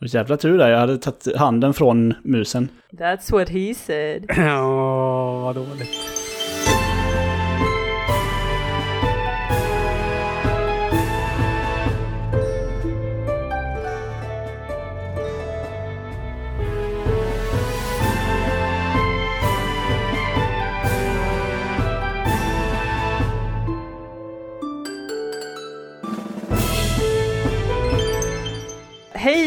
Och 0.00 0.06
jävla 0.06 0.36
tur 0.36 0.58
där, 0.58 0.68
jag 0.68 0.78
hade 0.78 0.98
tagit 0.98 1.36
handen 1.36 1.74
från 1.74 2.14
musen. 2.22 2.68
That's 2.90 3.32
what 3.32 3.48
he 3.48 3.74
said. 3.74 4.24
Ja, 4.36 5.40
vad 5.40 5.54
dåligt. 5.54 6.15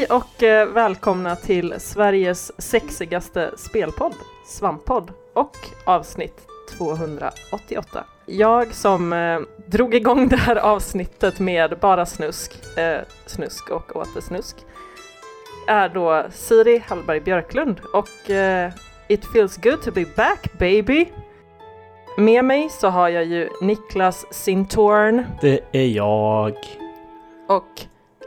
Och 0.09 0.43
eh, 0.43 0.67
välkomna 0.67 1.35
till 1.35 1.75
Sveriges 1.77 2.61
sexigaste 2.61 3.51
spelpodd, 3.57 4.13
Svamppodd, 4.45 5.11
och 5.33 5.57
avsnitt 5.85 6.47
288. 6.77 8.03
Jag 8.25 8.73
som 8.73 9.13
eh, 9.13 9.39
drog 9.67 9.95
igång 9.95 10.27
det 10.27 10.35
här 10.35 10.55
avsnittet 10.55 11.39
med 11.39 11.79
bara 11.79 12.05
snusk, 12.05 12.77
eh, 12.77 12.99
snusk 13.25 13.69
och 13.69 13.95
åter 13.95 14.21
snusk, 14.21 14.55
är 15.67 15.89
då 15.89 16.25
Siri 16.31 16.83
Hallberg 16.87 17.19
Björklund 17.19 17.79
och 17.93 18.29
eh, 18.29 18.71
It 19.07 19.25
feels 19.33 19.57
good 19.57 19.81
to 19.81 19.91
be 19.91 20.05
back 20.15 20.47
baby! 20.59 21.05
Med 22.17 22.45
mig 22.45 22.69
så 22.69 22.87
har 22.87 23.09
jag 23.09 23.25
ju 23.25 23.49
Niklas 23.61 24.25
Sintorn 24.31 25.23
Det 25.41 25.59
är 25.71 25.87
jag. 25.87 26.53
och 27.47 27.81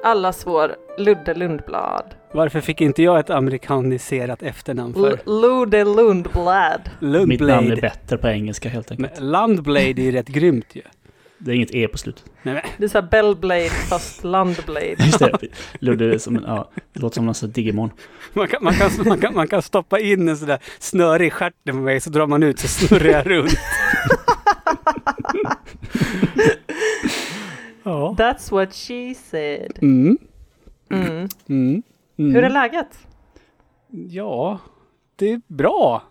allas 0.05 0.47
vår 0.47 0.77
Ludde 0.99 1.35
Lundblad. 1.35 2.15
Varför 2.33 2.61
fick 2.61 2.81
inte 2.81 3.03
jag 3.03 3.19
ett 3.21 3.31
amerikaniserat 3.31 4.43
efternamn 4.43 4.95
för? 4.95 5.11
L- 5.11 5.19
Ludde 5.27 5.85
Lundblad. 5.85 6.81
Mitt 7.01 7.11
namn 7.11 7.33
är 7.33 7.37
Lundblade. 7.39 7.81
bättre 7.81 8.19
på 8.19 8.29
engelska 8.29 8.69
helt 8.69 8.91
enkelt. 8.91 9.19
Men 9.19 9.31
Landblade 9.31 9.81
är 10.01 10.01
ju 10.05 10.13
rätt 10.13 10.29
grymt 10.29 10.67
ju. 10.73 10.83
Det 11.39 11.51
är 11.51 11.55
inget 11.55 11.75
E 11.75 11.89
på 11.89 11.99
slutet. 11.99 12.25
Nej, 12.43 12.55
men, 12.55 12.63
Det 12.79 12.85
är 12.85 12.89
såhär 12.89 13.09
Bellblade 13.09 13.69
fast 13.71 14.25
Landblade. 14.25 14.87
Just 14.99 15.19
det. 15.19 15.39
Ludde 15.79 16.19
som 16.19 16.37
en, 16.37 16.43
ja, 16.47 16.71
det 16.93 17.01
låter 17.01 17.15
som 17.15 17.27
någon 17.27 17.35
sån 17.35 17.49
här 17.49 17.55
Digimon. 17.55 17.91
man, 18.33 18.49
kan, 18.49 18.65
man, 18.65 18.75
kan, 18.75 18.91
man, 19.07 19.21
kan, 19.21 19.35
man 19.35 19.49
kan 19.49 19.63
stoppa 19.63 19.99
in 20.01 20.29
en 20.29 20.37
sån 20.37 20.49
där 20.49 20.59
snöre 20.79 21.27
i 21.27 21.31
stjärten 21.31 21.75
på 21.77 21.81
mig 21.83 22.01
så 22.01 22.11
drar 22.11 22.27
man 22.27 22.43
ut 22.43 22.59
så 22.59 22.69
snurrar 22.69 23.07
jag 23.09 23.31
runt. 23.31 23.53
ja. 27.85 28.15
That's 28.19 28.51
what 28.51 28.75
she 28.75 29.15
said. 29.31 29.79
Mm. 29.83 30.19
Mm. 30.93 31.29
Mm. 31.49 31.83
Mm. 32.19 32.35
Hur 32.35 32.45
är 32.45 32.51
läget? 32.51 32.99
Ja, 33.91 34.59
det 35.17 35.33
är 35.33 35.41
bra. 35.47 36.03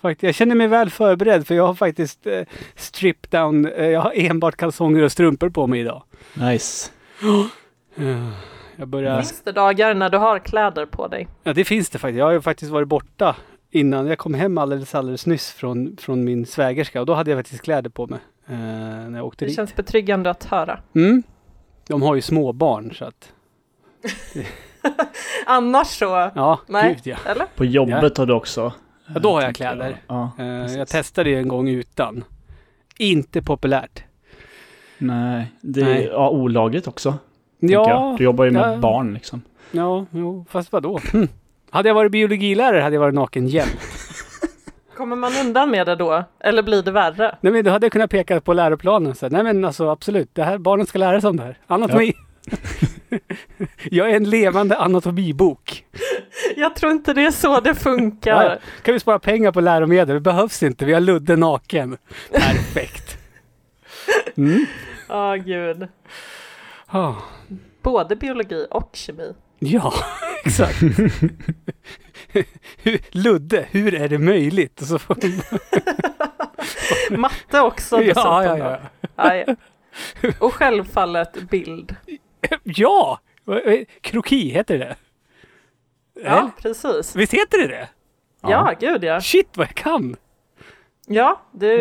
Faktiskt, 0.00 0.22
jag 0.22 0.34
känner 0.34 0.54
mig 0.54 0.68
väl 0.68 0.90
förberedd 0.90 1.46
för 1.46 1.54
jag 1.54 1.66
har 1.66 1.74
faktiskt 1.74 2.26
eh, 2.26 2.42
strip 2.74 3.30
down. 3.30 3.66
Eh, 3.66 3.86
jag 3.86 4.00
har 4.00 4.12
enbart 4.14 4.56
kalsonger 4.56 5.02
och 5.02 5.12
strumpor 5.12 5.50
på 5.50 5.66
mig 5.66 5.80
idag. 5.80 6.02
Nice. 6.34 6.90
Eh, 7.98 8.28
jag 8.76 8.88
börjar... 8.88 9.16
Finns 9.16 9.42
det 9.42 9.52
dagar 9.52 9.94
när 9.94 10.10
du 10.10 10.18
har 10.18 10.38
kläder 10.38 10.86
på 10.86 11.08
dig? 11.08 11.28
Ja, 11.42 11.52
det 11.52 11.64
finns 11.64 11.90
det 11.90 11.98
faktiskt. 11.98 12.18
Jag 12.18 12.24
har 12.24 12.32
ju 12.32 12.40
faktiskt 12.40 12.70
varit 12.72 12.88
borta 12.88 13.36
innan. 13.70 14.06
Jag 14.06 14.18
kom 14.18 14.34
hem 14.34 14.58
alldeles, 14.58 14.94
alldeles 14.94 15.26
nyss 15.26 15.52
från, 15.52 15.96
från 15.96 16.24
min 16.24 16.46
svägerska 16.46 17.00
och 17.00 17.06
då 17.06 17.14
hade 17.14 17.30
jag 17.30 17.38
faktiskt 17.38 17.62
kläder 17.62 17.90
på 17.90 18.06
mig. 18.06 18.18
Eh, 18.46 18.54
när 18.56 19.16
jag 19.16 19.26
åkte 19.26 19.44
Det 19.44 19.48
dit. 19.48 19.56
känns 19.56 19.76
betryggande 19.76 20.30
att 20.30 20.44
höra. 20.44 20.80
Mm. 20.94 21.22
De 21.88 22.02
har 22.02 22.14
ju 22.14 22.20
små 22.20 22.52
barn 22.52 22.94
så 22.94 23.04
att... 23.04 23.32
Annars 25.46 25.86
så, 25.86 26.30
Ja, 26.34 26.60
Nej. 26.66 26.94
gud 26.94 27.00
ja. 27.06 27.30
eller? 27.30 27.46
På 27.56 27.64
jobbet 27.64 28.18
har 28.18 28.26
du 28.26 28.32
också. 28.32 28.72
Ja, 29.14 29.20
då 29.20 29.32
har 29.32 29.42
jag 29.42 29.54
kläder. 29.54 29.96
Ja, 30.06 30.30
Eh, 30.38 30.46
jag 30.46 30.66
precis. 30.66 30.88
testade 30.90 31.30
ju 31.30 31.38
en 31.38 31.48
gång 31.48 31.68
utan. 31.68 32.24
Inte 32.98 33.42
populärt. 33.42 34.02
Nej, 34.98 35.52
det 35.60 35.80
är 35.80 35.84
Nej. 35.84 36.08
Ja, 36.12 36.30
olagligt 36.30 36.88
också. 36.88 37.14
jag. 37.58 37.88
Ja, 37.88 38.14
Du 38.18 38.24
jobbar 38.24 38.44
ju 38.44 38.50
med 38.50 38.72
ja. 38.72 38.76
barn 38.76 39.14
liksom. 39.14 39.42
ja, 39.70 40.06
jo, 40.10 40.44
fast 40.50 40.72
vadå? 40.72 41.00
Hm. 41.12 41.28
Hade 41.70 41.88
jag 41.88 41.94
varit 41.94 42.12
biologilärare 42.12 42.80
hade 42.80 42.94
jag 42.96 43.00
varit 43.00 43.14
naken 43.14 43.48
jämt. 43.48 43.76
Kommer 44.96 45.16
man 45.16 45.32
undan 45.46 45.70
med 45.70 45.86
det 45.86 45.96
då? 45.96 46.24
Eller 46.40 46.62
blir 46.62 46.82
det 46.82 46.90
värre? 46.90 47.36
Nej 47.40 47.52
men 47.52 47.64
då 47.64 47.70
hade 47.70 47.84
jag 47.86 47.92
kunnat 47.92 48.10
peka 48.10 48.40
på 48.40 48.52
läroplanen 48.52 49.14
säga, 49.14 49.30
nej 49.30 49.42
men 49.42 49.64
alltså 49.64 49.88
absolut, 49.90 50.34
det 50.34 50.44
här, 50.44 50.58
barnen 50.58 50.86
ska 50.86 50.98
lära 50.98 51.20
sig 51.20 51.30
om 51.30 51.36
det 51.36 51.42
här. 51.42 51.58
Anatomi. 51.66 52.12
jag 53.90 54.10
är 54.10 54.16
en 54.16 54.30
levande 54.30 54.76
anatomibok. 54.76 55.84
Jag 56.56 56.76
tror 56.76 56.92
inte 56.92 57.12
det 57.14 57.24
är 57.24 57.30
så 57.30 57.60
det 57.60 57.68
Ja, 57.70 57.74
funkar. 57.74 58.58
kan 58.82 58.94
vi 58.94 59.00
spara 59.00 59.18
pengar 59.18 59.52
på 59.52 59.60
läromedel? 59.60 60.14
Det 60.14 60.20
behövs 60.20 60.62
inte, 60.62 60.84
vi 60.84 60.92
har 60.92 61.00
Ludde 61.00 61.36
naken. 61.36 61.96
Perfekt. 62.32 63.18
Mm. 64.36 64.66
Åh 65.08 65.34
gud. 65.34 65.88
Ah. 66.86 67.14
Både 67.82 68.16
biologi 68.16 68.66
och 68.70 68.90
kemi. 68.92 69.34
Ja, 69.58 69.92
exakt. 70.44 70.82
Ludde, 73.10 73.66
hur 73.70 73.94
är 73.94 74.08
det 74.08 74.18
möjligt? 74.18 74.80
Och 74.80 74.86
så 74.86 74.98
får 74.98 75.16
Matte 77.16 77.60
också 77.60 77.96
dessutom. 77.96 78.22
ja, 78.24 78.78
ja, 79.16 79.36
ja. 79.46 79.54
Och 80.38 80.54
självfallet 80.54 81.50
bild. 81.50 81.96
Ja! 82.64 83.20
Kroki, 84.00 84.50
heter 84.50 84.78
det 84.78 84.96
Ja, 86.24 86.50
precis. 86.62 87.16
Visst 87.16 87.34
heter 87.34 87.58
det 87.58 87.66
det? 87.66 87.88
Ja, 88.40 88.74
gud 88.80 89.04
ja. 89.04 89.20
Shit 89.20 89.56
vad 89.56 89.66
jag 89.66 89.74
kan! 89.74 90.16
Ja, 91.06 91.42
du 91.52 91.72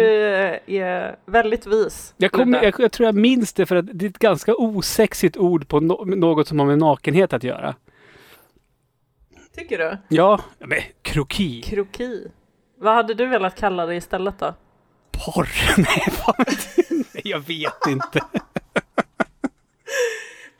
är 0.65 1.15
väldigt 1.25 1.67
vis. 1.67 2.13
Jag, 2.17 2.37
Ludde. 2.37 2.63
jag, 2.63 2.73
jag 2.79 2.91
tror 2.91 3.05
jag 3.05 3.15
minns 3.15 3.53
det 3.53 3.65
för 3.65 3.75
att 3.75 3.99
det 3.99 4.05
är 4.05 4.09
ett 4.09 4.19
ganska 4.19 4.55
osexigt 4.55 5.37
ord 5.37 5.67
på 5.67 5.79
no, 5.79 6.05
något 6.05 6.47
som 6.47 6.59
har 6.59 6.65
med 6.65 6.77
nakenhet 6.77 7.33
att 7.33 7.43
göra. 7.43 7.75
Tycker 9.55 9.77
du? 9.77 9.97
Ja, 10.07 10.39
men 10.59 10.79
kroki. 11.01 11.61
Kroki. 11.61 12.27
Vad 12.77 12.95
hade 12.95 13.13
du 13.13 13.25
velat 13.25 13.55
kalla 13.55 13.85
det 13.85 13.95
istället 13.95 14.39
då? 14.39 14.53
Porr? 15.11 15.49
Nej, 15.77 16.03
fan. 16.11 16.45
Nej, 16.89 17.21
jag 17.23 17.39
vet 17.39 17.87
inte. 17.87 18.21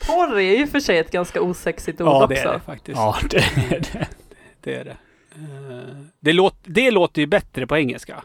Porr 0.08 0.36
är 0.40 0.58
ju 0.58 0.68
för 0.68 0.80
sig 0.80 0.98
ett 0.98 1.12
ganska 1.12 1.42
osexigt 1.42 2.02
ord 2.02 2.08
Ja, 2.08 2.24
också. 2.24 2.28
det 2.28 2.40
är 2.42 2.54
det 2.54 2.60
faktiskt. 2.60 2.98
Ja, 2.98 3.16
det 3.30 3.38
är 3.38 3.80
det. 3.94 4.08
Det 4.62 4.76
är 4.76 4.84
det. 4.86 4.98
Eh, 5.36 5.96
det, 6.20 6.34
låt, 6.34 6.56
det 6.64 6.92
låter 6.92 7.22
ju 7.22 7.28
bättre 7.28 7.68
på 7.68 7.78
engelska. 7.78 8.24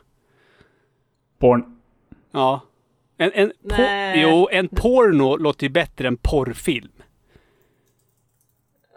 Porn. 1.38 1.76
Ja. 2.32 2.60
En, 3.16 3.30
en, 3.34 3.48
po- 3.48 3.52
Nej. 3.62 4.20
jo, 4.22 4.48
en 4.52 4.68
porno 4.68 5.36
låter 5.36 5.62
ju 5.66 5.70
bättre 5.70 6.08
än 6.08 6.16
porrfilm. 6.16 6.92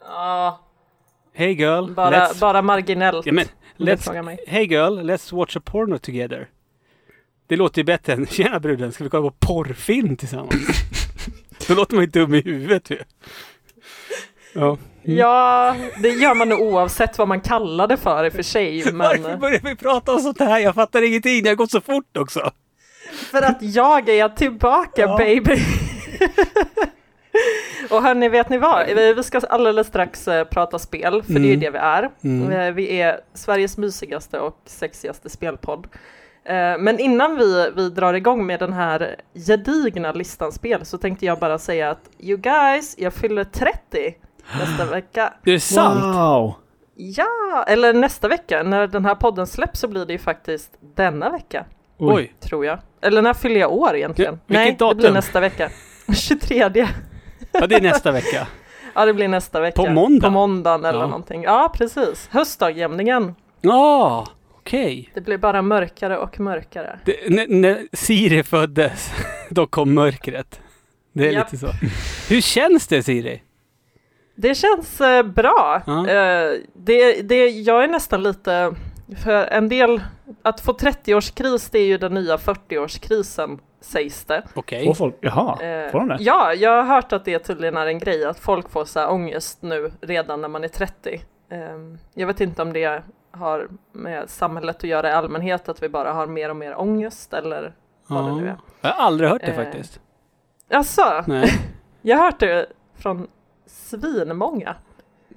Ja, 0.05 0.59
Hey 1.35 1.53
girl, 1.53 1.91
bara, 1.93 2.27
let's... 2.27 2.39
bara 2.39 2.61
marginellt. 2.61 3.25
Ja, 3.25 3.33
men, 3.33 3.45
let's. 3.77 4.37
Hey 4.47 4.65
girl, 4.65 4.99
let's 4.99 5.35
watch 5.35 5.57
a 5.57 5.61
porno 5.65 5.97
together. 5.97 6.49
Det 7.47 7.55
låter 7.55 7.79
ju 7.79 7.83
bättre 7.83 8.13
än 8.13 8.27
Tjena 8.31 8.59
bruden, 8.59 8.91
ska 8.91 9.03
vi 9.03 9.09
kolla 9.09 9.29
på 9.31 9.35
porrfilm 9.47 10.17
tillsammans? 10.17 10.53
Då 11.67 11.73
låter 11.73 11.95
man 11.95 12.03
ju 12.03 12.09
dum 12.09 12.33
i 12.33 12.41
huvudet 12.41 12.89
ju. 12.89 12.97
Ja. 14.53 14.77
Ja, 15.05 15.75
det 16.01 16.09
gör 16.09 16.35
man 16.35 16.49
nog 16.49 16.61
oavsett 16.61 17.17
vad 17.17 17.27
man 17.27 17.41
kallar 17.41 17.87
det 17.87 17.97
för 17.97 18.25
i 18.25 18.29
och 18.29 18.33
för 18.33 18.43
sig. 18.43 18.83
Varför 18.93 19.29
Men 19.29 19.39
börjar 19.39 19.59
vi 19.63 19.75
prata 19.75 20.13
om 20.13 20.19
sånt 20.19 20.39
här? 20.39 20.59
Jag 20.59 20.75
fattar 20.75 21.01
ingenting, 21.01 21.43
det 21.43 21.49
har 21.49 21.55
gått 21.55 21.71
så 21.71 21.81
fort 21.81 22.17
också. 22.17 22.51
för 23.31 23.41
att 23.41 23.57
jag 23.61 24.09
är 24.09 24.29
tillbaka 24.29 25.01
Ja. 25.01 25.17
baby. 25.17 25.57
Och 27.89 28.03
hörni, 28.03 28.29
vet 28.29 28.49
ni 28.49 28.57
vad? 28.57 28.87
Vi 28.87 29.23
ska 29.23 29.39
alldeles 29.39 29.87
strax 29.87 30.27
eh, 30.27 30.43
prata 30.43 30.79
spel, 30.79 31.23
för 31.23 31.33
det 31.33 31.39
är 31.39 31.43
Mm. 31.53 31.59
det 31.59 31.69
vi 31.69 31.77
är. 31.77 32.09
Mm. 32.23 32.51
Eh, 32.51 32.71
Vi 32.73 33.01
är 33.01 33.19
Sveriges 33.33 33.77
mysigaste 33.77 34.39
och 34.39 34.57
sexigaste 34.65 35.29
spelpodd. 35.29 35.87
Eh, 36.45 36.77
Men 36.79 36.99
innan 36.99 37.37
vi, 37.37 37.71
vi 37.75 37.89
drar 37.89 38.13
igång 38.13 38.45
med 38.45 38.59
den 38.59 38.73
här 38.73 39.15
gedigna 39.47 40.11
listan 40.11 40.51
spel 40.51 40.85
så 40.85 40.97
tänkte 40.97 41.25
jag 41.25 41.39
bara 41.39 41.57
säga 41.57 41.89
att 41.89 42.09
you 42.19 42.37
guys, 42.37 42.95
jag 42.97 43.13
fyller 43.13 43.43
30 43.43 44.15
nästa 44.59 44.85
vecka. 44.91 45.33
Det 45.43 45.51
är 45.51 45.59
sant. 45.59 46.03
Wow! 46.15 46.53
Ja, 46.95 47.63
eller 47.67 47.93
nästa 47.93 48.27
vecka. 48.27 48.63
När 48.63 48.87
den 48.87 49.05
här 49.05 49.15
podden 49.15 49.47
släpps 49.47 49.79
så 49.79 49.87
blir 49.87 50.05
det 50.05 50.13
ju 50.13 50.19
faktiskt 50.19 50.71
denna 50.95 51.29
vecka, 51.29 51.65
Oj. 51.97 52.33
tror 52.39 52.65
jag. 52.65 52.79
Eller 53.01 53.21
när 53.21 53.33
fyller 53.33 53.59
jag 53.59 53.71
år 53.73 53.95
egentligen? 53.95 54.33
Ja, 54.33 54.53
Nej, 54.53 54.71
det 54.71 54.77
datum? 54.77 54.97
blir 54.97 55.11
nästa 55.11 55.39
vecka. 55.39 55.69
23. 56.15 56.57
Ja, 56.57 57.67
det 57.67 57.75
är 57.75 57.81
nästa 57.81 58.11
vecka. 58.11 58.47
Ja, 58.95 59.05
det 59.05 59.13
blir 59.13 59.27
nästa 59.27 59.59
vecka. 59.59 59.83
På 59.83 59.89
måndag? 59.89 60.27
På 60.27 60.31
måndagen 60.33 60.85
eller 60.85 60.99
Ja. 60.99 61.05
någonting. 61.05 61.43
Ja, 61.43 61.71
precis. 61.77 62.27
Höstdagjämningen. 62.31 63.35
Ja, 63.61 64.27
okej. 64.63 65.09
Det 65.13 65.21
blir 65.21 65.37
bara 65.37 65.61
mörkare 65.61 66.17
och 66.17 66.39
mörkare. 66.39 66.99
Det- 67.05 67.29
När, 67.29 67.47
när 67.47 67.87
Siri 67.93 68.43
föddes, 68.43 69.11
då 69.49 69.67
kom 69.67 69.93
mörkret. 69.93 70.61
Det 71.13 71.27
är 71.27 71.31
Japp. 71.31 71.51
lite 71.51 71.67
så. 71.67 71.71
Hur 72.33 72.41
känns 72.41 72.87
det 72.87 73.03
Siri? 73.03 73.41
Det 74.35 74.55
känns 74.55 75.01
eh, 75.01 75.23
bra. 75.23 75.81
Ja. 75.85 76.09
Eh, 76.09 76.53
det, 76.75 77.21
det, 77.21 77.47
jag 77.49 77.83
är 77.83 77.87
nästan 77.87 78.23
lite, 78.23 78.75
för 79.23 79.45
en 79.47 79.69
del, 79.69 80.01
att 80.41 80.61
få 80.61 80.71
30-årskris 80.73 81.69
det 81.71 81.79
är 81.79 81.85
ju 81.85 81.97
den 81.97 82.13
nya 82.13 82.37
40-årskrisen 82.37 83.59
sägs 83.81 84.25
det. 84.25 84.43
Okej. 84.53 84.85
Får 84.85 84.93
folk, 84.93 85.15
jaha, 85.21 85.63
Eh, 85.63 85.91
får 85.91 85.99
de 85.99 86.07
det? 86.07 86.17
Ja, 86.19 86.53
jag 86.53 86.71
har 86.83 86.95
hört 86.95 87.13
att 87.13 87.25
det 87.25 87.39
tydligen 87.39 87.77
är 87.77 87.85
en 87.87 87.99
grej 87.99 88.25
att 88.25 88.39
folk 88.39 88.69
får 88.69 88.85
så 88.85 88.99
här 88.99 89.11
ångest 89.11 89.57
nu 89.61 89.91
redan 90.01 90.41
när 90.41 90.47
man 90.49 90.63
är 90.63 90.67
30. 90.67 91.21
Ehm, 91.51 91.97
jag 92.13 92.27
vet 92.27 92.41
inte 92.41 92.61
om 92.61 92.73
det 92.73 93.03
har 93.33 93.67
med 93.91 94.29
samhället 94.29 94.75
att 94.75 94.83
göra 94.83 95.09
i 95.09 95.11
allmänhet, 95.11 95.69
att 95.69 95.83
vi 95.83 95.89
bara 95.89 96.13
har 96.13 96.27
mer 96.27 96.49
och 96.49 96.55
mer 96.55 96.79
ångest 96.79 97.33
eller 97.33 97.73
vad 98.07 98.25
det 98.25 98.35
nu 98.35 98.47
är. 98.47 98.57
Jag 98.81 98.89
har 98.89 99.05
aldrig 99.05 99.29
hört 99.29 99.41
det 99.41 99.47
Eh, 99.47 99.55
faktiskt. 99.55 99.99
Alltså, 100.71 101.23
Nej. 101.27 101.49
jag 102.01 102.17
har 102.17 102.23
hört 102.25 102.39
det 102.39 102.65
från 102.95 103.27
svinmånga. 103.65 104.75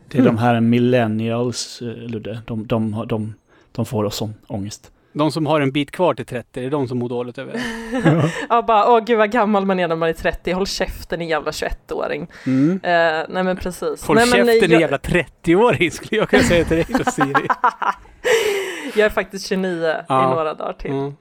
Det 0.08 0.19
är 0.19 0.22
de 0.25 0.38
här 0.38 0.60
millennials, 0.60 1.82
eh, 1.82 1.88
Ludde. 1.88 2.43
De, 2.46 2.66
de, 2.66 2.90
de, 2.93 3.06
de, 3.08 3.34
de 3.72 3.87
får 3.87 4.04
oss 4.04 4.16
sån 4.16 4.34
ångest. 4.46 4.92
De 5.18 5.32
som 5.32 5.46
har 5.46 5.60
en 5.60 5.72
bit 5.72 5.90
kvar 5.90 6.14
till 6.14 6.26
30, 6.26 6.60
det 6.60 6.66
är 6.66 6.70
de 6.70 6.88
som 6.88 6.98
mår 6.98 7.08
dåligt 7.08 7.38
över 7.38 7.52
det. 7.52 8.30
Ja, 8.48 8.62
bara 8.62 8.92
åh 8.92 9.04
gud 9.04 9.18
vad 9.18 9.30
gammal 9.30 9.66
man 9.66 9.80
är 9.80 9.88
när 9.88 9.96
man 9.96 10.08
är 10.08 10.12
30, 10.12 10.52
håll 10.52 10.66
käften 10.66 11.18
din 11.18 11.28
jävla 11.28 11.50
21-åring. 11.50 12.26
Mm. 12.46 12.70
Eh, 12.82 13.26
nej 13.28 13.44
men 13.44 13.56
precis. 13.56 14.06
Håll 14.06 14.16
nej, 14.16 14.26
käften 14.26 14.46
jag, 14.46 14.70
din 14.70 14.80
jävla 14.80 14.96
30-åring 14.96 15.90
skulle 15.90 16.20
jag 16.20 16.28
kunna 16.30 16.42
säga 16.42 16.64
till 16.64 16.76
dig 16.76 16.86
då 16.88 17.10
Siri. 17.10 17.32
jag 18.96 19.06
är 19.06 19.10
faktiskt 19.10 19.46
29 19.48 19.94
Ja. 20.08 20.32
i 20.32 20.34
några 20.34 20.54
dagar 20.54 20.72
till. 20.72 20.90
Ja. 20.92 21.12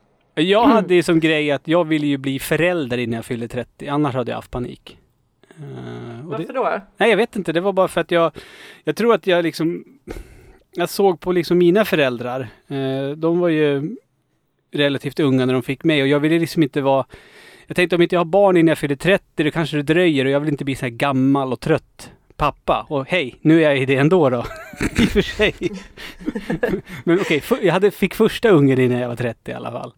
Jag 0.41 0.63
hade 0.63 0.95
ju 0.95 1.03
som 1.03 1.19
grej 1.19 1.51
att 1.51 1.67
jag 1.67 1.85
ville 1.87 2.07
ju 2.07 2.17
bli 2.17 2.39
förälder 2.39 2.97
innan 2.97 3.15
jag 3.15 3.25
fyllde 3.25 3.47
30, 3.47 3.87
annars 3.87 4.15
hade 4.15 4.31
jag 4.31 4.37
haft 4.37 4.51
panik. 4.51 4.97
Eh, 5.49 6.25
och 6.27 6.31
det, 6.31 6.37
Varför 6.37 6.53
då? 6.53 6.81
nej 6.97 7.09
jag 7.09 7.17
vet 7.17 7.35
inte, 7.35 7.53
det 7.53 7.61
var 7.61 7.73
bara 7.73 7.87
för 7.87 8.01
att 8.01 8.11
jag, 8.11 8.31
jag 8.83 8.95
tror 8.95 9.13
att 9.13 9.27
jag 9.27 9.43
liksom, 9.43 9.83
jag 10.75 10.89
såg 10.89 11.19
på 11.19 11.31
liksom 11.31 11.57
mina 11.57 11.85
föräldrar. 11.85 12.47
Eh, 12.67 13.09
de 13.17 13.39
var 13.39 13.49
ju 13.49 13.95
relativt 14.71 15.19
unga 15.19 15.45
när 15.45 15.53
de 15.53 15.63
fick 15.63 15.83
mig 15.83 16.01
och 16.01 16.07
jag 16.07 16.19
ville 16.19 16.39
liksom 16.39 16.63
inte 16.63 16.81
vara, 16.81 17.05
jag 17.67 17.75
tänkte 17.75 17.95
om 17.95 18.01
inte 18.01 18.15
jag 18.15 18.19
har 18.19 18.25
barn 18.25 18.57
innan 18.57 18.67
jag 18.67 18.77
fyller 18.77 18.95
30 18.95 19.43
då 19.43 19.51
kanske 19.51 19.77
det 19.77 19.83
dröjer 19.83 20.25
och 20.25 20.31
jag 20.31 20.39
vill 20.39 20.49
inte 20.49 20.65
bli 20.65 20.75
så 20.75 20.85
här 20.85 20.89
gammal 20.89 21.53
och 21.53 21.59
trött 21.59 22.11
pappa. 22.37 22.85
Och 22.89 23.09
hej, 23.09 23.35
nu 23.41 23.57
är 23.63 23.69
jag 23.69 23.77
i 23.79 23.85
det 23.85 23.95
ändå 23.95 24.29
då. 24.29 24.37
I 24.99 25.05
och 25.05 25.09
för 25.09 25.21
sig. 25.21 25.53
men 27.03 27.19
okej, 27.19 27.41
för- 27.41 27.65
jag 27.65 27.73
hade, 27.73 27.91
fick 27.91 28.13
första 28.13 28.49
ungen 28.49 28.79
innan 28.79 28.99
jag 28.99 29.07
var 29.09 29.15
30 29.15 29.51
i 29.51 29.53
alla 29.53 29.71
fall. 29.71 29.93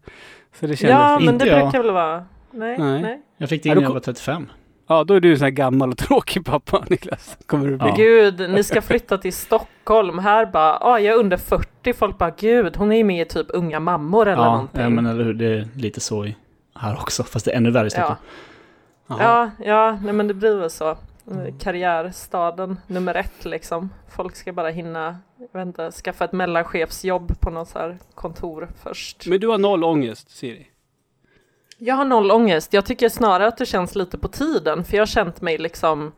Så 0.60 0.66
det 0.66 0.76
kändes 0.76 0.94
Ja, 0.98 1.18
men 1.18 1.38
det 1.38 1.44
brukar 1.44 1.82
väl 1.82 1.92
vara... 1.92 2.24
Nej, 2.50 2.78
Nej. 2.78 3.02
nej. 3.02 3.22
Jag 3.38 3.48
fick 3.48 3.62
det 3.62 3.68
innan 3.68 3.82
jag 3.82 3.90
var 3.92 4.00
35. 4.00 4.46
Ja, 4.88 5.04
då 5.04 5.14
är 5.14 5.20
du 5.20 5.30
en 5.32 5.38
sån 5.38 5.44
här 5.44 5.50
gammal 5.50 5.90
och 5.90 5.98
tråkig 6.08 6.44
pappa 6.44 6.84
Niklas. 6.90 7.38
Kommer 7.46 7.66
du 7.66 7.76
bli. 7.76 7.88
Ja. 7.88 7.94
Gud, 7.96 8.50
ni 8.50 8.64
ska 8.64 8.82
flytta 8.82 9.18
till 9.18 9.32
Stockholm. 9.32 10.18
Här 10.18 10.46
bara, 10.46 10.78
ah, 10.80 10.98
jag 10.98 11.14
är 11.14 11.18
under 11.18 11.36
40. 11.36 11.92
Folk 11.92 12.18
bara, 12.18 12.30
gud, 12.30 12.76
hon 12.76 12.92
är 12.92 12.96
ju 12.96 13.04
med 13.04 13.22
i 13.22 13.24
typ 13.24 13.46
Unga 13.48 13.80
mammor 13.80 14.28
eller 14.28 14.42
Ja, 14.42 14.50
någonting. 14.52 14.80
ja, 14.82 14.88
men 14.88 15.06
eller 15.06 15.24
hur. 15.24 15.34
Det 15.34 15.46
är 15.46 15.68
lite 15.76 16.00
så 16.00 16.24
i, 16.26 16.36
här 16.74 16.94
också. 16.94 17.22
Fast 17.24 17.44
det 17.44 17.52
är 17.52 17.56
ännu 17.56 17.70
värre 17.70 17.86
i 17.86 17.90
Stockholm. 17.90 18.18
Jaha. 19.08 19.18
Ja, 19.22 19.50
ja, 19.66 19.98
nej 20.02 20.12
men 20.12 20.28
det 20.28 20.34
blir 20.34 20.56
väl 20.56 20.70
så. 20.70 20.96
Karriärstaden 21.60 22.76
nummer 22.86 23.14
ett 23.14 23.44
liksom. 23.44 23.90
Folk 24.16 24.36
ska 24.36 24.52
bara 24.52 24.68
hinna, 24.68 25.18
jag 25.52 25.60
vet 25.60 25.66
inte, 25.66 25.90
skaffa 25.90 26.24
ett 26.24 26.32
mellanchefsjobb 26.32 27.40
på 27.40 27.50
något 27.50 27.68
så 27.68 27.78
här 27.78 27.98
kontor 28.14 28.68
först. 28.82 29.26
Men 29.26 29.40
du 29.40 29.48
har 29.48 29.58
noll 29.58 29.84
ångest, 29.84 30.30
Siri? 30.30 30.66
Jag 31.78 31.94
har 31.94 32.04
noll 32.04 32.30
ångest. 32.30 32.72
Jag 32.72 32.84
tycker 32.86 33.08
snarare 33.08 33.46
att 33.48 33.56
det 33.58 33.66
känns 33.66 33.94
lite 33.94 34.18
på 34.18 34.28
tiden, 34.28 34.84
för 34.84 34.96
jag 34.96 35.00
har 35.00 35.06
känt 35.06 35.40
mig 35.40 35.58
liksom 35.58 36.12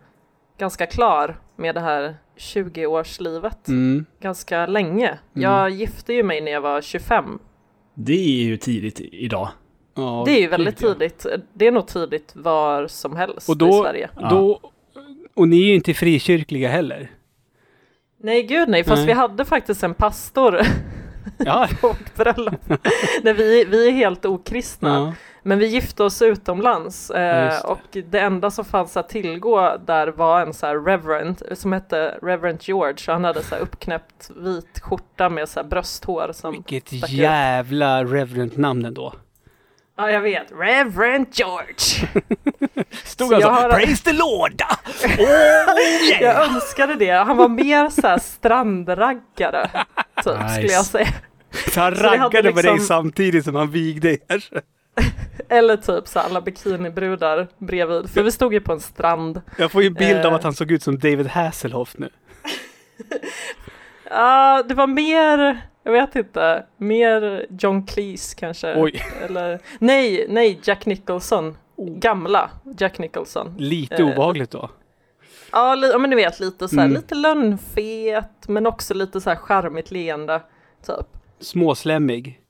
ganska 0.59 0.87
klar 0.87 1.41
med 1.57 1.75
det 1.75 1.81
här 1.81 2.15
20-årslivet 2.39 3.69
Mm. 3.69 4.07
ganska 4.21 4.67
länge. 4.67 5.19
Jag 5.33 5.71
gifte 5.71 6.13
ju 6.13 6.23
mig 6.23 6.41
när 6.41 6.53
jag 6.53 6.61
var 6.61 6.81
25. 6.81 7.39
Det 7.95 8.13
är 8.41 8.45
ju 8.45 8.57
tidigt 8.57 9.01
i- 9.01 9.25
idag. 9.25 9.49
Ja, 9.97 10.23
Det 10.27 10.33
är 10.33 10.41
ju 10.41 10.47
väldigt 10.49 10.77
tidigt. 10.77 11.27
Det 11.53 11.67
är 11.67 11.73
nog 11.73 11.87
tidigt 11.87 12.33
var 12.37 12.87
som 12.87 13.17
helst 13.17 13.49
Och 13.49 13.55
i 13.55 13.59
då, 13.59 13.83
Sverige. 13.83 14.11
då, 14.31 14.61
och 15.35 15.49
ni 15.49 15.63
är 15.63 15.67
ju 15.67 15.75
inte 15.75 15.95
frikyrkliga 15.95 16.69
heller. 16.69 17.11
Nej, 18.23 18.43
gud 18.43 18.69
nej, 18.69 18.85
fast 18.85 18.97
Nej. 18.99 19.07
vi 19.07 19.13
hade 19.13 19.45
faktiskt 19.45 19.83
en 19.83 19.95
pastor 19.95 20.61
Ja. 21.39 21.69
på 21.81 21.89
vårt 21.89 22.15
bröllop. 22.17 22.61
Nej, 23.23 23.35
vi, 23.35 23.65
vi 23.65 23.89
är 23.89 23.93
helt 23.93 24.25
okristna. 24.25 24.89
ja. 24.89 25.13
Men 25.43 25.59
vi 25.59 25.67
gifte 25.67 26.03
oss 26.05 26.23
utomlands 26.23 27.11
eh, 27.11 27.61
och 27.65 27.81
det 28.11 28.19
enda 28.21 28.51
som 28.51 28.65
fanns 28.65 28.97
att 28.97 29.09
tillgå 29.09 29.77
där 29.87 30.09
var 30.09 30.41
en 30.41 30.55
så 30.55 30.67
här 30.67 30.79
reverend 30.79 31.43
som 31.55 31.73
hette 31.73 32.19
Reverend 32.23 32.59
George 32.63 32.97
han 33.07 33.25
hade 33.25 33.43
så 33.43 33.55
här 33.55 33.63
uppknäppt 33.63 34.31
vit 34.37 34.81
skjorta 34.81 35.29
med 35.29 35.49
så 35.49 35.61
här 35.61 35.67
brösthår 35.69 36.31
som 36.33 36.53
Vilket 36.53 37.11
jävla 37.11 38.05
reverent 38.05 38.57
namn 38.57 38.85
ändå. 38.85 39.13
Ja, 39.97 40.11
jag 40.11 40.21
vet. 40.21 40.47
Reverend 40.53 41.27
George. 41.33 41.75
Stod 43.05 43.29
Så 43.29 43.35
alltså 43.35 43.41
jag 43.41 43.51
har- 43.51 43.71
Praise 43.71 44.05
the 44.05 44.13
Lord! 44.13 44.63
Oh 45.19 46.23
Jag 46.23 46.49
önskade 46.55 46.95
det. 46.95 47.11
Han 47.11 47.37
var 47.37 47.49
mer 47.49 47.89
så 47.89 48.07
här 48.07 48.19
strandraggare, 48.19 49.71
typ, 50.25 50.41
Nice. 50.43 50.55
skulle 50.55 50.73
jag 50.73 50.85
säga. 50.85 51.09
Så 51.75 51.81
han 51.81 51.97
Så 51.97 52.03
vi 52.03 52.09
hade 52.09 52.25
raggade 52.25 52.53
på 52.53 52.63
dig 52.63 52.73
liksom- 52.73 52.79
samtidigt 52.87 53.45
som 53.45 53.55
han 53.55 53.71
vigde 53.71 54.11
er. 54.11 54.45
Eller 55.49 55.77
typ 55.77 56.09
så 56.09 56.19
alla 56.21 56.41
bikinibrudar 56.41 57.49
bredvid. 57.59 58.11
För 58.11 58.23
vi 58.23 58.33
stod 58.33 58.55
ju 58.55 58.61
på 58.61 58.73
en 58.73 58.81
strand. 58.81 59.41
Jag 59.59 59.73
får 59.73 59.83
ju 59.83 59.91
bild 59.91 60.19
av 60.21 60.27
Eh. 60.27 60.35
att 60.35 60.43
han 60.45 60.55
såg 60.55 60.71
ut 60.71 60.83
som 60.83 60.99
David 60.99 61.27
Hasselhoff 61.27 61.95
nu. 61.99 62.09
Ja, 64.11 64.63
det 64.69 64.75
var 64.75 64.87
mer, 64.87 65.61
jag 65.83 65.93
vet 65.93 66.17
inte, 66.17 66.65
mer 66.77 67.47
John 67.59 67.87
Cleese 67.87 68.35
kanske. 68.35 68.75
Oj. 68.77 69.03
Eller, 69.25 69.61
nej, 69.79 70.27
nej, 70.29 70.61
Jack 70.63 70.87
Nicholson. 70.87 71.57
Gamla 71.77 72.51
Jack 72.79 72.99
Nicholson. 72.99 73.55
Lite 73.59 73.95
Eh. 73.97 74.07
obehagligt 74.09 74.51
då. 74.51 74.71
Ja, 75.53 75.75
li- 75.75 75.91
ja 75.93 75.99
men 75.99 76.11
du 76.11 76.17
vet 76.17 76.41
lite 76.41 76.69
så 76.69 76.77
här, 76.77 76.85
Mm. 76.85 76.97
lite 76.97 77.15
lönnfet 77.15 78.49
men 78.49 78.67
också 78.67 78.95
lite 78.95 79.21
så 79.21 79.31
här 79.31 79.37
charmigt 79.37 79.91
leende. 79.91 80.41
Typ. 80.87 81.07
Småslemmig. 81.41 82.41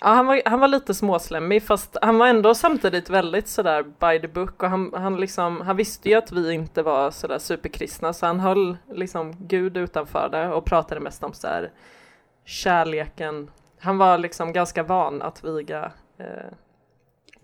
Ja, 0.00 0.08
han 0.08 0.26
var, 0.26 0.42
han 0.44 0.60
var 0.60 0.68
lite 0.68 0.94
småslemmig 0.94 1.62
fast 1.62 1.96
han 2.02 2.18
var 2.18 2.26
ändå 2.26 2.54
samtidigt 2.54 3.10
väldigt 3.10 3.48
sådär 3.48 3.82
by 3.82 4.20
the 4.20 4.28
book 4.28 4.62
och 4.62 4.68
han, 4.70 4.92
han, 4.94 5.16
liksom, 5.16 5.60
han 5.60 5.76
visste 5.76 6.08
ju 6.08 6.14
att 6.14 6.32
vi 6.32 6.52
inte 6.52 6.82
var 6.82 7.10
sådär 7.10 7.38
superkristna 7.38 8.12
så 8.12 8.26
han 8.26 8.40
höll 8.40 8.76
liksom 8.92 9.34
Gud 9.38 9.76
utanför 9.76 10.28
det 10.28 10.48
och 10.48 10.64
pratade 10.64 11.00
mest 11.00 11.24
om 11.24 11.32
så 11.32 11.46
här 11.46 11.70
kärleken. 12.44 13.50
Han 13.80 13.98
var 13.98 14.18
liksom 14.18 14.52
ganska 14.52 14.82
van 14.82 15.22
att 15.22 15.44
viga 15.44 15.92
eh, 16.18 16.26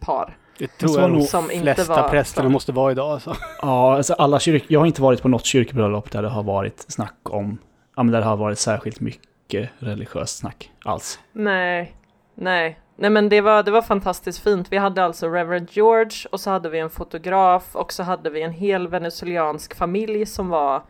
par. 0.01 0.37
Det 0.59 0.67
tror 0.79 1.01
jag 1.01 1.11
de 1.13 1.23
som 1.23 1.51
inte 1.51 1.75
flesta 1.75 2.03
var 2.03 2.09
prästerna 2.09 2.45
från- 2.45 2.53
måste 2.53 2.73
vara 2.73 2.93
idag 2.93 3.13
alltså. 3.13 3.37
Ja, 3.63 3.97
alltså 3.97 4.13
alla 4.15 4.41
kyrk... 4.41 4.65
Jag 4.69 4.81
har 4.81 4.87
inte 4.87 5.03
varit 5.03 5.23
på 5.23 5.29
något 5.29 5.45
kyrkobröllop 5.47 6.11
där 6.11 6.23
det 6.23 6.29
har 6.29 6.43
varit 6.43 6.85
snack 6.93 7.19
om... 7.23 7.59
Ja, 7.97 8.03
men 8.03 8.13
där 8.13 8.21
det 8.21 8.27
har 8.27 8.37
varit 8.37 8.59
särskilt 8.59 9.01
mycket 9.01 9.71
religiöst 9.79 10.39
snack 10.39 10.71
alls. 10.85 11.19
Nej, 11.33 11.95
nej. 12.39 12.81
Nej 12.97 13.11
men 13.11 13.29
det 13.29 13.41
var, 13.41 13.63
det 13.63 13.71
var 13.71 13.83
fantastiskt 13.83 14.39
fint. 14.39 14.67
Vi 14.73 14.77
hade 14.77 15.05
alltså 15.05 15.29
Reverend 15.29 15.69
George 15.71 16.29
och 16.33 16.41
så 16.41 16.51
hade 16.51 16.69
vi 16.69 16.79
en 16.79 16.91
fotograf 16.91 17.77
och 17.77 17.93
så 17.93 18.03
hade 18.03 18.31
vi 18.31 18.43
en 18.43 18.53
hel 18.53 18.89
venezuelansk 18.89 19.75
familj 19.77 20.27
som 20.27 20.49
var 20.49 20.83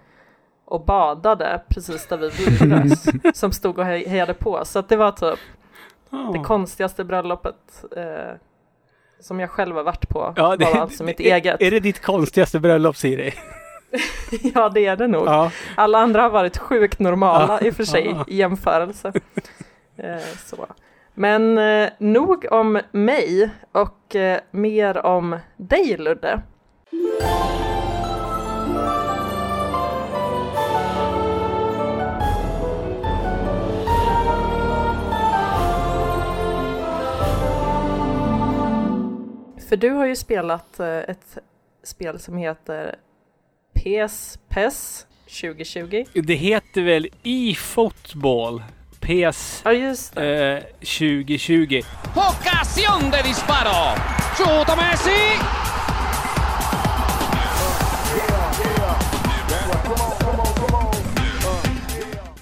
och 0.64 0.84
badade 0.84 1.62
precis 1.68 2.06
där 2.06 2.16
vi 2.16 2.28
vigdes. 2.28 3.04
som 3.38 3.52
stod 3.52 3.78
och 3.78 3.84
hej- 3.84 4.08
hejade 4.08 4.34
på. 4.34 4.64
Så 4.64 4.80
det 4.80 4.96
var 4.96 5.10
typ 5.12 5.38
det 6.32 6.38
konstigaste 6.44 7.04
bröllopet 7.04 7.84
eh, 7.96 8.34
som 9.20 9.40
jag 9.40 9.50
själv 9.50 9.76
har 9.76 9.82
varit 9.82 10.08
på. 10.08 10.32
Ja, 10.36 10.56
det, 10.56 10.64
var 10.64 10.80
alltså 10.80 11.04
mitt 11.04 11.20
är, 11.20 11.34
eget. 11.34 11.62
Är 11.62 11.70
det 11.70 11.80
ditt 11.80 12.02
konstigaste 12.02 12.60
bröllop 12.60 12.96
Siri? 12.96 13.34
ja 14.54 14.68
det 14.68 14.86
är 14.86 14.96
det 14.96 15.06
nog. 15.06 15.26
Ja. 15.26 15.50
Alla 15.76 15.98
andra 15.98 16.22
har 16.22 16.30
varit 16.30 16.58
sjukt 16.58 16.98
normala 16.98 17.58
Ja. 17.60 17.66
i 17.66 17.70
och 17.70 17.74
för 17.74 17.84
sig 17.84 18.06
Ja. 18.06 18.24
i 18.28 18.36
jämförelse. 18.36 19.12
Eh, 19.96 20.18
så. 20.46 20.66
Men 21.18 21.58
eh, 21.58 21.90
nog 21.98 22.46
om 22.50 22.80
mig 22.92 23.50
och 23.72 24.16
eh, 24.16 24.40
mer 24.50 25.06
om 25.06 25.38
dig 25.56 25.96
Ludde. 25.96 26.42
För 39.68 39.76
du 39.76 39.90
har 39.90 40.06
ju 40.06 40.16
spelat 40.16 40.80
eh, 40.80 40.98
ett 40.98 41.38
spel 41.82 42.18
som 42.18 42.36
heter 42.36 42.96
PS 43.74 44.38
PES 44.48 45.06
2020. 45.42 46.04
Det 46.14 46.34
heter 46.34 46.82
väl 46.82 47.08
e-fotboll? 47.22 48.62
PES 49.08 49.62
ja, 49.64 49.72
eh, 49.72 50.62
2020. 50.80 51.82
Ocasión 52.14 53.10
de 53.10 53.22
disparo! 53.28 53.96
Chuta 54.36 54.76
Messi! 54.76 55.38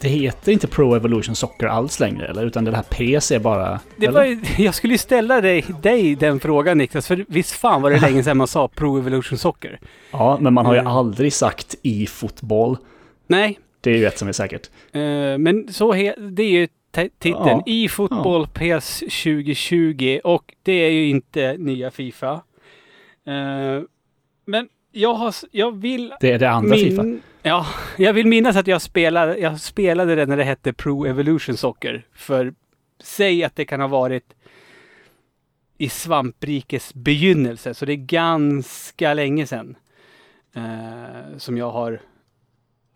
det 0.00 0.08
heter 0.08 0.52
inte 0.52 0.66
Pro 0.66 0.94
Evolution 0.96 1.34
Soccer 1.34 1.66
alls 1.66 2.00
längre, 2.00 2.26
eller? 2.26 2.46
Utan 2.46 2.64
det 2.64 2.76
här 2.76 2.82
PS 3.16 3.30
är 3.30 3.38
bara... 3.38 3.80
Det 3.96 4.08
var, 4.08 4.24
ju, 4.24 4.40
jag 4.64 4.74
skulle 4.74 4.94
ju 4.94 4.98
ställa 4.98 5.40
dig, 5.40 5.64
dig 5.82 6.14
den 6.14 6.40
frågan, 6.40 6.78
Niklas, 6.78 7.06
för 7.06 7.24
visst 7.28 7.52
fan 7.52 7.82
var 7.82 7.90
det 7.90 8.00
länge 8.00 8.22
sedan 8.22 8.36
man 8.36 8.46
sa 8.46 8.68
Pro 8.68 8.98
Evolution 8.98 9.38
Soccer? 9.38 9.80
Ja, 10.10 10.38
men 10.40 10.54
man 10.54 10.66
har 10.66 10.74
ju 10.74 10.80
eh. 10.80 10.86
aldrig 10.96 11.32
sagt 11.32 11.74
i 11.82 12.06
fotboll. 12.06 12.76
Nej, 13.26 13.58
det 13.86 13.92
är 13.92 13.98
ju 13.98 14.06
ett 14.06 14.18
som 14.18 14.28
är 14.28 14.32
säkert. 14.32 14.70
eh, 14.92 15.38
men 15.38 15.72
så 15.72 15.92
det 16.18 16.42
är 16.42 16.50
ju 16.50 16.68
te- 16.90 17.08
titeln. 17.18 17.46
Ja. 17.48 17.62
I 17.66 17.88
fotboll 17.88 18.46
PS 18.46 18.98
2020 18.98 20.20
och 20.24 20.54
det 20.62 20.72
är 20.72 20.90
ju 20.90 21.08
inte 21.08 21.56
nya 21.58 21.90
Fifa. 21.90 22.32
Eh, 23.26 23.82
men 24.44 24.68
jag 24.92 25.14
har, 25.14 25.34
jag 25.50 25.76
vill 25.76 26.14
Det 26.20 26.32
är 26.32 26.38
det 26.38 26.50
andra 26.50 26.76
Fifa. 26.76 27.04
Ja, 27.42 27.66
jag 27.96 28.12
vill 28.12 28.26
minnas 28.26 28.56
att 28.56 28.66
jag 28.66 28.82
spelade, 28.82 29.38
jag 29.38 29.60
spelade 29.60 30.14
det 30.14 30.26
när 30.26 30.36
det 30.36 30.44
hette 30.44 30.72
Pro 30.72 31.06
Evolution 31.06 31.56
Soccer. 31.56 32.06
För 32.14 32.54
säg 33.02 33.44
att 33.44 33.56
det 33.56 33.64
kan 33.64 33.80
ha 33.80 33.88
varit 33.88 34.34
i 35.78 35.88
svamprikes 35.88 36.94
begynnelse, 36.94 37.74
så 37.74 37.84
det 37.86 37.92
är 37.92 37.96
ganska 37.96 39.14
länge 39.14 39.46
sedan. 39.46 39.76
Eh, 40.54 41.36
som 41.38 41.56
jag 41.58 41.70
har 41.70 42.00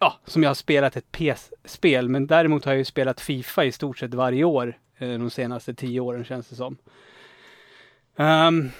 Ja, 0.02 0.14
som 0.24 0.42
jag 0.42 0.50
har 0.50 0.54
spelat 0.54 0.96
ett 0.96 1.12
PS-spel. 1.12 2.08
Men 2.08 2.26
däremot 2.26 2.64
har 2.64 2.72
jag 2.72 2.78
ju 2.78 2.84
spelat 2.84 3.20
Fifa 3.20 3.64
i 3.64 3.72
stort 3.72 3.98
sett 3.98 4.14
varje 4.14 4.44
år. 4.44 4.78
eh, 4.98 5.08
De 5.08 5.30
senaste 5.30 5.74
tio 5.74 6.00
åren 6.00 6.24
känns 6.24 6.48
det 6.48 6.56
som. 6.56 6.76
Ehm, 8.16 8.70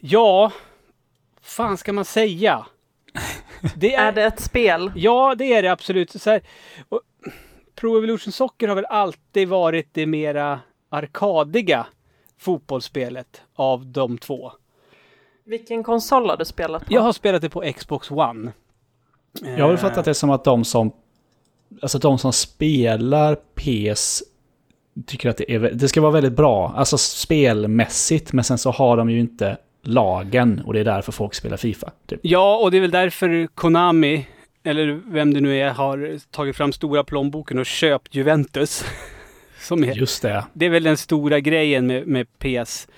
ja, 0.00 0.52
fan 1.42 1.76
ska 1.78 1.92
man 1.92 2.04
säga? 2.04 2.66
Det 3.76 3.94
Är 3.94 4.12
det 4.12 4.22
ett 4.24 4.40
spel? 4.40 4.92
Ja, 4.96 5.34
det 5.34 5.52
är 5.52 5.62
det 5.62 5.68
absolut. 5.72 6.10
Så 6.10 6.30
här, 6.30 6.42
och 6.88 7.00
Pro 7.74 7.98
Evolution 7.98 8.32
Soccer 8.32 8.68
har 8.68 8.74
väl 8.74 8.84
alltid 8.84 9.48
varit 9.48 9.88
det 9.92 10.06
mera 10.06 10.60
arkadiga 10.88 11.86
fotbollsspelet 12.38 13.42
av 13.54 13.86
de 13.86 14.18
två. 14.18 14.52
Vilken 15.44 15.82
konsol 15.84 16.28
har 16.30 16.36
du 16.36 16.44
spelat 16.44 16.86
på? 16.86 16.92
Jag 16.94 17.00
har 17.02 17.12
spelat 17.12 17.42
det 17.42 17.50
på 17.50 17.72
Xbox 17.76 18.10
One. 18.10 18.52
Jag 19.40 19.68
har 19.68 19.76
fattat 19.76 20.04
det 20.04 20.14
som 20.14 20.30
att 20.30 20.44
de 20.44 20.64
som... 20.64 20.92
Alltså 21.82 21.98
de 21.98 22.18
som 22.18 22.32
spelar 22.32 23.34
PS 23.34 24.22
tycker 25.06 25.30
att 25.30 25.36
det, 25.36 25.54
är, 25.54 25.60
det 25.60 25.88
ska 25.88 26.00
vara 26.00 26.12
väldigt 26.12 26.32
bra. 26.32 26.72
Alltså 26.76 26.98
spelmässigt, 26.98 28.32
men 28.32 28.44
sen 28.44 28.58
så 28.58 28.70
har 28.70 28.96
de 28.96 29.10
ju 29.10 29.20
inte 29.20 29.56
lagen 29.82 30.62
och 30.66 30.72
det 30.72 30.80
är 30.80 30.84
därför 30.84 31.12
folk 31.12 31.34
spelar 31.34 31.56
Fifa. 31.56 31.90
Typ. 32.06 32.20
Ja, 32.22 32.56
och 32.56 32.70
det 32.70 32.76
är 32.76 32.80
väl 32.80 32.90
därför 32.90 33.48
Konami, 33.54 34.26
eller 34.62 35.00
vem 35.06 35.34
det 35.34 35.40
nu 35.40 35.58
är, 35.58 35.70
har 35.70 36.18
tagit 36.30 36.56
fram 36.56 36.72
stora 36.72 37.04
plånboken 37.04 37.58
och 37.58 37.66
köpt 37.66 38.14
Juventus. 38.14 38.84
Som 39.60 39.84
är, 39.84 39.94
Just 39.94 40.22
det. 40.22 40.44
det 40.52 40.66
är 40.66 40.70
väl 40.70 40.82
den 40.82 40.96
stora 40.96 41.40
grejen 41.40 41.86
med, 41.86 42.06
med 42.06 42.26
PS 42.38 42.88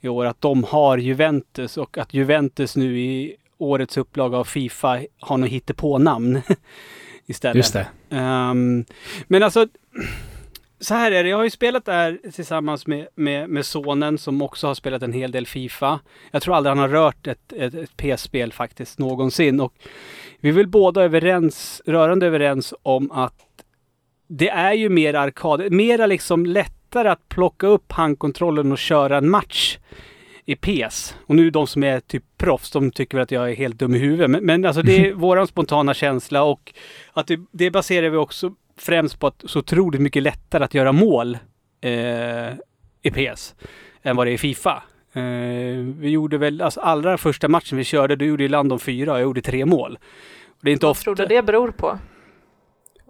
i 0.00 0.08
år, 0.08 0.26
att 0.26 0.40
de 0.40 0.64
har 0.64 0.98
Juventus 0.98 1.76
och 1.76 1.98
att 1.98 2.14
Juventus 2.14 2.76
nu 2.76 3.00
i 3.00 3.36
årets 3.58 3.96
upplaga 3.96 4.38
av 4.38 4.44
Fifa 4.44 5.00
har 5.20 5.38
något 5.38 5.50
hittepånamn 5.50 6.40
istället. 7.26 7.56
Just 7.56 7.72
det. 7.72 7.86
Ehm, 8.10 8.84
men 9.26 9.42
alltså, 9.42 9.66
så 10.80 10.94
här 10.94 11.12
är 11.12 11.24
det. 11.24 11.28
Jag 11.28 11.36
har 11.36 11.44
ju 11.44 11.50
spelat 11.50 11.84
det 11.84 11.92
här 11.92 12.18
tillsammans 12.32 12.86
med, 12.86 13.08
med, 13.14 13.50
med 13.50 13.66
sonen 13.66 14.18
som 14.18 14.42
också 14.42 14.66
har 14.66 14.74
spelat 14.74 15.02
en 15.02 15.12
hel 15.12 15.30
del 15.30 15.46
Fifa. 15.46 16.00
Jag 16.30 16.42
tror 16.42 16.56
aldrig 16.56 16.70
han 16.70 16.78
har 16.78 16.88
rört 16.88 17.26
ett, 17.26 17.52
ett, 17.52 17.74
ett 17.74 17.96
PS-spel 17.96 18.52
faktiskt 18.52 18.98
någonsin. 18.98 19.60
Och 19.60 19.74
vi 20.40 20.48
är 20.48 20.52
väl 20.52 20.68
båda 20.68 21.02
överens, 21.02 21.82
rörande 21.86 22.26
överens 22.26 22.74
om 22.82 23.10
att 23.10 23.34
det 24.28 24.48
är 24.48 24.72
ju 24.72 24.88
mer 24.88 25.14
arkad, 25.14 25.72
mera 25.72 26.06
liksom 26.06 26.46
lättare 26.46 27.08
att 27.08 27.28
plocka 27.28 27.66
upp 27.66 27.92
handkontrollen 27.92 28.72
och 28.72 28.78
köra 28.78 29.18
en 29.18 29.30
match 29.30 29.78
i 30.46 30.56
PS. 30.56 31.16
Och 31.26 31.36
nu 31.36 31.50
de 31.50 31.66
som 31.66 31.82
är 31.84 32.00
typ 32.00 32.24
proffs, 32.38 32.70
de 32.70 32.90
tycker 32.90 33.16
väl 33.16 33.22
att 33.22 33.30
jag 33.30 33.50
är 33.50 33.54
helt 33.54 33.78
dum 33.78 33.94
i 33.94 33.98
huvudet. 33.98 34.30
Men, 34.30 34.44
men 34.46 34.64
alltså 34.64 34.82
det 34.82 35.08
är 35.08 35.12
våran 35.14 35.46
spontana 35.46 35.94
känsla 35.94 36.42
och 36.42 36.72
att 37.12 37.26
det, 37.26 37.40
det 37.50 37.70
baserar 37.70 38.08
vi 38.08 38.16
också 38.16 38.54
främst 38.78 39.20
på 39.20 39.26
att 39.26 39.42
så 39.46 39.58
otroligt 39.58 40.00
mycket 40.00 40.22
lättare 40.22 40.64
att 40.64 40.74
göra 40.74 40.92
mål 40.92 41.38
eh, 41.80 42.52
i 43.02 43.10
PS 43.14 43.54
än 44.02 44.16
vad 44.16 44.26
det 44.26 44.30
är 44.30 44.34
i 44.34 44.38
Fifa. 44.38 44.82
Eh, 45.12 45.22
vi 45.98 46.08
gjorde 46.08 46.38
väl, 46.38 46.62
alltså 46.62 46.80
allra 46.80 47.18
första 47.18 47.48
matchen 47.48 47.78
vi 47.78 47.84
körde, 47.84 48.16
du 48.16 48.26
gjorde 48.26 48.42
ju 48.42 48.48
land 48.48 48.72
om 48.72 48.78
fyra 48.78 49.12
och 49.12 49.18
jag 49.18 49.22
gjorde 49.24 49.42
tre 49.42 49.66
mål. 49.66 49.98
Och 50.46 50.58
det 50.62 50.70
är 50.70 50.72
inte 50.72 50.86
Vad 50.86 50.90
ofta... 50.90 51.04
tror 51.04 51.14
du 51.14 51.26
det 51.26 51.42
beror 51.42 51.70
på? 51.70 51.98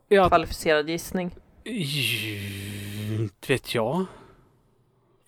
Ja, 0.08 0.28
Kvalificerad 0.28 0.90
gissning. 0.90 1.30
inte 1.64 3.52
vet 3.52 3.74
jag. 3.74 4.04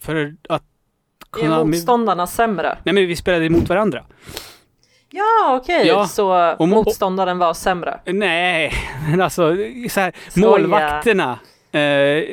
För 0.00 0.36
att 0.48 0.64
Är 1.36 1.40
Konami... 1.40 1.64
motståndarna 1.76 2.26
sämre? 2.26 2.78
Nej 2.84 2.94
men 2.94 3.06
vi 3.06 3.16
spelade 3.16 3.46
emot 3.46 3.68
varandra. 3.68 4.04
Ja, 5.10 5.58
okej. 5.62 5.86
Ja. 5.86 6.06
Så 6.06 6.26
Och 6.52 6.66
mo- 6.66 6.74
motståndaren 6.74 7.38
var 7.38 7.54
sämre? 7.54 8.00
Nej, 8.06 8.72
men 9.10 9.20
alltså 9.20 9.56
så 9.90 10.00
här, 10.00 10.12
Skoja. 10.28 10.46
målvakterna. 10.50 11.38
Eh, 11.72 12.24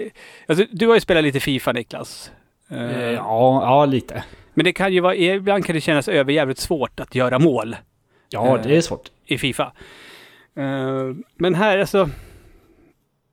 alltså, 0.48 0.66
du 0.72 0.88
har 0.88 0.94
ju 0.96 1.02
spelat 1.02 1.24
lite 1.24 1.40
Fifa 1.40 1.72
Niklas. 1.72 2.32
Eh, 2.72 2.78
Eh, 2.84 3.12
Ja, 3.12 3.62
ja, 3.64 3.86
lite. 3.86 4.24
Men 4.54 4.64
det 4.66 4.74
kan 4.74 4.94
ju 4.94 5.00
vara, 5.00 5.16
ibland 5.16 5.66
kan 5.66 5.76
det 5.76 5.82
kännas 5.82 6.08
överjävligt 6.08 6.60
svårt 6.60 7.00
att 7.00 7.16
göra 7.16 7.40
mål 7.40 7.76
Ja, 8.30 8.60
det 8.64 8.78
är 8.78 8.82
svårt. 8.82 9.10
i 9.26 9.38
Fifa. 9.38 9.72
Eh, 10.58 11.16
men 11.36 11.56
här 11.56 11.78
alltså. 11.80 12.10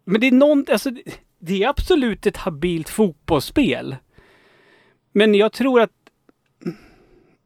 Men 0.05 0.21
det 0.21 0.27
är 0.27 0.33
någon, 0.33 0.65
alltså 0.73 0.91
det 1.39 1.63
är 1.63 1.69
absolut 1.69 2.27
ett 2.27 2.37
habilt 2.37 2.89
fotbollsspel. 2.89 3.97
Men 5.13 5.35
jag 5.35 5.53
tror 5.53 5.81
att 5.81 5.91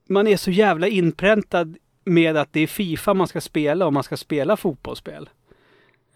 man 0.08 0.26
är 0.26 0.36
så 0.36 0.50
jävla 0.50 0.88
inpräntad 0.88 1.76
med 2.04 2.36
att 2.36 2.52
det 2.52 2.60
är 2.60 2.66
Fifa 2.66 3.14
man 3.14 3.28
ska 3.28 3.40
spela 3.40 3.86
om 3.86 3.94
man 3.94 4.02
ska 4.02 4.16
spela 4.16 4.56
fotbollsspel. 4.56 5.28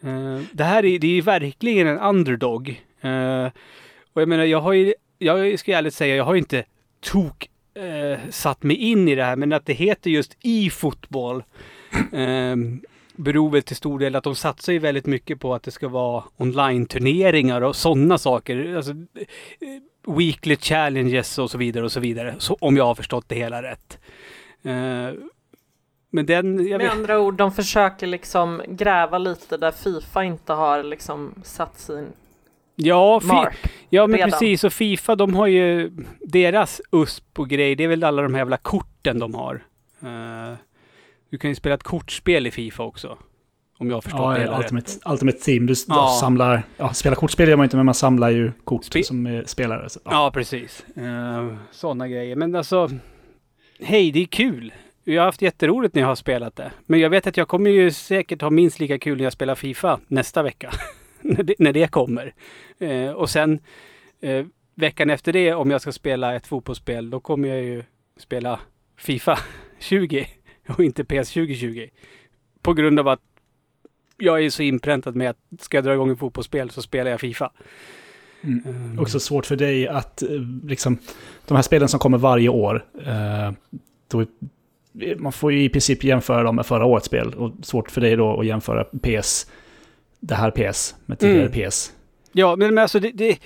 Uh, 0.04 0.40
det 0.52 0.64
här 0.64 0.85
är, 0.85 0.99
det 0.99 1.19
är 1.19 1.23
verkligen 1.23 1.87
en 1.87 1.99
underdog. 1.99 2.69
Uh, 3.04 3.47
och 4.12 4.23
jag 4.23 4.28
menar, 4.28 4.45
jag 4.45 4.61
har 4.61 4.73
ju, 4.73 4.95
jag 5.19 5.59
ska 5.59 5.76
ärligt 5.76 5.95
säga, 5.95 6.16
jag 6.16 6.25
har 6.25 6.35
ju 6.35 6.38
inte 6.38 6.64
tok 7.00 7.50
uh, 7.78 8.19
satt 8.30 8.62
mig 8.62 8.76
in 8.76 9.09
i 9.09 9.14
det 9.14 9.25
här, 9.25 9.37
men 9.37 9.52
att 9.52 9.66
det 9.66 9.73
heter 9.73 10.11
just 10.11 10.37
e-fotboll 10.42 11.42
beror 13.16 13.50
väl 13.50 13.62
till 13.62 13.76
stor 13.76 13.99
del 13.99 14.16
att 14.16 14.25
de 14.25 14.35
satsar 14.35 14.73
ju 14.73 14.78
väldigt 14.78 15.07
mycket 15.07 15.40
på 15.40 15.54
att 15.54 15.62
det 15.62 15.71
ska 15.71 15.88
vara 15.88 16.25
online-turneringar 16.37 17.61
och 17.61 17.76
sådana 17.76 18.19
saker. 18.19 18.76
Alltså, 18.76 18.92
weekly 20.07 20.57
challenges 20.57 21.38
och 21.38 21.50
så 21.50 21.59
vidare 21.59 21.85
och 21.85 21.92
så 21.92 22.00
vidare. 22.00 22.35
Så, 22.38 22.57
om 22.61 22.76
jag 22.76 22.85
har 22.85 22.95
förstått 22.95 23.28
det 23.28 23.35
hela 23.35 23.62
rätt. 23.62 23.99
Eh, 24.62 25.11
men 26.11 26.26
den... 26.26 26.57
Med 26.57 26.78
vet, 26.78 26.92
andra 26.92 27.21
ord, 27.21 27.35
de 27.35 27.52
försöker 27.52 28.07
liksom 28.07 28.62
gräva 28.69 29.19
lite 29.19 29.57
där 29.57 29.71
Fifa 29.73 30.25
inte 30.25 30.52
har 30.52 30.83
liksom 30.83 31.35
satt 31.45 31.78
sin 31.78 32.12
ja, 32.75 33.21
mark. 33.25 33.59
ja, 33.88 34.07
men 34.07 34.16
redan. 34.16 34.30
precis. 34.30 34.64
Och 34.64 34.73
Fifa, 34.73 35.14
de 35.14 35.35
har 35.35 35.47
ju 35.47 35.90
deras 36.21 36.80
USP 36.92 37.38
och 37.38 37.49
grej. 37.49 37.75
Det 37.75 37.85
är 37.85 37.88
väl 37.88 38.04
alla 38.04 38.23
de 38.23 38.35
här 38.35 38.40
jävla 38.40 38.57
korten 38.57 39.19
de 39.19 39.35
har. 39.35 39.64
Eh, 40.02 40.54
du 41.30 41.38
kan 41.38 41.50
ju 41.50 41.54
spela 41.54 41.75
ett 41.75 41.83
kortspel 41.83 42.47
i 42.47 42.50
Fifa 42.50 42.83
också. 42.83 43.19
Om 43.81 43.89
jag 43.89 43.97
har 43.97 44.01
förstått 44.01 44.21
det 44.21 44.25
Ja, 44.25 44.33
hela 44.41 44.53
rätt. 44.53 44.61
Ultimate, 44.73 44.91
Ultimate 45.07 45.39
Team. 45.39 45.67
Du 45.67 45.75
Ja. 45.89 46.17
samlar... 46.21 46.63
Ja, 46.77 46.93
spela 46.93 47.17
kortspel 47.17 47.49
gör 47.49 47.57
man 47.57 47.65
inte, 47.65 47.77
men 47.77 47.87
man 47.87 47.95
samlar 47.95 48.31
ju 48.31 48.53
kort 48.65 48.83
Spe- 48.83 49.03
som 49.03 49.43
spelare. 49.47 49.89
Så, 49.89 50.01
ja. 50.05 50.11
Ja, 50.13 50.31
precis. 50.35 50.85
Uh, 50.99 51.55
Sådana 51.71 52.09
grejer. 52.09 52.37
Men 52.37 52.55
alltså, 52.57 52.91
hej, 53.81 54.13
det 54.13 54.21
är 54.23 54.27
kul. 54.27 54.73
Jag 55.05 55.21
har 55.23 55.27
haft 55.27 55.43
jätteroligt 55.43 55.95
när 55.95 56.03
jag 56.03 56.09
har 56.09 56.15
spelat 56.15 56.57
det. 56.57 56.73
Men 56.87 57.01
jag 57.01 57.11
vet 57.11 57.27
att 57.27 57.37
jag 57.37 57.49
kommer 57.49 57.71
ju 57.71 57.91
säkert 57.91 58.43
ha 58.43 58.51
minst 58.51 58.81
lika 58.81 58.99
kul 58.99 59.17
när 59.17 59.25
jag 59.25 59.33
spelar 59.33 59.55
Fifa 59.55 60.01
nästa 60.09 60.43
vecka. 60.43 60.71
när, 61.21 61.43
det, 61.43 61.55
när 61.59 61.73
det 61.73 61.91
kommer. 61.91 62.35
Eh, 62.79 63.11
och 63.11 63.31
sen 63.31 63.59
eh, 64.21 64.47
veckan 64.75 65.11
efter 65.11 65.33
det, 65.33 65.55
om 65.55 65.71
jag 65.71 65.81
ska 65.81 65.93
spela 65.93 66.35
ett 66.35 66.47
fotbollsspel, 66.47 67.11
då 67.11 67.21
kommer 67.21 67.49
jag 67.49 67.63
ju 67.63 67.85
spela 68.19 68.61
Fifa 68.99 69.39
20 69.79 70.27
och 70.69 70.85
inte 70.85 71.05
PS 71.05 71.33
2020. 71.33 71.87
På 72.63 72.73
grund 72.73 73.01
av 73.01 73.09
att 73.09 73.21
jag 74.21 74.45
är 74.45 74.50
så 74.50 74.62
inpräntad 74.62 75.17
med 75.17 75.31
att 75.31 75.37
ska 75.61 75.77
jag 75.77 75.85
dra 75.85 75.95
igång 75.95 76.11
ett 76.11 76.19
fotbollsspel 76.19 76.71
så 76.71 76.83
spelar 76.83 77.11
jag 77.11 77.21
Fifa. 77.21 77.53
Mm. 78.43 78.62
Mm. 78.67 78.99
Också 78.99 79.21
svårt 79.21 79.47
för 79.47 79.57
dig 79.57 79.89
att, 79.89 80.23
eh, 80.23 80.29
liksom, 80.65 80.99
de 81.49 81.55
här 81.55 81.62
spelen 81.62 81.89
som 81.89 82.00
kommer 82.00 82.19
varje 82.19 82.49
år, 82.49 82.85
eh, 83.07 83.53
då, 84.09 84.27
man 85.19 85.33
får 85.33 85.53
ju 85.53 85.65
i 85.65 85.69
princip 85.69 86.05
jämföra 86.05 86.43
dem 86.43 86.57
med 86.57 86.67
förra 86.67 86.85
årets 86.85 87.07
spel. 87.07 87.35
Och 87.35 87.53
svårt 87.62 87.91
för 87.91 88.00
dig 88.00 88.17
då 88.17 88.41
att 88.41 88.47
jämföra 88.47 88.85
PS, 88.85 89.47
det 90.21 90.35
här 90.35 90.50
PS, 90.50 90.95
med 91.07 91.19
tidigare 91.19 91.47
Mm. 91.47 91.71
PS. 91.71 91.93
Ja, 92.33 92.57
men, 92.57 92.75
men 92.75 92.83
alltså 92.83 93.00
det, 93.00 93.11
det, 93.11 93.39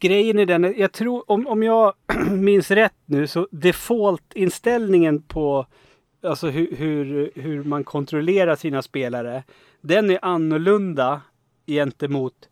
grejen 0.00 0.38
är 0.38 0.46
den, 0.46 0.74
jag 0.76 0.92
tror 0.92 1.30
om, 1.30 1.46
om 1.46 1.62
jag 1.62 1.92
minns 2.30 2.70
rätt 2.70 2.94
nu 3.06 3.26
så 3.26 3.48
default-inställningen 3.50 5.22
på 5.22 5.66
alltså 6.22 6.48
hur, 6.48 6.76
hur, 6.76 7.30
hur 7.34 7.64
man 7.64 7.84
kontrollerar 7.84 8.56
sina 8.56 8.82
spelare, 8.82 9.42
den 9.86 10.10
är 10.10 10.18
annorlunda 10.22 11.20
gentemot 11.66 12.48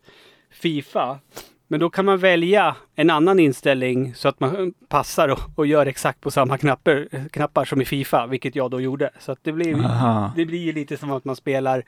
Fifa. 0.51 1.19
Men 1.67 1.79
då 1.79 1.89
kan 1.89 2.05
man 2.05 2.17
välja 2.17 2.75
en 2.95 3.09
annan 3.09 3.39
inställning 3.39 4.15
så 4.15 4.27
att 4.27 4.39
man 4.39 4.73
passar 4.87 5.29
och, 5.29 5.39
och 5.55 5.67
gör 5.67 5.85
exakt 5.85 6.21
på 6.21 6.31
samma 6.31 6.57
knappar, 6.57 7.29
knappar 7.29 7.65
som 7.65 7.81
i 7.81 7.85
Fifa, 7.85 8.27
vilket 8.27 8.55
jag 8.55 8.71
då 8.71 8.81
gjorde. 8.81 9.09
Så 9.19 9.31
att 9.31 9.39
det 9.41 9.51
blir 9.51 9.85
Aha. 9.85 10.31
det 10.35 10.45
blir 10.45 10.73
lite 10.73 10.97
som 10.97 11.11
att 11.11 11.25
man 11.25 11.35
spelar 11.35 11.83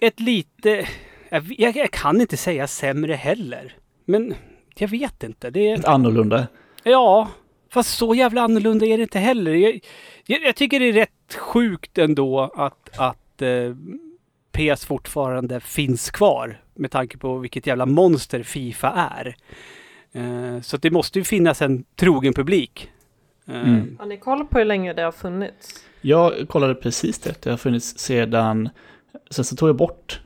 ett 0.00 0.20
lite... 0.20 0.88
Jag, 1.28 1.54
jag, 1.58 1.76
jag 1.76 1.90
kan 1.90 2.20
inte 2.20 2.36
säga 2.36 2.66
sämre 2.66 3.14
heller. 3.14 3.76
Men 4.04 4.34
jag 4.76 4.88
vet 4.88 5.22
inte. 5.22 5.50
Det 5.50 5.70
är, 5.70 5.88
Annorlunda. 5.88 6.46
ja, 6.82 7.28
fast 7.72 7.98
så 7.98 8.14
jävla 8.14 8.42
annorlunda 8.42 8.86
är 8.86 8.96
det 8.96 9.02
inte 9.02 9.18
heller. 9.18 9.54
Jag, 9.54 9.80
jag, 10.26 10.42
jag 10.42 10.56
tycker 10.56 10.80
det 10.80 10.88
är 10.88 10.92
rätt 10.92 11.34
sjukt 11.34 11.98
ändå 11.98 12.40
att, 12.54 12.98
att 12.98 13.23
eh, 13.42 13.74
PS 14.52 14.84
fortfarande 14.86 15.60
finns 15.60 16.10
kvar. 16.10 16.60
Med 16.74 16.90
tanke 16.90 17.18
på 17.18 17.38
vilket 17.38 17.66
jävla 17.66 17.86
monster 17.86 18.42
Fifa 18.42 18.90
är. 18.90 19.36
Eh, 20.12 20.60
så 20.60 20.76
att 20.76 20.82
det 20.82 20.90
måste 20.90 21.18
ju 21.18 21.24
finnas 21.24 21.62
en 21.62 21.84
trogen 21.96 22.32
publik. 22.34 22.90
Eh, 23.48 23.54
Mm. 23.68 23.96
Har 23.98 24.06
ni 24.06 24.16
koll 24.16 24.46
på 24.46 24.58
hur 24.58 24.64
länge 24.64 24.92
det 24.92 25.02
har 25.02 25.12
funnits? 25.12 25.84
Jag 26.00 26.48
kollade 26.48 26.74
precis 26.74 27.18
det. 27.18 27.42
Det 27.42 27.50
har 27.50 27.56
funnits 27.56 27.98
sedan... 27.98 28.68
Sen 29.30 29.44
så 29.44 29.56
tog 29.56 29.68
jag 29.68 29.76
bort 29.76 30.20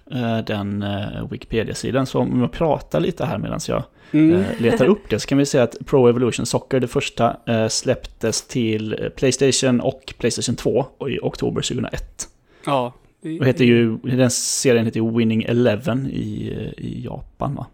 den 0.46 0.84
Wikipedia-sidan. 1.30 2.06
Så 2.06 2.18
om 2.18 2.40
jag 2.40 2.52
pratar 2.52 3.00
lite 3.00 3.24
här 3.24 3.38
medan 3.38 3.60
jag 3.68 3.82
Mm. 4.12 4.44
letar 4.58 4.86
upp 4.86 5.10
det 5.10 5.20
så 5.20 5.28
kan 5.28 5.38
vi 5.38 5.46
säga 5.46 5.62
att 5.62 5.76
Pro 5.86 6.08
Evolution 6.08 6.46
Soccer, 6.46 6.80
det 6.80 6.88
första, 6.88 7.36
släpptes 7.68 8.46
till 8.46 9.10
Playstation 9.16 9.80
och 9.80 10.14
Playstation 10.18 10.56
2 10.56 10.86
i 11.08 11.18
oktober 11.22 11.62
2001. 11.62 12.28
Ja. 12.68 12.92
Och 13.40 13.46
heter 13.46 13.64
ju, 13.64 13.96
den 13.96 14.30
serien 14.30 14.84
heter 14.84 15.00
ju 15.00 15.16
Winning 15.16 15.42
Eleven 15.42 16.06
i, 16.10 16.48
i 16.78 17.04
Japan 17.04 17.54
va? 17.54 17.66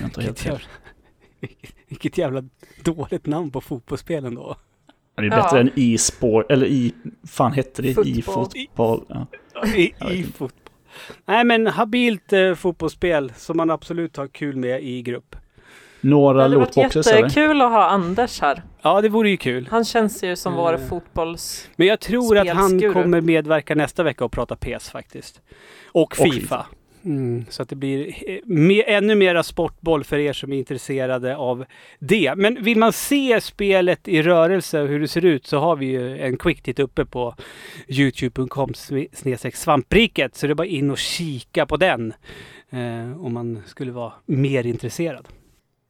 Jag 0.00 0.08
inte 0.08 0.22
helt 0.22 0.46
jävla, 0.46 0.60
vilket 1.88 2.18
jävla 2.18 2.44
dåligt 2.84 3.26
namn 3.26 3.50
på 3.50 3.60
fotbollsspelen 3.60 4.34
då. 4.34 4.56
Det 5.16 5.26
är 5.26 5.30
bättre 5.30 5.56
Ja. 5.56 5.58
än 5.58 5.70
e-sport, 5.76 6.50
eller 6.50 6.66
i, 6.66 6.94
fan 7.26 7.52
hette 7.52 7.82
det? 7.82 7.94
Fotboll. 7.94 8.18
E-fotboll. 8.18 9.04
Ja. 9.08 9.26
Vet 9.62 9.76
i 9.76 10.16
inte. 10.16 10.32
fotboll. 10.32 10.50
Nej 11.24 11.44
men 11.44 11.66
habilt 11.66 12.32
eh, 12.32 12.54
fotbollsspel 12.54 13.32
som 13.36 13.56
man 13.56 13.70
absolut 13.70 14.16
har 14.16 14.26
kul 14.28 14.56
med 14.56 14.82
i 14.84 15.02
grupp. 15.02 15.36
Några 16.00 16.36
Det 16.36 16.42
hade 16.42 16.56
varit 16.56 16.76
lootboxes 16.76 17.06
eller? 17.06 17.18
jättekul 17.22 17.60
att 17.62 17.70
ha 17.70 17.86
Anders 17.86 18.40
här. 18.40 18.62
Ja 18.82 19.00
det 19.00 19.08
vore 19.08 19.30
ju 19.30 19.36
kul. 19.36 19.68
Han 19.70 19.84
känns 19.84 20.24
ju 20.24 20.36
som 20.36 20.54
vår 20.54 20.72
Eh. 20.74 20.88
fotbolls... 20.88 21.68
Men 21.76 21.86
jag 21.86 22.00
tror 22.00 22.38
att 22.38 22.48
han 22.48 22.92
kommer 22.92 23.20
medverka 23.20 23.74
nästa 23.74 24.02
vecka 24.02 24.24
och 24.24 24.32
prata 24.32 24.56
PS 24.56 24.90
faktiskt. 24.90 25.40
Och 25.92 26.16
FIFA. 26.16 26.30
FIFA. 26.32 26.66
Mm, 27.04 27.44
så 27.48 27.62
att 27.62 27.68
det 27.68 27.76
blir 27.76 28.08
eh, 28.08 28.38
me- 28.46 28.84
ännu 28.86 29.14
mera 29.14 29.42
sportboll 29.42 30.04
för 30.04 30.18
er 30.18 30.32
som 30.32 30.52
är 30.52 30.56
intresserade 30.58 31.36
av 31.36 31.64
det. 31.98 32.34
Men 32.36 32.62
vill 32.62 32.78
man 32.78 32.92
se 32.92 33.40
spelet 33.40 34.08
i 34.08 34.22
rörelse 34.22 34.80
och 34.82 34.88
hur 34.88 35.00
det 35.00 35.08
ser 35.08 35.24
ut 35.24 35.46
så 35.46 35.58
har 35.58 35.76
vi 35.76 35.86
ju 35.86 36.18
en 36.18 36.36
quick 36.36 36.62
titt 36.62 36.78
uppe 36.78 37.04
på 37.04 37.34
youtube.com 37.88 38.72
svampriket. 39.54 40.34
Så 40.36 40.46
det 40.46 40.52
är 40.52 40.54
bara 40.54 40.66
in 40.66 40.90
och 40.90 40.98
kika 40.98 41.66
på 41.66 41.76
den 41.76 42.12
eh, 42.70 43.24
om 43.24 43.32
man 43.34 43.62
skulle 43.66 43.92
vara 43.92 44.12
mer 44.26 44.66
intresserad. 44.66 45.28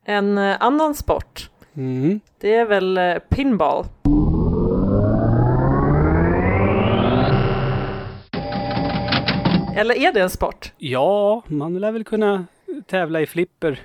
En 0.04 0.38
eh, 0.38 0.56
annan 0.60 0.94
sport, 0.94 1.50
Mm. 1.76 2.20
det 2.40 2.54
är 2.54 2.64
väl 2.66 2.98
eh, 2.98 3.18
pinball. 3.18 3.84
Eller 9.76 9.94
är 9.94 10.12
det 10.12 10.20
en 10.20 10.30
sport? 10.30 10.72
Ja, 10.78 11.42
man 11.46 11.78
lär 11.78 11.92
väl 11.92 12.04
kunna 12.04 12.46
tävla 12.86 13.20
i 13.20 13.26
flipper. 13.26 13.80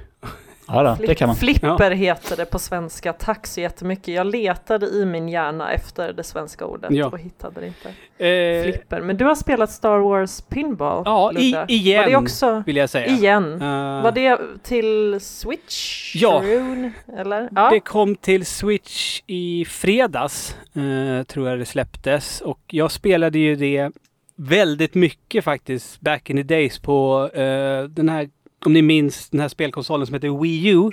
Ja, 0.67 0.83
då, 0.83 1.05
det 1.07 1.15
kan 1.15 1.27
man. 1.27 1.35
Flipper 1.35 1.91
heter 1.91 2.37
det 2.37 2.45
på 2.45 2.59
svenska. 2.59 3.13
Tack 3.13 3.47
så 3.47 3.61
jättemycket. 3.61 4.07
Jag 4.07 4.27
letade 4.27 4.85
i 4.85 5.05
min 5.05 5.29
hjärna 5.29 5.71
efter 5.71 6.13
det 6.13 6.23
svenska 6.23 6.65
ordet 6.65 6.91
Ja. 6.91 7.05
och 7.07 7.19
hittade 7.19 7.61
det 7.61 7.67
inte. 7.67 7.89
Eh, 8.27 8.63
Flipper. 8.63 9.01
Men 9.01 9.17
du 9.17 9.25
har 9.25 9.35
spelat 9.35 9.71
Star 9.71 9.97
Wars 9.97 10.41
Pinball, 10.41 11.01
Ja, 11.05 11.31
i, 11.37 11.55
igen 11.67 12.03
Var 12.03 12.09
det 12.09 12.15
också 12.15 12.63
vill 12.65 12.75
jag 12.75 12.89
säga. 12.89 13.07
igen? 13.07 13.53
Eh, 13.61 14.01
Var 14.03 14.11
det 14.11 14.39
till 14.63 15.19
Switch? 15.21 16.15
Ja. 16.15 16.41
Rune, 16.45 16.91
eller? 17.17 17.49
Ja. 17.55 17.69
Det 17.69 17.79
kom 17.79 18.15
till 18.15 18.45
Switch 18.45 19.21
i 19.27 19.65
fredags, 19.65 20.55
eh, 20.75 21.23
tror 21.23 21.49
jag 21.49 21.59
det 21.59 21.65
släpptes. 21.65 22.41
Och 22.41 22.59
jag 22.67 22.91
spelade 22.91 23.39
ju 23.39 23.55
det 23.55 23.91
väldigt 24.37 24.95
mycket 24.95 25.43
faktiskt, 25.43 26.01
back 26.01 26.29
in 26.29 26.37
the 26.37 26.43
days 26.43 26.79
på 26.79 27.29
eh, 27.33 27.83
den 27.83 28.09
här, 28.09 28.29
om 28.65 28.73
ni 28.73 28.81
minns 28.81 29.29
den 29.29 29.39
här 29.39 29.47
spelkonsolen 29.47 30.07
som 30.07 30.13
heter 30.13 30.41
Wii 30.41 30.67
U. 30.67 30.91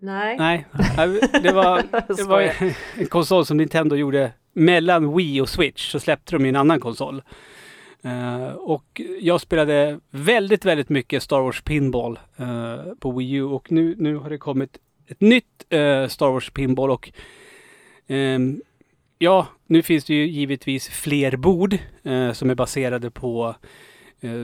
Nej. 0.00 0.36
Nej, 0.38 0.64
det 1.42 1.52
var, 1.52 1.82
det 2.16 2.22
var 2.22 2.52
en 2.96 3.06
konsol 3.06 3.46
som 3.46 3.56
Nintendo 3.56 3.96
gjorde 3.96 4.32
mellan 4.52 5.16
Wii 5.16 5.40
och 5.40 5.48
Switch. 5.48 5.90
Så 5.90 6.00
släppte 6.00 6.36
de 6.36 6.44
en 6.44 6.56
annan 6.56 6.80
konsol. 6.80 7.22
Eh, 8.02 8.52
och 8.52 9.00
jag 9.20 9.40
spelade 9.40 10.00
väldigt, 10.10 10.64
väldigt 10.64 10.88
mycket 10.88 11.22
Star 11.22 11.40
Wars 11.40 11.62
Pinball 11.62 12.18
eh, 12.36 12.92
på 13.00 13.12
Wii 13.12 13.32
U. 13.32 13.42
Och 13.44 13.72
nu, 13.72 13.94
nu 13.98 14.16
har 14.16 14.30
det 14.30 14.38
kommit 14.38 14.78
ett 15.06 15.20
nytt 15.20 15.64
eh, 15.68 16.06
Star 16.06 16.30
Wars 16.30 16.50
Pinball. 16.50 16.90
Och 16.90 17.12
ehm, 18.06 18.62
ja, 19.18 19.46
nu 19.66 19.82
finns 19.82 20.04
det 20.04 20.14
ju 20.14 20.26
givetvis 20.26 20.88
fler 20.88 21.36
bord 21.36 21.78
som 22.32 22.50
är 22.50 22.54
baserade 22.54 23.10
på 23.10 23.54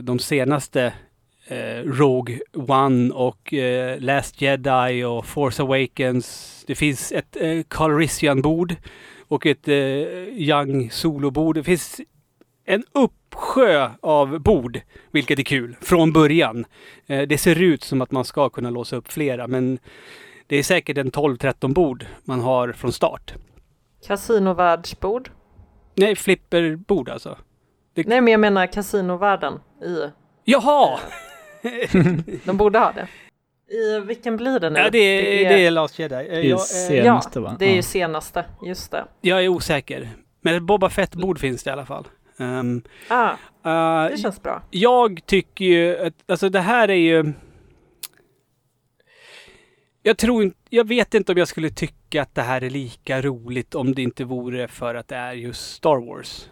de 0.03 0.19
senaste 0.19 0.93
eh, 1.47 1.83
Rogue 1.83 2.39
One 2.53 3.13
och 3.13 3.53
eh, 3.53 3.99
Last 3.99 4.41
Jedi 4.41 5.03
och 5.03 5.25
Force 5.25 5.63
Awakens. 5.63 6.63
Det 6.67 6.75
finns 6.75 7.11
ett 7.11 7.35
eh, 7.35 7.63
Calrissian-bord 7.67 8.75
och 9.27 9.45
ett 9.45 9.67
eh, 9.67 9.75
Young 9.75 10.89
Solo-bord. 10.91 11.55
Det 11.55 11.63
finns 11.63 12.01
en 12.65 12.83
uppsjö 12.91 13.89
av 14.01 14.39
bord, 14.39 14.79
vilket 15.11 15.39
är 15.39 15.43
kul, 15.43 15.77
från 15.81 16.13
början. 16.13 16.65
Eh, 17.07 17.21
det 17.21 17.37
ser 17.37 17.61
ut 17.61 17.83
som 17.83 18.01
att 18.01 18.11
man 18.11 18.25
ska 18.25 18.49
kunna 18.49 18.69
låsa 18.69 18.95
upp 18.95 19.11
flera, 19.11 19.47
men 19.47 19.79
det 20.47 20.57
är 20.57 20.63
säkert 20.63 20.97
en 20.97 21.11
12-13 21.11 21.73
bord 21.73 22.05
man 22.23 22.39
har 22.39 22.71
från 22.71 22.91
start. 22.91 23.33
Kasinovärldsbord? 24.07 25.29
Nej, 25.95 26.15
flipperbord 26.15 27.09
alltså. 27.09 27.37
Nej, 27.95 28.21
men 28.21 28.27
jag 28.27 28.39
menar 28.39 28.67
kasinovärlden 28.67 29.53
i... 29.85 30.09
Jaha! 30.43 30.99
De 32.43 32.57
borde 32.57 32.79
ha 32.79 32.91
det. 32.91 33.07
I 33.75 33.99
vilken 33.99 34.37
blir 34.37 34.59
det 34.59 34.69
nu? 34.69 34.79
Ja, 34.79 34.89
det, 34.89 34.97
är, 34.99 35.49
det 35.49 35.65
är 35.65 35.71
Last 35.71 35.99
Jedi. 35.99 36.15
Det 36.15 36.35
är 36.35 36.41
Jag, 36.41 36.51
eh, 36.51 36.57
senaste 36.63 37.39
va? 37.39 37.55
Det 37.59 37.65
är 37.65 37.69
ju 37.69 37.75
Ja. 37.75 37.81
senaste, 37.81 38.45
just 38.65 38.91
det. 38.91 39.05
jag 39.21 39.43
är 39.43 39.47
osäker. 39.47 40.09
Men 40.41 40.55
ett 40.55 40.63
Boba 40.63 40.89
Fett-bord 40.89 41.39
finns 41.39 41.63
det 41.63 41.69
i 41.69 41.73
alla 41.73 41.85
fall. 41.85 42.07
Um, 42.37 42.81
Ah, 43.07 43.31
uh, 43.65 44.11
det 44.11 44.17
känns 44.17 44.41
bra. 44.43 44.61
Jag 44.71 45.25
tycker 45.25 45.65
ju 45.65 45.97
att, 45.97 46.13
alltså 46.27 46.49
det 46.49 46.59
här 46.59 46.87
är 46.89 46.93
ju... 46.93 47.33
Jag 50.03 50.17
tror 50.17 50.43
inte, 50.43 50.57
jag 50.69 50.87
vet 50.87 51.13
inte 51.13 51.31
om 51.31 51.37
jag 51.37 51.47
skulle 51.47 51.69
tycka 51.69 52.21
att 52.21 52.35
det 52.35 52.41
här 52.41 52.63
är 52.63 52.69
lika 52.69 53.21
roligt 53.21 53.75
om 53.75 53.95
det 53.95 54.01
inte 54.01 54.23
vore 54.23 54.67
för 54.67 54.95
att 54.95 55.07
det 55.07 55.15
är 55.15 55.33
just 55.33 55.71
Star 55.75 56.07
Wars. 56.07 56.49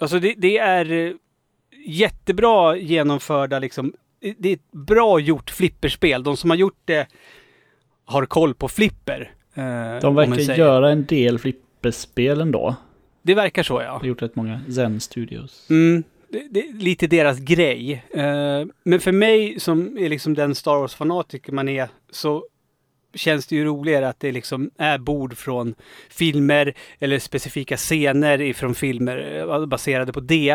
Alltså 0.00 0.18
det, 0.20 0.34
det 0.36 0.58
är 0.58 0.92
eh, 0.92 1.12
jättebra 1.86 2.76
genomförda 2.76 3.58
liksom, 3.58 3.92
det- 4.38 4.48
är 4.48 4.52
ett 4.54 4.72
bra 4.72 5.20
gjort 5.20 5.50
flipperspel. 5.50 6.22
De 6.22 6.36
som 6.36 6.50
har 6.50 6.56
gjort 6.56 6.80
det 6.84 7.06
har 8.04 8.26
koll 8.26 8.54
på 8.54 8.68
flipper. 8.68 9.20
eh, 9.54 10.00
De 10.00 10.14
verkar 10.14 10.54
göra 10.56 10.90
en 10.90 11.04
del 11.06 11.38
flipperspel 11.38 12.40
ändå. 12.40 12.76
Det 13.22 13.34
verkar 13.34 13.62
så 13.62 13.74
ja. 13.82 13.86
De 13.92 13.98
har 13.98 14.04
gjort 14.06 14.22
rätt 14.22 14.36
många 14.36 14.60
Zen 14.74 15.00
Studios. 15.00 15.66
Mm, 15.70 16.02
det, 16.28 16.46
det 16.50 16.72
lite 16.72 17.06
deras 17.06 17.38
grej. 17.38 18.04
Eh, 18.14 18.64
men 18.84 19.00
för 19.00 19.12
mig 19.12 19.60
som 19.60 19.98
är 19.98 20.08
liksom 20.08 20.34
den 20.34 20.54
Star 20.54 20.76
Wars-fanatiker 20.78 21.52
man 21.52 21.68
är 21.68 21.88
så 22.10 22.44
känns 23.14 23.46
det 23.46 23.56
ju 23.56 23.64
roligare 23.64 24.08
att 24.08 24.20
det 24.20 24.32
liksom 24.32 24.70
är 24.78 24.98
bord 24.98 25.36
från 25.36 25.74
filmer 26.08 26.74
eller 26.98 27.18
specifika 27.18 27.76
scener 27.76 28.40
ifrån 28.40 28.74
filmer 28.74 29.46
eh, 29.50 29.66
baserade 29.66 30.12
på 30.12 30.20
det. 30.20 30.50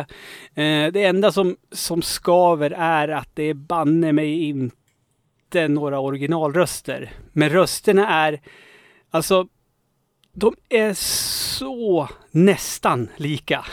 Eh, 0.55 0.91
det 0.93 1.03
enda 1.03 1.31
som, 1.31 1.55
som 1.71 2.01
skaver 2.01 2.71
är 2.71 3.07
att 3.07 3.29
det 3.33 3.43
är 3.43 3.53
banne 3.53 4.13
mig 4.13 4.43
inte 4.43 5.67
några 5.67 5.99
originalröster. 5.99 7.11
Men 7.31 7.49
rösterna 7.49 8.09
är 8.09 8.41
alltså 9.09 9.47
de 10.33 10.55
är 10.69 10.93
så 10.93 12.09
nästan 12.31 13.09
lika. 13.17 13.65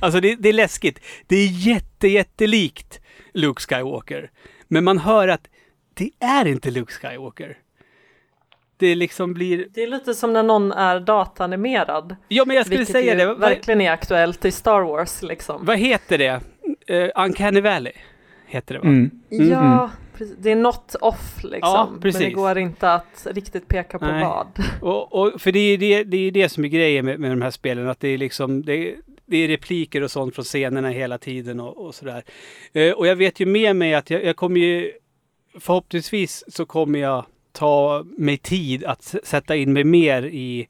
Alltså 0.00 0.20
det, 0.20 0.36
det 0.36 0.48
är 0.48 0.52
läskigt. 0.52 1.00
Det 1.26 1.36
är 1.36 1.46
jätte, 1.46 2.08
jättelikt 2.08 3.00
Luke 3.34 3.62
Skywalker. 3.62 4.30
Men 4.68 4.84
man 4.84 4.98
hör 4.98 5.28
att 5.28 5.48
det 5.96 6.10
är 6.20 6.46
inte 6.46 6.70
Luke 6.70 6.92
Skywalker. 6.92 7.58
det 8.76 8.94
liksom 8.94 9.34
blir... 9.34 9.66
Det 9.70 9.82
är 9.82 9.86
lite 9.86 10.14
som 10.14 10.32
när 10.32 10.42
någon 10.42 10.72
är 10.72 11.00
datanimerad. 11.00 12.16
Ja, 12.28 12.44
men 12.44 12.56
jag 12.56 12.66
skulle 12.66 12.78
Vilket 12.78 12.92
säga 12.92 13.12
ju 13.12 13.18
det. 13.18 13.26
Vad, 13.26 13.38
verkligen 13.38 13.80
är 13.80 13.90
aktuellt 13.90 14.44
i 14.44 14.50
Star 14.52 14.80
Wars 14.80 15.22
liksom. 15.22 15.64
vad 15.64 15.78
heter 15.78 16.18
det? 16.18 16.40
Uh, 16.90 17.24
Uncanny 17.24 17.60
Valley 17.60 17.92
heter 18.46 18.74
det 18.74 18.80
va? 18.80 18.86
Mm. 18.86 19.10
Mm, 19.30 19.48
Ja, 19.50 19.90
precis. 20.14 20.36
det 20.38 20.50
är 20.50 20.56
något 20.56 20.94
off 21.00 21.36
liksom. 21.42 21.58
Ja, 21.60 21.88
men 22.02 22.12
det 22.12 22.30
går 22.30 22.58
inte 22.58 22.92
att 22.92 23.26
riktigt 23.30 23.68
peka 23.68 23.98
på 23.98 24.04
Nej. 24.06 24.24
vad. 24.24 24.46
Och, 24.80 25.12
och, 25.12 25.40
för 25.40 25.52
det 25.52 25.58
är 25.58 25.78
det, 25.78 26.04
det 26.04 26.16
är 26.16 26.30
det 26.30 26.48
som 26.48 26.64
är 26.64 26.68
grejen 26.68 27.04
med, 27.04 27.20
med 27.20 27.30
de 27.30 27.42
här 27.42 27.50
spelen, 27.50 27.88
att 27.88 28.00
det 28.00 28.08
är 28.08 28.18
liksom 28.18 28.64
det, 28.64 28.94
det 29.26 29.36
är 29.36 29.48
repliker 29.48 30.02
och 30.02 30.10
sånt 30.10 30.34
från 30.34 30.44
scenerna 30.44 30.88
hela 30.88 31.18
tiden 31.18 31.60
och, 31.60 31.86
och 31.86 31.94
sådär. 31.94 32.24
Eh, 32.72 32.92
och 32.92 33.06
jag 33.06 33.16
vet 33.16 33.40
ju 33.40 33.46
med 33.46 33.76
mig 33.76 33.94
att 33.94 34.10
jag, 34.10 34.24
jag 34.24 34.36
kommer 34.36 34.60
ju, 34.60 34.92
förhoppningsvis 35.60 36.44
så 36.48 36.66
kommer 36.66 36.98
jag 36.98 37.24
ta 37.52 38.04
mig 38.18 38.36
tid 38.36 38.84
att 38.84 39.14
sätta 39.22 39.56
in 39.56 39.72
mig 39.72 39.84
mer 39.84 40.22
i, 40.22 40.68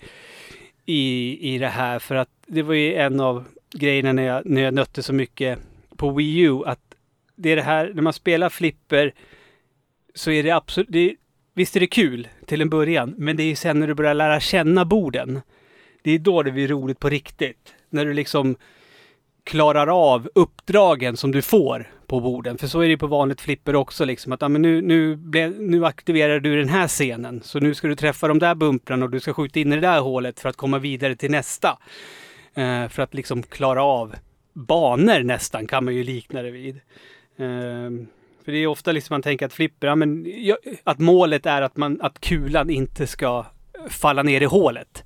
i, 0.86 1.38
i 1.54 1.58
det 1.58 1.68
här. 1.68 1.98
För 1.98 2.14
att 2.14 2.28
det 2.46 2.62
var 2.62 2.74
ju 2.74 2.94
en 2.94 3.20
av 3.20 3.44
grejerna 3.70 4.12
när 4.12 4.22
jag, 4.22 4.46
när 4.46 4.62
jag 4.62 4.74
nötte 4.74 5.02
så 5.02 5.12
mycket 5.12 5.58
på 5.96 6.10
Wii 6.10 6.38
U, 6.38 6.62
att 6.66 6.80
det 7.36 7.50
är 7.50 7.56
det 7.56 7.62
här, 7.62 7.92
när 7.94 8.02
man 8.02 8.12
spelar 8.12 8.48
flipper 8.48 9.14
så 10.14 10.30
är 10.30 10.42
det 10.42 10.50
absolut, 10.50 10.88
det, 10.90 11.16
visst 11.54 11.76
är 11.76 11.80
det 11.80 11.86
kul 11.86 12.28
till 12.46 12.60
en 12.60 12.70
början, 12.70 13.14
men 13.18 13.36
det 13.36 13.42
är 13.42 13.46
ju 13.46 13.56
sen 13.56 13.80
när 13.80 13.86
du 13.86 13.94
börjar 13.94 14.14
lära 14.14 14.40
känna 14.40 14.84
borden. 14.84 15.40
Det 16.02 16.10
är 16.10 16.18
då 16.18 16.42
det 16.42 16.52
blir 16.52 16.68
roligt 16.68 16.98
på 16.98 17.08
riktigt. 17.08 17.74
När 17.90 18.04
du 18.04 18.12
liksom 18.12 18.56
klarar 19.46 20.12
av 20.12 20.28
uppdragen 20.34 21.16
som 21.16 21.32
du 21.32 21.42
får 21.42 21.90
på 22.06 22.20
borden. 22.20 22.58
För 22.58 22.66
så 22.66 22.80
är 22.80 22.84
det 22.84 22.90
ju 22.90 22.98
på 22.98 23.06
vanligt 23.06 23.40
flipper 23.40 23.76
också 23.76 24.04
liksom 24.04 24.32
att 24.32 24.42
ja, 24.42 24.48
men 24.48 24.62
nu, 24.62 24.82
nu, 24.82 25.16
ble, 25.16 25.48
nu 25.48 25.86
aktiverar 25.86 26.40
du 26.40 26.56
den 26.56 26.68
här 26.68 26.88
scenen. 26.88 27.40
Så 27.42 27.60
nu 27.60 27.74
ska 27.74 27.88
du 27.88 27.94
träffa 27.94 28.28
de 28.28 28.38
där 28.38 28.54
bumprarna 28.54 29.04
och 29.04 29.10
du 29.10 29.20
ska 29.20 29.34
skjuta 29.34 29.60
in 29.60 29.72
i 29.72 29.74
det 29.74 29.80
där 29.80 30.00
hålet 30.00 30.40
för 30.40 30.48
att 30.48 30.56
komma 30.56 30.78
vidare 30.78 31.16
till 31.16 31.30
nästa. 31.30 31.78
Eh, 32.54 32.88
för 32.88 33.02
att 33.02 33.14
liksom 33.14 33.42
klara 33.42 33.82
av 33.82 34.14
banor 34.52 35.22
nästan 35.22 35.66
kan 35.66 35.84
man 35.84 35.94
ju 35.94 36.04
likna 36.04 36.42
det 36.42 36.50
vid. 36.50 36.76
Eh, 37.36 37.90
för 38.44 38.52
det 38.52 38.58
är 38.58 38.66
ofta 38.66 38.92
liksom 38.92 39.14
man 39.14 39.22
tänker 39.22 39.46
att 39.46 39.52
flipper, 39.52 39.86
ja, 39.86 39.94
men, 39.94 40.26
ja, 40.44 40.56
att 40.84 40.98
målet 40.98 41.46
är 41.46 41.62
att, 41.62 41.76
man, 41.76 42.00
att 42.00 42.20
kulan 42.20 42.70
inte 42.70 43.06
ska 43.06 43.46
falla 43.88 44.22
ner 44.22 44.40
i 44.40 44.44
hålet. 44.44 45.04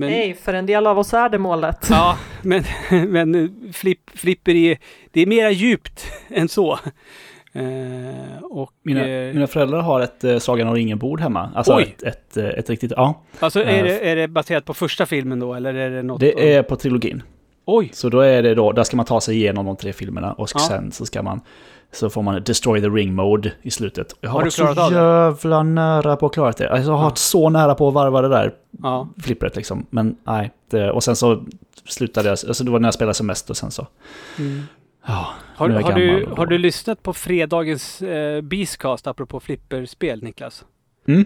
Men, 0.00 0.10
Nej, 0.10 0.34
för 0.34 0.54
en 0.54 0.66
del 0.66 0.86
av 0.86 0.98
oss 0.98 1.14
är 1.14 1.28
det 1.28 1.38
målet. 1.38 1.86
Ja, 1.90 2.18
men, 2.42 2.64
men 3.08 3.34
eh, 3.34 3.72
flipp, 3.72 4.10
flipper 4.14 4.54
är, 4.54 4.78
det 5.10 5.20
är 5.20 5.26
mera 5.26 5.50
djupt 5.50 6.06
än 6.28 6.48
så. 6.48 6.78
Eh, 7.52 8.42
och, 8.42 8.70
Mina, 8.82 9.08
eh, 9.08 9.34
mina 9.34 9.46
föräldrar 9.46 9.80
har 9.80 10.00
ett 10.00 10.24
uh, 10.24 10.38
Sagan 10.38 10.68
om 10.68 10.74
ringen-bord 10.74 11.20
hemma. 11.20 11.50
Alltså 11.54 11.74
Oj! 11.74 11.94
ett, 11.98 12.02
ett, 12.02 12.36
eh, 12.36 12.48
ett 12.48 12.70
riktigt, 12.70 12.92
ja. 12.96 13.22
alltså 13.38 13.62
är 13.62 13.78
eh, 13.78 13.84
det, 13.84 14.10
är 14.10 14.16
det 14.16 14.28
baserat 14.28 14.64
på 14.64 14.74
första 14.74 15.06
filmen 15.06 15.40
då, 15.40 15.54
eller 15.54 15.74
är 15.74 15.90
det 15.90 16.02
något? 16.02 16.20
Det 16.20 16.54
är 16.54 16.62
på 16.62 16.76
trilogin. 16.76 17.22
Oj! 17.64 17.90
Så 17.92 18.08
då 18.08 18.20
är 18.20 18.42
det 18.42 18.54
då, 18.54 18.72
där 18.72 18.84
ska 18.84 18.96
man 18.96 19.06
ta 19.06 19.20
sig 19.20 19.36
igenom 19.36 19.66
de 19.66 19.76
tre 19.76 19.92
filmerna 19.92 20.32
och 20.32 20.48
Ja. 20.54 20.60
sen 20.60 20.92
så 20.92 21.06
ska 21.06 21.22
man, 21.22 21.40
så 21.92 22.10
får 22.10 22.22
man 22.22 22.42
Destroy 22.42 22.80
the 22.80 22.88
Ring 22.88 23.14
Mode 23.14 23.52
i 23.62 23.70
slutet. 23.70 24.16
Jag 24.20 24.30
har, 24.30 24.32
Har 24.34 24.40
du 24.40 24.44
varit 24.44 24.52
så 24.54 24.62
klarat 24.62 24.78
av 24.78 24.90
det? 24.92 24.98
jävla 24.98 25.62
nära 25.62 26.16
på 26.16 26.26
att 26.26 26.32
klara 26.34 26.52
det. 26.52 26.70
Alltså, 26.70 26.90
jag 26.90 26.96
har 26.96 27.02
Ja. 27.04 27.08
varit 27.08 27.18
så 27.18 27.48
nära 27.50 27.74
på 27.74 27.88
att 27.88 27.94
varva 27.94 28.22
det 28.22 28.28
där 28.28 28.54
Ja. 28.82 29.08
flippret 29.22 29.56
liksom. 29.56 29.86
Men 29.90 30.16
nej, 30.24 30.50
det, 30.70 30.90
och 30.90 31.04
sen 31.04 31.16
så 31.16 31.44
slutade 31.84 32.28
jag, 32.28 32.32
alltså 32.48 32.64
det 32.64 32.70
var 32.70 32.78
när 32.80 32.86
jag 32.86 32.94
spelade 32.94 33.14
som 33.14 33.26
mest 33.26 33.50
och 33.50 33.56
sen 33.56 33.70
så, 33.70 33.86
ja. 35.06 35.28
Har, 35.56 35.68
har, 35.68 35.92
du, 35.92 36.26
har 36.36 36.46
du 36.46 36.58
lyssnat 36.58 37.02
på 37.02 37.12
fredagens 37.12 38.02
eh, 38.02 38.40
Beastcast 38.40 39.06
apropå 39.06 39.40
flipperspel, 39.40 40.22
Niklas? 40.22 40.64
Mm? 41.08 41.24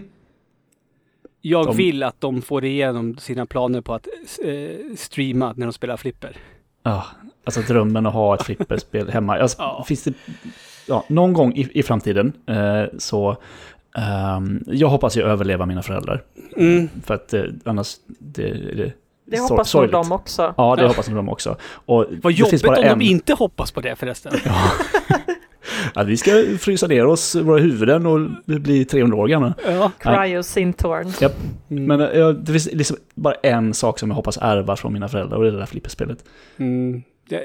Jag 1.41 1.65
De- 1.65 1.77
vill 1.77 2.03
att 2.03 2.21
de 2.21 2.41
får 2.41 2.65
igenom 2.65 3.17
sina 3.17 3.45
planer 3.45 3.81
på 3.81 3.93
att 3.93 4.07
eh, 4.43 4.95
streama 4.97 5.53
när 5.57 5.65
de 5.65 5.73
spelar 5.73 5.97
flipper. 5.97 6.37
Ja, 6.85 7.05
alltså 7.43 7.61
drömmen 7.61 8.05
att 8.05 8.13
ha 8.13 8.35
ett 8.35 8.43
flipperspel 8.43 9.09
hemma. 9.09 9.37
Alltså, 9.39 9.57
Ja. 9.59 9.83
Finns 9.87 10.03
det, 10.03 10.13
ja, 10.87 11.03
någon 11.07 11.33
gång 11.33 11.53
i, 11.55 11.69
i 11.73 11.83
framtiden 11.83 12.33
eh, 12.47 12.83
så, 12.97 13.37
ehm, 13.97 14.63
jag 14.67 14.87
hoppas 14.87 15.17
ju 15.17 15.23
överleva 15.23 15.65
mina 15.65 15.81
föräldrar. 15.81 16.23
Mm. 16.57 16.89
För 17.05 17.13
att 17.13 17.33
eh, 17.33 17.43
annars, 17.65 17.95
det, 18.19 18.51
det 18.53 18.93
Det 19.25 19.37
sor- 19.37 19.49
hoppas 19.49 19.73
nog 19.75 19.91
de 19.91 20.11
också. 20.11 20.53
Ja, 20.57 20.75
det 20.75 20.87
hoppas 20.87 21.07
nog 21.07 21.17
de 21.17 21.29
också. 21.29 21.57
Och 21.85 22.05
Vad 22.23 22.33
jobbigt 22.33 22.63
bara 22.63 22.77
om 22.77 22.83
en. 22.83 22.99
de 22.99 23.05
inte 23.05 23.33
hoppas 23.33 23.71
på 23.71 23.81
det 23.81 23.95
förresten. 23.95 24.33
Ja, 24.45 24.61
vi 26.05 26.17
ska 26.17 26.31
frysa 26.59 26.87
ner 26.87 27.05
oss, 27.05 27.35
våra 27.35 27.59
huvuden 27.59 28.05
och 28.05 28.19
bli 28.45 28.85
300 28.85 29.17
år 29.17 29.27
gamla. 29.27 29.53
Ja. 29.65 29.91
Cryo 29.99 30.43
Sintorn. 30.43 31.11
Japp. 31.21 31.35
Mm. 31.69 31.85
Men 31.85 32.01
eh, 32.01 32.29
det 32.29 32.51
finns 32.51 32.73
liksom 32.73 32.97
bara 33.15 33.33
en 33.35 33.73
sak 33.73 33.99
som 33.99 34.09
jag 34.09 34.15
hoppas 34.15 34.37
ärva 34.41 34.75
från 34.75 34.93
mina 34.93 35.07
föräldrar 35.07 35.37
och 35.37 35.43
det 35.43 35.49
är 35.49 35.53
det 35.53 35.59
där 35.59 35.65
flipperspelet. 35.65 36.25
Mm. 36.57 37.03
Det, 37.29 37.41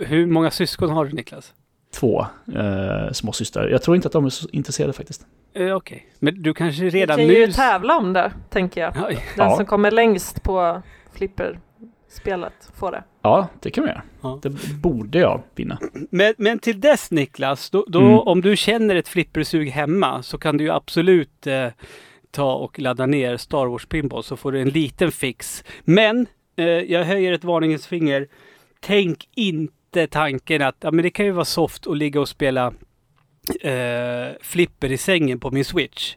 hur 0.00 0.26
många 0.26 0.50
syskon 0.50 0.90
har 0.90 1.04
du 1.04 1.12
Niklas? 1.12 1.52
Två 1.94 2.26
eh, 2.56 3.12
små 3.12 3.32
systrar. 3.32 3.68
Jag 3.68 3.82
tror 3.82 3.96
inte 3.96 4.08
att 4.08 4.12
de 4.12 4.24
är 4.24 4.30
så 4.30 4.48
intresserade 4.52 4.92
faktiskt. 4.92 5.26
Eh, 5.54 5.76
Okej, 5.76 6.06
men 6.18 6.42
du 6.42 6.54
kanske 6.54 6.82
Vi 6.84 6.90
redan 6.90 7.16
kan 7.18 7.26
nu... 7.26 7.32
ju 7.34 7.46
tävla 7.52 7.96
om 7.98 8.12
det, 8.12 8.32
tänker 8.50 8.80
jag. 8.80 8.92
Ja, 8.96 9.06
Den 9.08 9.16
Ja. 9.36 9.56
som 9.56 9.66
kommer 9.66 9.90
längst 9.90 10.42
på 10.42 10.82
flipperspelet 11.12 12.70
får 12.74 12.90
det. 12.92 13.02
Ja, 13.22 13.48
det 13.60 13.70
kan 13.70 13.84
vi 13.84 13.90
göra. 13.90 14.02
Ja. 14.22 14.38
Det 14.42 14.50
borde 14.82 15.18
jag 15.18 15.42
vinna. 15.54 15.78
Men, 16.10 16.34
men 16.38 16.58
till 16.58 16.80
dess 16.80 17.10
Niklas, 17.10 17.70
då, 17.70 17.84
då 17.88 18.00
Mm. 18.00 18.18
om 18.18 18.40
du 18.40 18.56
känner 18.56 18.96
ett 18.96 19.08
flippersug 19.08 19.68
hemma 19.68 20.22
så 20.22 20.38
kan 20.38 20.56
du 20.56 20.64
ju 20.64 20.70
absolut 20.70 21.46
eh, 21.46 21.66
ta 22.30 22.54
och 22.54 22.78
ladda 22.78 23.06
ner 23.06 23.36
Star 23.36 23.66
Wars 23.66 23.86
Pinball 23.86 24.24
så 24.24 24.36
får 24.36 24.52
du 24.52 24.60
en 24.60 24.68
liten 24.68 25.12
fix. 25.12 25.64
Men 25.84 26.26
eh, 26.56 26.64
jag 26.66 27.04
höjer 27.04 27.32
ett 27.32 27.44
varningens 27.44 27.86
finger. 27.86 28.28
Tänk 28.80 29.28
inte 29.34 30.06
tanken 30.06 30.62
att 30.62 30.76
ja, 30.80 30.90
men 30.90 31.02
det 31.02 31.10
kan 31.10 31.26
ju 31.26 31.32
vara 31.32 31.44
soft 31.44 31.86
att 31.86 31.96
ligga 31.96 32.20
och 32.20 32.28
spela 32.28 32.72
eh, 33.60 34.28
flipper 34.40 34.92
i 34.92 34.96
sängen 34.98 35.40
på 35.40 35.50
min 35.50 35.64
switch. 35.64 36.16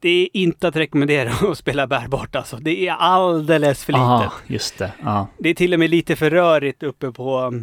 Det 0.00 0.08
är 0.08 0.28
inte 0.32 0.68
att 0.68 0.76
rekommendera 0.76 1.30
att 1.50 1.58
spela 1.58 1.86
bärbart 1.86 2.36
alltså. 2.36 2.56
Det 2.56 2.88
är 2.88 2.92
alldeles 2.92 3.84
för 3.84 3.92
litet. 3.92 4.06
Ah, 4.06 4.32
just 4.46 4.78
det. 4.78 4.92
Ja. 5.02 5.28
Det 5.38 5.48
är 5.48 5.54
till 5.54 5.72
och 5.72 5.78
med 5.78 5.90
lite 5.90 6.16
för 6.16 6.30
rörigt 6.30 6.82
uppe 6.82 7.12
på, 7.12 7.54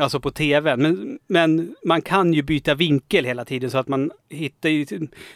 alltså 0.00 0.20
på 0.20 0.30
tvn. 0.30 0.82
Men, 0.82 1.18
men 1.26 1.74
man 1.84 2.02
kan 2.02 2.32
ju 2.32 2.42
byta 2.42 2.74
vinkel 2.74 3.24
hela 3.24 3.44
tiden 3.44 3.70
så 3.70 3.78
att 3.78 3.88
man 3.88 4.10
hittar 4.28 4.68
ju... 4.68 4.86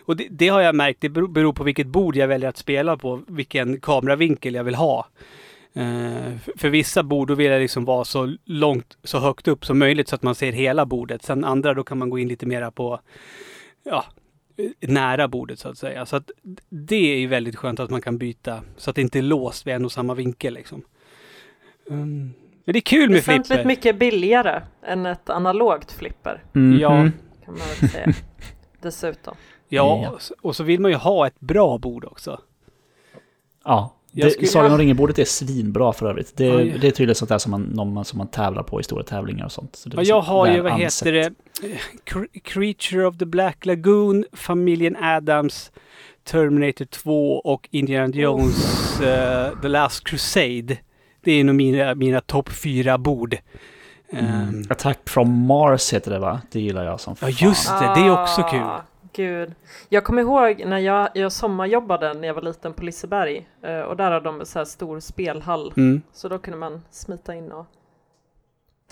Och 0.04 0.16
det, 0.16 0.26
det 0.30 0.48
har 0.48 0.60
jag 0.60 0.74
märkt, 0.74 1.00
det 1.00 1.08
beror, 1.08 1.28
beror 1.28 1.52
på 1.52 1.64
vilket 1.64 1.86
bord 1.86 2.16
jag 2.16 2.28
väljer 2.28 2.48
att 2.48 2.56
spela 2.56 2.96
på, 2.96 3.22
vilken 3.26 3.80
kameravinkel 3.80 4.54
jag 4.54 4.64
vill 4.64 4.74
ha. 4.74 5.06
Eh, 5.74 6.38
för, 6.44 6.58
för 6.58 6.68
vissa 6.68 7.02
bord 7.02 7.28
då 7.28 7.34
vill 7.34 7.50
jag 7.50 7.60
liksom 7.60 7.84
vara 7.84 8.04
så 8.04 8.36
långt, 8.44 8.98
så 9.04 9.18
högt 9.18 9.48
upp 9.48 9.66
som 9.66 9.78
möjligt 9.78 10.08
så 10.08 10.14
att 10.14 10.22
man 10.22 10.34
ser 10.34 10.52
hela 10.52 10.86
bordet. 10.86 11.22
Sen 11.22 11.44
andra 11.44 11.74
då 11.74 11.84
kan 11.84 11.98
man 11.98 12.10
gå 12.10 12.18
in 12.18 12.28
lite 12.28 12.46
mera 12.46 12.70
på, 12.70 13.00
ja, 13.84 14.04
nära 14.80 15.28
bordet 15.28 15.58
så 15.58 15.68
att 15.68 15.78
säga. 15.78 16.06
Så 16.06 16.16
att 16.16 16.30
det 16.68 17.12
är 17.14 17.18
ju 17.18 17.26
väldigt 17.26 17.56
skönt 17.56 17.80
att 17.80 17.90
man 17.90 18.02
kan 18.02 18.18
byta 18.18 18.60
så 18.76 18.90
att 18.90 18.96
det 18.96 19.02
inte 19.02 19.18
är 19.18 19.22
låst 19.22 19.66
vid 19.66 19.74
en 19.74 19.84
och 19.84 19.92
samma 19.92 20.14
vinkel 20.14 20.54
liksom. 20.54 20.82
Mm. 21.90 22.32
Men 22.64 22.72
det 22.72 22.78
är 22.78 22.80
kul 22.80 23.08
med 23.10 23.16
Väsentligt 23.16 23.46
flipper. 23.46 23.64
mycket 23.64 23.98
billigare 23.98 24.62
än 24.86 25.06
ett 25.06 25.30
analogt 25.30 25.92
flipper, 25.92 26.42
Mhm. 26.52 26.78
Ja. 26.80 26.88
kan 26.90 27.10
man 27.46 27.56
väl 27.80 27.90
säga. 27.90 28.12
Dessutom. 28.82 29.34
Ja, 29.68 30.18
och 30.42 30.56
så 30.56 30.64
vill 30.64 30.80
man 30.80 30.90
ju 30.90 30.96
ha 30.96 31.26
ett 31.26 31.40
bra 31.40 31.78
bord 31.78 32.04
också. 32.04 32.40
Ja. 33.64 33.94
Jag 34.12 34.26
Det, 34.26 34.30
skulle- 34.30 34.48
Sagan 34.48 34.72
om 34.72 34.78
ringen-bordet 34.78 35.18
är 35.18 35.24
svinbra 35.24 35.92
för 35.92 36.06
övrigt. 36.10 36.36
Det, 36.36 36.44
Ja, 36.44 36.60
ja. 36.60 36.74
det 36.80 36.86
är 36.86 36.90
tydligen 36.90 37.14
sånt 37.14 37.28
där 37.28 37.38
som 37.38 37.50
man, 37.50 37.62
någon 37.62 37.92
man, 37.94 38.04
som 38.04 38.18
man 38.18 38.26
tävlar 38.28 38.62
på 38.62 38.80
i 38.80 38.84
stora 38.84 39.02
tävlingar 39.02 39.44
och 39.44 39.52
sånt. 39.52 39.76
Så 39.76 39.88
det 39.88 39.94
är 39.94 39.96
Ja, 39.96 40.00
liksom 40.00 40.16
jag 40.16 40.22
har 40.22 40.46
ju, 40.54 40.60
vad 40.60 40.72
ansett. 40.72 41.08
heter 41.08 41.12
det, 41.12 41.32
Cre- 42.10 42.40
Creature 42.44 43.06
of 43.06 43.18
the 43.18 43.26
Black 43.26 43.66
Lagoon, 43.66 44.24
Familjen 44.32 44.96
Adams, 44.96 45.70
Terminator 46.24 46.84
2 46.84 47.36
och 47.36 47.68
Indiana 47.70 48.14
Jones 48.14 49.00
eh, 49.00 49.50
The 49.62 49.68
Last 49.68 50.04
Crusade. 50.04 50.76
Det 51.24 51.32
är 51.32 51.44
nog 51.44 51.54
mina, 51.54 51.94
mina 51.94 52.20
topp 52.20 52.48
fyra 52.48 52.98
bord. 52.98 53.36
Mm. 54.12 54.24
Ehm, 54.26 54.64
Attack 54.70 54.98
from 55.06 55.46
Mars 55.46 55.92
heter 55.92 56.10
det 56.10 56.18
va? 56.18 56.40
Det 56.52 56.60
gillar 56.60 56.84
jag 56.84 57.00
som 57.00 57.14
Ja, 57.20 57.26
fan. 57.26 57.48
just 57.48 57.68
det. 57.68 57.92
Det 57.96 58.00
är 58.06 58.22
också 58.22 58.42
kul. 58.42 58.60
Gud. 59.20 59.54
Jag 59.88 60.04
kommer 60.04 60.22
ihåg 60.22 60.62
när 60.66 60.78
jag, 60.78 61.08
jag 61.14 61.32
sommarjobbade 61.32 62.14
när 62.14 62.26
jag 62.28 62.34
var 62.34 62.42
liten 62.42 62.72
på 62.72 62.84
Liseberg 62.84 63.48
eh, 63.62 63.80
och 63.80 63.96
där 63.96 64.10
hade 64.10 64.24
de 64.24 64.40
en 64.40 64.46
så 64.46 64.58
här 64.58 64.64
stor 64.66 65.00
spelhall. 65.00 65.72
mm. 65.76 66.02
Så 66.12 66.28
då 66.28 66.38
kunde 66.38 66.58
man 66.58 66.82
smita 66.90 67.34
in 67.34 67.52
och 67.52 67.66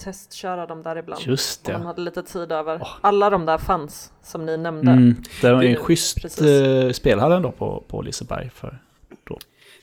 testköra 0.04 0.66
dem 0.66 0.82
där 0.82 0.96
ibland. 0.98 1.22
Just 1.22 1.66
Om 1.68 1.72
man 1.72 1.80
det. 1.82 1.86
hade 1.86 2.00
lite 2.00 2.22
tid 2.22 2.52
över. 2.52 2.78
Åh. 2.82 2.96
Alla 3.00 3.30
de 3.30 3.46
där 3.46 3.58
fanns 3.58 4.12
som 4.22 4.46
ni 4.46 4.56
nämnde. 4.56 4.90
Mm, 4.92 5.14
det 5.42 5.52
var 5.52 5.62
Det- 5.62 5.68
en 5.68 5.76
schysst 5.76 6.22
precis. 6.22 6.42
eh, 6.46 6.90
spelhall 6.92 7.32
ändå 7.32 7.50
på, 7.50 7.84
på 7.88 8.02
Liseberg. 8.02 8.50
För. 8.50 8.78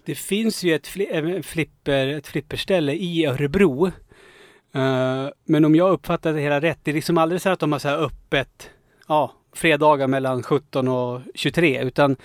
Det 0.06 0.16
finns 0.16 0.64
ju 0.64 0.76
ett, 0.76 0.88
fli 0.88 1.42
flipper, 1.44 2.08
ett 2.08 2.28
flipperställe 2.28 2.94
i 2.94 3.26
Örebro. 3.26 3.88
Eh, 4.74 5.28
men 5.46 5.66
om 5.66 5.76
jag 5.76 5.92
uppfattar 5.92 6.34
det 6.34 6.40
hela 6.42 6.62
rätt, 6.62 6.80
det 6.84 6.92
är 6.92 6.96
liksom 6.96 7.18
aldrig 7.18 7.42
så 7.42 7.50
att 7.50 7.60
de 7.60 7.72
har 7.72 7.80
så 7.80 7.88
här 7.88 7.98
öppet 7.98 8.70
ja, 9.08 9.34
fredagar 9.56 10.08
mellan 10.08 10.44
17 10.44 10.88
och 10.88 11.22
23, 11.36 11.82
utan 11.82 12.16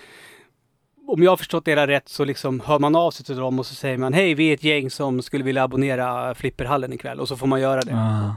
om 1.07 1.23
jag 1.23 1.31
har 1.31 1.37
förstått 1.37 1.65
det 1.65 1.71
hela 1.71 1.87
rätt 1.87 2.09
så 2.09 2.25
liksom 2.25 2.61
hör 2.61 2.79
man 2.79 2.97
av 2.97 3.11
sig 3.11 3.27
till 3.27 3.37
dem 3.37 3.59
och 3.59 3.67
så 3.67 3.75
säger 3.75 3.99
man 3.99 4.13
hej, 4.13 4.35
vi 4.35 4.51
är 4.51 4.55
ett 4.55 4.65
gäng 4.65 4.91
som 4.91 5.23
skulle 5.23 5.45
vilja 5.45 5.63
abonnera 5.63 6.35
Flipperhallen 6.35 6.93
ikväll 6.93 7.21
och 7.21 7.29
så 7.29 7.37
får 7.37 7.47
man 7.47 7.61
göra 7.61 7.81
det. 7.81 7.95
Ah. 7.95 8.35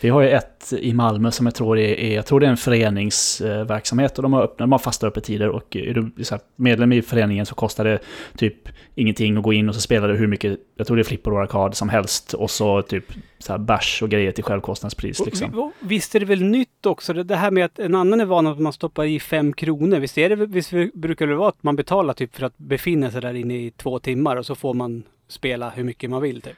Vi 0.00 0.08
har 0.08 0.20
ju 0.20 0.28
ett 0.28 0.72
i 0.78 0.92
Malmö 0.92 1.30
som 1.30 1.46
jag 1.46 1.54
tror 1.54 1.78
är, 1.78 2.14
jag 2.14 2.26
tror 2.26 2.40
det 2.40 2.46
är 2.46 2.50
en 2.50 2.56
föreningsverksamhet 2.56 4.18
och 4.18 4.22
de 4.22 4.32
har, 4.32 4.42
öppnat, 4.42 4.58
de 4.58 4.72
har 4.72 4.78
fasta 4.78 5.06
öppettider 5.06 5.48
och 5.48 5.76
är 5.76 5.94
du 5.94 6.24
så 6.24 6.34
här, 6.34 6.42
medlem 6.56 6.92
i 6.92 7.02
föreningen 7.02 7.46
så 7.46 7.54
kostar 7.54 7.84
det 7.84 7.98
typ 8.36 8.68
ingenting 8.94 9.36
att 9.36 9.42
gå 9.42 9.52
in 9.52 9.68
och 9.68 9.74
så 9.74 9.80
spelar 9.80 10.08
du 10.08 10.16
hur 10.16 10.26
mycket, 10.26 10.58
jag 10.76 10.86
tror 10.86 10.96
det 10.96 11.02
är 11.02 11.04
flipper 11.04 11.32
och 11.32 11.40
arkad 11.40 11.74
som 11.74 11.88
helst 11.88 12.34
och 12.34 12.50
så 12.50 12.82
typ 12.82 13.04
så 13.38 13.52
här 13.52 13.58
bärs 13.58 14.02
och 14.02 14.08
grejer 14.08 14.32
till 14.32 14.44
självkostnadspris 14.44 15.26
liksom. 15.26 15.58
Och, 15.58 15.72
visst 15.80 16.14
är 16.14 16.20
det 16.20 16.26
väl 16.26 16.42
nytt 16.42 16.86
också, 16.86 17.12
det 17.12 17.36
här 17.36 17.50
med 17.50 17.64
att 17.64 17.78
en 17.78 17.94
annan 17.94 18.20
är 18.20 18.24
van 18.24 18.46
att 18.46 18.58
man 18.58 18.72
stoppar 18.72 19.04
i 19.04 19.20
fem 19.20 19.52
kronor. 19.52 19.98
Visst, 19.98 20.18
är 20.18 20.28
det, 20.28 20.46
visst 20.46 20.72
brukar 20.94 21.26
det 21.26 21.34
vara 21.34 21.48
att 21.48 21.62
man 21.62 21.76
betalar 21.76 22.14
typ 22.14 22.36
för 22.36 22.46
att 22.46 22.58
befinna 22.58 23.10
sig 23.10 23.20
där 23.20 23.34
inne 23.34 23.54
i 23.54 23.70
två 23.70 23.98
timmar 23.98 24.36
och 24.36 24.46
så 24.46 24.54
får 24.54 24.74
man 24.74 25.02
spela 25.28 25.70
hur 25.70 25.84
mycket 25.84 26.10
man 26.10 26.22
vill 26.22 26.42
typ? 26.42 26.56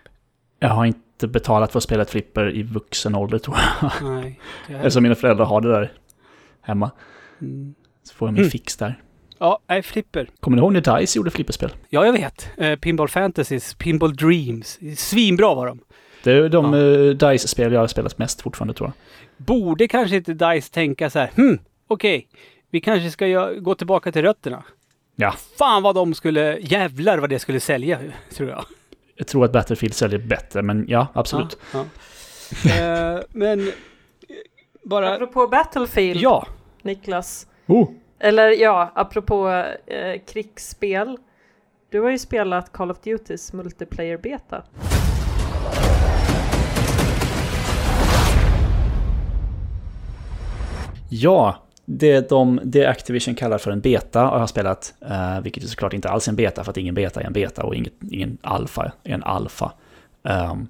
Jag 0.58 0.68
har 0.68 0.86
inte 0.86 1.00
betalat 1.28 1.72
för 1.72 1.78
att 1.78 1.82
spela 1.84 2.02
ett 2.02 2.10
flipper 2.10 2.56
i 2.56 2.62
vuxen 2.62 3.14
ålder 3.14 3.38
tror 3.38 3.56
jag. 3.82 3.92
Nej. 4.10 4.40
det 4.68 4.72
är- 4.74 4.76
Eftersom 4.76 5.02
mina 5.02 5.14
föräldrar 5.14 5.44
har 5.44 5.60
det 5.60 5.72
där 5.72 5.92
hemma. 6.62 6.90
Mm. 7.40 7.74
Så 8.02 8.14
får 8.14 8.28
jag 8.28 8.32
min 8.32 8.42
Mm. 8.42 8.50
fix 8.50 8.76
där. 8.76 9.00
Ja, 9.38 9.58
nej, 9.68 9.82
flipper. 9.82 10.28
Kommer 10.40 10.56
ni 10.56 10.60
ihåg 10.62 10.72
när 10.72 10.98
DICE 11.00 11.18
gjorde 11.18 11.30
flipperspel? 11.30 11.70
Ja, 11.88 12.06
jag 12.06 12.12
vet. 12.12 12.48
Eh, 12.58 12.76
Pinball 12.78 13.08
Fantasies, 13.08 13.74
Pinball 13.74 14.16
Dreams. 14.16 14.78
Svinbra 14.96 15.54
var 15.54 15.66
de. 15.66 15.78
Det 16.24 16.32
är 16.32 16.48
de 16.48 16.72
Ja. 16.74 16.78
eh, 16.78 17.10
DICE-spel 17.32 17.72
jag 17.72 17.80
har 17.80 17.86
spelat 17.86 18.18
mest 18.18 18.40
fortfarande 18.42 18.74
tror 18.74 18.88
jag. 18.88 19.46
Borde 19.46 19.88
kanske 19.88 20.16
inte 20.16 20.32
DICE 20.34 20.72
tänka 20.72 21.10
så 21.10 21.18
här, 21.18 21.30
hm, 21.36 21.58
okej, 21.88 22.28
vi 22.70 22.80
kanske 22.80 23.10
ska 23.10 23.50
gå 23.52 23.74
tillbaka 23.74 24.12
till 24.12 24.22
rötterna. 24.22 24.62
Ja. 25.16 25.34
Fan 25.58 25.82
vad 25.82 25.94
de 25.94 26.14
skulle, 26.14 26.58
jävlar 26.60 27.18
vad 27.18 27.30
det 27.30 27.38
skulle 27.38 27.60
sälja, 27.60 27.98
tror 28.34 28.48
jag. 28.50 28.64
Jag 29.14 29.26
tror 29.26 29.44
att 29.44 29.52
Battlefield 29.52 29.94
säljer 29.94 30.18
bättre, 30.18 30.62
men 30.62 30.84
ja, 30.88 31.06
absolut. 31.12 31.58
Ja, 31.72 31.84
ja. 32.64 33.14
Eh, 33.14 33.20
men, 33.30 33.72
bara, 34.82 35.14
Apropå 35.14 35.48
Battlefield, 35.48 36.20
ja. 36.20 36.46
Niklas. 36.82 37.46
Oh. 37.66 37.90
Eller 38.18 38.50
ja, 38.50 38.92
apropå 38.94 39.48
eh, 39.86 40.20
krigsspel. 40.26 41.18
Du 41.90 42.00
har 42.00 42.10
ju 42.10 42.18
spelat 42.18 42.72
Call 42.72 42.90
of 42.90 43.00
Duties 43.00 43.52
multiplayer 43.52 44.18
beta. 44.18 44.62
Ja, 51.08 51.62
det, 51.98 52.28
de, 52.28 52.60
det 52.64 52.86
Activision 52.86 53.34
kallar 53.34 53.58
för 53.58 53.70
en 53.70 53.80
beta 53.80 54.20
har 54.20 54.38
jag 54.38 54.48
spelat, 54.48 54.94
eh, 55.00 55.40
vilket 55.40 55.64
är 55.64 55.68
såklart 55.68 55.92
inte 55.92 56.08
alls 56.08 56.28
är 56.28 56.32
en 56.32 56.36
beta, 56.36 56.64
för 56.64 56.70
att 56.70 56.76
ingen 56.76 56.94
beta 56.94 57.20
är 57.20 57.24
en 57.24 57.32
beta 57.32 57.62
och 57.62 57.74
inget, 57.74 57.92
ingen 58.10 58.38
alfa 58.42 58.92
är 59.04 59.14
en 59.14 59.22
alfa. 59.22 59.72
Ehm, 60.24 60.68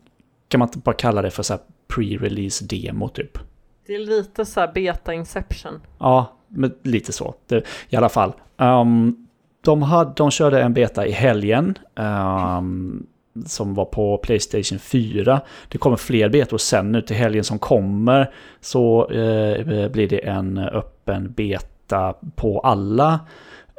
kan 0.48 0.58
man 0.58 0.68
inte 0.68 0.78
bara 0.78 0.94
kalla 0.94 1.22
det 1.22 1.30
för 1.30 1.42
så 1.42 1.52
här 1.52 1.62
pre-release 1.88 2.64
demo 2.64 3.08
typ? 3.08 3.38
Det 3.86 3.94
är 3.94 3.98
lite 3.98 4.44
så 4.44 4.60
här 4.60 4.72
beta 4.72 5.14
inception. 5.14 5.80
Ja, 5.98 6.32
men 6.48 6.74
lite 6.82 7.12
så. 7.12 7.34
Det, 7.46 7.64
I 7.88 7.96
alla 7.96 8.08
fall. 8.08 8.32
Ehm, 8.56 9.26
de, 9.60 9.82
hade, 9.82 10.12
de 10.16 10.30
körde 10.30 10.62
en 10.62 10.74
beta 10.74 11.06
i 11.06 11.12
helgen. 11.12 11.78
ehm, 11.96 13.06
som 13.46 13.74
var 13.74 13.84
på 13.84 14.18
Playstation 14.18 14.78
4. 14.78 15.40
Det 15.68 15.78
kommer 15.78 15.96
fler 15.96 16.28
betor 16.28 16.58
sen 16.58 16.92
nu 16.92 17.02
till 17.02 17.16
helgen 17.16 17.44
som 17.44 17.58
kommer. 17.58 18.34
Så 18.60 19.10
eh, 19.10 19.88
blir 19.88 20.08
det 20.08 20.18
en 20.18 20.58
öppen 20.58 20.91
beta 21.34 22.14
på 22.36 22.60
alla 22.60 23.20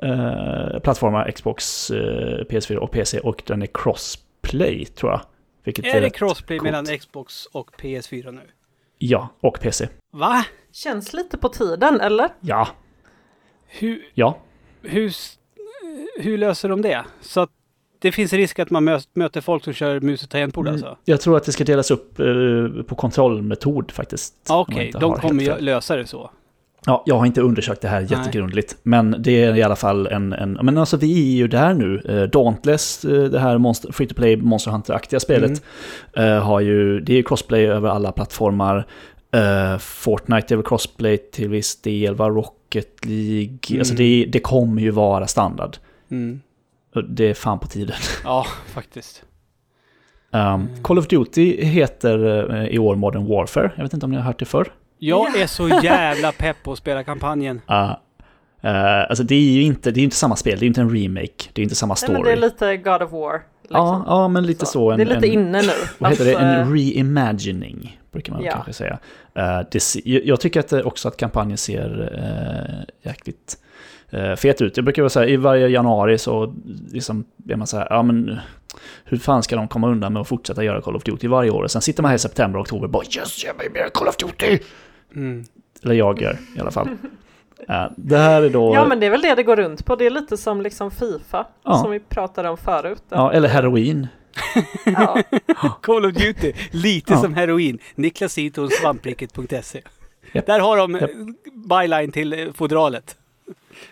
eh, 0.02 0.80
plattformar. 0.80 1.32
Xbox, 1.32 1.92
eh, 1.92 2.46
PS4 2.50 2.76
och 2.76 2.92
PC. 2.92 3.20
Och 3.20 3.44
den 3.46 3.62
är 3.62 3.68
crossplay 3.74 4.86
tror 4.86 5.12
jag. 5.12 5.22
Vilket 5.64 5.86
Är 5.86 6.02
det 6.02 6.10
crossplay 6.10 6.60
coolt. 6.60 6.72
mellan 6.72 6.98
Xbox 6.98 7.46
och 7.46 7.70
PS4 7.82 8.32
nu? 8.32 8.42
Ja, 8.98 9.30
och 9.40 9.60
PC. 9.60 9.88
Va? 10.12 10.46
Känns 10.72 11.14
lite 11.14 11.38
på 11.38 11.50
tiden, 11.50 12.02
eller? 12.02 12.30
Ja, 12.40 12.68
Hur, 13.68 14.02
ja. 14.14 14.38
hur, 14.82 15.12
hur 16.20 16.38
löser 16.38 16.70
de 16.70 16.82
det? 16.82 17.06
Så 17.22 17.40
att 17.42 17.50
det 18.00 18.12
finns 18.12 18.34
risk 18.34 18.60
att 18.60 18.70
man 18.70 18.90
mö- 18.90 19.08
möter 19.14 19.42
folk 19.42 19.64
som 19.64 19.74
kör 19.74 20.00
mus 20.00 20.24
och 20.24 20.30
tangentbord 20.30 20.66
Mm, 20.68 20.74
alltså? 20.74 20.98
Jag 21.06 21.22
tror 21.22 21.38
att 21.38 21.44
det 21.44 21.52
ska 21.52 21.64
delas 21.64 21.92
upp 21.92 22.20
eh, 22.20 22.26
på 22.88 22.96
kontrollmetod 22.96 23.92
faktiskt. 23.92 24.36
Okej, 24.50 24.86
inte 24.86 25.00
de 25.00 25.14
kommer 25.16 25.60
lösa 25.60 25.96
det 25.96 26.06
så. 26.08 26.32
Ja, 26.86 27.04
jag 27.06 27.16
har 27.18 27.26
inte 27.26 27.42
undersökt 27.42 27.82
det 27.82 27.88
här 27.88 28.02
Nej. 28.02 28.10
jättegrundligt. 28.12 28.78
Men 28.84 29.16
det 29.20 29.44
är 29.44 29.56
i 29.56 29.64
alla 29.64 29.76
fall 29.76 30.08
en... 30.08 30.34
en 30.34 30.52
men 30.62 30.78
alltså 30.78 30.98
vi 30.98 31.34
är 31.34 31.38
ju 31.38 31.48
där 31.48 31.74
nu. 31.74 32.02
Eh, 32.10 32.30
Dauntless, 32.30 33.06
eh, 33.06 33.24
det 33.24 33.40
här 33.40 33.58
monster, 33.58 33.92
free 33.92 34.08
to 34.08 34.16
play 34.16 34.38
Monster 34.38 34.72
Hunter-aktiga 34.72 35.20
spelet, 35.20 35.62
Mm. 36.16 36.34
eh, 36.38 36.44
har 36.44 36.60
ju... 36.60 37.00
Det 37.00 37.14
är 37.14 37.18
ju 37.18 37.24
crossplay 37.24 37.66
över 37.66 37.90
alla 37.90 38.12
plattformar. 38.12 38.86
Eh, 39.34 39.78
Fortnite 39.78 40.54
är 40.54 40.56
väl 40.56 40.66
crossplay 40.66 41.18
till 41.18 41.50
viss 41.50 41.82
del, 41.82 42.16
va? 42.16 42.30
Rocket 42.30 43.06
League. 43.06 43.58
Mm. 43.70 43.80
Alltså 43.80 43.96
det, 43.96 44.26
det 44.32 44.40
kommer 44.40 44.82
ju 44.82 44.92
vara 44.92 45.28
standard. 45.28 45.78
Mm. 46.12 46.42
Det 47.10 47.24
är 47.30 47.34
fan 47.34 47.60
på 47.60 47.68
tiden. 47.68 47.96
Ja, 48.24 48.46
faktiskt. 48.74 49.24
Um, 50.32 50.68
Call 50.82 50.98
of 51.00 51.08
Duty 51.08 51.64
heter 51.66 52.68
i 52.72 52.80
år 52.80 52.96
Modern 52.96 53.26
Warfare. 53.28 53.72
Jag 53.76 53.84
vet 53.84 53.94
inte 53.94 54.06
om 54.06 54.12
ni 54.12 54.18
har 54.18 54.24
hört 54.24 54.40
det 54.40 54.46
förr? 54.46 54.72
Jag 55.06 55.30
Ja. 55.36 55.42
är 55.42 55.48
så 55.48 55.68
jävla 55.84 56.32
pepp 56.32 56.64
på 56.64 56.72
att 56.72 56.78
spela 56.78 57.04
kampanjen. 57.04 57.62
Uh, 57.72 57.76
uh, 57.76 59.02
alltså 59.10 59.24
det 59.24 59.36
är 59.36 59.40
ju 59.40 59.62
inte, 59.62 59.92
det 59.92 60.00
är 60.00 60.04
inte 60.04 60.16
samma 60.16 60.36
spel, 60.36 60.60
det 60.60 60.66
är 60.66 60.68
inte 60.68 60.82
en 60.82 60.90
remake, 60.90 61.50
det 61.54 61.62
är 61.62 61.64
inte 61.64 61.76
samma 61.76 61.92
Nej, 61.92 61.98
story. 61.98 62.14
men 62.14 62.24
det 62.24 62.32
är 62.32 62.36
lite 62.36 62.78
God 62.78 63.02
of 63.02 63.12
War. 63.12 63.42
Liksom. 63.62 63.78
ja, 63.78 64.04
ja, 64.08 64.28
men 64.28 64.46
lite 64.46 64.66
så. 64.66 64.92
en, 64.92 64.98
det 64.98 65.04
är 65.04 65.06
lite 65.06 65.28
en, 65.28 65.34
inne 65.34 65.62
nu. 65.62 65.72
Vad 65.98 66.12
heter 66.12 66.26
det? 66.26 66.36
Alltså, 66.36 66.46
En 66.46 66.78
reimagining, 66.78 68.02
brukar 68.12 68.34
man 68.34 68.44
Ja. 68.44 68.52
kanske 68.52 68.74
säga. 68.74 69.00
Uh, 69.38 69.62
det, 69.72 69.96
jag 70.06 70.26
jag 70.26 70.40
tycker 70.40 70.60
att 70.60 70.68
det 70.68 70.84
också 70.84 71.08
att 71.08 71.18
kampanjen 71.18 71.58
ser 71.58 72.02
uh, 72.02 73.10
jäkligt 73.12 73.58
uh, 74.14 74.36
fet 74.36 74.62
ut. 74.62 74.78
Jag 74.78 74.84
brukar 74.86 75.02
vara 75.02 75.10
så 75.10 75.20
här, 75.20 75.30
i 75.30 75.36
varje 75.36 75.68
januari 75.68 76.18
så 76.18 76.56
liksom 76.92 77.26
är 77.50 77.56
man 77.56 77.68
så 77.68 77.78
här, 77.78 77.88
ja 77.90 78.04
men 78.04 78.40
hur 79.04 79.18
fan 79.18 79.44
ska 79.44 79.56
de 79.56 79.68
komma 79.68 79.88
undan 79.88 80.14
med 80.14 80.22
att 80.22 80.28
fortsätta 80.28 80.64
göra 80.64 80.82
Call 80.82 80.96
of 80.96 81.04
Duty 81.04 81.28
varje 81.28 81.52
år? 81.52 81.64
Och 81.64 81.72
sen 81.72 81.82
sitter 81.82 82.02
man 82.04 82.10
här 82.10 82.16
i 82.16 82.20
september 82.20 82.60
och 82.60 82.64
oktober 82.64 82.86
och 82.86 82.92
bara 82.92 83.04
yes, 83.18 83.44
ge 83.44 83.54
mig 83.54 83.70
mer 83.70 83.90
Call 83.90 84.08
of 84.08 84.18
Duty! 84.18 84.60
Mm. 85.16 85.44
Eller 85.84 85.96
jag 85.96 86.22
gör 86.22 86.38
i 86.58 86.60
alla 86.60 86.72
fall. 86.72 86.88
Uh, 87.70 87.88
det 87.98 88.18
här 88.18 88.42
är 88.42 88.50
då... 88.50 88.76
Ja 88.76 88.86
men 88.88 89.00
det 89.00 89.06
är 89.06 89.10
väl 89.10 89.22
det 89.22 89.36
det 89.36 89.44
går 89.44 89.56
runt 89.56 89.86
på. 89.86 89.96
Det 89.96 90.06
är 90.06 90.10
lite 90.10 90.38
som 90.38 90.62
liksom 90.62 90.92
Fifa. 90.92 91.48
Ja. 91.64 91.78
Som 91.78 91.92
vi 91.92 92.00
pratade 92.00 92.50
om 92.50 92.58
förut. 92.58 93.04
Ja, 93.10 93.32
eller 93.34 93.50
heroin. 93.50 94.08
Ja. 94.86 95.18
Call 95.82 96.06
of 96.06 96.14
Duty, 96.14 96.54
lite 96.72 97.14
Ja. 97.14 97.20
som 97.22 97.34
heroin. 97.34 97.80
Niklas 97.96 98.38
Iton, 98.38 98.70
svampriket.se. 98.70 99.82
Japp. 100.34 100.46
Där 100.46 100.60
har 100.60 100.78
de 100.78 100.92
Japp. 100.94 101.04
eh, 101.04 101.16
byline 101.54 102.12
till 102.12 102.34
eh, 102.34 102.54
fodralet. 102.54 103.18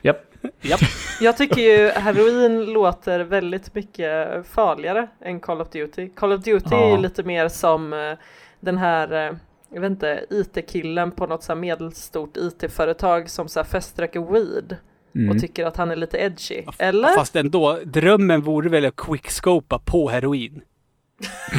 Japp. 0.02 0.18
Japp. 0.62 0.80
Jag 1.22 1.38
tycker 1.38 1.62
ju 1.62 1.90
heroin 1.90 2.66
låter 2.66 3.20
väldigt 3.20 3.76
mycket 3.76 4.48
farligare 4.48 5.08
än 5.22 5.40
Call 5.40 5.62
of 5.62 5.70
Duty. 5.70 6.10
Call 6.10 6.32
of 6.32 6.44
Duty 6.44 6.76
är 6.76 6.80
Ja. 6.80 6.90
ju 6.92 6.98
lite 6.98 7.24
mer 7.24 7.48
som 7.48 7.94
eh, 7.94 8.14
den 8.60 8.78
här, 8.78 9.28
eh, 9.28 9.34
jag 9.74 9.82
vet 9.82 9.92
inte, 9.92 10.26
IT-killen 10.30 11.12
på 11.12 11.28
något 11.28 11.44
så 11.44 11.54
här 11.54 11.60
medelstort 11.60 12.38
IT-företag 12.38 13.30
som 13.30 13.48
så 13.48 13.60
här 13.60 13.66
feströker 13.68 14.20
weed 14.34 14.78
Mm. 15.16 15.30
och 15.30 15.42
tycker 15.42 15.66
att 15.66 15.78
han 15.78 15.92
är 15.92 15.96
lite 15.96 16.18
edgy. 16.18 16.64
Eller? 16.78 17.10
Fast 17.16 17.36
ändå, 17.36 17.80
drömmen 17.86 18.42
vore 18.42 18.70
väl 18.70 18.86
att 18.86 18.96
quickscopa 18.96 19.80
på 19.80 20.10
heroin? 20.10 20.62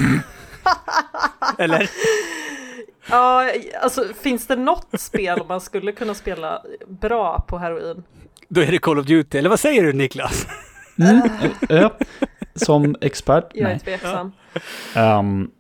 Eller? 1.59 1.91
Ja, 3.11 3.51
alltså 3.83 4.05
finns 4.21 4.47
det 4.47 4.57
något 4.57 5.01
spel 5.01 5.39
man 5.49 5.61
skulle 5.61 5.93
kunna 5.93 6.15
spela 6.15 6.63
bra 6.89 7.45
på 7.49 7.59
heroin? 7.59 8.03
Då 8.49 8.61
är 8.61 8.67
det 8.67 8.79
Call 8.79 8.99
of 8.99 9.07
Duty. 9.07 9.39
Eller 9.39 9.49
vad 9.51 9.61
säger 9.61 9.83
du 9.83 9.93
Niklas? 9.93 10.47
Mm. 10.99 11.29
Ja, 11.69 11.93
som 12.55 12.97
expert? 13.01 13.45
Jag 13.55 13.63
är 13.65 13.69
Nej. 13.75 13.81
tveksam. 13.81 14.33
Ehm, 14.95 15.51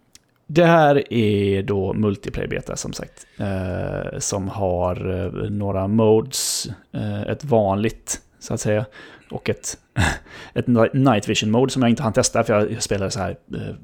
det 0.54 0.64
här 0.64 1.12
är 1.12 1.62
då 1.62 1.92
multiplayer-beta 1.92 2.76
som 2.76 2.92
sagt. 2.92 3.26
eh, 3.38 4.18
som 4.18 4.48
har 4.48 5.24
eh, 5.24 5.50
några 5.50 5.88
modes. 5.88 6.68
eh, 6.92 7.22
ett 7.22 7.44
vanligt, 7.44 8.20
så 8.38 8.54
att 8.54 8.60
säga. 8.60 8.84
Och 9.30 9.50
ett, 9.50 9.78
ett 10.54 10.66
night 10.94 11.28
vision 11.28 11.50
mode 11.50 11.72
som 11.72 11.82
jag 11.82 11.90
inte 11.90 12.02
hann 12.02 12.12
testa 12.12 12.44
för 12.44 12.70
jag 12.70 12.82
spelade 12.82 13.10
så 13.10 13.18
här 13.20 13.30
eh, 13.54 13.74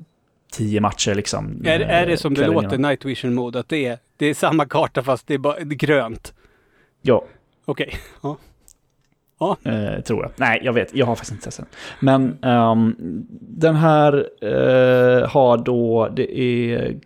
tio 0.53 0.81
matcher 0.81 1.15
liksom. 1.15 1.63
Är, 1.65 1.81
är 1.81 2.07
det 2.07 2.13
eh, 2.13 2.19
som 2.19 2.35
det 2.35 2.47
låter, 2.47 2.69
innan. 2.75 2.83
Night 2.91 3.05
Vision 3.05 3.35
Mode, 3.35 3.59
att 3.59 3.69
det 3.69 3.87
är, 3.87 3.99
det 4.17 4.27
är 4.27 4.35
samma 4.35 4.67
karta 4.67 5.03
fast 5.03 5.27
det 5.27 5.35
är 5.35 5.39
bara 5.39 5.55
det 5.55 5.75
är 5.75 5.79
grönt? 5.87 6.35
Ja, 7.03 7.25
Okej. 7.65 7.95
Eh, 9.41 10.01
tror 10.01 10.23
jag. 10.23 10.31
Nej, 10.37 10.61
jag 10.63 10.73
vet. 10.73 10.95
Jag 10.95 11.07
har 11.07 11.15
faktiskt 11.15 11.33
inte 11.33 11.45
testat 11.45 11.67
den. 11.71 11.79
Men 12.01 12.39
ehm, 12.43 12.97
den 13.41 13.75
här 13.75 14.29
eh, 14.43 15.29
har 15.29 15.57
då, 15.57 16.09
det 16.17 16.39
är 16.39 16.97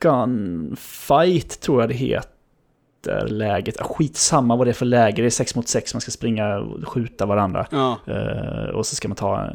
Gunfight 0.00 1.60
tror 1.60 1.80
jag 1.80 1.88
det 1.90 1.94
heter. 1.94 2.34
fighter-läget. 3.04 3.80
Ah, 3.80 3.84
Skitsamma 3.84 4.56
vad 4.56 4.66
det 4.66 4.70
är 4.70 4.74
för 4.74 4.86
läge, 4.86 5.22
det 5.22 5.28
är 5.28 5.30
6 5.30 5.54
mot 5.54 5.68
6, 5.68 5.94
man 5.94 6.00
ska 6.00 6.10
springa 6.10 6.56
och 6.58 6.88
skjuta 6.88 7.26
varandra. 7.26 7.66
Ja. 7.70 7.98
Eh, 8.06 8.68
och 8.74 8.86
så 8.86 8.96
ska 8.96 9.08
man 9.08 9.16
ta... 9.16 9.50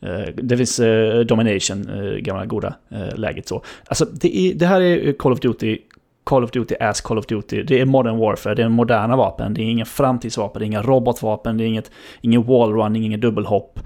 eh, 0.00 0.34
det 0.34 0.56
finns 0.56 0.80
uh, 0.80 1.20
Domination, 1.20 1.88
uh, 1.88 2.18
gamla 2.18 2.46
goda 2.46 2.74
eh, 2.88 3.16
läget 3.16 3.48
så. 3.48 3.62
Alltså 3.86 4.04
det, 4.04 4.36
är, 4.36 4.54
det 4.54 4.66
här 4.66 4.80
är 4.80 5.12
Call 5.12 5.32
of 5.32 5.40
Duty, 5.40 5.78
Call 6.28 6.44
of 6.44 6.50
Duty 6.50 6.74
as 6.80 7.00
Call 7.00 7.18
of 7.18 7.26
Duty. 7.26 7.62
Det 7.62 7.80
är 7.80 7.84
Modern 7.84 8.18
Warfare, 8.18 8.54
det 8.54 8.62
är 8.62 8.68
moderna 8.68 9.16
vapen, 9.16 9.54
det 9.54 9.62
är 9.62 9.64
inga 9.64 9.84
framtidsvapen, 9.84 10.60
det 10.60 10.64
är 10.64 10.66
inga 10.66 10.82
robotvapen, 10.82 11.56
det 11.56 11.64
är 11.64 11.66
inget, 11.66 11.90
ingen 12.20 12.42
wallrunning, 12.42 13.04
ingen 13.04 13.20
dubbelhopp. 13.20 13.80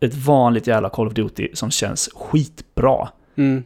Ett 0.00 0.14
vanligt 0.14 0.66
jävla 0.66 0.88
Call 0.88 1.06
of 1.06 1.14
Duty 1.14 1.48
som 1.54 1.70
känns 1.70 2.10
skitbra. 2.14 3.08
Mm. 3.36 3.64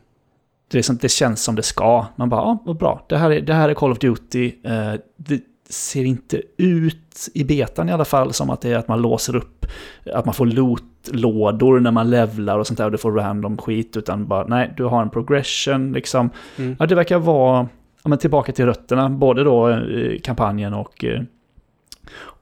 Det, 0.70 0.78
är 0.78 0.82
som, 0.82 0.96
det 0.96 1.08
känns 1.08 1.42
som 1.42 1.54
det 1.54 1.62
ska. 1.62 2.06
Man 2.16 2.28
bara, 2.28 2.40
ja, 2.40 2.58
vad 2.64 2.76
bra. 2.76 3.06
Det 3.08 3.16
här 3.16 3.30
är, 3.30 3.40
det 3.40 3.54
här 3.54 3.68
är 3.68 3.74
Call 3.74 3.92
of 3.92 3.98
Duty. 3.98 4.52
Eh, 4.64 4.94
det 5.16 5.40
ser 5.68 6.04
inte 6.04 6.42
ut, 6.56 7.28
i 7.34 7.44
betan 7.44 7.88
i 7.88 7.92
alla 7.92 8.04
fall, 8.04 8.32
som 8.32 8.50
att 8.50 8.60
det 8.60 8.72
är 8.72 8.76
att 8.76 8.88
man 8.88 9.02
låser 9.02 9.36
upp, 9.36 9.66
att 10.14 10.24
man 10.24 10.34
får 10.34 10.46
loot-lådor 10.46 11.80
när 11.80 11.90
man 11.90 12.10
levlar 12.10 12.58
och 12.58 12.66
sånt 12.66 12.78
där 12.78 12.84
och 12.84 12.92
du 12.92 12.98
får 12.98 13.12
random 13.12 13.58
skit, 13.58 13.96
utan 13.96 14.26
bara, 14.26 14.46
nej, 14.46 14.74
du 14.76 14.84
har 14.84 15.02
en 15.02 15.10
progression 15.10 15.92
liksom. 15.92 16.30
Mm. 16.56 16.76
Ja, 16.78 16.86
det 16.86 16.94
verkar 16.94 17.18
vara, 17.18 17.68
ja, 18.02 18.08
men 18.08 18.18
tillbaka 18.18 18.52
till 18.52 18.66
rötterna, 18.66 19.10
både 19.10 19.44
då 19.44 19.68
eh, 19.68 20.18
kampanjen 20.20 20.74
och 20.74 21.04
eh, 21.04 21.22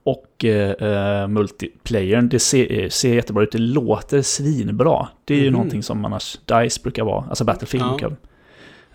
och 0.02 0.44
eh, 0.44 1.28
multiplayern, 1.28 2.28
det 2.28 2.38
ser, 2.38 2.80
eh, 2.82 2.88
ser 2.88 3.14
jättebra 3.14 3.42
ut, 3.42 3.52
det 3.52 3.58
låter 3.58 4.22
svinbra. 4.22 5.08
Det 5.24 5.34
är 5.34 5.38
ju 5.38 5.44
Mhm. 5.44 5.52
någonting 5.52 5.82
som 5.82 6.04
annars 6.04 6.38
DICE 6.44 6.80
brukar 6.82 7.04
vara, 7.04 7.24
alltså 7.28 7.44
Battlefield 7.44 7.84
Ja. 7.86 7.88
brukar 7.90 8.16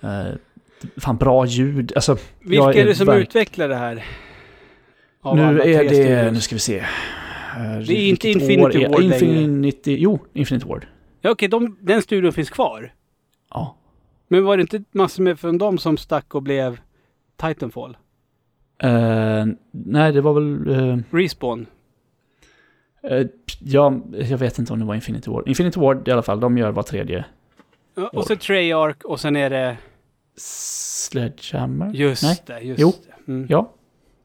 eh, 0.02 0.34
Fan 0.98 1.18
bra 1.18 1.46
ljud, 1.46 1.92
alltså 1.96 2.18
Vilka 2.40 2.74
är 2.74 2.86
det 2.86 2.96
som 2.96 3.10
utvecklar 3.10 3.68
det 3.70 3.76
här? 3.76 4.04
Av 5.22 5.36
Nu 5.38 5.62
är 5.62 5.90
det, 5.90 6.32
nu 6.32 6.40
ska 6.40 6.56
vi 6.56 6.60
se. 6.60 6.78
Eh, 6.78 6.86
Det 7.88 7.94
är 7.94 8.10
inte 8.10 8.30
Infinity 8.30 8.62
Ward 8.62 8.74
längre. 9.02 9.04
Infinity, 9.04 9.96
jo, 10.00 10.20
Infinity 10.34 10.68
Ward. 10.68 10.86
Ja, 11.22 11.30
okej, 11.32 11.48
de, 11.48 11.78
den 11.82 12.02
studion 12.02 12.34
finns 12.34 12.50
kvar. 12.50 12.94
Ja. 13.50 13.76
Men 14.28 14.44
var 14.46 14.58
det 14.58 14.62
inte 14.62 14.84
massor 14.92 15.24
med 15.24 15.40
från 15.40 15.58
dem 15.58 15.78
som 15.78 15.98
stack 15.98 16.36
och 16.36 16.44
blev 16.44 16.80
Titanfall? 17.38 17.98
Eh, 18.78 19.46
nej, 19.72 20.12
det 20.12 20.22
var 20.22 20.34
väl... 20.34 20.70
eh, 20.90 20.98
Respawn? 21.12 21.66
eh, 23.04 23.28
ja, 23.60 24.02
jag 24.14 24.38
vet 24.38 24.60
inte 24.60 24.74
om 24.74 24.80
det 24.80 24.86
var 24.86 24.96
Infinity 24.96 25.32
Ward. 25.32 25.48
Infinity 25.48 25.80
Ward 25.80 26.08
i 26.08 26.12
alla 26.12 26.22
fall, 26.22 26.40
de 26.40 26.58
gör 26.58 26.72
var 26.72 26.84
tredje. 26.84 27.26
Ja, 27.96 28.08
och 28.14 28.26
så 28.26 28.36
Treyarch 28.36 29.06
och 29.06 29.20
sen 29.20 29.36
är 29.36 29.50
det... 29.50 29.78
Sledgehammer? 30.36 31.94
Just 31.94 32.24
Nej. 32.24 32.42
det, 32.46 32.60
just 32.60 32.80
Jo. 32.82 32.94
det. 33.26 33.32
Mm. 33.32 33.48
Ja. 33.50 33.74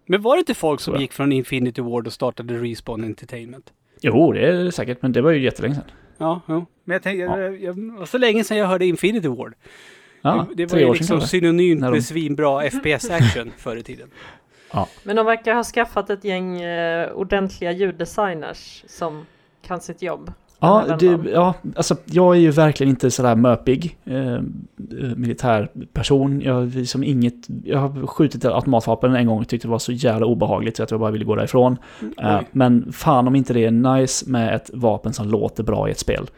Men 0.06 0.22
var 0.22 0.37
det 0.37 0.40
inte 0.40 0.54
folk 0.54 0.80
som 0.80 1.00
gick 1.00 1.12
från 1.12 1.32
Infinity 1.32 1.82
Ward 1.82 2.06
och 2.06 2.12
startade 2.12 2.54
Respawn 2.54 3.04
Entertainment? 3.04 3.72
Jo, 4.00 4.32
det 4.32 4.40
är 4.40 4.52
det 4.64 4.72
säkert, 4.72 5.02
men 5.02 5.12
det 5.12 5.20
var 5.22 5.30
ju 5.30 5.44
jättelänge 5.44 5.74
sedan. 5.74 5.84
Ja, 6.18 6.40
ja. 6.46 6.66
Men 6.85 6.92
jag 6.94 7.02
tänkte, 7.02 7.22
Ja. 7.24 7.38
jag, 7.40 7.74
var 7.98 8.07
så 8.07 8.18
länge 8.18 8.44
sedan 8.44 8.57
jag 8.59 8.66
hörde 8.66 8.87
Infinity 8.87 9.28
Ward. 9.28 9.54
Ja, 10.22 10.46
det, 10.54 10.64
det 10.66 10.72
var 10.72 10.78
ju 10.81 10.92
liksom 10.92 11.20
synonymt 11.20 11.81
När 11.81 11.88
de- 11.88 11.92
med 11.96 12.04
svinbra 12.04 12.62
FPS-action 12.70 13.50
förr 13.57 13.76
i 13.76 13.83
tiden. 13.83 14.09
Men 15.02 15.16
de 15.16 15.26
verkar 15.26 15.54
ha 15.54 15.64
skaffat 15.64 16.11
ett 16.11 16.24
gäng 16.24 16.61
eh, 16.61 17.12
ordentliga 17.12 17.72
ljuddesigners 17.72 18.85
som 18.87 19.26
kan 19.62 19.81
sitt 19.81 20.02
jobb. 20.02 20.33
Ja, 20.61 20.97
det, 20.99 21.18
ja, 21.31 21.55
alltså 21.77 21.97
jag 22.05 22.37
är 22.37 22.40
ju 22.40 22.51
verkligen 22.51 22.90
inte 22.90 23.11
sådär 23.11 23.37
möpig 23.37 23.99
eh, 24.05 24.40
militärperson. 25.16 26.40
Jag, 26.40 26.77
är 26.77 26.85
som 26.85 27.05
inget, 27.05 27.35
jag 27.64 27.79
har 27.79 28.07
skjutit 28.07 28.44
ett 28.44 28.53
automatvapen 28.53 29.14
en 29.14 29.27
gång 29.27 29.40
och 29.40 29.49
tyckte 29.49 29.68
det 29.68 29.71
var 29.71 29.79
så 29.79 29.92
jävla 29.92 30.27
obehagligt 30.27 30.77
så 30.77 30.83
att 30.83 30.90
jag 30.90 31.01
bara 31.01 31.11
ville 31.11 31.25
gå 31.25 31.35
därifrån. 31.35 31.77
Eh, 32.01 32.37
Oj. 32.38 32.47
men 32.53 32.92
fan 32.92 33.29
om 33.29 33.37
inte 33.37 33.53
det 33.53 33.64
är 33.64 33.71
nice 33.71 34.31
med 34.31 34.55
ett 34.55 34.71
vapen 34.75 35.12
som 35.12 35.29
låter 35.29 35.62
bra 35.62 35.88
i 35.88 35.90
ett 35.90 35.99
spel. 35.99 36.31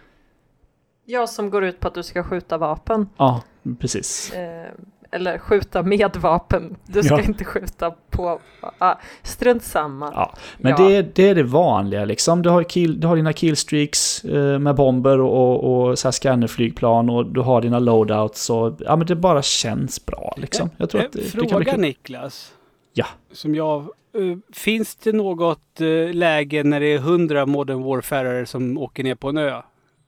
Jag 1.05 1.29
som 1.29 1.51
går 1.51 1.65
ut 1.65 1.81
på 1.81 1.89
att 1.89 1.95
du 1.95 2.03
ska 2.03 2.23
skjuta 2.23 2.59
vapen. 2.59 3.09
Ja, 3.17 3.43
precis. 3.79 4.33
Eh, 4.33 4.71
eller 5.13 5.39
skjuta 5.39 5.83
med 5.83 6.17
vapen. 6.17 6.77
Du 6.87 7.03
ska 7.03 7.15
Ja. 7.15 7.23
inte 7.23 7.45
skjuta 7.45 7.95
på... 8.11 8.41
Ah, 8.79 8.95
strunt 9.23 9.63
samma. 9.63 10.13
Ja, 10.15 10.35
men 10.59 10.73
Ja. 10.79 10.89
Det, 10.89 11.03
det 11.15 11.29
är 11.29 11.35
det 11.35 11.43
vanliga 11.43 12.05
liksom. 12.05 12.43
Du 12.43 12.49
har, 12.51 12.63
kill, 12.63 13.01
du 13.01 13.07
har 13.07 13.17
dina 13.17 13.33
killstreaks 13.33 14.25
eh, 14.25 14.59
med 14.59 14.75
bomber 14.75 15.21
och, 15.21 15.35
och, 15.65 15.89
och 15.89 15.99
så 15.99 16.09
här 16.09 16.13
scannerflygplan 16.13 17.11
och 17.11 17.27
du 17.27 17.41
har 17.41 17.61
dina 17.63 17.79
loadouts 17.79 18.51
och 18.51 18.73
ja 18.81 18.97
men 18.97 19.07
det 19.07 19.17
bara 19.17 19.43
känns 19.43 20.07
bra 20.07 20.35
liksom. 20.37 20.71
Jag 20.77 20.91
tror 20.91 21.01
Eh, 21.01 21.07
att 21.07 21.13
det, 21.13 21.19
det 21.21 21.25
Fråga 21.29 21.49
kan 21.49 21.59
bli 21.61 21.71
kul. 21.71 21.81
Niklas. 21.81 22.53
Ja. 22.93 23.07
Som 23.33 23.55
jag... 23.55 23.81
eh, 23.81 24.37
finns 24.53 24.97
det 24.97 25.13
något 25.13 25.81
uh, 25.81 26.13
läge 26.15 26.65
när 26.65 26.81
det 26.81 26.87
är 26.87 26.99
hundra 26.99 27.47
Modern 27.47 27.83
Warfarare 27.83 28.47
som 28.47 28.79
åker 28.79 29.05
ner 29.05 29.15
på 29.15 29.29
en 29.29 29.39
ö? 29.39 29.63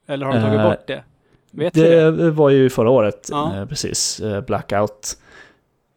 Eller 0.07 0.25
har 0.25 0.33
de 0.33 0.41
tagit 0.41 0.59
Eh, 0.59 0.69
bort 0.69 0.87
det? 0.87 1.03
Vet 1.53 1.73
det? 1.73 2.11
Det 2.11 2.31
var 2.31 2.49
ju 2.49 2.69
förra 2.69 2.89
året, 2.89 3.27
Ja. 3.31 3.55
eh, 3.57 3.65
precis. 3.65 4.19
Eh, 4.19 4.41
Blackout 4.41 5.17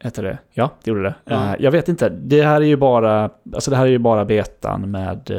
hette 0.05 0.23
det. 0.23 0.38
Ja, 0.53 0.71
det 0.85 0.90
gjorde 0.90 1.03
det. 1.03 1.14
Ja. 1.25 1.35
Eh, 1.55 1.55
jag 1.59 1.71
vet 1.71 1.88
inte, 1.88 2.09
det 2.09 2.42
här 2.42 2.61
är 2.61 2.66
ju 2.66 2.77
bara, 2.77 3.31
alltså 3.55 3.71
det 3.71 3.77
här 3.77 3.87
är 3.87 3.90
ju 3.90 3.99
bara 3.99 4.25
betan 4.25 4.90
med 4.90 5.31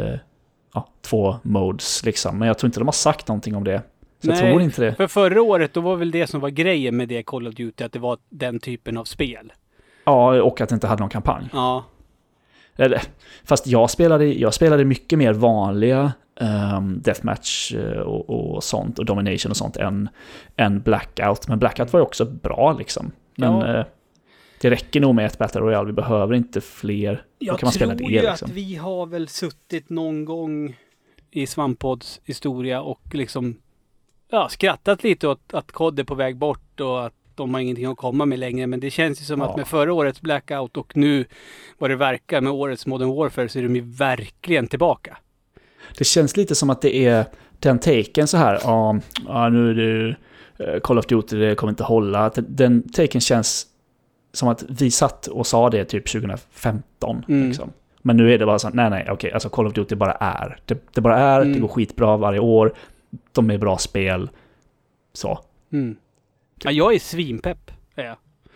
ja, 0.74 0.88
två 1.02 1.36
modes 1.44 2.06
liksom. 2.06 2.40
Men 2.40 2.48
jag 2.48 2.58
tror 2.58 2.68
inte 2.68 2.80
de 2.80 2.88
har 2.88 2.92
sagt 2.94 3.28
någonting 3.28 3.56
om 3.56 3.64
det. 3.64 3.82
Så 4.24 4.28
jag 4.28 4.36
Nej. 4.36 4.52
tror 4.52 4.62
inte 4.62 4.82
det. 4.82 4.94
För 4.96 5.08
förra 5.08 5.42
året, 5.42 5.74
då 5.74 5.82
var 5.82 5.96
väl 5.96 6.12
det 6.12 6.28
som 6.28 6.40
var 6.40 6.50
grejen 6.50 6.98
med 6.98 7.08
det 7.08 7.24
Call 7.24 7.48
of 7.48 7.54
Duty, 7.56 7.84
att 7.84 7.92
det 7.92 8.00
var 8.00 8.18
den 8.30 8.60
typen 8.60 8.98
av 8.98 9.04
spel. 9.04 9.54
Ja, 10.04 10.42
och 10.42 10.62
att 10.62 10.70
det 10.70 10.74
inte 10.76 10.88
hade 10.88 11.00
någon 11.00 11.10
kampanj. 11.10 11.50
Ja. 11.54 11.86
Eller, 12.76 13.02
fast 13.46 13.68
jag 13.68 13.90
spelade, 13.90 14.26
jag 14.26 14.54
spelade 14.54 14.86
mycket 14.86 15.20
mer 15.20 15.34
vanliga 15.34 16.12
um, 16.40 17.02
deathmatch 17.02 17.74
eh, 17.74 18.00
och, 18.00 18.30
och 18.56 18.64
sånt 18.64 19.00
och 19.00 19.06
domination 19.06 19.50
och 19.50 19.58
sånt 19.58 19.78
än, 19.78 20.10
än 20.56 20.82
blackout. 20.82 21.48
Men 21.48 21.60
blackout 21.60 21.94
var 21.94 22.00
ju 22.00 22.06
också 22.06 22.26
bra 22.26 22.76
liksom. 22.80 23.12
Men 23.36 23.54
Ja. 23.54 23.80
eh, 23.80 23.86
det 24.62 24.70
räcker 24.70 25.00
nog 25.02 25.16
med 25.16 25.26
ett 25.26 25.38
Battle 25.38 25.62
Royale, 25.62 25.86
vi 25.88 25.94
behöver 25.94 26.36
inte 26.36 26.62
fler. 26.62 27.14
Då 27.16 27.46
Jag 27.46 27.60
kan 27.60 27.68
man 27.68 27.74
spela 27.74 27.96
tror 27.96 28.08
det 28.10 28.14
ju 28.16 28.22
liksom. 28.22 28.46
att 28.46 28.52
vi 28.58 28.76
har 28.76 29.06
väl 29.06 29.28
suttit 29.28 29.90
någon 29.90 30.26
gång 30.26 30.78
i 31.32 31.48
Svampodds 31.48 32.22
historia 32.24 32.82
och 32.82 33.02
liksom 33.12 33.56
ja, 34.30 34.50
skrattat 34.50 35.04
lite 35.04 35.28
åt 35.28 35.54
att 35.54 35.72
kod 35.72 36.00
är 36.00 36.04
på 36.04 36.16
väg 36.16 36.38
bort 36.38 36.80
och 36.80 37.06
att 37.06 37.14
de 37.36 37.54
har 37.54 37.62
ingenting 37.62 37.86
att 37.86 37.98
komma 37.98 38.26
med 38.26 38.40
längre. 38.40 38.68
Men 38.68 38.80
det 38.80 38.90
känns 38.90 39.22
ju 39.22 39.26
som 39.26 39.42
Ja. 39.42 39.50
att 39.50 39.58
med 39.58 39.68
förra 39.68 39.94
årets 39.94 40.22
Blackout 40.22 40.78
och 40.78 40.98
nu 40.98 41.26
vad 41.78 41.90
det 41.90 41.96
verkar 41.96 42.42
med 42.42 42.52
årets 42.54 42.86
Modern 42.88 43.10
Warfare 43.16 43.50
så 43.50 43.60
är 43.60 43.64
de 43.64 43.76
ju 43.76 43.82
verkligen 43.82 44.68
tillbaka. 44.68 45.18
Det 45.98 46.04
känns 46.04 46.38
lite 46.38 46.56
som 46.56 46.70
att 46.70 46.82
det 46.82 46.96
är 46.96 47.26
den 47.60 47.80
taken 47.80 48.28
så 48.28 48.38
här, 48.38 48.60
ja, 48.64 49.00
ja 49.28 49.50
nu 49.50 49.70
är 49.70 49.74
det 49.74 50.16
eh, 50.74 50.80
Call 50.80 50.98
of 51.00 51.06
Duty, 51.06 51.38
det 51.40 51.56
kommer 51.56 51.72
inte 51.72 51.84
hålla. 51.84 52.32
Den 52.36 52.90
taken 52.90 53.22
känns 53.22 53.68
som 54.34 54.50
att 54.50 54.64
vi 54.70 54.92
satt 54.92 55.28
och 55.28 55.48
sa 55.48 55.70
det 55.70 55.86
typ 55.86 56.08
2015. 56.12 57.26
Mm. 57.30 57.48
Liksom. 57.48 57.70
Men 58.02 58.18
nu 58.18 58.34
är 58.34 58.38
det 58.38 58.46
bara 58.46 58.60
så, 58.60 58.70
nej 58.70 58.90
nej, 58.90 59.08
okej, 59.12 59.32
alltså 59.32 59.50
Call 59.50 59.68
of 59.68 59.74
Duty 59.74 59.96
bara 59.96 60.12
är. 60.12 60.60
Det, 60.66 60.94
det 60.94 61.02
bara 61.02 61.18
är, 61.20 61.40
det 61.40 61.46
Mm. 61.46 61.62
går 61.62 61.68
skitbra 61.68 62.18
varje 62.18 62.40
år, 62.40 62.74
de 63.32 63.52
är 63.52 63.58
bra 63.58 63.78
spel. 63.78 64.30
Så. 65.14 65.40
Mm. 65.74 65.96
Ja, 66.64 66.72
jag 66.72 66.94
är 66.96 67.00
svinpepp. 67.00 67.72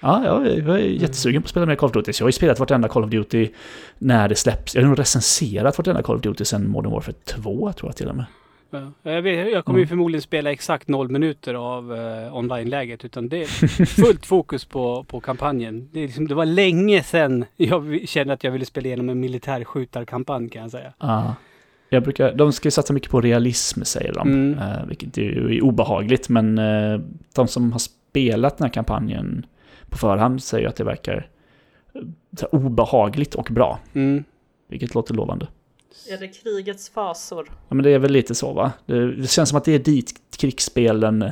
Ja, 0.02 0.26
jag 0.26 0.48
är, 0.48 0.68
jag 0.68 0.76
är 0.76 0.84
jättesugen 0.86 1.42
på 1.42 1.46
att 1.46 1.50
spela 1.50 1.66
mer 1.66 1.76
Call 1.76 1.88
of 1.90 1.94
Duty. 1.94 2.14
Så 2.14 2.22
jag 2.22 2.26
har 2.26 2.30
ju 2.30 2.34
spelat 2.34 2.60
vartenda 2.60 2.88
Call 2.88 3.04
of 3.04 3.10
Duty 3.10 3.50
när 3.98 4.30
det 4.30 4.36
släpps. 4.36 4.76
Jag 4.76 4.82
har 4.82 4.90
nog 4.90 5.00
recenserat 5.00 5.78
vartenda 5.78 6.04
Call 6.04 6.16
of 6.16 6.22
Duty 6.22 6.46
sedan 6.46 6.70
Modern 6.70 6.92
Warfare 6.92 7.16
2, 7.26 7.74
tror 7.74 7.90
jag 7.90 7.96
till 7.96 8.08
och 8.10 8.16
med. 8.16 8.26
Ja. 8.74 9.12
Jag, 9.12 9.22
vet, 9.22 9.52
jag 9.52 9.66
kommer 9.66 9.80
ju 9.80 9.84
Mm. 9.84 9.90
förmodligen 9.90 10.22
spela 10.22 10.52
exakt 10.52 10.88
noll 10.88 11.10
minuter 11.10 11.54
av 11.54 11.96
eh, 11.96 12.36
online-läget. 12.38 13.06
Utan 13.06 13.30
det 13.30 13.42
är 13.44 13.46
fullt 13.86 14.26
fokus 14.26 14.66
på, 14.66 15.04
på 15.04 15.20
kampanjen. 15.20 15.90
Det, 15.92 16.00
liksom, 16.02 16.28
det 16.28 16.36
var 16.36 16.46
länge 16.46 17.04
sedan 17.04 17.46
jag 17.58 18.00
kände 18.10 18.34
att 18.34 18.44
jag 18.44 18.52
ville 18.52 18.66
spela 18.66 18.88
igenom 18.88 19.10
en 19.10 19.20
militärskjutarkampanj 19.20 20.50
kan 20.50 20.62
jag 20.62 20.72
säga. 20.72 20.94
Ja. 21.00 21.36
Jag 21.90 22.04
brukar, 22.04 22.34
de 22.34 22.52
ska 22.54 22.68
ju 22.68 22.72
satsa 22.72 22.94
mycket 22.94 23.12
på 23.12 23.22
realism 23.22 23.82
säger 23.84 24.14
de, 24.14 24.28
Mm. 24.28 24.60
eh, 24.60 24.86
vilket 24.88 25.18
är 25.18 25.62
obehagligt. 25.64 26.30
Men 26.30 26.58
eh, 26.58 27.00
de 27.36 27.48
som 27.48 27.72
har 27.72 27.80
spelat 27.80 28.58
den 28.58 28.66
här 28.66 28.74
kampanjen 28.74 29.46
på 29.92 29.98
förhand 29.98 30.44
säger 30.44 30.68
att 30.68 30.76
det 30.76 30.84
verkar 30.84 31.28
eh, 31.94 32.02
obehagligt 32.52 33.36
och 33.36 33.48
bra, 33.52 33.80
Mm. 33.94 34.24
vilket 34.68 34.94
låter 34.96 35.14
lovande. 35.14 35.48
Är 36.10 36.18
det 36.18 36.28
krigets 36.28 36.90
fasor? 36.90 37.46
Ja, 37.70 37.76
men 37.76 37.84
det 37.84 37.90
är 37.90 38.00
väl 38.00 38.12
lite 38.12 38.36
så 38.36 38.54
va? 38.54 38.72
Det, 38.86 39.30
känns 39.32 39.50
som 39.50 39.58
att 39.58 39.66
det 39.66 39.72
är 39.76 39.80
dit 39.80 40.14
krigsspelen, 40.38 41.22
eh, 41.22 41.32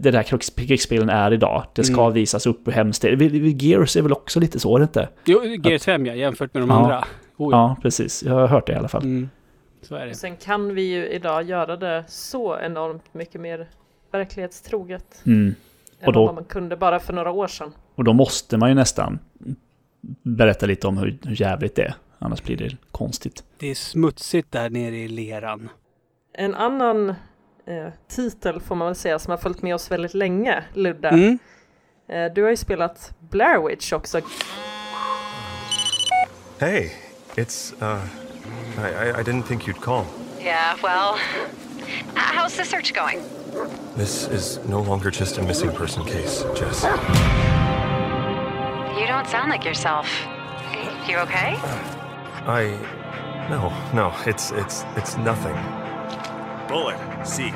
det 0.00 0.10
där 0.10 0.22
krigs, 0.22 0.50
krigsspelen 0.50 1.08
är 1.10 1.32
idag. 1.32 1.64
Det 1.74 1.84
ska 1.84 2.00
Mm. 2.02 2.12
visas 2.14 2.46
upp 2.46 2.66
hur 2.66 2.72
hemskt 2.72 3.02
det 3.02 3.08
är. 3.08 3.62
Gears 3.62 3.96
är 3.96 4.02
väl 4.02 4.12
också 4.12 4.40
lite 4.40 4.60
så, 4.60 4.74
är 4.76 4.78
det 4.78 4.82
inte? 4.82 5.08
Jo, 5.24 5.40
GS5 5.42 6.06
ja, 6.06 6.14
jämfört 6.14 6.54
med 6.54 6.62
de 6.62 6.70
Ja. 6.70 6.76
andra. 6.76 6.98
Oh, 7.36 7.52
ja. 7.52 7.56
Ja, 7.56 7.76
precis. 7.82 8.22
Jag 8.22 8.34
har 8.34 8.46
hört 8.48 8.66
det 8.66 8.72
i 8.72 8.76
alla 8.76 8.88
fall. 8.88 9.02
Mm. 9.02 9.28
Så 9.82 9.94
är 9.94 10.06
det. 10.06 10.14
Sen 10.14 10.36
kan 10.36 10.74
vi 10.74 10.82
ju 10.82 11.06
idag 11.08 11.42
göra 11.42 11.76
det 11.76 12.04
så 12.08 12.58
enormt 12.58 13.14
mycket 13.14 13.40
mer 13.40 13.68
verklighetstroget. 14.12 15.22
Mm. 15.26 15.54
Och 16.04 16.12
då- 16.12 16.26
vad 16.26 16.34
man 16.34 16.44
kunde 16.44 16.76
bara 16.76 17.00
för 17.00 17.12
några 17.12 17.30
år 17.30 17.48
sedan. 17.48 17.72
Och 17.94 18.04
då 18.04 18.12
måste 18.12 18.56
man 18.56 18.68
ju 18.68 18.74
nästan 18.74 19.18
berätta 20.22 20.66
lite 20.66 20.86
om 20.86 20.98
hur, 20.98 21.18
hur 21.22 21.40
jävligt 21.40 21.74
det 21.74 21.82
är. 21.82 21.94
Annars 22.18 22.42
blir 22.42 22.56
det 22.56 22.76
konstigt. 22.90 23.44
Det 23.58 23.70
är 23.70 23.74
smutsigt 23.74 24.52
där 24.52 24.70
nere 24.70 24.96
i 24.96 25.08
leran. 25.08 25.68
En 26.32 26.54
annan 26.54 27.08
eh, 27.66 27.88
titel 28.08 28.60
får 28.60 28.74
man 28.74 28.86
väl 28.86 28.94
säga 28.94 29.18
som 29.18 29.30
har 29.30 29.38
följt 29.38 29.62
med 29.62 29.74
oss 29.74 29.90
väldigt 29.90 30.14
länge, 30.14 30.64
Ludde. 30.74 31.08
Mm. 31.08 31.38
Eh, 32.08 32.32
du 32.34 32.42
har 32.42 32.50
ju 32.50 32.56
spelat 32.56 33.14
Blair 33.30 33.68
Witch 33.68 33.92
också. 33.92 34.20
Hey, 36.58 36.90
it's, 37.34 37.74
uh, 37.82 38.04
I, 38.78 39.20
I, 39.20 39.22
didn't 39.22 39.42
think 39.42 39.68
you'd 39.68 39.80
call. 39.80 40.04
Yeah, 40.40 40.76
well, 40.82 41.18
how's 42.14 42.56
the 42.56 42.64
search 42.64 42.94
going? 42.94 43.20
This 43.96 44.28
is 44.28 44.58
no 44.66 44.82
longer 44.82 45.10
just 45.10 45.38
a 45.38 45.42
missing 45.42 45.72
person 45.72 46.04
case, 46.04 46.44
Jess. 46.54 46.82
You 48.98 49.06
don't 49.06 49.26
sound 49.26 49.50
like 49.50 49.64
yourself. 49.64 50.08
You 51.08 51.16
okay? 51.18 51.56
I, 52.46 52.78
no, 53.48 53.72
no, 53.94 54.14
it's, 54.26 54.50
it's, 54.50 54.84
it's 54.96 55.16
nothing. 55.16 55.56
Bullet, 56.68 56.98
seek. 57.24 57.54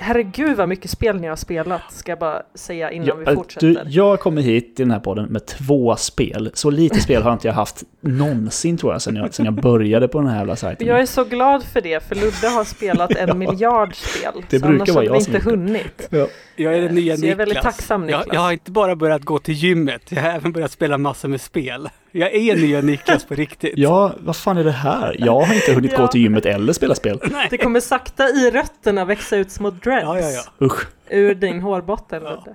Herregud 0.00 0.56
vad 0.56 0.68
mycket 0.68 0.90
spel 0.90 1.20
ni 1.20 1.26
har 1.26 1.36
spelat, 1.36 1.82
ska 1.92 2.12
jag 2.12 2.18
bara 2.18 2.42
säga 2.54 2.90
innan 2.90 3.18
vi 3.18 3.24
Jag, 3.24 3.34
fortsätter. 3.34 3.66
du, 3.84 3.90
jag 3.90 4.20
kommer 4.20 4.42
hit 4.42 4.76
till 4.76 4.84
den 4.84 4.90
här 4.92 5.00
podden 5.00 5.24
med 5.26 5.46
två 5.46 5.96
spel. 5.96 6.50
Så 6.54 6.70
lite 6.70 7.00
spel 7.00 7.22
har 7.22 7.32
inte 7.32 7.48
jag 7.48 7.54
haft 7.54 7.82
någonsin 8.00 8.76
tror 8.78 8.92
jag, 8.92 9.02
sen 9.02 9.16
jag, 9.16 9.34
sen 9.34 9.44
jag 9.44 9.54
började 9.54 10.08
på 10.08 10.18
den 10.18 10.28
här 10.28 10.36
jävla 10.38 10.56
sajten. 10.56 10.86
Jag 10.88 11.00
är 11.00 11.06
så 11.06 11.24
glad 11.24 11.64
för 11.64 11.80
det, 11.80 12.02
för 12.08 12.14
Ludde 12.14 12.48
har 12.48 12.64
spelat 12.64 13.10
en 13.10 13.38
miljard 13.38 13.94
spel. 13.94 14.42
Det 14.50 14.58
så 14.60 14.66
brukar 14.66 14.92
vara 14.92 15.04
jag 15.04 15.22
som 15.22 15.34
inte 15.34 15.50
hunnit. 15.50 16.08
Ja. 16.10 16.26
Jag 16.56 16.76
är 16.76 16.80
den 16.82 16.94
nya 16.94 17.16
Så 17.16 17.24
jag 17.26 17.30
är 17.30 17.36
Niklas. 17.36 17.38
väldigt 17.38 17.62
tacksam, 17.62 18.06
Niklas. 18.06 18.24
Jag, 18.26 18.34
jag 18.34 18.40
har 18.40 18.52
inte 18.52 18.70
bara 18.70 18.96
börjat 18.96 19.22
gå 19.22 19.38
till 19.38 19.54
gymmet, 19.54 20.02
jag 20.12 20.22
har 20.22 20.30
även 20.30 20.52
börjat 20.52 20.72
spela 20.72 20.98
massor 20.98 21.28
med 21.28 21.40
spel. 21.40 21.88
Jag 22.12 22.34
är 22.34 22.56
nya 22.56 22.80
Niklas 22.80 23.24
på 23.24 23.34
riktigt. 23.34 23.72
ja, 23.76 24.12
vad 24.18 24.36
fan 24.36 24.56
är 24.58 24.64
det 24.64 24.70
här? 24.70 25.16
Jag 25.18 25.40
har 25.40 25.54
inte 25.54 25.72
hunnit 25.74 25.92
Ja. 25.92 25.98
gå 25.98 26.08
till 26.08 26.20
gymmet 26.20 26.46
eller 26.46 26.72
spela 26.72 26.94
spel. 26.94 27.20
Det 27.50 27.58
kommer 27.58 27.80
sakta 27.80 28.28
i 28.28 28.50
rötterna 28.50 29.04
växa 29.04 29.36
ut 29.36 29.50
små 29.50 29.70
dreads 29.70 30.02
Ja, 30.04 30.20
ja, 30.20 30.30
ja. 30.30 30.66
Usch, 30.66 30.86
ur 31.10 31.34
din 31.34 31.60
hårbotten, 31.60 32.22
Ludde. 32.22 32.54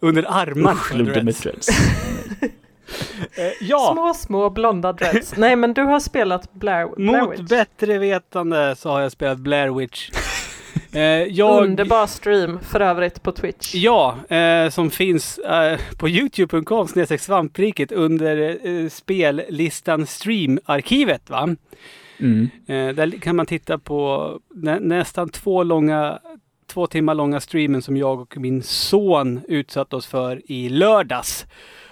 Under 0.00 0.24
armarna. 0.28 0.72
usch 0.72 0.94
Ludde 0.94 1.22
med 1.22 1.34
dreads. 1.34 1.68
Eh, 3.36 3.44
Ja, 3.60 3.90
Små, 3.92 4.14
små 4.14 4.50
blonda 4.50 4.92
dreads. 4.92 5.36
Nej, 5.36 5.56
men 5.56 5.72
du 5.74 5.82
har 5.82 6.00
spelat 6.00 6.52
Blair, 6.52 6.88
Blair 6.96 7.20
mot 7.22 7.32
Witch. 7.40 7.48
bättre 7.50 7.98
vetande 7.98 8.76
så 8.76 8.90
har 8.90 9.00
jag 9.00 9.12
spelat 9.12 9.38
Blair 9.38 9.68
Witch. 9.78 10.10
Eh, 10.92 11.02
jag, 11.02 11.64
Underbar 11.64 12.06
stream 12.06 12.60
för 12.60 12.80
övrigt 12.80 13.22
på 13.22 13.32
Twitch. 13.32 13.74
Ja, 13.74 14.18
eh, 14.28 14.70
som 14.70 14.90
finns 14.90 15.38
eh, 15.38 15.80
på 15.98 16.08
youtube.com 16.08 16.88
svampriket 17.18 17.92
under 17.92 18.58
eh, 18.68 18.88
spellistan 18.88 20.06
streamarkivet 20.06 21.30
va? 21.30 21.56
Mm. 22.18 22.48
Eh, 22.66 22.94
där 22.94 23.20
kan 23.20 23.36
man 23.36 23.46
titta 23.46 23.78
på 23.78 24.32
nä 24.54 24.78
nästan 24.80 25.28
två 25.28 25.62
långa 25.62 26.18
två 26.66 26.86
timmar 26.86 27.14
långa 27.14 27.40
streamen 27.40 27.82
som 27.82 27.96
jag 27.96 28.20
och 28.20 28.36
min 28.36 28.62
son 28.62 29.40
utsatt 29.48 29.94
oss 29.94 30.06
för 30.06 30.52
i 30.52 30.68
lördags. 30.68 31.46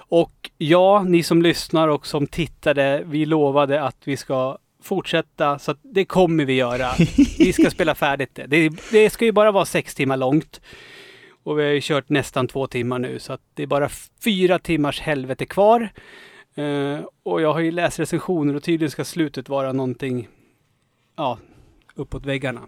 Och 0.08 0.50
ja, 0.58 1.02
ni 1.02 1.22
som 1.22 1.42
lyssnar 1.42 1.88
och 1.88 2.06
som 2.06 2.26
tittade, 2.26 3.02
vi 3.06 3.26
lovade 3.26 3.82
att 3.82 3.96
vi 4.04 4.16
ska 4.16 4.58
fortsätta, 4.86 5.58
så 5.58 5.70
att 5.70 5.78
det 5.82 6.04
kommer 6.04 6.44
vi 6.44 6.52
göra. 6.52 6.90
Vi 7.38 7.52
ska 7.52 7.70
spela 7.70 7.94
färdigt 7.94 8.30
det. 8.34 8.46
det. 8.46 8.72
Det 8.90 9.10
ska 9.10 9.24
ju 9.24 9.32
bara 9.32 9.52
vara 9.52 9.64
sex 9.64 9.94
timmar 9.94 10.16
långt. 10.16 10.60
Och 11.44 11.58
vi 11.58 11.64
har 11.64 11.70
ju 11.70 11.80
kört 11.82 12.08
nästan 12.08 12.48
två 12.48 12.66
timmar 12.66 12.98
nu, 12.98 13.18
så 13.18 13.32
att 13.32 13.40
det 13.54 13.62
är 13.62 13.66
bara 13.66 13.88
fyra 14.24 14.58
timmars 14.58 15.00
helvete 15.00 15.46
kvar. 15.46 15.88
Eh, 16.54 16.98
och 17.22 17.42
jag 17.42 17.52
har 17.52 17.60
ju 17.60 17.70
läst 17.70 17.98
recensioner 17.98 18.56
och 18.56 18.62
tydligen 18.62 18.90
ska 18.90 19.04
slutet 19.04 19.48
vara 19.48 19.72
någonting, 19.72 20.28
ja, 21.16 21.38
uppåt 21.94 22.26
väggarna. 22.26 22.60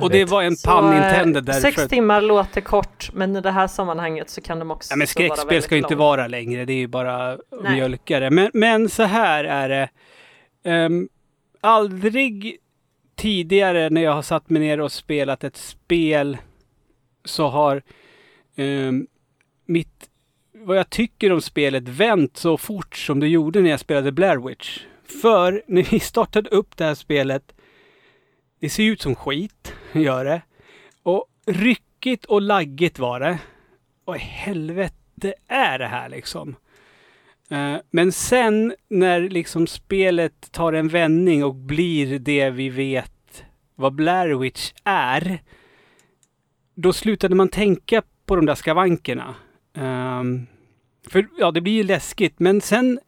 Och 0.00 0.10
det 0.10 0.24
var 0.24 0.42
en 0.42 0.56
pun 0.64 0.92
eh, 0.92 0.96
intended 0.96 1.44
därför 1.44 1.60
Sex 1.60 1.88
timmar 1.88 2.20
låter 2.20 2.60
kort, 2.60 3.10
men 3.12 3.36
i 3.36 3.40
det 3.40 3.50
här 3.50 3.66
sammanhanget 3.66 4.30
så 4.30 4.40
kan 4.40 4.58
de 4.58 4.70
också 4.70 4.92
Ja, 4.92 4.96
men 4.96 5.00
vara 5.00 5.06
skräckspel 5.06 5.62
ska 5.62 5.74
ju 5.74 5.82
inte 5.82 5.94
vara 5.94 6.26
längre, 6.26 6.64
det 6.64 6.72
är 6.72 6.76
ju 6.76 6.86
bara 6.86 7.32
att 7.32 7.40
Nej. 7.62 7.72
mjölka 7.72 8.20
det. 8.20 8.30
Men, 8.30 8.50
men 8.54 8.88
så 8.88 9.02
här 9.02 9.44
är 9.44 9.68
det. 9.68 9.88
Um, 10.64 11.08
aldrig 11.60 12.56
tidigare 13.14 13.90
när 13.90 14.02
jag 14.02 14.12
har 14.12 14.22
satt 14.22 14.50
mig 14.50 14.62
ner 14.62 14.80
och 14.80 14.92
spelat 14.92 15.44
ett 15.44 15.56
spel 15.56 16.36
så 17.24 17.48
har 17.48 17.82
um, 18.56 19.06
mitt, 19.64 20.10
vad 20.52 20.76
jag 20.76 20.90
tycker 20.90 21.32
om 21.32 21.40
spelet 21.40 21.88
vänt 21.88 22.36
så 22.36 22.56
fort 22.56 22.96
som 22.96 23.20
det 23.20 23.28
gjorde 23.28 23.60
när 23.60 23.70
jag 23.70 23.80
spelade 23.80 24.12
Blair 24.12 24.48
Witch. 24.48 24.80
För 25.22 25.62
när 25.66 25.82
vi 25.82 26.00
startade 26.00 26.50
upp 26.50 26.76
det 26.76 26.84
här 26.84 26.94
spelet, 26.94 27.54
det 28.60 28.68
ser 28.68 28.82
ut 28.84 29.02
som 29.02 29.14
skit, 29.14 29.74
gör 29.92 30.24
det. 30.24 30.42
Och 31.02 31.26
ryckigt 31.46 32.24
och 32.24 32.42
laggigt 32.42 32.98
var 32.98 33.20
det. 33.20 33.38
Vad 34.04 34.16
i 34.16 34.20
helvete 34.20 35.34
är 35.48 35.78
det 35.78 35.86
här 35.86 36.08
liksom? 36.08 36.56
Eh, 37.52 37.76
men 37.90 38.12
sen 38.12 38.74
när 38.88 39.20
liksom 39.20 39.66
spelet 39.66 40.52
tar 40.52 40.72
en 40.72 40.88
vändning 40.88 41.44
och 41.44 41.54
blir 41.54 42.18
det 42.18 42.50
vi 42.50 42.68
vet 42.68 43.44
vad 43.74 43.94
Blair 43.94 44.34
Witch 44.34 44.72
är. 44.84 45.42
Då 46.74 46.92
slutade 46.92 47.34
man 47.34 47.48
tänka 47.48 48.02
på 48.26 48.36
de 48.36 48.46
där 48.46 48.54
skavankerna. 48.54 49.34
Um, 49.74 50.46
för 51.08 51.26
ja, 51.38 51.50
det 51.50 51.60
blir 51.60 51.72
ju 51.72 51.82
läskigt, 51.82 52.38
men 52.38 52.60
sen 52.60 53.00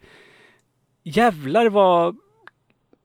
jävlar 1.02 1.70
vad 1.70 2.16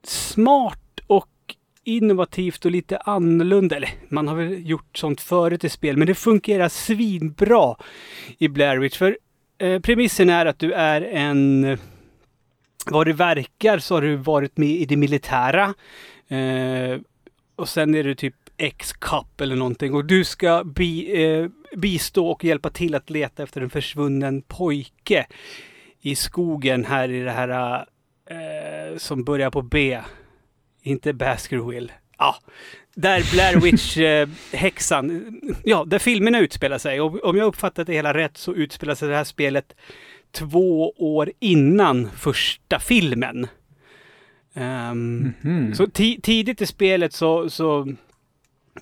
smart 0.03 0.99
och 1.07 1.55
innovativt 1.83 2.65
och 2.65 2.71
lite 2.71 2.97
annorlunda. 2.97 3.75
Eller 3.75 3.89
man 4.09 4.27
har 4.27 4.35
väl 4.35 4.69
gjort 4.69 4.97
sånt 4.97 5.21
förut 5.21 5.63
i 5.63 5.69
spel, 5.69 5.97
men 5.97 6.07
det 6.07 6.15
fungerar 6.15 6.69
svinbra 6.69 7.75
i 8.37 8.47
Blair 8.47 8.77
Witch. 8.77 8.97
För 8.97 9.17
eh, 9.59 9.79
premissen 9.79 10.29
är 10.29 10.45
att 10.45 10.59
du 10.59 10.73
är 10.73 11.01
en... 11.01 11.63
Eh, 11.63 11.79
vad 12.85 13.07
det 13.07 13.13
verkar 13.13 13.79
så 13.79 13.95
har 13.95 14.01
du 14.01 14.15
varit 14.15 14.57
med 14.57 14.69
i 14.69 14.85
det 14.85 14.97
militära. 14.97 15.73
Eh, 16.27 16.99
och 17.55 17.69
sen 17.69 17.95
är 17.95 18.03
du 18.03 18.15
typ 18.15 18.35
ex-cop 18.57 19.41
eller 19.41 19.55
någonting. 19.55 19.93
Och 19.93 20.05
du 20.05 20.23
ska 20.23 20.63
bi, 20.63 21.23
eh, 21.23 21.49
bistå 21.77 22.27
och 22.27 22.43
hjälpa 22.43 22.69
till 22.69 22.95
att 22.95 23.09
leta 23.09 23.43
efter 23.43 23.61
en 23.61 23.69
försvunnen 23.69 24.41
pojke 24.41 25.27
i 26.01 26.15
skogen 26.15 26.85
här 26.85 27.09
i 27.09 27.21
det 27.21 27.31
här 27.31 27.85
eh, 28.29 28.97
som 28.97 29.23
börjar 29.23 29.51
på 29.51 29.61
B. 29.61 29.99
Inte 30.81 31.13
Baskerville. 31.13 31.91
Ja, 32.19 32.35
där 32.95 33.31
Blair 33.31 33.55
Witch-häxan, 33.59 35.21
ja, 35.63 35.83
där 35.87 35.99
filmerna 35.99 36.39
utspelar 36.39 36.77
sig. 36.77 37.01
Och 37.01 37.23
om 37.25 37.37
jag 37.37 37.45
uppfattat 37.47 37.87
det 37.87 37.93
hela 37.93 38.13
rätt 38.13 38.37
så 38.37 38.53
utspelar 38.53 38.95
sig 38.95 39.09
det 39.09 39.15
här 39.15 39.23
spelet 39.23 39.75
två 40.31 40.89
år 40.97 41.31
innan 41.39 42.09
första 42.17 42.79
filmen. 42.79 43.47
Ehm, 44.53 45.33
Mhm. 45.41 45.73
Så 45.75 45.85
ti- 45.85 46.21
tidigt 46.21 46.61
i 46.61 46.65
spelet 46.65 47.13
så, 47.13 47.49
så 47.49 47.87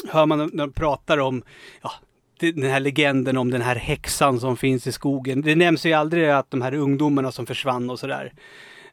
hör 0.09 0.25
man 0.25 0.37
när 0.39 0.47
de 0.67 0.71
pratar 0.73 1.17
om 1.17 1.43
ja, 1.81 1.91
den 2.39 2.63
här 2.63 2.79
legenden 2.79 3.37
om 3.37 3.51
den 3.51 3.61
här 3.61 3.75
häxan 3.75 4.39
som 4.39 4.57
finns 4.57 4.87
i 4.87 4.91
skogen. 4.91 5.41
Det 5.41 5.55
nämns 5.55 5.85
ju 5.85 5.93
aldrig 5.93 6.29
att 6.29 6.51
de 6.51 6.61
här 6.61 6.73
ungdomarna 6.73 7.31
som 7.31 7.45
försvann 7.45 7.89
och 7.89 7.99
sådär. 7.99 8.33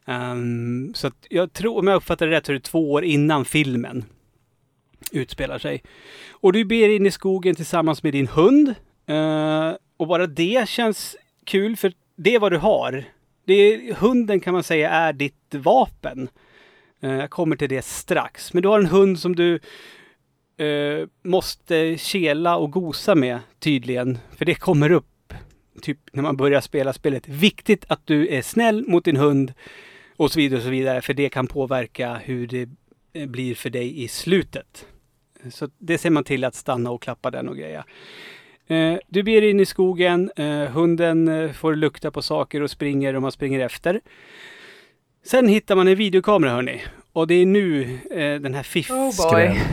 Ehm, 0.05 0.91
så 0.95 1.07
att 1.07 1.25
jag 1.29 1.53
tror, 1.53 1.77
om 1.79 1.87
jag 1.87 1.95
uppfattar 1.95 2.27
det 2.27 2.31
rätt, 2.35 2.45
så 2.45 2.51
är 2.51 2.53
det 2.53 2.59
två 2.63 2.91
år 2.91 3.03
innan 3.03 3.45
filmen 3.45 4.05
utspelar 5.11 5.59
sig. 5.59 5.83
Och 6.31 6.53
du 6.53 6.65
ber 6.65 6.89
in 6.89 7.05
i 7.05 7.11
skogen 7.11 7.55
tillsammans 7.55 8.03
med 8.03 8.13
din 8.13 8.27
hund. 8.27 8.75
Eh, 9.05 9.73
och 9.97 10.07
bara 10.07 10.27
det 10.27 10.69
känns 10.69 11.15
kul, 11.43 11.77
för 11.77 11.93
det 12.15 12.35
är 12.35 12.39
vad 12.39 12.51
du 12.51 12.57
har. 12.57 13.03
Det 13.45 13.53
är, 13.53 13.93
hunden 13.93 14.39
kan 14.39 14.53
man 14.53 14.63
säga 14.63 14.89
är 14.89 15.13
ditt 15.13 15.55
vapen. 15.55 16.29
Eh, 17.01 17.13
jag 17.13 17.29
kommer 17.29 17.55
till 17.55 17.69
det 17.69 17.85
strax. 17.85 18.53
Men 18.53 18.63
du 18.63 18.69
har 18.69 18.79
en 18.79 18.85
hund 18.85 19.19
som 19.19 19.35
du 19.35 19.59
eh, 20.57 21.07
måste 21.23 21.97
kela 21.97 22.57
och 22.57 22.71
gosa 22.71 23.15
med 23.15 23.39
tydligen. 23.59 24.17
För 24.37 24.45
det 24.45 24.55
kommer 24.55 24.91
upp 24.91 25.33
typ 25.81 25.99
när 26.11 26.23
man 26.23 26.37
börjar 26.37 26.61
spela 26.61 26.93
spelet. 26.93 27.27
Viktigt 27.27 27.85
att 27.87 28.07
du 28.07 28.27
är 28.27 28.41
snäll 28.41 28.87
mot 28.87 29.05
din 29.05 29.17
hund 29.17 29.53
och 30.17 30.31
så 30.31 30.39
vidare 30.39 30.57
och 30.57 30.63
så 30.63 30.69
vidare. 30.69 31.01
För 31.01 31.13
det 31.13 31.29
kan 31.29 31.47
påverka 31.47 32.13
hur 32.13 32.47
det 32.47 32.69
eh, 33.13 33.27
blir 33.27 33.55
för 33.55 33.69
dig 33.69 34.03
i 34.03 34.07
slutet. 34.07 34.85
Så 35.51 35.69
det 35.77 35.97
ser 35.97 36.09
man 36.09 36.23
till 36.23 36.43
att 36.43 36.55
stanna 36.55 36.91
och 36.91 37.01
klappa 37.01 37.31
den 37.31 37.49
och 37.49 37.57
greja. 37.57 37.85
Eh, 38.67 38.97
du 39.07 39.23
ber 39.23 39.41
in 39.41 39.59
i 39.59 39.65
skogen, 39.65 40.31
eh, 40.35 40.45
hunden 40.65 41.27
eh, 41.27 41.51
får 41.51 41.75
lukta 41.75 42.11
på 42.11 42.21
saker 42.21 42.61
och 42.61 42.71
springer 42.71 43.13
och 43.15 43.21
man 43.21 43.31
springer 43.31 43.59
efter. 43.59 44.01
Sen 45.25 45.47
hittar 45.47 45.75
man 45.75 45.87
en 45.87 45.95
videokamera 45.95 46.51
hörni. 46.51 46.81
Och 47.13 47.27
det 47.27 47.35
är 47.35 47.45
nu 47.45 47.99
eh, 48.11 48.41
den 48.41 48.53
här 48.53 48.63
fiff... 48.63 48.91
Oh. 48.91 49.11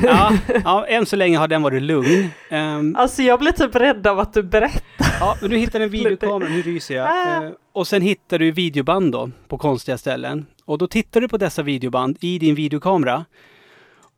Ja, 0.02 0.32
ja, 0.64 0.86
än 0.86 1.06
så 1.06 1.16
länge 1.16 1.38
har 1.38 1.48
den 1.48 1.62
varit 1.62 1.82
lugn. 1.82 2.28
Ehm, 2.50 2.96
Alltså 2.96 3.22
jag 3.22 3.38
blir 3.40 3.52
typ 3.52 3.74
rädd 3.74 4.06
av 4.06 4.18
att 4.18 4.32
du 4.32 4.42
berättar. 4.42 5.16
Ja, 5.20 5.36
men 5.40 5.50
du 5.50 5.56
hittar 5.56 5.80
en 5.80 5.90
videokamera, 5.90 6.48
nu 6.48 6.62
ryser 6.62 6.94
jag. 6.96 7.44
Eh, 7.44 7.50
och 7.72 7.86
sen 7.86 8.02
hittar 8.02 8.38
du 8.38 8.50
videoband 8.50 9.12
då, 9.12 9.30
på 9.48 9.58
konstiga 9.58 9.98
ställen. 9.98 10.46
Och 10.64 10.78
då 10.78 10.86
tittar 10.86 11.20
du 11.20 11.28
på 11.28 11.36
dessa 11.38 11.62
videoband 11.62 12.16
i 12.20 12.38
din 12.38 12.54
videokamera. 12.54 13.24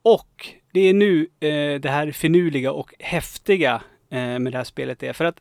Och 0.03 0.47
det 0.75 0.81
är 0.81 0.95
nu 0.95 1.29
eh, 1.41 1.81
det 1.81 1.89
här 1.89 2.13
finurliga 2.13 2.73
och 2.73 2.95
häftiga 2.99 3.83
eh, 4.11 4.39
med 4.39 4.53
det 4.53 4.57
här 4.57 4.65
spelet 4.65 5.03
är. 5.03 5.13
För 5.13 5.25
att 5.25 5.41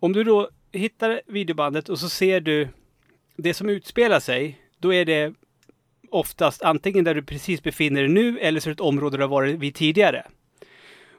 om 0.00 0.12
du 0.12 0.24
då 0.24 0.50
hittar 0.72 1.20
videobandet 1.26 1.88
och 1.88 1.98
så 1.98 2.08
ser 2.08 2.40
du 2.40 2.68
det 3.36 3.54
som 3.54 3.68
utspelar 3.68 4.20
sig, 4.20 4.58
då 4.78 4.94
är 4.94 5.04
det 5.04 5.34
oftast 6.10 6.62
antingen 6.62 7.04
där 7.04 7.14
du 7.14 7.22
precis 7.22 7.62
befinner 7.62 8.00
dig 8.00 8.10
nu 8.10 8.38
eller 8.38 8.60
så 8.60 8.68
är 8.68 8.70
det 8.70 8.76
ett 8.76 8.80
område 8.80 9.16
du 9.16 9.22
har 9.22 9.28
varit 9.28 9.58
vid 9.58 9.74
tidigare. 9.74 10.26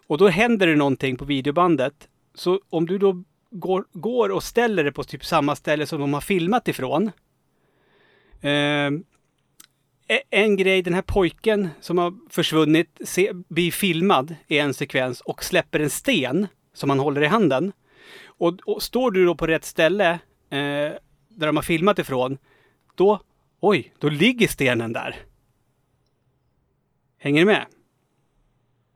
Och 0.08 0.18
då 0.18 0.28
händer 0.28 0.68
det 0.68 0.76
någonting 0.76 1.18
på 1.18 1.26
videobandet. 1.26 2.08
Så 2.36 2.60
om 2.70 2.86
du 2.86 2.98
då 2.98 3.24
går, 3.50 3.86
går 3.94 4.30
och 4.30 4.44
ställer 4.44 4.84
det 4.84 4.92
på 4.92 5.04
typ 5.04 5.26
samma 5.26 5.56
ställe 5.56 5.86
som 5.86 6.00
de 6.00 6.14
har 6.14 6.22
filmat 6.22 6.68
ifrån. 6.68 7.12
Eh, 8.42 8.92
en 10.30 10.56
grej, 10.56 10.82
den 10.82 10.94
här 10.94 11.02
pojken 11.02 11.70
som 11.82 11.98
har 11.98 12.14
försvunnit 12.30 13.02
se, 13.04 13.32
blir 13.34 13.72
filmad 13.72 14.36
i 14.48 14.60
en 14.60 14.74
sekvens 14.74 15.22
och 15.22 15.44
släpper 15.44 15.80
en 15.80 15.90
sten 15.90 16.48
som 16.74 16.90
han 16.90 17.00
håller 17.00 17.22
i 17.22 17.28
handen. 17.28 17.72
Och, 18.26 18.60
och 18.66 18.84
står 18.84 19.12
du 19.12 19.26
då 19.26 19.36
på 19.36 19.48
rätt 19.48 19.66
ställe 19.66 20.12
eh, 20.50 20.92
där 21.30 21.48
de 21.48 21.56
har 21.56 21.64
filmat 21.64 22.00
ifrån, 22.00 22.38
då, 22.96 23.20
oj, 23.60 23.94
då 24.00 24.10
ligger 24.10 24.48
stenen 24.48 24.94
där. 24.94 25.16
Hänger 27.18 27.42
ni 27.42 27.46
med? 27.46 27.66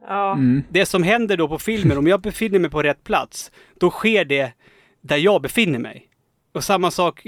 Ja. 0.02 0.34
Mm. 0.34 0.64
Det 0.70 0.86
som 0.86 1.04
händer 1.04 1.38
då 1.38 1.48
på 1.48 1.60
filmen, 1.60 1.98
om 1.98 2.08
jag 2.08 2.22
befinner 2.22 2.60
mig 2.60 2.70
på 2.70 2.84
rätt 2.84 3.04
plats, 3.04 3.52
då 3.80 3.90
sker 3.90 4.26
det 4.26 4.54
där 5.02 5.18
jag 5.18 5.42
befinner 5.42 5.80
mig. 5.80 6.10
Och 6.52 6.64
samma 6.64 6.92
sak, 6.92 7.26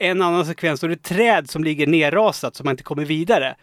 en 0.00 0.22
annan 0.22 0.46
sekvens, 0.46 0.80
då 0.80 0.86
är 0.86 0.88
det 0.88 0.94
ett 0.94 1.02
träd 1.02 1.50
som 1.50 1.64
ligger 1.64 1.86
nerrasat 1.86 2.56
så 2.56 2.64
man 2.64 2.70
inte 2.70 2.82
kommer 2.82 3.04
vidare. 3.04 3.56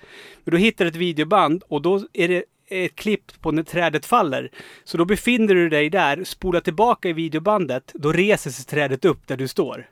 Men 0.44 0.52
då 0.52 0.58
hittar 0.58 0.86
du 0.86 0.90
ett 0.90 0.96
videoband 0.96 1.64
och 1.68 1.82
då 1.82 2.02
är 2.14 2.28
det 2.28 2.44
ett 2.70 2.96
klipp 2.96 3.42
på 3.42 3.52
när 3.52 3.64
trädet 3.64 4.06
faller. 4.06 4.52
Så 4.84 4.98
då 4.98 5.06
befinner 5.06 5.56
du 5.56 5.70
dig 5.70 5.90
där, 5.90 6.24
spolar 6.24 6.60
tillbaka 6.60 7.10
i 7.10 7.14
videobandet, 7.14 7.92
då 7.94 8.12
reser 8.12 8.52
sig 8.52 8.66
trädet 8.66 9.06
upp 9.06 9.28
där 9.28 9.38
du 9.38 9.48
står. 9.48 9.88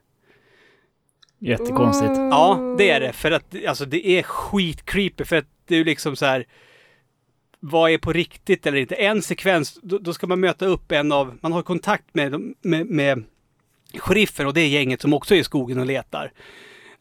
Jättekonstigt. 1.40 2.12
Ja, 2.18 2.76
det 2.78 2.90
är 2.90 3.00
det. 3.00 3.14
För 3.14 3.32
att 3.32 3.56
alltså, 3.68 3.86
det 3.86 4.08
är 4.08 4.24
skitcreepy. 4.24 5.24
För 5.24 5.36
att 5.36 5.46
det 5.68 5.76
är 5.76 5.86
liksom 5.86 6.16
så 6.16 6.26
här. 6.26 6.46
Vad 7.60 7.92
är 7.92 7.98
på 7.98 8.14
riktigt 8.14 8.66
eller 8.66 8.78
inte? 8.78 8.96
En 8.96 9.22
sekvens, 9.22 9.80
då, 9.82 9.98
då 9.98 10.14
ska 10.14 10.28
man 10.28 10.40
möta 10.40 10.66
upp 10.66 10.92
en 10.92 11.12
av, 11.12 11.38
man 11.42 11.52
har 11.52 11.62
kontakt 11.62 12.06
med, 12.16 12.54
med, 12.62 12.88
med 12.88 13.24
sheriffen 14.00 14.48
och 14.48 14.54
det 14.54 14.68
gänget 14.68 15.02
som 15.02 15.14
också 15.14 15.36
är 15.36 15.40
i 15.40 15.44
skogen 15.44 15.80
och 15.80 15.86
letar. 15.86 16.32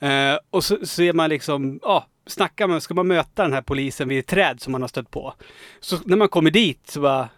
Eh, 0.00 0.38
och 0.50 0.64
så, 0.64 0.86
ser 0.86 1.04
är 1.04 1.12
man 1.12 1.30
liksom, 1.30 1.80
ja, 1.82 2.06
snackar 2.26 2.68
man, 2.68 2.80
ska 2.80 2.94
man 2.94 3.06
möta 3.06 3.42
den 3.42 3.52
här 3.52 3.62
polisen 3.62 4.08
vid 4.08 4.18
ett 4.18 4.26
träd 4.26 4.60
som 4.60 4.72
man 4.72 4.80
har 4.80 4.88
stött 4.88 5.10
på. 5.10 5.34
Så 5.80 5.98
när 6.04 6.16
man 6.16 6.28
kommer 6.28 6.50
dit 6.50 6.80
så 6.90 7.00
bara, 7.00 7.28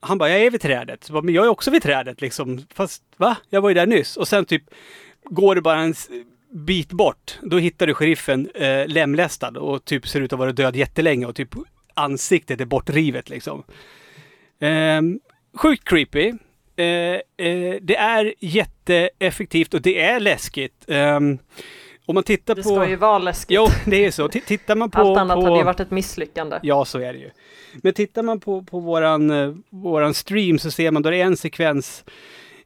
han 0.00 0.18
bara, 0.18 0.30
jag 0.30 0.40
är 0.40 0.50
vid 0.50 0.60
trädet. 0.60 1.04
Så 1.04 1.12
bara, 1.12 1.22
men 1.22 1.34
jag 1.34 1.44
är 1.44 1.48
också 1.48 1.70
vid 1.70 1.82
trädet 1.82 2.20
liksom. 2.20 2.66
Fast 2.74 3.02
va? 3.16 3.36
Jag 3.50 3.60
var 3.60 3.70
ju 3.70 3.74
där 3.74 3.86
nyss. 3.86 4.16
Och 4.16 4.28
sen 4.28 4.44
typ 4.44 4.62
går 5.24 5.54
det 5.54 5.60
bara 5.60 5.80
en 5.80 5.94
bit 6.52 6.92
bort. 6.92 7.38
Då 7.42 7.58
hittar 7.58 7.86
du 7.86 7.94
sheriffen 7.94 8.50
eh, 8.54 8.86
lemlästad 8.86 9.56
och 9.56 9.84
typ 9.84 10.08
ser 10.08 10.20
ut 10.20 10.32
att 10.32 10.38
vara 10.38 10.52
död 10.52 10.76
jättelänge 10.76 11.26
och 11.26 11.36
typ 11.36 11.54
ansiktet 11.94 12.60
är 12.60 12.64
bortrivet 12.64 13.28
liksom. 13.28 13.62
Eh, 14.60 15.02
sjukt 15.54 15.84
creepy. 15.84 16.32
Eh, 16.82 17.46
eh, 17.46 17.76
det 17.82 17.96
är 17.96 18.34
jätteeffektivt 18.40 19.74
och 19.74 19.82
det 19.82 20.00
är 20.00 20.20
läskigt. 20.20 20.84
Ehm, 20.88 21.38
om 22.06 22.14
man 22.14 22.24
tittar 22.24 22.54
Det 22.54 22.62
på... 22.62 22.68
ska 22.68 22.88
ju 22.88 22.96
vara 22.96 23.18
läskigt. 23.18 23.54
Jo, 23.54 23.66
det 23.86 24.04
är 24.04 24.10
så. 24.10 24.28
T- 24.28 24.40
tittar 24.46 24.76
man 24.76 24.90
på... 24.90 25.00
Allt 25.00 25.18
annat 25.18 25.36
på... 25.36 25.44
hade 25.44 25.56
ju 25.58 25.64
varit 25.64 25.80
ett 25.80 25.90
misslyckande. 25.90 26.58
Ja, 26.62 26.84
så 26.84 26.98
är 26.98 27.12
det 27.12 27.18
ju. 27.18 27.30
Men 27.82 27.92
tittar 27.92 28.22
man 28.22 28.40
på, 28.40 28.62
på 28.62 28.80
våran, 28.80 29.30
eh, 29.30 29.54
våran 29.70 30.14
stream 30.14 30.58
så 30.58 30.70
ser 30.70 30.90
man 30.90 31.02
då 31.02 31.10
det 31.10 31.16
är 31.16 31.24
en 31.24 31.36
sekvens 31.36 32.04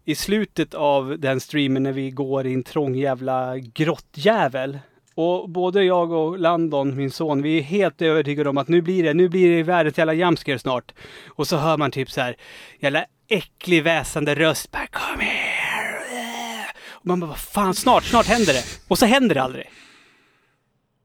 i 0.05 0.14
slutet 0.14 0.75
av 0.75 1.19
den 1.19 1.41
streamen 1.41 1.83
när 1.83 1.93
vi 1.93 2.11
går 2.11 2.47
i 2.47 2.55
en 2.55 2.62
trång 2.62 2.95
jävla 2.95 3.59
grottjävel. 3.59 4.79
Och 5.14 5.51
både 5.51 5.85
jag 5.85 6.12
och 6.12 6.39
Landon, 6.39 6.97
min 6.97 7.11
son, 7.11 7.43
vi 7.43 7.59
är 7.59 7.62
helt 7.62 8.03
övertygade 8.03 8.51
om 8.51 8.59
att 8.59 8.69
nu 8.69 8.83
blir 8.83 9.03
det, 9.03 9.14
nu 9.14 9.29
blir 9.29 9.57
det 9.57 9.62
världens 9.62 9.99
jävla 9.99 10.14
jumpscare 10.14 10.59
snart. 10.59 10.93
Och 11.29 11.47
så 11.47 11.57
hör 11.57 11.77
man 11.77 11.91
typ 11.91 12.11
så 12.11 12.21
här, 12.21 12.37
jävla 12.81 13.05
äcklig 13.29 13.83
väsande 13.83 14.35
röst. 14.35 14.70
Bara 14.72 14.87
kom 14.87 15.20
här! 15.20 16.66
Och 16.91 17.07
man 17.07 17.20
bara, 17.20 17.27
vad 17.27 17.39
fan, 17.39 17.74
snart, 17.74 18.05
snart 18.05 18.27
händer 18.27 18.53
det. 18.53 18.64
Och 18.89 18.99
så 18.99 19.07
händer 19.07 19.35
det 19.35 19.43
aldrig. 19.43 19.70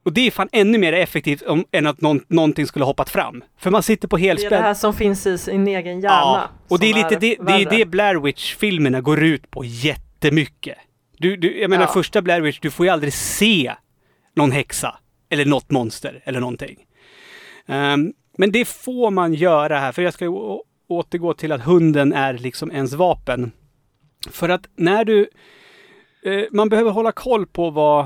Och 0.05 0.13
det 0.13 0.28
är 0.28 0.32
fan 0.32 0.49
ännu 0.51 0.78
mer 0.78 0.93
effektivt 0.93 1.41
om, 1.41 1.65
än 1.72 1.88
att 1.88 2.01
någon, 2.01 2.24
någonting 2.28 2.67
skulle 2.67 2.86
hoppat 2.86 3.09
fram. 3.09 3.43
För 3.59 3.72
man 3.72 3.84
sitter 3.84 4.07
på 4.07 4.17
Det 4.17 4.24
är 4.24 4.28
helspänn. 4.28 4.49
det 4.49 4.57
här 4.57 4.74
som 4.74 4.93
finns 4.93 5.28
i 5.28 5.38
sin 5.38 5.67
egen 5.67 6.01
hjärna. 6.01 6.15
Ja, 6.15 6.49
och 6.67 6.80
det 6.80 6.89
är 6.89 6.93
lite 6.93 7.15
det, 7.19 7.36
det, 7.47 7.51
är 7.53 7.69
det 7.69 7.86
Blair 7.86 8.15
Witch-filmerna 8.15 9.01
går 9.01 9.24
ut 9.24 9.51
på 9.51 9.65
jättemycket. 9.65 10.78
Du, 11.17 11.38
du, 11.38 11.61
jag 11.61 11.69
menar 11.69 11.84
Ja. 11.84 11.93
första 11.93 12.22
Blair 12.22 12.41
Witch, 12.41 12.59
du 12.61 12.72
får 12.72 12.86
ju 12.86 12.91
aldrig 12.91 13.13
se 13.13 13.74
någon 14.36 14.51
häxa. 14.51 14.97
Eller 15.30 15.45
något 15.45 15.72
monster 15.72 16.22
eller 16.26 16.39
någonting. 16.39 16.78
Ehm, 17.67 18.13
men 18.38 18.51
det 18.51 18.65
får 18.67 19.11
man 19.11 19.34
göra 19.34 19.80
här, 19.80 19.91
för 19.91 20.01
jag 20.01 20.13
ska 20.13 20.26
återgå 20.91 21.33
till 21.33 21.51
att 21.51 21.61
hunden 21.61 22.13
är 22.13 22.33
liksom 22.33 22.71
ens 22.71 22.93
vapen. 22.93 23.51
För 24.29 24.49
att 24.49 24.67
när 24.75 25.05
du... 25.05 25.29
eh, 26.23 26.43
man 26.51 26.69
behöver 26.69 26.91
hålla 26.91 27.11
koll 27.11 27.45
på 27.45 27.69
vad... 27.69 27.99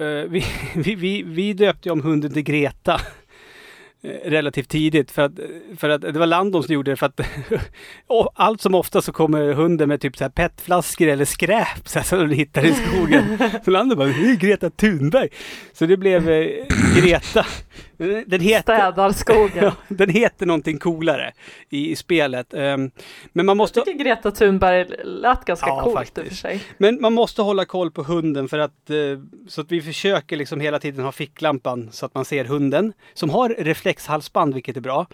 eh, 0.00 0.06
vi, 0.28 0.44
vi, 0.74 0.94
vi, 0.94 1.22
vi 1.22 1.52
döpte 1.52 1.88
ju 1.88 1.92
om 1.92 2.02
hunden 2.02 2.32
till 2.32 2.42
Greta 2.42 2.94
eh, 4.02 4.30
relativt 4.30 4.68
tidigt 4.68 5.10
för 5.10 5.22
att, 5.22 5.32
för 5.76 5.88
att 5.88 6.00
det 6.00 6.12
var 6.18 6.26
Landon 6.26 6.62
som 6.62 6.74
gjorde 6.74 6.90
det 6.90 6.96
för 6.96 7.06
att 7.06 7.20
allt 8.34 8.60
som 8.60 8.74
ofta 8.74 9.02
så 9.02 9.12
kommer 9.12 9.52
hunden 9.52 9.88
med 9.88 10.00
typ 10.00 10.16
så 10.16 10.24
här 10.24 10.30
petflaskor 10.30 11.08
eller 11.08 11.24
skräp 11.24 11.88
så 11.88 11.98
här, 11.98 12.06
som 12.06 12.18
de 12.28 12.34
hittar 12.34 12.64
i 12.64 12.72
skogen. 12.72 13.38
Så 13.64 13.70
Landon 13.70 13.98
bara, 13.98 14.08
det 14.08 14.30
är 14.30 14.36
Greta 14.36 14.70
Thunberg. 14.70 15.28
Så 15.72 15.86
det 15.86 15.96
blev 15.96 16.30
eh, 16.30 16.66
Greta. 16.96 17.46
Den 18.26 18.40
heter, 18.40 18.74
Städar 18.76 19.12
skogen. 19.12 19.50
ja, 19.64 19.72
den 19.88 20.08
heter 20.08 20.46
någonting 20.46 20.78
coolare 20.78 21.32
i, 21.70 21.90
i 21.90 21.96
spelet. 21.96 22.54
Ehm, 22.54 22.90
men 23.32 23.46
man 23.46 23.56
måste... 23.56 23.78
Jag 23.78 23.86
tycker 23.86 24.04
Greta 24.04 24.30
Thunberg 24.30 24.86
lät 25.04 25.44
ganska 25.44 25.66
Ja, 25.66 25.82
coolt 25.82 25.94
i 25.94 25.96
och 25.96 25.98
faktiskt. 25.98 26.28
för 26.28 26.36
sig. 26.36 26.62
Men 26.78 27.00
man 27.00 27.12
måste 27.12 27.42
hålla 27.42 27.64
koll 27.64 27.90
på 27.90 28.02
hunden 28.02 28.48
för 28.48 28.58
att 28.58 28.90
eh, 28.90 28.96
så 29.48 29.60
att 29.60 29.72
vi 29.72 29.82
försöker 29.82 30.36
liksom 30.36 30.60
hela 30.60 30.78
tiden 30.78 31.04
ha 31.04 31.12
ficklampan 31.12 31.88
så 31.92 32.06
att 32.06 32.14
man 32.14 32.24
ser 32.24 32.44
hunden 32.44 32.92
som 33.14 33.30
har 33.30 33.48
reflexhalsband, 33.58 34.54
vilket 34.54 34.76
är 34.76 34.80
bra. 34.80 35.06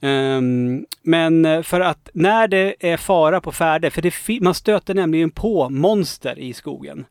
Ehm, 0.00 0.86
men 1.02 1.44
eh, 1.44 1.62
för 1.62 1.80
att 1.80 2.08
när 2.12 2.48
det 2.48 2.74
är 2.80 2.96
fara 2.96 3.40
på 3.40 3.52
färde, 3.52 3.90
för 3.90 4.02
det 4.02 4.40
man 4.40 4.54
stöter 4.54 4.94
nämligen 4.94 5.30
på 5.30 5.68
monster 5.70 6.38
i 6.38 6.52
skogen. 6.52 7.04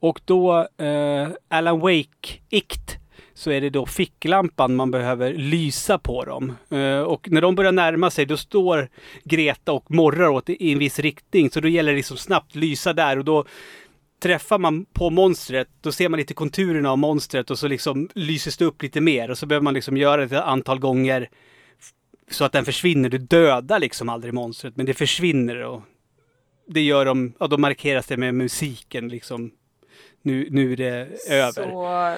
Och 0.00 0.20
då 0.24 0.68
eh, 0.78 1.28
Alan 1.48 1.80
Wake-ikt 1.80 2.99
så 3.40 3.50
är 3.50 3.60
det 3.60 3.70
då 3.70 3.86
ficklampan 3.86 4.76
man 4.76 4.90
behöver 4.90 5.34
lysa 5.34 5.98
på 5.98 6.24
dem. 6.24 6.56
Eh, 6.70 7.00
och 7.00 7.30
när 7.30 7.40
de 7.40 7.54
börjar 7.54 7.72
närma 7.72 8.10
sig 8.10 8.26
då 8.26 8.36
står 8.36 8.88
Greta 9.24 9.72
och 9.72 9.90
morrar 9.90 10.28
åt 10.28 10.48
i 10.48 10.72
en 10.72 10.78
viss 10.78 10.98
riktning. 10.98 11.50
Så 11.50 11.60
då 11.60 11.68
gäller 11.68 11.92
det 11.92 11.96
liksom 11.96 12.16
snabbt 12.16 12.54
lysa 12.54 12.92
där 12.92 13.18
och 13.18 13.24
då 13.24 13.44
träffar 14.22 14.58
man 14.58 14.84
på 14.84 15.10
monstret, 15.10 15.68
då 15.80 15.92
ser 15.92 16.08
man 16.08 16.18
lite 16.18 16.34
konturerna 16.34 16.90
av 16.90 16.98
monstret 16.98 17.50
och 17.50 17.58
så 17.58 17.68
liksom 17.68 18.08
lyses 18.14 18.56
det 18.56 18.64
upp 18.64 18.82
lite 18.82 19.00
mer 19.00 19.30
och 19.30 19.38
så 19.38 19.46
behöver 19.46 19.64
man 19.64 19.74
liksom 19.74 19.96
göra 19.96 20.26
det 20.26 20.36
ett 20.36 20.42
antal 20.42 20.78
gånger 20.78 21.28
så 22.30 22.44
att 22.44 22.52
den 22.52 22.64
försvinner. 22.64 23.08
Du 23.08 23.18
dödar 23.18 23.78
liksom 23.78 24.08
aldrig 24.08 24.34
monstret, 24.34 24.76
men 24.76 24.86
det 24.86 24.94
försvinner 24.94 25.62
och 25.62 25.82
det 26.68 26.80
gör 26.80 27.04
de, 27.04 27.32
ja 27.40 27.46
då 27.46 27.58
markeras 27.58 28.06
det 28.06 28.16
med 28.16 28.34
musiken 28.34 29.08
liksom. 29.08 29.50
Nu, 30.22 30.48
nu 30.50 30.72
är 30.72 30.76
det 30.76 31.08
över. 31.28 31.50
Så 31.52 32.16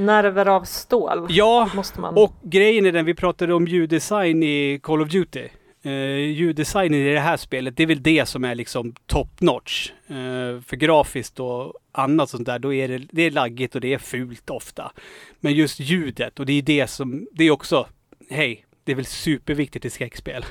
nerver 0.00 0.46
av 0.48 0.64
stål 0.64 1.26
Ja, 1.30 1.70
måste 1.74 2.00
man. 2.00 2.14
och 2.14 2.34
grejen 2.42 2.86
är 2.86 2.92
den, 2.92 3.04
vi 3.04 3.14
pratade 3.14 3.54
om 3.54 3.66
ljuddesign 3.66 4.42
i 4.42 4.80
Call 4.82 5.02
of 5.02 5.08
Duty. 5.08 5.48
Uh, 5.86 6.18
ljuddesignen 6.18 7.00
i 7.00 7.12
det 7.12 7.20
här 7.20 7.36
spelet, 7.36 7.76
det 7.76 7.82
är 7.82 7.86
väl 7.86 8.02
det 8.02 8.26
som 8.26 8.44
är 8.44 8.54
liksom 8.54 8.94
top 9.06 9.40
notch. 9.40 9.90
Eh, 10.06 10.60
för 10.66 10.76
grafiskt 10.76 11.40
och 11.40 11.72
annat 11.92 12.30
sånt 12.30 12.46
där, 12.46 12.58
då 12.58 12.74
är 12.74 12.88
det, 12.88 12.98
det 13.12 13.22
är 13.22 13.30
laggigt 13.30 13.74
och 13.74 13.80
det 13.80 13.94
är 13.94 13.98
fult 13.98 14.50
ofta. 14.50 14.92
Men 15.40 15.52
just 15.52 15.80
ljudet, 15.80 16.40
och 16.40 16.46
det 16.46 16.52
är 16.52 16.62
det 16.62 16.86
som, 16.86 17.26
det 17.32 17.44
är 17.44 17.50
också, 17.50 17.86
hej, 18.30 18.64
det 18.84 18.92
är 18.92 18.96
väl 18.96 19.06
superviktigt 19.06 19.84
i 19.84 19.90
skräckspel. 19.90 20.44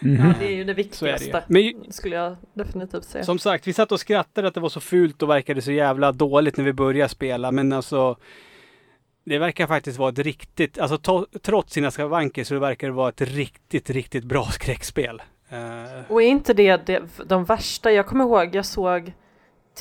Mhm. 0.00 0.26
ja, 0.26 0.34
det 0.38 0.46
är 0.46 0.50
ju 0.50 0.64
det 0.64 0.72
är 0.72 0.74
det 0.74 0.82
ju. 0.82 0.86
viktigaste. 0.88 1.44
Men 1.46 1.92
Skulle 1.92 2.16
jag 2.16 2.36
definitivt 2.54 3.04
säga. 3.04 3.24
Som 3.24 3.38
sagt, 3.38 3.66
vi 3.66 3.72
satt 3.72 3.92
och 3.92 4.00
skrattade 4.00 4.48
att 4.48 4.54
det 4.54 4.60
var 4.60 4.68
så 4.68 4.80
fult 4.80 5.22
och 5.22 5.30
verkade 5.30 5.62
så 5.62 5.72
jävla 5.72 6.12
dåligt 6.12 6.56
när 6.56 6.64
vi 6.64 6.72
började 6.72 7.08
spela, 7.08 7.52
men 7.52 7.72
alltså 7.72 8.16
det 9.24 9.38
verkar 9.38 9.66
faktiskt 9.66 9.98
vara 9.98 10.08
ett 10.08 10.18
riktigt, 10.18 10.78
alltså 10.78 10.98
to, 10.98 11.26
trots 11.42 11.72
sina 11.72 11.90
skavanker 11.90 12.44
så 12.44 12.58
verkar 12.58 12.86
det 12.86 12.92
vara 12.92 13.08
ett 13.08 13.20
riktigt, 13.20 13.90
riktigt 13.90 14.24
bra 14.24 14.44
skräckspel. 14.52 15.22
Eh, 15.48 15.58
Och 16.12 16.22
är 16.22 16.26
inte 16.26 16.54
det, 16.54 16.86
det 16.86 17.02
de 17.26 17.44
värsta? 17.44 17.92
Jag 17.92 18.06
kommer 18.06 18.24
ihåg, 18.24 18.54
jag 18.54 18.64
såg 18.66 19.12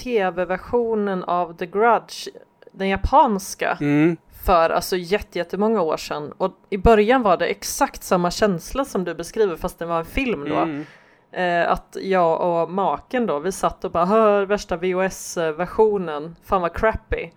tv-versionen 0.04 1.24
av 1.24 1.58
The 1.58 1.66
Grudge, 1.66 2.28
den 2.72 2.90
japanska, 2.90 3.78
mm, 3.82 4.18
för 4.46 4.70
alltså 4.70 4.98
jätte- 4.98 5.38
jättemånga 5.40 5.82
år 5.82 5.98
sedan. 5.98 6.32
Och 6.38 6.52
i 6.70 6.78
början 6.78 7.22
var 7.22 7.38
det 7.38 7.46
exakt 7.46 8.04
samma 8.04 8.32
känsla 8.32 8.86
som 8.86 9.04
du 9.04 9.14
beskriver 9.16 9.56
fast 9.56 9.80
det 9.80 9.86
var 9.86 10.00
en 10.00 10.06
film 10.06 10.50
då. 10.50 10.56
mm. 10.56 10.86
Eh, 11.32 11.72
att 11.72 11.98
jag 12.02 12.42
och 12.42 12.72
maken 12.72 13.26
då, 13.26 13.40
vi 13.40 13.52
satt 13.52 13.86
och 13.86 13.92
bara 13.92 14.06
hör 14.06 14.46
värsta 14.46 14.78
VHS-versionen, 14.78 16.36
fan 16.44 16.62
vad 16.62 16.74
crappy. 16.74 17.30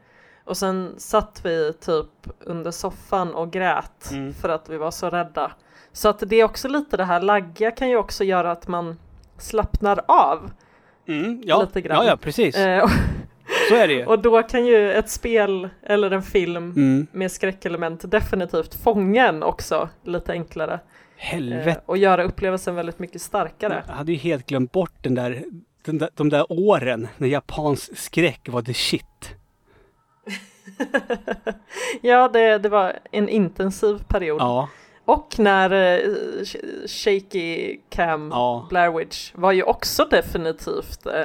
Och 0.44 0.56
sen 0.56 0.94
satt 0.98 1.40
vi 1.44 1.72
typ 1.72 2.06
under 2.40 2.70
soffan 2.70 3.34
och 3.34 3.50
grät 3.52 4.10
Mm. 4.12 4.34
för 4.34 4.48
att 4.48 4.68
vi 4.68 4.76
var 4.76 4.90
så 4.90 5.10
rädda. 5.10 5.52
Så 5.92 6.08
att 6.08 6.22
det 6.26 6.36
är 6.36 6.44
också 6.44 6.68
lite 6.68 6.96
det 6.96 7.04
här 7.04 7.20
lagga 7.20 7.70
kan 7.70 7.88
ju 7.88 7.96
också 7.96 8.24
göra 8.24 8.50
att 8.50 8.68
man 8.68 8.98
slappnar 9.38 10.00
av. 10.08 10.50
Mm, 11.08 11.42
ja, 11.44 11.60
Lite 11.60 11.80
grann. 11.80 12.04
ja, 12.04 12.10
ja, 12.10 12.16
precis. 12.16 12.56
Eh, 12.56 12.82
och, 12.84 12.90
Så 13.68 13.74
är 13.74 13.88
det 13.88 13.94
ju. 13.94 14.04
och 14.06 14.18
då 14.18 14.42
kan 14.42 14.66
ju 14.66 14.92
ett 14.92 15.10
spel 15.10 15.68
eller 15.82 16.10
en 16.10 16.22
film 16.22 16.56
Mm. 16.76 17.06
med 17.12 17.32
skräckelement 17.32 18.10
definitivt 18.10 18.74
fånga 18.74 19.28
en 19.28 19.42
också 19.42 19.88
lite 20.04 20.32
enklare. 20.32 20.72
Eh, 20.74 20.78
Helvete. 21.16 21.80
och 21.86 21.96
göra 21.98 22.22
upplevelsen 22.24 22.74
väldigt 22.74 22.98
mycket 22.98 23.22
starkare. 23.22 23.82
Jag 23.86 23.94
hade 23.94 24.12
ju 24.12 24.18
helt 24.18 24.46
glömt 24.46 24.72
bort 24.72 24.92
den 25.02 25.14
där, 25.14 25.44
den 25.84 25.98
där, 25.98 26.10
de 26.14 26.28
där 26.28 26.52
åren 26.52 27.08
när 27.16 27.28
japansk 27.28 27.96
skräck 27.98 28.48
var 28.48 28.62
the 28.62 28.74
shit. 28.74 29.04
ja, 32.00 32.28
det, 32.28 32.58
det 32.58 32.68
var 32.68 32.98
en 33.12 33.28
intensiv 33.28 33.98
period. 34.08 34.40
Ja, 34.40 34.68
Och 35.04 35.34
när 35.38 35.70
eh, 35.70 36.00
sh- 36.42 36.86
Shaky 36.88 37.76
Cam 37.90 38.28
Ja. 38.32 38.66
Blair 38.70 38.90
Witch 38.98 39.32
var 39.34 39.52
ju 39.52 39.62
också 39.62 40.04
definitivt 40.04 41.06
eh, 41.06 41.24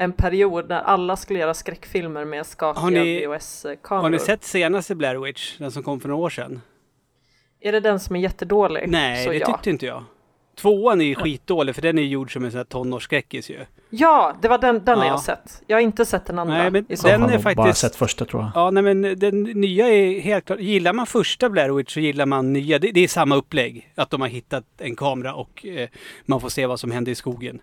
en 0.00 0.12
period 0.12 0.68
när 0.68 0.80
alla 0.80 1.16
skulle 1.16 1.38
göra 1.38 1.54
skräckfilmer 1.54 2.24
med 2.24 2.46
skakiga 2.46 3.04
VHS-kameror. 3.04 4.02
har 4.02 4.10
ni 4.10 4.18
sett 4.18 4.44
senaste 4.44 4.94
Blair 4.94 5.16
Witch? 5.16 5.58
Den 5.58 5.70
som 5.72 5.82
kom 5.82 6.00
för 6.00 6.08
några 6.08 6.22
år 6.24 6.30
sedan? 6.30 6.60
Är 7.60 7.72
det 7.72 7.80
den 7.80 8.00
som 8.00 8.16
är 8.16 8.20
jättedålig? 8.20 8.84
Nej, 8.88 9.24
Så 9.24 9.30
det 9.30 9.36
ja. 9.38 9.46
tyckte 9.46 9.70
inte 9.70 9.86
jag. 9.86 10.04
Tvåan 10.56 11.00
är 11.00 11.04
ju 11.04 11.14
skitdålig 11.14 11.74
för 11.74 11.82
den 11.82 11.98
är 11.98 12.02
gjord 12.02 12.32
som 12.32 12.44
en 12.44 12.50
sån 12.50 12.58
här 12.58 12.64
tonårsskräckis 12.64 13.50
ju. 13.50 13.58
Ja, 13.90 14.36
det 14.42 14.48
var 14.48 14.58
den, 14.58 14.84
den 14.84 14.98
har 14.98 15.04
Ja. 15.04 15.10
jag 15.10 15.20
sett. 15.20 15.62
Jag 15.66 15.76
har 15.76 15.82
inte 15.82 16.04
sett 16.04 16.26
den 16.26 16.38
andra. 16.38 16.54
Nej, 16.58 16.70
men 16.70 16.86
i 16.92 16.96
så 16.96 17.06
den 17.08 17.20
fall. 17.20 17.28
är 17.30 17.32
har 17.32 17.44
nog 17.44 17.56
bara 17.56 17.64
faktiskt- 17.66 17.80
sett 17.80 17.96
första 17.96 18.24
tror 18.24 18.42
jag. 18.42 18.50
Ja, 18.54 18.70
nej 18.70 18.82
men 18.82 19.02
den 19.18 19.42
nya 19.42 19.88
är 19.88 20.20
helt 20.20 20.44
klart, 20.44 20.60
gillar 20.60 20.92
man 20.92 21.06
första 21.06 21.48
Blair 21.50 21.70
Witch 21.70 21.94
så 21.94 22.00
gillar 22.00 22.26
man 22.26 22.52
nya. 22.52 22.78
Det, 22.78 22.90
det 22.92 23.00
är 23.00 23.08
samma 23.08 23.36
upplägg. 23.36 23.92
Att 23.94 24.10
de 24.10 24.20
har 24.20 24.28
hittat 24.28 24.64
en 24.78 24.96
kamera 24.96 25.34
och 25.34 25.66
eh, 25.66 25.88
man 26.26 26.40
får 26.40 26.48
se 26.48 26.66
vad 26.66 26.80
som 26.80 26.90
händer 26.90 27.12
i 27.12 27.14
skogen. 27.14 27.60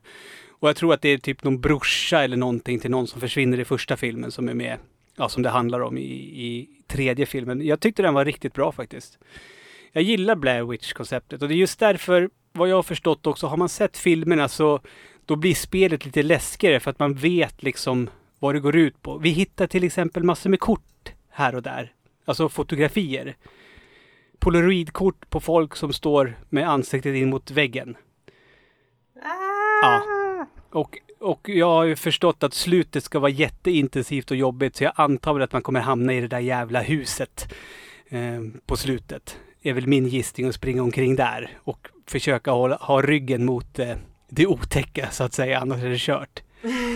Och 0.65 0.69
jag 0.69 0.75
tror 0.75 0.93
att 0.93 1.01
det 1.01 1.09
är 1.09 1.17
typ 1.17 1.43
någon 1.43 1.61
brorsa 1.61 2.23
eller 2.23 2.37
någonting 2.37 2.79
till 2.79 2.91
någon 2.91 3.07
som 3.07 3.21
försvinner 3.21 3.59
i 3.59 3.65
första 3.65 3.97
filmen 3.97 4.31
som 4.31 4.49
är 4.49 4.53
med. 4.53 4.77
Ja, 5.15 5.29
som 5.29 5.43
det 5.43 5.49
handlar 5.49 5.79
om 5.79 5.97
i, 5.97 6.01
i 6.45 6.69
tredje 6.87 7.25
filmen. 7.25 7.65
Jag 7.65 7.79
tyckte 7.79 8.01
den 8.01 8.13
var 8.13 8.25
riktigt 8.25 8.53
bra 8.53 8.71
faktiskt. 8.71 9.17
Jag 9.91 10.03
gillar 10.03 10.35
Blair 10.35 10.63
Witch-konceptet 10.63 11.41
och 11.41 11.47
det 11.47 11.53
är 11.53 11.57
just 11.57 11.79
därför, 11.79 12.29
vad 12.51 12.69
jag 12.69 12.75
har 12.75 12.83
förstått 12.83 13.27
också, 13.27 13.47
har 13.47 13.57
man 13.57 13.69
sett 13.69 13.97
filmerna 13.97 14.47
så 14.47 14.79
då 15.25 15.35
blir 15.35 15.55
spelet 15.55 16.05
lite 16.05 16.23
läskigare 16.23 16.79
för 16.79 16.91
att 16.91 16.99
man 16.99 17.13
vet 17.13 17.63
liksom 17.63 18.09
vad 18.39 18.55
det 18.55 18.59
går 18.59 18.75
ut 18.75 19.01
på. 19.01 19.17
Vi 19.17 19.29
hittar 19.29 19.67
till 19.67 19.83
exempel 19.83 20.23
massor 20.23 20.49
med 20.49 20.59
kort 20.59 21.11
här 21.29 21.55
och 21.55 21.63
där. 21.63 21.93
Alltså 22.25 22.49
fotografier. 22.49 23.35
Polaroidkort 24.39 25.29
på 25.29 25.39
folk 25.39 25.75
som 25.75 25.93
står 25.93 26.37
med 26.49 26.69
ansiktet 26.69 27.15
in 27.15 27.29
mot 27.29 27.51
väggen. 27.51 27.97
Ah, 29.23 29.54
Ja. 29.81 30.03
Och, 30.69 30.97
och 31.19 31.49
jag 31.49 31.65
har 31.65 31.83
ju 31.83 31.95
förstått 31.95 32.43
att 32.43 32.53
slutet 32.53 33.03
ska 33.03 33.19
vara 33.19 33.31
jätteintensivt 33.31 34.31
och 34.31 34.37
jobbigt 34.37 34.75
så 34.75 34.83
jag 34.83 34.93
antar 34.95 35.33
väl 35.33 35.43
att 35.43 35.53
man 35.53 35.61
kommer 35.61 35.79
hamna 35.79 36.13
i 36.13 36.21
det 36.21 36.27
där 36.27 36.39
jävla 36.39 36.81
huset 36.81 37.53
eh, 38.09 38.41
på 38.65 38.77
slutet. 38.77 39.39
är 39.61 39.73
väl 39.73 39.87
min 39.87 40.07
gissning 40.07 40.47
att 40.47 40.55
springa 40.55 40.83
omkring 40.83 41.15
där 41.15 41.57
och 41.57 41.87
försöka 42.07 42.51
hålla, 42.51 42.75
ha 42.75 43.01
ryggen 43.01 43.45
mot 43.45 43.79
eh, 43.79 43.95
det 44.29 44.47
otäcka 44.47 45.09
så 45.11 45.23
att 45.23 45.33
säga, 45.33 45.59
annars 45.59 45.83
är 45.83 45.89
det 45.89 45.99
kört. 45.99 46.41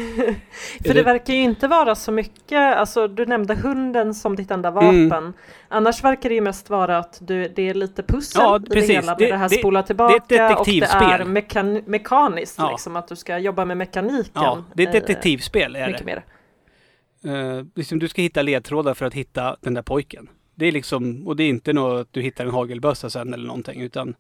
För 0.86 0.93
det 0.93 1.03
verkar 1.03 1.34
ju 1.34 1.41
inte 1.41 1.68
vara 1.68 1.95
så 1.95 2.12
mycket, 2.12 2.76
alltså 2.78 3.07
du 3.07 3.26
nämnde 3.26 3.55
hunden 3.55 4.14
som 4.14 4.36
ditt 4.36 4.51
enda 4.51 4.72
vapen. 4.72 5.12
Mm. 5.12 5.34
Annars 5.68 6.03
verkar 6.03 6.30
det 6.30 6.36
ju 6.36 6.41
mest 6.41 6.70
vara 6.70 6.97
att 6.97 7.18
du, 7.22 7.47
det 7.55 7.70
är 7.70 7.74
lite 7.74 8.03
pussel 8.03 8.41
Ja, 8.43 8.55
i 8.55 8.60
det 8.60 8.70
precis. 8.70 8.89
hela 8.89 9.12
med 9.12 9.18
Det- 9.18 9.28
det, 9.32 9.38
här 9.38 9.49
det- 9.49 9.55
spola 9.55 9.80
det 9.80 9.84
är 9.84 9.88
tillbaka 9.88 10.16
ett 10.16 10.60
och 10.60 10.66
det 10.66 10.82
är 10.84 11.26
mekan 11.26 11.74
mekaniskt 11.86 12.55
Ja. 12.57 12.72
liksom, 12.72 12.95
att 12.95 13.07
du 13.07 13.16
ska 13.16 13.38
jobba 13.38 13.66
med 13.66 13.78
mekaniken. 13.78 14.32
Ja, 14.34 14.64
det 14.74 14.84
är 14.84 14.88
ett 14.88 14.93
detektivspel 14.93 15.76
är 15.76 15.88
mycket 15.88 16.05
det. 16.05 16.22
mer. 17.24 17.57
Eh, 17.57 17.66
liksom 17.76 17.99
du 17.99 18.07
ska 18.07 18.22
hitta 18.22 18.41
ledtrådar 18.41 18.93
för 18.93 19.05
att 19.05 19.14
hitta 19.14 19.55
den 19.62 19.74
där 19.74 19.82
pojken. 19.82 20.30
Det 20.55 20.66
är 20.66 20.72
liksom, 20.72 21.28
och 21.28 21.36
det 21.36 21.43
är 21.43 21.49
inte 21.49 21.74
något 21.74 22.01
att 22.01 22.14
du 22.14 22.22
hittar 22.22 22.45
en 22.45 22.51
hagelbössa 22.51 23.10
sen 23.10 23.34
eller 23.34 23.47
någonting 23.47 23.82
utan 23.82 24.16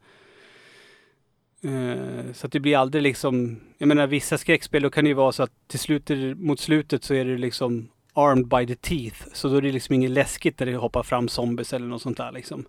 eh, 1.63 2.33
så 2.33 2.45
att 2.45 2.51
det 2.51 2.59
blir 2.59 2.77
aldrig 2.77 3.03
liksom, 3.03 3.59
jag 3.77 3.87
menar 3.87 4.07
vissa 4.07 4.37
skräckspel 4.37 4.83
då 4.83 4.89
kan 4.89 5.03
det 5.03 5.07
ju 5.07 5.13
vara 5.13 5.31
så 5.31 5.43
att 5.43 5.51
till 5.67 5.79
slutet, 5.79 6.37
mot 6.37 6.59
slutet 6.59 7.03
så 7.03 7.13
är 7.13 7.25
det 7.25 7.37
liksom 7.37 7.89
armed 8.13 8.47
by 8.47 8.67
the 8.67 8.75
teeth. 8.75 9.17
Så 9.33 9.47
då 9.49 9.55
är 9.55 9.61
det 9.61 9.71
liksom 9.71 9.95
inget 9.95 10.11
läskigt 10.11 10.59
när 10.59 10.67
det 10.67 10.75
hoppar 10.75 11.03
fram 11.03 11.27
zombies 11.27 11.73
eller 11.73 11.87
något 11.87 12.01
sånt 12.01 12.17
där 12.17 12.31
liksom. 12.31 12.65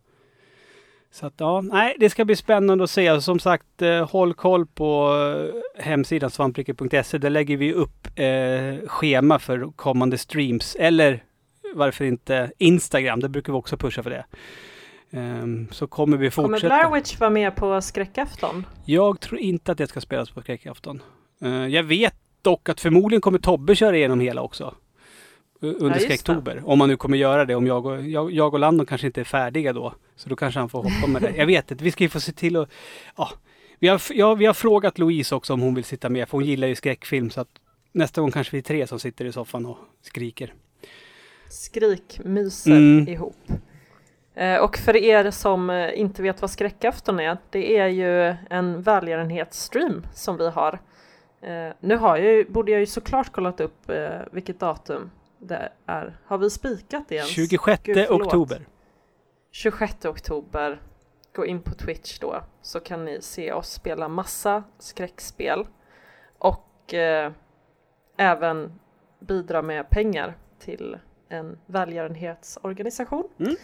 Så 1.13 1.27
att 1.27 1.35
ja, 1.37 1.61
nej, 1.61 1.97
det 1.99 2.11
ska 2.11 2.25
bli 2.25 2.37
spännande 2.37 2.85
att 2.85 2.91
se. 2.91 3.09
Alltså, 3.09 3.25
som 3.25 3.39
sagt, 3.39 3.83
eh, 3.83 4.11
håll 4.11 4.35
koll 4.35 4.67
på 4.67 5.15
eh, 5.77 5.85
hemsidan 5.85 6.31
svampriket.se. 6.31 7.19
Där 7.19 7.31
lägger 7.31 7.57
vi 7.57 7.73
upp 7.73 8.07
eh, 8.15 8.89
schema 8.89 9.39
för 9.39 9.73
kommande 9.77 10.19
streams. 10.19 10.77
Eller 10.77 11.25
varför 11.75 12.05
inte 12.05 12.53
Instagram? 12.59 13.21
Där 13.21 13.29
brukar 13.29 13.53
vi 13.53 13.59
också 13.59 13.77
pusha 13.77 14.03
för 14.03 14.11
det. 14.11 14.25
Ehm, 15.11 15.69
så 15.71 15.87
kommer 15.87 16.17
vi 16.17 16.31
Kommer 16.31 16.49
fortsätta. 16.49 16.77
Blair 16.77 16.95
Witch 16.95 17.21
vara 17.21 17.31
med 17.31 17.57
på 17.57 17.81
skräckafton? 17.81 18.67
Jag 18.85 19.21
tror 19.21 19.41
inte 19.41 19.73
att 19.73 19.79
det 19.79 19.87
ska 19.87 20.01
spelas 20.01 20.31
på 20.31 20.41
skräckafton. 20.41 21.03
Eh, 21.43 21.67
jag 21.67 21.83
vet 21.83 22.15
dock 22.43 22.69
att 22.69 22.81
förmodligen 22.81 23.21
kommer 23.21 23.39
Tobbe 23.39 23.75
köra 23.75 23.97
igenom 23.97 24.21
hela 24.21 24.43
också. 24.43 24.75
Under 25.63 25.97
Ja, 25.97 26.01
skräcktober. 26.05 26.63
Om 26.65 26.79
man 26.79 26.89
nu 26.89 26.97
kommer 26.97 27.19
göra 27.19 27.45
det. 27.45 27.55
Om 27.55 27.67
jag 27.67 27.87
och, 27.87 28.03
jag, 28.03 28.33
jag 28.33 28.55
och 28.55 28.61
Landon 28.61 28.87
kanske 28.87 29.07
inte 29.07 29.21
är 29.21 29.25
färdiga 29.25 29.73
då. 29.73 29.95
Så 30.17 30.29
då 30.29 30.37
kanske 30.37 30.61
han 30.61 30.69
får 30.69 30.83
hoppa 30.83 31.07
med 31.07 31.23
det. 31.23 31.33
Jag 31.37 31.47
vet 31.47 31.71
inte. 31.71 31.85
Vi 31.85 31.91
ska 31.91 32.05
ju 32.05 32.09
få 32.11 32.21
se 32.21 32.33
till 32.33 32.57
att... 32.57 32.71
Ja, 33.17 33.31
vi, 33.79 33.89
har, 33.89 34.03
ja, 34.11 34.35
vi 34.35 34.47
har 34.47 34.55
frågat 34.55 34.99
Louise 34.99 35.35
också 35.35 35.53
om 35.53 35.61
hon 35.61 35.75
vill 35.75 35.85
sitta 35.85 36.09
med. 36.09 36.29
För 36.29 36.39
hon 36.39 36.45
gillar 36.47 36.69
ju 36.69 36.75
skräckfilm. 36.75 37.31
Så 37.31 37.41
att 37.41 37.49
nästa 37.93 38.21
gång 38.21 38.31
kanske 38.31 38.53
vi 38.53 38.59
är 38.59 38.63
tre 38.63 38.87
som 38.87 38.99
sitter 38.99 39.25
i 39.25 39.33
soffan 39.33 39.67
och 39.67 39.79
skriker. 40.03 40.55
Skrikmyser 41.49 42.71
Mm. 42.77 43.09
ihop. 43.09 43.37
Eh, 44.41 44.57
och 44.57 44.77
för 44.77 44.97
er 44.97 45.31
som 45.31 45.71
eh, 45.71 46.01
inte 46.01 46.23
vet 46.23 46.41
vad 46.41 46.51
skräckafton 46.51 47.21
är, 47.21 47.39
det 47.51 47.79
är 47.79 47.87
ju 47.87 48.37
en 48.51 48.83
välgörenhetsstream 48.83 50.07
som 50.15 50.37
vi 50.37 50.51
har. 50.51 50.79
Eh, 51.43 51.69
nu 51.81 51.97
har 51.97 52.17
jag 52.17 52.53
borde 52.53 52.73
jag 52.73 52.81
ju 52.81 52.87
såklart 52.87 53.33
kollat 53.33 53.61
upp 53.61 53.91
vilket 54.33 54.61
datum 54.61 55.11
det 55.39 55.73
är. 55.87 56.19
Har 56.25 56.39
vi 56.39 56.51
spikat 56.51 57.05
det 57.09 57.15
ens? 57.15 57.31
26 57.31 57.83
Gud, 57.83 58.11
oktober. 58.11 58.67
26 59.51 60.05
oktober. 60.05 60.81
Gå 61.33 61.47
in 61.47 61.63
på 61.63 61.75
Twitch 61.75 62.19
då 62.19 62.43
så 62.63 62.81
kan 62.81 63.05
ni 63.05 63.23
se 63.23 63.53
oss 63.53 63.73
spela 63.73 64.09
massa 64.09 64.65
skräckspel 64.79 65.67
och 66.39 66.95
eh, 66.95 67.33
även 68.17 68.81
bidra 69.21 69.63
med 69.63 69.91
pengar 69.91 70.37
till 70.59 70.99
en 71.29 71.59
välgörenhetsorganisation. 71.67 73.29
Mm. 73.39 73.57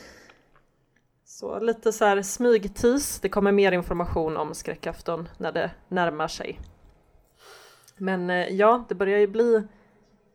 Så 1.26 1.60
lite 1.60 1.92
så 1.92 2.04
här 2.04 2.22
smygtis. 2.22 3.20
Det 3.20 3.28
kommer 3.28 3.52
mer 3.52 3.72
information 3.72 4.36
om 4.36 4.54
skräckafton 4.54 5.28
när 5.38 5.52
det 5.52 5.70
närmar 5.88 6.28
sig. 6.28 6.60
Men 7.96 8.30
eh, 8.30 8.48
ja, 8.48 8.84
det 8.88 8.94
börjar 8.94 9.18
ju 9.18 9.26
bli 9.26 9.62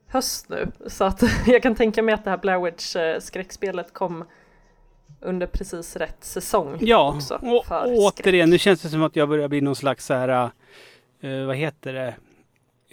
höst 0.07 0.49
nu 0.49 0.71
så 0.87 1.03
att 1.03 1.23
jag 1.47 1.63
kan 1.63 1.75
tänka 1.75 2.03
mig 2.03 2.13
att 2.13 2.23
det 2.23 2.29
här 2.29 2.37
Blair 2.37 2.59
Witch 2.59 2.95
eh, 2.95 3.19
skräckspelet 3.19 3.93
kom 3.93 4.23
under 5.19 5.47
precis 5.47 5.95
rätt 5.95 6.23
säsong. 6.23 6.77
Ja, 6.81 7.13
också 7.15 7.35
och, 7.35 7.65
skräck. 7.65 7.99
återigen, 7.99 8.49
nu 8.49 8.57
känns 8.57 8.81
det 8.81 8.89
som 8.89 9.03
att 9.03 9.15
jag 9.15 9.29
börjar 9.29 9.47
bli 9.47 9.61
någon 9.61 9.75
slags 9.75 10.05
så 10.05 10.13
här, 10.13 10.51
eh, 11.21 11.45
vad 11.45 11.55
heter 11.55 11.93
det, 11.93 12.15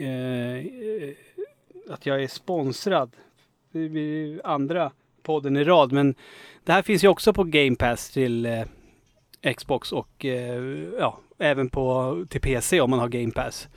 Eh, 0.00 0.56
eh, 0.56 1.14
att 1.90 2.06
jag 2.06 2.22
är 2.22 2.28
sponsrad. 2.28 3.16
Det 3.72 3.88
blir 3.88 4.40
andra 4.46 4.92
podden 5.22 5.56
i 5.56 5.64
rad, 5.64 5.92
men 5.92 6.14
det 6.68 6.72
här 6.74 6.82
finns 6.82 7.04
ju 7.04 7.08
också 7.08 7.32
på 7.32 7.44
Game 7.44 7.76
Pass 7.76 8.10
till 8.10 8.46
eh, 8.46 9.52
Xbox 9.56 9.92
och 9.92 10.24
eh, 10.24 10.62
ja, 10.98 11.18
även 11.38 11.68
på 11.68 12.16
till 12.28 12.40
PC 12.40 12.80
om 12.80 12.90
man 12.90 12.98
har 12.98 13.08
Game 13.08 13.30
Pass. 13.30 13.68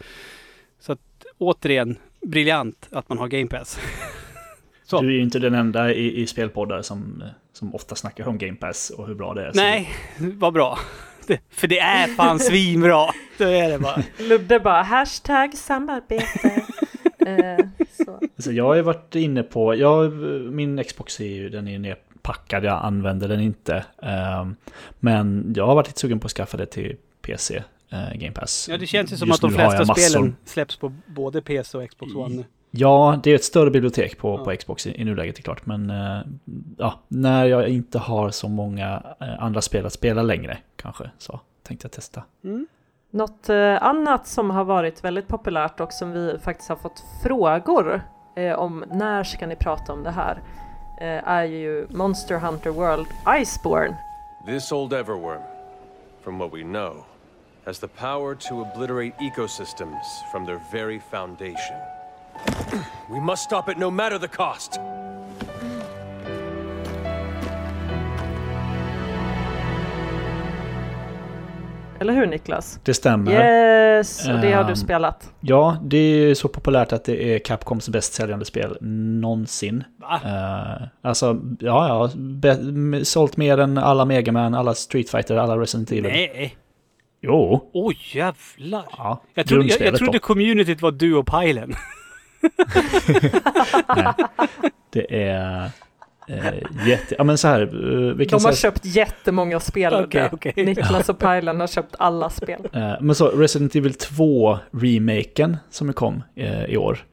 Så 0.80 0.92
att 0.92 1.00
återigen, 1.38 1.98
briljant 2.22 2.88
att 2.92 3.10
man 3.10 3.18
har 3.18 3.28
Game 3.28 3.48
Pass. 3.48 3.80
Så. 4.84 5.02
Du 5.02 5.08
är 5.08 5.12
ju 5.12 5.22
inte 5.22 5.40
den 5.40 5.56
enda 5.56 5.94
i, 5.94 6.22
i 6.22 6.28
spelpoddar 6.28 6.82
som, 6.82 7.24
som 7.54 7.76
ofta 7.76 7.96
snackar 7.96 8.28
om 8.28 8.38
Game 8.38 8.56
Pass 8.56 8.90
och 8.90 9.08
hur 9.08 9.16
bra 9.16 9.34
det 9.34 9.46
är. 9.46 9.52
Nej, 9.54 9.90
vad 10.18 10.54
bra. 10.54 10.80
Det, 11.28 11.40
för 11.50 11.68
det 11.68 11.80
är 11.80 12.08
fan 12.08 12.40
svinbra. 12.50 13.08
Då 13.38 13.46
är 13.46 13.70
det 13.70 13.80
bara. 13.80 14.04
Ludde 14.20 14.60
bara 14.60 14.82
hashtag 14.84 15.54
samarbete. 15.54 16.64
eh, 17.20 17.66
så. 17.92 18.20
Så 18.38 18.52
jag 18.52 18.64
har 18.64 18.76
ju 18.76 18.82
varit 18.82 19.16
inne 19.16 19.44
på, 19.44 19.76
jag, 19.76 20.14
min 20.54 20.84
Xbox 20.84 21.20
är 21.20 21.26
ju, 21.26 21.50
den 21.50 21.68
är 21.68 21.72
ju 21.72 21.80
nerpackad, 22.22 22.64
jag 22.64 22.86
använder 22.86 23.28
den 23.28 23.40
inte. 23.40 23.86
Ehm, 24.02 24.56
men 25.00 25.54
jag 25.56 25.68
har 25.68 25.76
varit 25.76 25.88
lite 25.88 26.00
sugen 26.00 26.20
på 26.20 26.26
att 26.26 26.32
skaffa 26.32 26.58
det 26.58 26.66
till 26.66 26.98
PC, 27.22 27.64
eh, 27.90 28.14
Game 28.14 28.32
Pass. 28.34 28.68
Ja, 28.70 28.78
det 28.78 28.88
känns 28.88 29.14
ju 29.14 29.18
som 29.18 29.28
Just 29.28 29.44
att 29.44 29.52
de 29.52 29.58
flesta 29.58 29.96
spelen 29.96 30.36
släpps 30.46 30.78
på 30.78 30.94
både 31.06 31.42
PC 31.42 31.78
och 31.78 31.90
Xbox 31.90 32.16
One. 32.16 32.44
Ja, 32.72 33.20
det 33.24 33.32
är 33.32 33.36
ett 33.36 33.44
större 33.44 33.72
bibliotek 33.72 34.18
på, 34.18 34.38
Ja. 34.38 34.44
på 34.46 34.56
Xbox 34.56 34.88
i, 34.88 35.02
i 35.02 35.06
nuläget, 35.06 35.36
det 35.36 35.40
är 35.40 35.44
klart. 35.44 35.66
Men 35.66 35.90
eh, 35.90 36.22
ja, 36.78 36.94
när 37.08 37.46
jag 37.46 37.68
inte 37.70 38.00
har 38.00 38.30
så 38.30 38.50
många 38.50 39.04
eh, 39.20 39.44
andra 39.44 39.62
spel 39.62 39.86
att 39.86 39.94
spela 39.94 40.22
längre, 40.24 40.58
kanske, 40.76 41.12
så 41.18 41.40
tänkte 41.64 41.86
jag 41.86 41.92
testa. 41.92 42.24
Något 43.12 43.50
eh, 43.50 43.84
annat 43.84 44.28
som 44.28 44.50
har 44.50 44.64
varit 44.64 45.04
väldigt 45.04 45.28
populärt 45.28 45.80
och 45.80 45.94
som 45.94 46.12
vi 46.12 46.38
faktiskt 46.44 46.70
har 46.70 46.76
fått 46.76 47.04
frågor 47.24 48.02
om 48.58 48.84
när 48.92 49.24
ska 49.24 49.48
ni 49.48 49.56
prata 49.56 49.94
om 49.94 50.04
det 50.04 50.12
här 50.12 50.42
Eh, 51.02 51.28
är 51.28 51.44
ju 51.44 51.88
Monster 51.90 52.38
Hunter 52.38 52.70
World 52.70 53.08
Iceborne. 53.42 53.98
This 54.46 54.72
old 54.72 54.94
Everworm, 54.94 55.42
from 56.24 56.38
what 56.38 56.52
we 56.52 56.62
know, 56.64 57.06
has 57.66 57.80
the 57.80 57.88
power 57.88 58.36
to 58.36 58.62
obliterate 58.62 59.14
ecosystems 59.18 60.06
from 60.32 60.46
their 60.46 60.62
very 60.72 61.00
foundation. 61.00 61.76
we 63.10 63.20
must 63.20 63.44
stop 63.44 63.68
it 63.68 63.80
no 63.80 63.90
matter 63.90 64.20
the 64.20 64.28
cost! 64.28 64.80
Eller 72.02 72.14
hur 72.14 72.26
Niklas? 72.28 72.80
Det 72.84 72.94
stämmer. 72.94 73.32
Yes, 73.32 74.28
och 74.28 74.40
det 74.40 74.52
har 74.52 74.64
du 74.64 74.70
Ehm, 74.70 74.76
spelat. 74.76 75.30
Ja, 75.42 75.78
det 75.84 75.98
är 75.98 76.34
så 76.34 76.48
populärt 76.48 76.94
att 76.94 77.06
det 77.06 77.36
är 77.36 77.40
Capcoms 77.40 77.90
bäst 77.90 78.14
säljande 78.14 78.46
spel 78.46 78.78
någonsin. 78.82 79.84
Va? 79.98 80.20
Uh, 80.26 80.88
alltså, 81.02 81.38
ja, 81.60 82.10
ja, 82.14 83.04
sålt 83.04 83.38
mer 83.38 83.58
än 83.58 83.78
alla 83.78 84.06
Mega 84.06 84.32
Man, 84.32 84.54
alla 84.54 84.74
Street 84.74 85.10
Fighter, 85.10 85.36
alla 85.38 85.58
Resident 85.58 85.92
Evil. 85.92 86.04
Nej. 86.04 86.58
Jo, 87.22 87.70
Oj 87.74 87.98
jävlar. 88.14 88.86
ja, 88.98 89.24
Jag 89.34 89.48
trodde, 89.48 89.66
jag, 89.68 89.82
jag 89.82 89.96
trodde 89.96 90.20
communityt 90.20 90.82
var 90.82 90.92
du 90.92 91.16
och 91.16 91.26
Pajlen. 91.28 91.74
Det 94.94 95.24
är 95.24 95.70
uh, 96.32 96.88
jätte... 96.88 97.16
Ja, 97.18 97.24
men 97.24 97.38
så 97.38 97.48
här, 97.48 97.62
eh, 97.62 98.16
vi 98.16 98.26
kan 98.26 98.40
De 98.40 98.46
har 98.46 98.52
säga... 98.52 98.72
köpt 98.72 98.86
jättemånga 98.86 99.60
spel. 99.60 100.02
Ludde. 100.02 100.30
okej. 100.32 100.54
Niklas 100.56 101.10
och 101.10 101.20
Pajlen 101.20 101.60
har 101.60 101.68
köpt 101.68 101.96
alla 102.00 102.30
spel. 102.30 102.68
Eh, 102.74 102.94
men 103.02 103.16
så, 103.16 103.28
Resident 103.28 103.76
Evil 103.76 103.92
2-remaken 103.92 105.58
som 105.70 105.94
kom 105.94 106.24
eh, 106.36 106.66
i 106.66 106.78
år, 106.78 107.06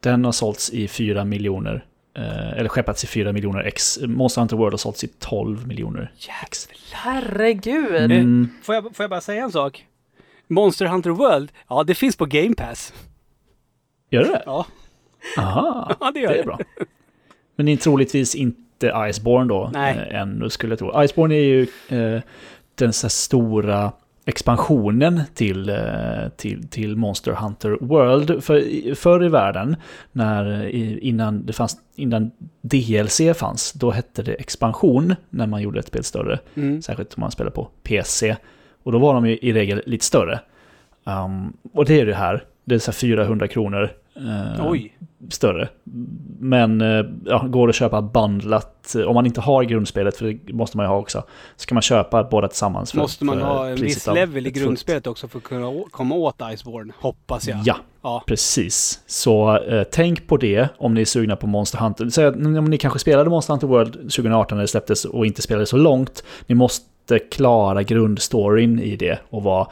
den 0.00 0.24
har 0.24 0.32
sålts 0.32 0.70
i 0.70 0.88
4 0.88 1.24
miljoner, 1.24 1.84
eh, 2.16 2.52
eller 2.58 2.68
skeppats 2.68 3.04
i 3.04 3.06
4 3.06 3.32
miljoner 3.32 3.60
ex. 3.64 3.98
Monster 4.02 4.40
Hunter 4.40 4.56
World 4.56 4.72
har 4.72 4.78
sålts 4.78 5.04
i 5.04 5.08
12 5.18 5.66
miljoner 5.66 6.12
ex. 6.42 6.68
Herregud! 6.92 8.10
Mm, 8.12 8.48
Får 8.62 8.74
jag, 8.74 8.82
får 8.96 9.02
jag 9.02 9.10
bara 9.10 9.20
säga 9.20 9.42
en 9.44 9.52
sak? 9.52 9.86
Monster 10.48 10.86
Hunter 10.86 11.10
World, 11.10 11.52
ja 11.68 11.84
det 11.84 11.94
finns 11.94 12.16
på 12.16 12.26
Game 12.26 12.54
Pass. 12.54 12.92
gör 14.10 14.24
det? 14.24 14.42
Ja, 14.46 14.66
Aha, 15.38 15.96
ja 16.00 16.10
det 16.14 16.20
gör 16.20 16.28
det 16.28 16.34
det. 16.34 16.40
är 16.40 16.44
bra. 16.44 16.58
Men 17.62 17.66
det 17.66 17.72
är 17.72 17.76
troligtvis 17.76 18.34
inte 18.34 18.92
Iceborne 19.10 19.48
då, 19.48 19.70
Nej. 19.72 20.08
eh, 20.10 20.20
ännu 20.20 20.50
skulle 20.50 20.72
jag 20.72 20.78
tro. 20.78 21.02
Iceborne 21.04 21.34
är 21.34 21.44
ju 21.44 21.66
eh, 21.88 22.22
den 22.74 22.92
så 22.92 23.08
stora 23.08 23.92
expansionen 24.24 25.20
till, 25.34 25.68
eh, 25.68 25.76
till, 26.36 26.68
till 26.68 26.96
Monster 26.96 27.32
Hunter 27.32 27.78
World. 27.80 28.44
För, 28.44 28.94
förr 28.94 29.24
i 29.24 29.28
världen, 29.28 29.76
när, 30.12 30.68
innan, 31.04 31.46
det 31.46 31.52
fanns, 31.52 31.76
innan 31.96 32.30
DLC 32.60 33.20
fanns, 33.34 33.72
då 33.72 33.90
hette 33.90 34.22
det 34.22 34.32
expansion 34.32 35.14
när 35.30 35.46
man 35.46 35.62
gjorde 35.62 35.80
ett 35.80 35.86
spel 35.86 36.04
större. 36.04 36.38
Mm. 36.54 36.82
Särskilt 36.82 37.14
om 37.14 37.20
man 37.20 37.30
spelar 37.30 37.50
på 37.50 37.68
PC. 37.82 38.36
Och 38.82 38.92
då 38.92 38.98
var 38.98 39.14
de 39.14 39.26
ju 39.26 39.38
i 39.38 39.52
regel 39.52 39.82
lite 39.86 40.04
större. 40.04 40.40
Um, 41.04 41.56
och 41.72 41.84
det 41.84 42.00
är 42.00 42.06
det 42.06 42.14
här. 42.14 42.44
Det 42.64 42.74
är 42.74 42.78
så 42.78 42.90
här 42.90 42.96
400 42.96 43.48
kronor. 43.48 43.90
Eh, 44.16 44.66
Oj. 44.70 44.96
större. 45.30 45.68
Men 46.38 46.80
eh, 46.80 47.04
ja, 47.24 47.44
går 47.48 47.66
det 47.66 47.70
att 47.70 47.76
köpa 47.76 48.02
bundlat, 48.02 48.94
eh, 48.94 49.02
om 49.02 49.14
man 49.14 49.26
inte 49.26 49.40
har 49.40 49.62
grundspelet, 49.64 50.16
för 50.16 50.38
det 50.46 50.52
måste 50.52 50.76
man 50.76 50.86
ju 50.86 50.88
ha 50.88 50.96
också, 50.96 51.22
så 51.56 51.66
kan 51.66 51.74
man 51.76 51.82
köpa 51.82 52.24
båda 52.24 52.48
tillsammans. 52.48 52.90
För, 52.90 52.98
Måste 52.98 53.24
man 53.24 53.38
för 53.38 53.46
ha 53.46 53.68
en 53.68 53.76
viss 53.76 54.06
level 54.06 54.46
i 54.46 54.50
grundspelet 54.50 55.06
också 55.06 55.28
för 55.28 55.38
att 55.38 55.44
kunna 55.44 55.72
komma 55.90 56.14
åt 56.14 56.40
Iceborne? 56.52 56.92
Hoppas 57.00 57.48
jag. 57.48 57.58
Ja, 57.64 57.76
Ja. 58.02 58.22
precis. 58.26 59.00
Så 59.06 59.56
eh, 59.58 59.82
tänk 59.92 60.26
på 60.26 60.36
det 60.36 60.68
om 60.78 60.94
ni 60.94 61.00
är 61.00 61.04
sugna 61.04 61.36
på 61.36 61.46
Monster 61.46 61.78
Hunter. 61.78 62.26
Att 62.28 62.34
om 62.36 62.64
ni 62.64 62.78
kanske 62.78 62.98
spelade 62.98 63.30
Monster 63.30 63.52
Hunter 63.52 63.66
World 63.66 63.92
2018 63.92 64.58
när 64.58 64.62
det 64.62 64.68
släpptes 64.68 65.04
och 65.04 65.26
inte 65.26 65.42
spelade 65.42 65.66
så 65.66 65.76
långt. 65.76 66.24
Ni 66.46 66.54
måste 66.54 66.86
klara 67.30 67.82
grundstoryn 67.82 68.78
i 68.78 68.96
det 68.96 69.18
och 69.30 69.42
vara 69.42 69.66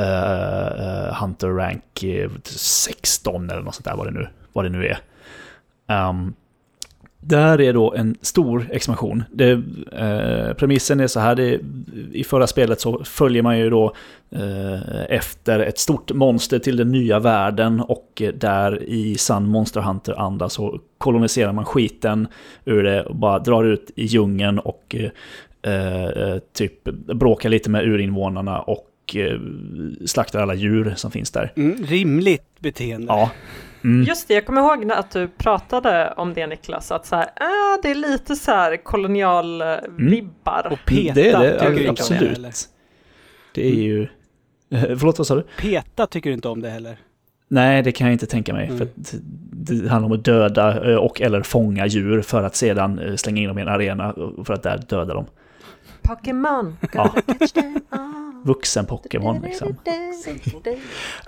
uh, 0.00 1.14
Hunter 1.14 1.48
Rank 1.48 2.02
eh, 2.02 2.30
16 2.44 3.50
eller 3.50 3.62
något 3.62 3.74
sånt 3.74 3.84
där 3.84 3.96
vad 3.96 4.06
det 4.06 4.10
nu, 4.10 4.28
vad 4.52 4.64
det 4.64 4.68
nu 4.68 4.86
är. 4.86 4.98
Ehm, 5.86 6.34
där 7.26 7.60
är 7.60 7.72
då 7.72 7.94
en 7.94 8.16
stor 8.20 8.68
expansion. 8.72 9.24
Det, 9.32 9.50
eh, 9.92 10.54
premissen 10.54 11.00
är 11.00 11.06
så 11.06 11.20
här, 11.20 11.34
det, 11.34 11.60
i 12.12 12.24
förra 12.24 12.46
spelet 12.46 12.80
så 12.80 13.04
följer 13.04 13.42
man 13.42 13.58
ju 13.58 13.70
då 13.70 13.94
eh, 14.30 15.04
efter 15.08 15.60
ett 15.60 15.78
stort 15.78 16.12
monster 16.12 16.58
till 16.58 16.76
den 16.76 16.92
nya 16.92 17.18
världen 17.18 17.80
och 17.80 18.22
där 18.34 18.82
i 18.82 19.16
sann 19.16 19.48
Monster 19.48 19.80
Hunter-anda 19.80 20.48
så 20.48 20.80
koloniserar 20.98 21.52
man 21.52 21.64
skiten 21.64 22.28
ur 22.64 22.82
det 22.82 23.02
och 23.02 23.16
bara 23.16 23.38
drar 23.38 23.64
ut 23.64 23.90
i 23.94 24.04
djungeln 24.04 24.58
och 24.58 24.96
eh, 25.64 26.04
eh, 26.04 26.38
typ 26.52 26.84
bråkar 27.14 27.48
lite 27.48 27.70
med 27.70 27.84
urinvånarna 27.84 28.60
och 28.60 29.16
eh, 29.16 29.40
slaktar 30.06 30.40
alla 30.40 30.54
djur 30.54 30.94
som 30.96 31.10
finns 31.10 31.30
där. 31.30 31.52
Mm, 31.56 31.84
rimligt 31.84 32.60
beteende. 32.60 33.06
Ja. 33.06 33.30
Mm. 33.84 34.04
Just 34.04 34.28
det, 34.28 34.34
jag 34.34 34.46
kommer 34.46 34.60
ihåg 34.60 34.92
att 34.92 35.10
du 35.10 35.28
pratade 35.28 36.14
om 36.16 36.34
det 36.34 36.46
Niklas, 36.46 36.92
att 36.92 37.06
så 37.06 37.16
här, 37.16 37.24
ah, 37.24 37.78
det 37.82 37.90
är 37.90 37.94
lite 37.94 38.36
så 38.36 38.50
här 38.50 38.76
kolonial-vibbar. 38.76 40.72
Och 40.72 40.78
peta 40.86 41.14
det 41.14 41.30
är 41.30 41.74
det, 41.74 41.88
om 41.88 41.90
absolut. 41.90 42.42
det. 42.42 42.52
Det 43.54 43.68
är 43.68 43.74
ju... 43.74 44.06
Förlåt, 44.70 45.18
vad 45.18 45.26
sa 45.26 45.34
du? 45.34 45.46
Peta 45.58 46.06
tycker 46.06 46.30
du 46.30 46.34
inte 46.34 46.48
om 46.48 46.62
det 46.62 46.70
heller. 46.70 46.96
Nej, 47.48 47.82
det 47.82 47.92
kan 47.92 48.06
jag 48.06 48.14
inte 48.14 48.26
tänka 48.26 48.52
mig. 48.52 48.66
Mm. 48.66 48.78
För 48.78 48.88
det 49.52 49.88
handlar 49.88 50.06
om 50.06 50.12
att 50.12 50.24
döda 50.24 50.90
eh, 50.90 50.96
och 50.96 51.20
eller 51.20 51.42
fånga 51.42 51.86
djur 51.86 52.22
för 52.22 52.42
att 52.42 52.56
sedan 52.56 52.98
eh, 52.98 53.14
slänga 53.14 53.42
in 53.42 53.48
dem 53.48 53.58
i 53.58 53.62
en 53.62 53.68
arena 53.68 54.12
och 54.12 54.46
för 54.46 54.54
att 54.54 54.62
där 54.62 54.80
döda 54.88 55.14
dem. 55.14 55.26
Pokémon! 56.04 56.76
Ja. 56.92 57.14
Vuxen 58.44 58.86
Pokémon 58.86 59.40
liksom. 59.42 59.68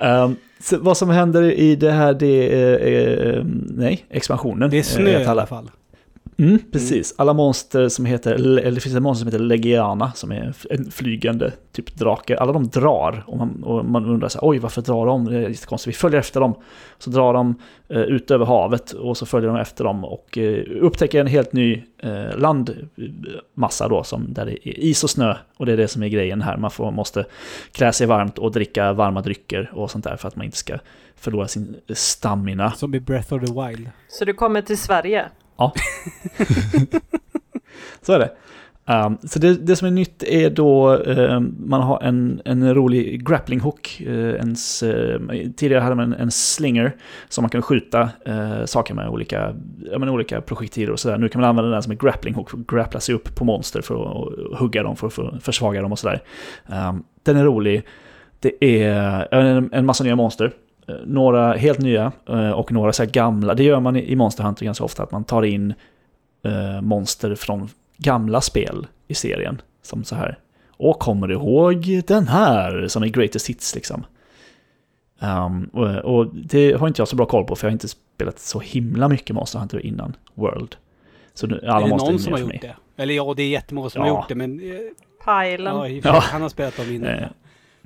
Um, 0.01 0.37
vad 0.81 0.97
som 0.97 1.11
händer 1.11 1.43
i 1.43 1.77
det 1.77 1.91
här, 1.93 2.15
det 2.15 2.55
är... 2.55 3.37
eh, 3.39 3.45
nej, 3.69 4.07
expansionen. 4.11 4.71
Det 4.71 4.77
är 4.77 4.79
Eh, 4.79 4.85
snö 4.85 5.21
i 5.21 5.25
alla 5.25 5.47
fall. 5.47 5.71
Mm, 6.39 6.59
precis. 6.73 7.15
Alla 7.19 7.33
monster 7.33 7.89
som 7.89 8.05
heter, 8.05 8.35
eller 8.35 8.71
det 8.71 8.81
finns 8.81 8.97
ett 8.97 9.03
monster 9.03 9.19
som 9.19 9.33
heter 9.33 9.45
Legiana 9.45 10.13
som 10.13 10.33
är 10.33 10.55
en 10.71 10.91
flygande 10.91 11.53
typ 11.73 11.95
drake. 11.95 12.39
Alla 12.39 12.53
de 12.53 12.69
drar 12.69 13.25
och 13.27 13.37
man, 13.37 13.63
och 13.63 13.85
man 13.85 14.07
undrar 14.07 14.29
så 14.29 14.39
här, 14.39 14.49
oj 14.49 14.59
varför 14.59 14.83
drar 14.83 15.07
de? 15.07 15.25
Det 15.25 15.37
är 15.37 15.49
jättekonstigt. 15.49 15.97
Vi 15.97 15.99
följer 15.99 16.21
efter 16.21 16.41
dem. 16.41 16.55
Så 16.99 17.11
drar 17.11 17.35
de 17.35 17.55
eh, 17.89 18.01
ut 18.01 18.31
över 18.31 18.47
havet 18.47 18.93
och 18.93 19.17
så 19.17 19.27
följer 19.27 19.51
de 19.51 19.59
efter 19.59 19.85
dem 19.85 20.05
och 20.05 20.39
eh, 20.39 20.65
upptäcker 20.81 21.21
en 21.21 21.27
helt 21.27 21.53
ny 21.53 21.83
eh, 21.99 22.39
landmassa 22.39 23.89
då 23.89 24.05
som 24.05 24.35
där 24.35 24.47
det 24.47 24.69
är 24.69 24.79
is 24.79 25.05
och 25.05 25.11
snö. 25.11 25.35
Och 25.57 25.67
det 25.67 25.73
är 25.73 25.77
det 25.77 25.89
som 25.89 26.03
är 26.03 26.09
grejen 26.09 26.43
här. 26.43 26.57
Man 26.57 26.71
får, 26.71 26.91
måste 26.91 27.25
klä 27.73 27.93
sig 27.93 28.07
varmt 28.07 28.39
och 28.39 28.53
dricka 28.53 28.93
varma 28.93 29.21
drycker 29.21 29.71
och 29.75 29.91
sånt 29.91 30.05
där 30.05 30.17
för 30.17 30.29
att 30.29 30.37
man 30.37 30.45
inte 30.45 30.59
ska 30.59 30.79
förlora 31.17 31.49
sin 31.49 31.77
stamina. 31.89 32.73
Som 32.73 32.95
i 32.95 33.01
Breath 33.01 33.35
of 33.35 33.41
the 33.41 33.53
Wild. 33.53 33.91
Så 34.09 34.25
du 34.25 34.35
kommer 34.35 34.63
till 34.63 34.79
Sverige? 34.79 35.27
Ja. 35.57 35.73
så 38.03 38.13
är 38.13 38.19
det. 38.19 38.31
Um, 38.89 39.19
så 39.23 39.39
det, 39.39 39.55
det 39.55 39.77
som 39.77 39.87
är 39.87 39.93
nytt 39.93 40.23
är 40.23 40.51
då 40.51 40.97
um, 40.97 41.57
man 41.59 41.83
har 41.83 42.03
en, 42.03 42.43
en 42.45 42.75
rolig 42.75 43.27
grappling 43.27 43.61
hook. 43.61 44.03
Uh, 44.07 44.31
ens, 44.31 44.83
uh, 44.83 45.15
um, 45.15 45.53
tidigare 45.57 45.81
hade 45.81 45.95
man 45.95 46.13
en, 46.13 46.21
en 46.21 46.31
slinger 46.31 46.97
som 47.29 47.43
man 47.43 47.51
kan 47.51 47.63
skjuta 47.63 48.11
uh, 48.29 48.65
saker 48.65 48.95
med 48.95 49.09
olika, 49.09 49.55
ja, 49.93 49.99
men 49.99 50.09
olika 50.09 50.41
projektiler 50.41 50.93
och 50.93 51.01
sådär. 51.01 51.19
Nu 51.19 51.29
kan 51.29 51.41
man 51.41 51.51
använda 51.51 51.71
den 51.71 51.83
som 51.83 51.93
en 51.93 51.99
grappling 51.99 52.35
hook 52.35 52.51
för 52.51 52.59
att 52.59 52.67
grappla 52.67 53.01
sig 53.01 53.15
upp 53.15 53.35
på 53.37 53.45
monster 53.45 53.81
för 53.81 53.95
att 53.95 54.59
hugga 54.59 54.83
dem, 54.83 54.97
för 54.97 55.07
att 55.07 55.13
för, 55.13 55.39
försvaga 55.43 55.83
dem 55.83 55.93
och 55.93 55.99
sådär. 55.99 56.23
Um, 56.67 57.05
den 57.23 57.37
är 57.37 57.45
rolig. 57.45 57.87
Det 58.41 58.65
är 58.65 59.35
en, 59.35 59.73
en 59.73 59.87
massa 59.87 60.05
nya 60.05 60.17
monster. 60.17 60.53
Några 61.05 61.53
helt 61.53 61.79
nya 61.79 62.13
eh, 62.29 62.51
och 62.51 62.73
några 62.73 62.93
så 62.93 63.03
här 63.03 63.11
gamla. 63.11 63.55
Det 63.55 63.63
gör 63.65 63.81
man 63.81 63.97
i 63.97 64.17
Monster 64.17 64.45
Hunter 64.45 64.65
ganska 64.65 64.85
ofta, 64.85 65.03
att 65.03 65.11
man 65.13 65.25
tar 65.25 65.43
in 65.43 65.75
eh, 66.45 66.81
monster 66.81 67.35
från 67.35 67.69
gamla 67.97 68.41
spel 68.41 68.87
i 69.09 69.15
serien. 69.15 69.61
Som 69.83 70.05
så 70.05 70.15
här. 70.15 70.39
Och 70.71 70.99
kommer 70.99 71.27
du 71.29 71.35
ihåg 71.35 72.03
den 72.07 72.29
här 72.29 72.89
som 72.89 73.03
är 73.03 73.07
greatest 73.07 73.49
hits 73.49 73.75
liksom? 73.75 74.05
Um, 75.21 75.65
och, 75.65 76.19
och 76.19 76.35
det 76.35 76.73
har 76.73 76.89
inte 76.89 77.01
jag 77.01 77.09
så 77.09 77.17
bra 77.17 77.27
koll 77.27 77.45
på 77.45 77.57
för 77.57 77.67
jag 77.67 77.71
har 77.71 77.73
inte 77.73 77.89
spelat 77.89 78.39
så 78.39 78.61
himla 78.61 79.09
mycket 79.09 79.37
Monster 79.37 79.59
Hunter 79.59 79.87
innan 79.87 80.17
World. 80.35 80.77
Så 81.35 81.47
nu, 81.47 81.61
alla 81.67 81.87
är 81.87 81.91
det 81.91 81.97
någon 81.97 82.19
som 82.19 82.33
har 82.33 82.41
gjort 82.41 82.49
mig. 82.49 82.59
det? 82.63 83.03
Eller 83.03 83.15
ja, 83.15 83.35
det 83.37 83.43
är 83.43 83.49
jättemånga 83.49 83.91
som 83.91 84.03
Ja. 84.07 84.13
har 84.13 84.19
gjort 84.21 84.29
det, 84.29 84.35
men... 84.35 84.61
eh, 84.61 84.77
Pilen. 85.27 86.01
Ja, 86.05 86.21
han 86.23 86.43
har 86.43 86.49
spelat 86.49 86.77
dem 86.77 86.91
innan. 86.93 87.15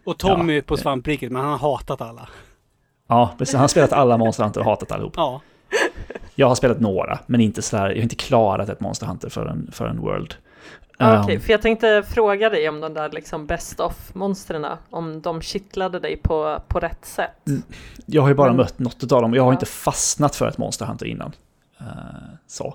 Och 0.05 0.18
Tommy 0.18 0.57
ja. 0.57 0.62
på 0.66 0.76
svampriket, 0.76 1.32
men 1.32 1.42
han 1.42 1.51
har 1.51 1.59
hatat 1.59 2.01
alla. 2.01 2.28
Ja, 3.11 3.34
precis. 3.38 3.54
han 3.54 3.61
har 3.61 3.68
spelat 3.68 3.92
alla 3.92 4.16
Monster 4.18 4.44
Hunter 4.44 4.61
och 4.61 4.66
hatat 4.66 4.92
allihop. 4.92 5.12
Ja. 5.16 5.40
Jag 6.34 6.48
har 6.48 6.54
spelat 6.54 6.80
några, 6.80 7.18
men 7.26 7.40
inte 7.40 7.62
sådär, 7.62 7.88
jag 7.88 7.96
har 7.96 8.02
inte 8.02 8.14
klarat 8.16 8.68
ett 8.68 8.80
Monster 8.80 9.06
Hunter 9.06 9.28
för 9.28 9.46
en, 9.46 9.68
för 9.72 9.86
en 9.86 10.00
World. 10.00 10.34
Okej, 11.02 11.34
Um, 11.36 11.40
för 11.40 11.50
jag 11.52 11.62
tänkte 11.62 12.02
fråga 12.08 12.50
dig 12.50 12.68
om 12.68 12.80
de 12.80 12.94
där 12.94 13.11
liksom 13.11 13.46
best 13.46 13.80
of-monstren, 13.80 14.66
om 14.90 15.20
de 15.20 15.40
kittlade 15.40 16.00
dig 16.00 16.16
på, 16.16 16.62
på 16.68 16.80
rätt 16.80 17.04
sätt. 17.04 17.46
Mm. 17.48 17.62
jag 18.06 18.22
har 18.22 18.28
ju 18.28 18.34
bara 18.34 18.48
Men- 18.48 18.56
mött 18.56 18.78
något 18.78 19.12
av 19.12 19.22
dem, 19.22 19.34
jag 19.34 19.42
har 19.42 19.48
Ja. 19.50 19.52
inte 19.54 19.66
fastnat 19.66 20.36
för 20.36 20.48
ett 20.48 20.58
Monster 20.58 20.86
Hunter 20.86 21.06
innan. 21.06 21.32
Eh, 21.80 21.86
så. 22.46 22.74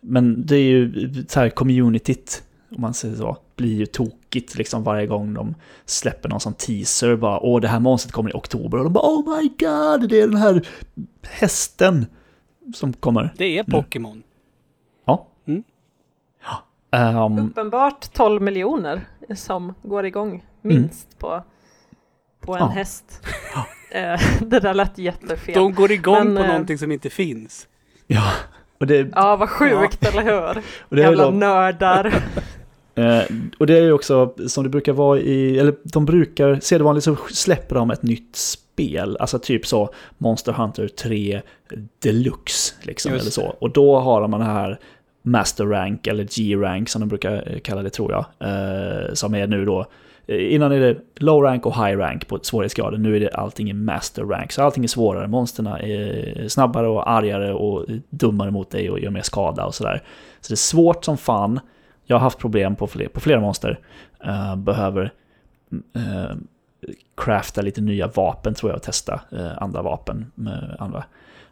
Men 0.00 0.46
det 0.46 0.56
är 0.56 0.60
ju 0.62 1.14
så 1.28 1.40
här 1.40 1.48
communityt, 1.48 2.42
om 2.76 2.80
man 2.80 2.94
säger 2.94 3.16
så, 3.16 3.36
blir 3.62 3.74
ju 3.76 3.86
tokigt 3.86 4.54
liksom 4.54 4.84
varje 4.84 5.06
gång 5.06 5.34
de 5.34 5.54
släpper 5.84 6.28
någon 6.28 6.40
sån 6.40 6.54
teaser. 6.54 7.16
Bara, 7.16 7.40
åh 7.40 7.60
det 7.60 7.68
här 7.68 7.80
monstret 7.80 8.12
kommer 8.12 8.30
i 8.30 8.32
oktober. 8.32 8.78
Och 8.78 8.84
de 8.84 8.92
bara, 8.92 9.04
oh 9.06 9.36
my 9.38 9.48
god, 9.48 10.08
det 10.08 10.20
är 10.20 10.26
den 10.28 10.36
här 10.36 10.66
hästen 11.30 12.06
som 12.74 12.92
kommer. 12.92 13.34
Det 13.36 13.58
är 13.58 13.64
Pokémon. 13.64 14.22
Ja. 15.04 15.26
Mm. 15.46 15.62
ja. 16.44 16.98
Ehm, 16.98 17.38
Uppenbart 17.38 18.12
12 18.12 18.42
miljoner 18.42 19.00
som 19.34 19.74
går 19.82 20.06
igång, 20.06 20.44
minst 20.62 21.18
på, 21.18 21.42
på 22.40 22.54
en 22.54 22.62
Mm. 22.62 22.68
Ja. 22.72 22.78
häst. 22.78 23.26
Eh, 23.94 24.20
det 24.40 24.60
där 24.60 24.74
lät 24.74 24.98
jättefel. 24.98 25.54
De 25.54 25.74
går 25.74 25.92
igång 25.92 26.14
Men, 26.24 26.36
på 26.36 26.42
eh, 26.42 26.48
någonting 26.48 26.78
som 26.78 26.92
inte 26.92 27.10
finns. 27.10 27.68
ja. 28.06 28.32
Och 28.80 28.86
det, 28.86 29.08
Ja, 29.14 29.36
vad 29.36 29.48
sjukt, 29.50 30.06
eller 30.06 30.22
hur? 30.22 30.62
och 30.88 30.96
det 30.96 31.02
Jävla 31.02 31.24
då, 31.24 31.30
nördar. 31.30 32.14
Eh, 32.94 33.22
och 33.58 33.66
det 33.66 33.78
är 33.78 33.82
ju 33.82 33.92
också 33.92 34.34
som 34.46 34.64
det 34.64 34.70
brukar 34.70 34.92
vara 34.92 35.18
i, 35.18 35.58
eller 35.58 35.74
de 35.82 36.04
brukar, 36.04 36.60
sedvanligt 36.60 37.04
så 37.04 37.16
släpper 37.30 37.74
de 37.74 37.90
ett 37.90 38.02
nytt 38.02 38.36
spel, 38.36 39.16
alltså 39.20 39.38
typ 39.38 39.66
så 39.66 39.90
Monster 40.18 40.52
Hunter 40.52 40.88
3 40.88 41.42
Deluxe, 41.98 42.74
liksom, 42.82 43.12
Just 43.12 43.22
eller 43.22 43.30
så. 43.30 43.56
Och 43.58 43.70
då 43.70 43.98
har 43.98 44.20
de 44.20 44.30
den 44.30 44.42
här 44.42 44.78
Master 45.22 45.66
Rank, 45.66 46.06
eller 46.06 46.24
G-Rank 46.24 46.88
som 46.88 47.00
de 47.00 47.08
brukar 47.08 47.58
kalla 47.64 47.82
det 47.82 47.90
tror 47.90 48.12
jag, 48.12 48.24
eh, 48.38 49.14
som 49.14 49.34
är 49.34 49.46
nu 49.46 49.64
då, 49.64 49.86
eh, 50.26 50.54
innan 50.54 50.72
är 50.72 50.80
det 50.80 50.96
Low 51.16 51.42
Rank 51.42 51.66
och 51.66 51.74
High 51.74 51.98
Rank 51.98 52.28
på 52.28 52.38
svårighetsgraden, 52.42 53.02
nu 53.02 53.16
är 53.16 53.20
det 53.20 53.30
allting 53.30 53.70
i 53.70 53.72
Master 53.72 54.22
Rank, 54.22 54.52
så 54.52 54.62
allting 54.62 54.84
är 54.84 54.88
svårare, 54.88 55.28
monsterna 55.28 55.80
är 55.80 56.48
snabbare 56.48 56.88
och 56.88 57.10
argare 57.10 57.52
och 57.52 57.86
dummare 58.10 58.50
mot 58.50 58.70
dig 58.70 58.90
och 58.90 59.00
gör 59.00 59.10
mer 59.10 59.22
skada 59.22 59.64
och 59.64 59.74
sådär. 59.74 60.02
Så 60.40 60.48
det 60.48 60.54
är 60.54 60.56
svårt 60.56 61.04
som 61.04 61.16
fan, 61.16 61.60
jag 62.12 62.18
har 62.18 62.24
haft 62.24 62.38
problem 62.38 62.76
på, 62.76 62.86
fler, 62.86 63.08
på 63.08 63.20
flera 63.20 63.40
monster. 63.40 63.78
Uh, 64.26 64.56
behöver 64.56 65.12
uh, 65.96 66.36
crafta 67.16 67.62
lite 67.62 67.80
nya 67.80 68.06
vapen 68.06 68.54
tror 68.54 68.70
jag 68.72 68.76
och 68.76 68.82
testa 68.82 69.20
uh, 69.32 69.62
andra 69.62 69.82
vapen 69.82 70.32
med 70.34 70.76
andra 70.78 71.04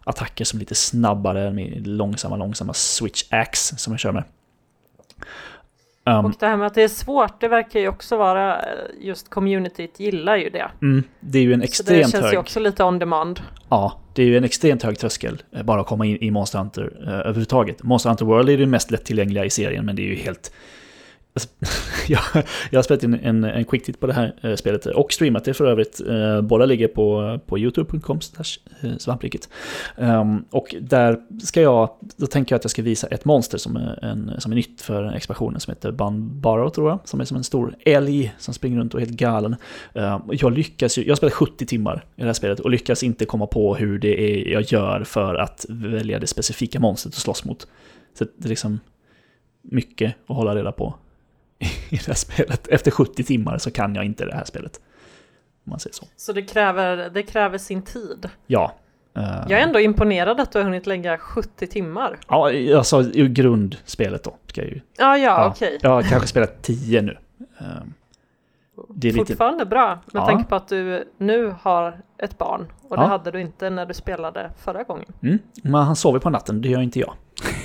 attacker 0.05 0.45
som 0.45 0.57
är 0.57 0.61
lite 0.61 0.75
snabbare 0.75 1.51
med 1.51 1.87
långsamma, 1.87 2.37
långsamma 2.37 2.75
switch 2.75 3.25
axe 3.31 3.77
som 3.77 3.93
jag 3.93 4.01
kör 4.01 4.13
med. 4.13 4.25
Um, 6.07 6.25
Och 6.25 6.33
det 6.39 6.47
här 6.47 6.57
med 6.57 6.67
att 6.67 6.75
det 6.75 6.83
är 6.83 6.89
svårt, 6.89 7.41
det 7.41 7.49
verkar 7.49 7.81
ju 7.81 7.89
också 7.89 8.17
vara, 8.17 8.57
eh, 8.63 8.65
just 9.01 9.31
communityt 9.31 10.01
gillar 10.01 10.37
ju 10.37 10.51
det. 10.51 10.71
mm, 10.83 11.03
det 11.21 11.39
är 11.39 11.43
ju 11.43 11.53
en 11.53 11.61
Så 11.61 11.63
det 11.63 11.65
extremt 11.69 12.11
känns 12.11 12.25
hög... 12.25 12.33
ju 12.33 12.39
också 12.39 12.61
lite 12.61 12.85
on 12.85 12.99
demand. 12.99 13.41
Ja, 13.69 14.01
det 14.15 14.23
är 14.23 14.27
ju 14.27 14.37
en 14.37 14.45
extremt 14.45 14.83
hög 14.83 14.99
tröskel 14.99 15.43
eh, 15.53 15.63
bara 15.63 15.81
att 15.81 15.87
komma 15.87 16.07
in 16.07 16.17
i 16.21 16.31
Monster 16.31 16.59
Hunter 16.59 16.93
eh, 17.07 17.13
överhuvudtaget. 17.15 17.83
Monster 17.83 18.11
Hunter 18.11 18.25
World 18.25 18.49
är 18.49 18.59
det 18.59 18.67
mest 18.67 18.91
lättillgängliga 18.91 19.45
i 19.45 19.51
serien, 19.51 19.87
men 19.87 19.97
det 19.97 20.03
är 20.03 20.07
ju 20.07 20.15
helt... 20.17 20.53
Jag, 22.09 22.23
jag 22.71 22.79
har 22.79 22.83
spelat 22.83 23.03
in 23.03 23.15
en, 23.15 23.45
en 23.45 23.65
quick 23.65 23.85
titt 23.85 24.01
på 24.01 24.07
det 24.07 24.13
här 24.13 24.35
eh, 24.43 24.55
spelet 24.55 24.87
och 24.87 25.13
streamat 25.13 25.45
det 25.45 25.55
för 25.55 25.67
övrigt. 25.67 26.01
Eh, 26.09 26.41
båda 26.41 26.65
ligger 26.65 26.89
på, 26.89 27.39
på 27.47 27.59
youtube.com 27.59 28.21
eh, 28.81 28.97
svampriket. 28.99 29.49
Um, 29.97 30.45
och 30.51 30.75
där 30.81 31.19
ska 31.43 31.63
jag, 31.63 31.91
då 32.17 32.27
tänker 32.27 32.55
jag 32.55 32.59
att 32.59 32.65
jag 32.65 32.71
ska 32.71 32.83
visa 32.83 33.07
ett 33.07 33.25
monster 33.25 33.59
som 33.59 33.77
är, 33.77 34.05
en, 34.05 34.33
som 34.39 34.53
är 34.53 34.57
nytt 34.57 34.83
för 34.83 35.13
expansionen 35.13 35.61
som 35.61 35.71
heter 35.71 35.93
Banbaro 35.93 36.71
tror 36.71 36.89
jag. 36.89 36.99
Som 37.05 37.21
är 37.21 37.25
som 37.25 37.37
en 37.37 37.45
stor 37.45 37.75
älg 37.81 38.35
som 38.39 38.55
springer 38.55 38.79
runt 38.79 38.95
och 38.95 39.01
är 39.01 39.05
helt 39.05 39.19
galen. 39.19 39.57
Um, 39.93 40.21
och 40.21 40.35
jag 40.35 40.53
lyckas 40.53 40.99
ju, 40.99 41.03
jag 41.03 41.11
har 41.11 41.17
spelat 41.17 41.35
70 41.35 41.67
timmar 41.67 42.05
i 42.17 42.21
det 42.21 42.27
här 42.27 42.33
spelet 42.33 42.61
och 42.61 42.71
lyckas 42.71 43.03
inte 43.03 43.25
komma 43.25 43.47
på 43.47 43.75
hur 43.75 43.99
det 43.99 44.21
är 44.21 44.53
jag 44.53 44.63
gör 44.63 45.05
för 45.05 45.35
att 45.35 45.67
välja 45.69 46.19
det 46.19 46.27
specifika 46.27 46.81
monstret 46.81 47.15
att 47.15 47.21
slåss 47.21 47.45
mot. 47.45 47.67
Så 48.19 48.25
det 48.25 48.45
är 48.45 48.49
liksom 48.49 48.81
mycket 49.63 50.15
att 50.27 50.37
hålla 50.37 50.55
reda 50.55 50.73
på 50.73 50.95
i 51.89 51.97
det 51.97 52.07
här 52.07 52.15
spelet. 52.15 52.69
Efter 52.69 52.91
70 52.91 53.25
timmar 53.25 53.59
så 53.59 53.71
kan 53.71 53.95
jag 53.95 54.05
inte 54.05 54.25
det 54.27 54.35
här 54.35 54.45
spelet. 54.45 54.81
Om 55.67 55.71
man 55.71 55.81
säger 55.81 55.95
så. 55.95 56.05
Så 56.17 56.33
det 56.33 56.43
kräver, 56.43 57.11
det 57.15 57.23
kräver 57.23 57.59
sin 57.59 57.83
tid. 57.83 58.29
Ja. 58.47 58.75
Jag 59.49 59.51
är 59.53 59.63
ändå 59.67 59.81
imponerad 59.81 60.41
att 60.41 60.53
du 60.53 60.59
har 60.59 60.65
hunnit 60.65 60.87
lägga 60.87 61.19
70 61.19 61.67
timmar. 61.67 62.19
Ja, 62.29 62.85
sa 62.85 63.03
ju 63.03 63.29
grundspelet 63.29 64.25
då. 64.25 64.37
Ska 64.47 64.61
jag 64.63 64.71
ju. 64.71 64.81
Ja, 64.99 65.19
ja, 65.19 65.49
okej. 65.49 65.79
Jag 65.83 65.91
har 65.91 66.03
kanske 66.03 66.29
spelat 66.29 66.63
10 66.63 67.03
nu. 67.03 67.19
Ehm, 67.59 67.95
det 68.89 69.09
är 69.09 69.13
lite- 69.13 69.27
Fortfarande 69.27 69.67
bra, 69.67 69.89
med 70.13 70.21
Ja. 70.23 70.27
tanke 70.27 70.49
på 70.49 70.55
att 70.55 70.69
du 70.69 71.13
nu 71.19 71.55
har 71.61 72.01
ett 72.19 72.39
barn. 72.39 72.73
Och 72.89 72.97
det 72.97 73.03
Ja. 73.03 73.07
hade 73.09 73.31
du 73.31 73.41
inte 73.41 73.71
när 73.71 73.87
du 73.87 73.95
spelade 73.95 74.51
förra 74.59 74.83
gången. 74.83 75.13
Mm. 75.23 75.39
Men 75.63 75.75
han 75.83 75.97
sover 75.97 76.19
på 76.19 76.31
natten, 76.31 76.61
det 76.63 76.69
gör 76.69 76.81
inte 76.81 77.01
jag. 77.01 77.15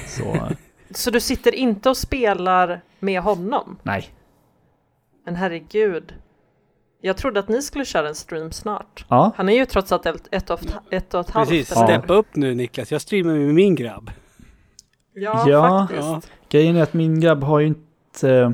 Så 0.07 0.23
eh, 0.33 0.49
Så 0.95 1.11
du 1.11 1.19
sitter 1.19 1.55
inte 1.55 1.89
och 1.89 1.97
spelar 1.97 2.81
med 2.99 3.21
honom? 3.21 3.77
nej. 3.83 4.09
Men 5.25 5.35
herregud. 5.35 6.13
Jag 7.01 7.17
trodde 7.17 7.39
att 7.39 7.47
ni 7.49 7.61
skulle 7.61 7.85
köra 7.85 8.07
en 8.09 8.15
stream 8.15 8.51
snart. 8.51 9.05
Ja, 9.09 9.31
Han 9.35 9.49
är 9.49 9.53
ju 9.53 9.65
trots 9.65 9.91
allt 9.91 10.05
ett, 10.05 10.27
ett, 10.31 10.49
och, 10.49 10.59
ett, 10.89 11.13
och 11.13 11.19
ett 11.19 11.29
halvt. 11.29 11.49
Precis, 11.49 11.71
eller? 11.77 11.85
steppa 11.99 12.13
upp 12.13 12.35
nu 12.35 12.55
Niklas. 12.55 12.91
Jag 12.91 13.01
streamar 13.01 13.33
med 13.33 13.53
min 13.53 13.75
grabb. 13.75 14.11
Ja, 15.13 15.49
Ja. 15.49 15.79
faktiskt. 15.79 16.07
Ja. 16.07 16.21
grejen 16.49 16.75
är 16.75 16.83
att 16.83 16.93
min 16.93 17.19
grabb 17.19 17.43
har 17.43 17.59
ju 17.59 17.67
inte... 17.67 18.53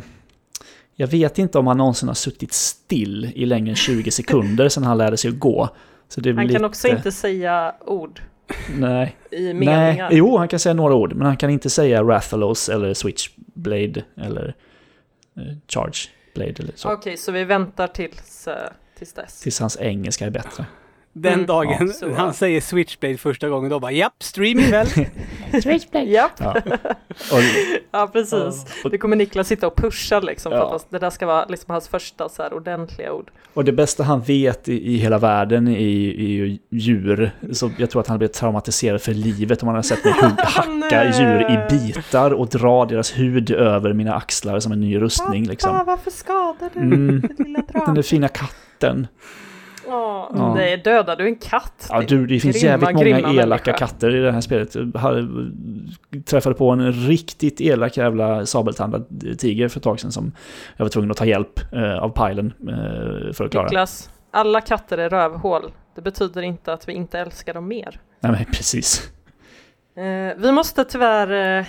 Jag 0.95 1.07
vet 1.07 1.37
inte 1.39 1.59
om 1.59 1.67
han 1.67 1.77
någonsin 1.77 2.07
har 2.07 2.15
suttit 2.15 2.53
still 2.53 3.31
i 3.35 3.45
längre 3.45 3.69
än 3.69 3.75
20 3.75 4.11
sekunder 4.11 4.69
sedan 4.69 4.83
han 4.83 4.97
lärde 4.97 5.17
sig 5.17 5.29
att 5.29 5.39
gå. 5.39 5.69
Så 6.07 6.21
det 6.21 6.29
är 6.29 6.33
Han 6.33 6.47
lite... 6.47 6.59
kan 6.59 6.65
också 6.65 6.87
inte 6.87 7.11
säga 7.11 7.75
ord 7.85 8.21
Nej. 8.77 9.15
i 9.31 9.41
Nej. 9.41 9.53
meningar. 9.53 10.09
Jo, 10.11 10.37
han 10.37 10.47
kan 10.47 10.59
säga 10.59 10.73
några 10.73 10.95
ord, 10.95 11.13
men 11.13 11.27
han 11.27 11.37
kan 11.37 11.49
inte 11.49 11.69
säga 11.69 12.03
Rathalos 12.03 12.69
eller 12.69 12.93
Switchblade 12.93 14.03
eller 14.17 14.55
eh, 15.37 15.43
Chargeblade 15.67 16.63
eller 16.63 16.73
så. 16.75 16.91
Okej, 16.93 17.17
så 17.17 17.31
vi 17.31 17.43
väntar 17.43 17.87
tills, 17.87 18.47
eh, 18.47 18.55
tills 18.97 19.13
dess. 19.13 19.39
Tills 19.41 19.59
hans 19.59 19.77
engelska 19.79 20.25
är 20.25 20.29
bättre. 20.29 20.65
Den 21.13 21.33
Mm. 21.33 21.45
dagen 21.45 21.77
Ja, 21.79 21.87
så. 21.93 22.13
han 22.13 22.33
säger 22.33 22.61
Switchblade 22.61 23.17
första 23.17 23.49
gången, 23.49 23.69
då 23.69 23.79
bara 23.79 23.91
japp, 23.91 24.23
stream 24.23 24.59
ikväll. 24.59 24.87
Japp, 26.07 26.31
Ja. 26.39 26.55
Och, 27.31 27.39
ja 27.91 28.07
precis. 28.13 28.65
och, 28.83 28.91
Det 28.91 28.97
kommer 28.97 29.15
Niklas 29.15 29.47
sitta 29.47 29.67
och 29.67 29.75
pusha 29.75 30.19
liksom 30.19 30.49
för 30.51 30.57
Ja. 30.57 30.75
att 30.75 30.85
det 30.89 30.99
där 30.99 31.09
ska 31.09 31.25
vara 31.25 31.45
liksom 31.45 31.71
hans 31.71 31.87
första 31.87 32.29
så 32.29 32.43
här 32.43 32.53
ordentliga 32.53 33.13
ord. 33.13 33.31
och 33.53 33.65
det 33.65 33.71
bästa 33.71 34.03
han 34.03 34.21
vet 34.21 34.69
i, 34.69 34.93
i 34.93 34.97
hela 34.97 35.17
världen 35.17 35.67
är, 35.67 35.79
ju 35.79 36.57
djur. 36.69 37.31
Så 37.51 37.71
jag 37.77 37.89
tror 37.89 38.01
att 38.01 38.07
han 38.07 38.17
blir 38.17 38.27
traumatiserad 38.27 39.01
för 39.01 39.13
livet 39.13 39.61
om 39.61 39.67
han 39.67 39.75
har 39.75 39.83
sett 39.83 40.05
mig 40.05 40.13
hacka 40.37 41.05
djur 41.19 41.41
i 41.51 41.65
bitar 41.69 42.31
och 42.33 42.47
dra 42.47 42.85
deras 42.85 43.17
hud 43.19 43.51
över 43.51 43.93
mina 43.93 44.15
axlar 44.15 44.59
som 44.59 44.71
en 44.71 44.81
ny 44.81 45.01
rustning. 45.01 45.47
Liksom. 45.47 45.85
varför 45.85 46.11
skadar 46.11 46.69
du 46.73 46.79
Mm. 46.79 47.21
den 47.21 47.35
lilla 47.45 47.63
Den 47.85 47.95
där 47.95 48.01
fina 48.01 48.27
katten. 48.27 49.07
Åh, 49.91 50.31
Ja. 50.35 50.53
Nej, 50.55 50.77
dödar 50.77 51.15
du 51.15 51.25
en 51.25 51.35
katt? 51.35 51.87
Ja, 51.89 52.01
du, 52.01 52.27
det 52.27 52.39
finns 52.39 52.61
Grymma, 52.61 52.71
jävligt 52.71 52.93
många 52.95 53.19
elaka 53.41 53.47
människa. 53.71 53.73
katter 53.73 54.15
i 54.15 54.19
det 54.19 54.31
här 54.31 54.41
spelet. 54.41 54.75
Jag 54.75 56.25
träffade 56.25 56.55
på 56.55 56.69
en 56.69 56.91
riktigt 56.91 57.61
elak 57.61 57.97
jävla 57.97 58.45
sabeltandad 58.45 59.05
tiger 59.39 59.67
för 59.67 59.79
ett 59.79 59.83
tag 59.83 59.99
sedan 59.99 60.11
som 60.11 60.31
jag 60.77 60.85
var 60.85 60.89
tvungen 60.89 61.11
att 61.11 61.17
ta 61.17 61.25
hjälp 61.25 61.73
eh, 61.73 61.97
av 61.97 62.09
pilen 62.09 62.53
eh, 62.69 63.33
för 63.33 63.45
att 63.45 63.51
klara. 63.51 63.65
Niklas, 63.65 64.09
alla 64.31 64.61
katter 64.61 64.97
är 64.97 65.09
rövhål. 65.09 65.71
Det 65.95 66.01
betyder 66.01 66.41
inte 66.41 66.73
att 66.73 66.87
vi 66.89 66.93
inte 66.93 67.19
älskar 67.19 67.53
dem 67.53 67.67
mer. 67.67 67.99
Nej, 68.19 68.31
men 68.31 68.45
precis. 68.45 69.11
Eh, 69.95 70.37
vi 70.37 70.51
måste 70.51 70.83
tyvärr 70.83 71.65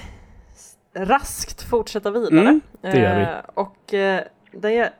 raskt 0.96 1.62
fortsätta 1.62 2.10
vidare. 2.10 2.40
Mm, 2.40 2.60
det 2.80 2.98
gör 2.98 3.18
vi. 3.18 3.26
Och 3.54 3.76
det, 4.60 4.92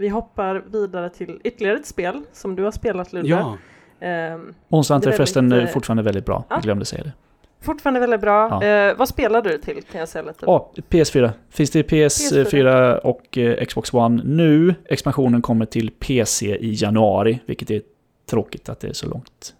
vi 0.00 0.08
hoppar 0.08 0.64
vidare 0.72 1.10
till 1.10 1.40
ytterligare 1.44 1.76
ett 1.76 1.86
spel 1.86 2.22
som 2.32 2.56
du 2.56 2.62
har 2.64 2.70
spelat 2.70 3.12
Ludde. 3.12 3.28
ja, 3.28 3.56
Ehm, 4.00 4.54
Monster 4.68 4.94
är 5.08 5.12
förresten 5.12 5.48
väldigt, 5.48 5.64
eh, 5.64 5.68
eh, 5.70 5.74
fortfarande 5.74 6.02
väldigt 6.02 6.26
bra. 6.26 6.44
ja. 6.48 6.56
Jag 6.56 6.62
glömde 6.62 6.84
säga 6.84 7.02
det. 7.04 7.12
Fortfarande 7.60 8.00
väldigt 8.00 8.20
bra. 8.20 8.48
Ja. 8.62 8.64
Eh, 8.64 8.96
vad 8.96 9.08
spelar 9.08 9.42
du 9.42 9.58
till 9.58 9.82
kan 9.82 10.00
jag 10.00 10.08
säga 10.08 10.22
lite? 10.22 10.44
Ja, 10.46 10.72
PS4. 10.88 11.30
Finns 11.50 11.70
det 11.70 11.82
PS4, 11.82 12.44
PS4 12.44 12.96
och 12.96 13.38
eh, 13.38 13.64
Xbox 13.64 13.94
One 13.94 14.22
nu. 14.24 14.74
Expansionen 14.84 15.42
kommer 15.42 15.66
till 15.66 15.90
PC 15.90 16.56
i 16.56 16.74
januari, 16.82 17.38
vilket 17.46 17.70
är 17.70 17.82
tråkigt 18.30 18.68
att 18.68 18.80
det 18.80 18.88
är 18.88 18.92
så 18.92 19.06
långt. 19.08 19.54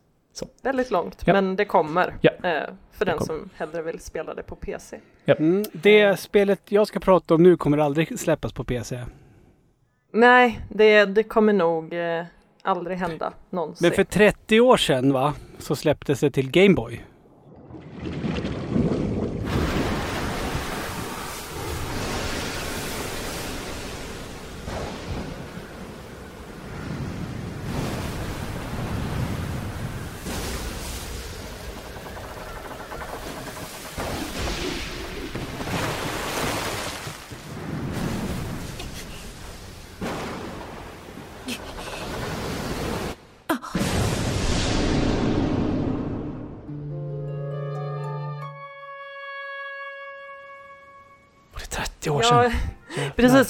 Väldigt 0.63 0.91
långt, 0.91 1.23
Ja. 1.25 1.33
men 1.33 1.57
det 1.57 1.65
kommer. 1.65 2.15
Ja. 2.21 2.31
Eh, 2.31 2.63
för 2.93 3.05
den 3.05 3.19
kommer. 3.19 3.27
som 3.27 3.51
hellre 3.57 3.83
vill 3.83 4.01
spela 4.01 4.35
det 4.35 4.43
på 4.43 4.55
PC. 4.57 5.01
Mm, 5.27 5.65
det 5.73 6.21
spelet 6.21 6.61
jag 6.69 6.87
ska 6.87 7.01
prata 7.01 7.35
om 7.35 7.43
nu 7.43 7.57
kommer 7.57 7.79
aldrig 7.79 8.19
släppas 8.21 8.53
på 8.53 8.65
PC. 8.65 8.99
Nej, 10.13 10.61
det, 10.69 11.05
det 11.05 11.23
kommer 11.23 11.53
nog 11.53 11.93
eh, 11.95 12.25
aldrig 12.63 12.97
hända 12.97 13.33
någonsin. 13.51 13.89
Men 13.89 13.97
för 13.97 14.05
30 14.05 14.61
år 14.61 14.77
sedan 14.77 15.13
va, 15.13 15.35
så 15.59 15.77
släpptes 15.77 16.21
det 16.21 16.31
till 16.31 16.51
Gameboy. 16.51 17.05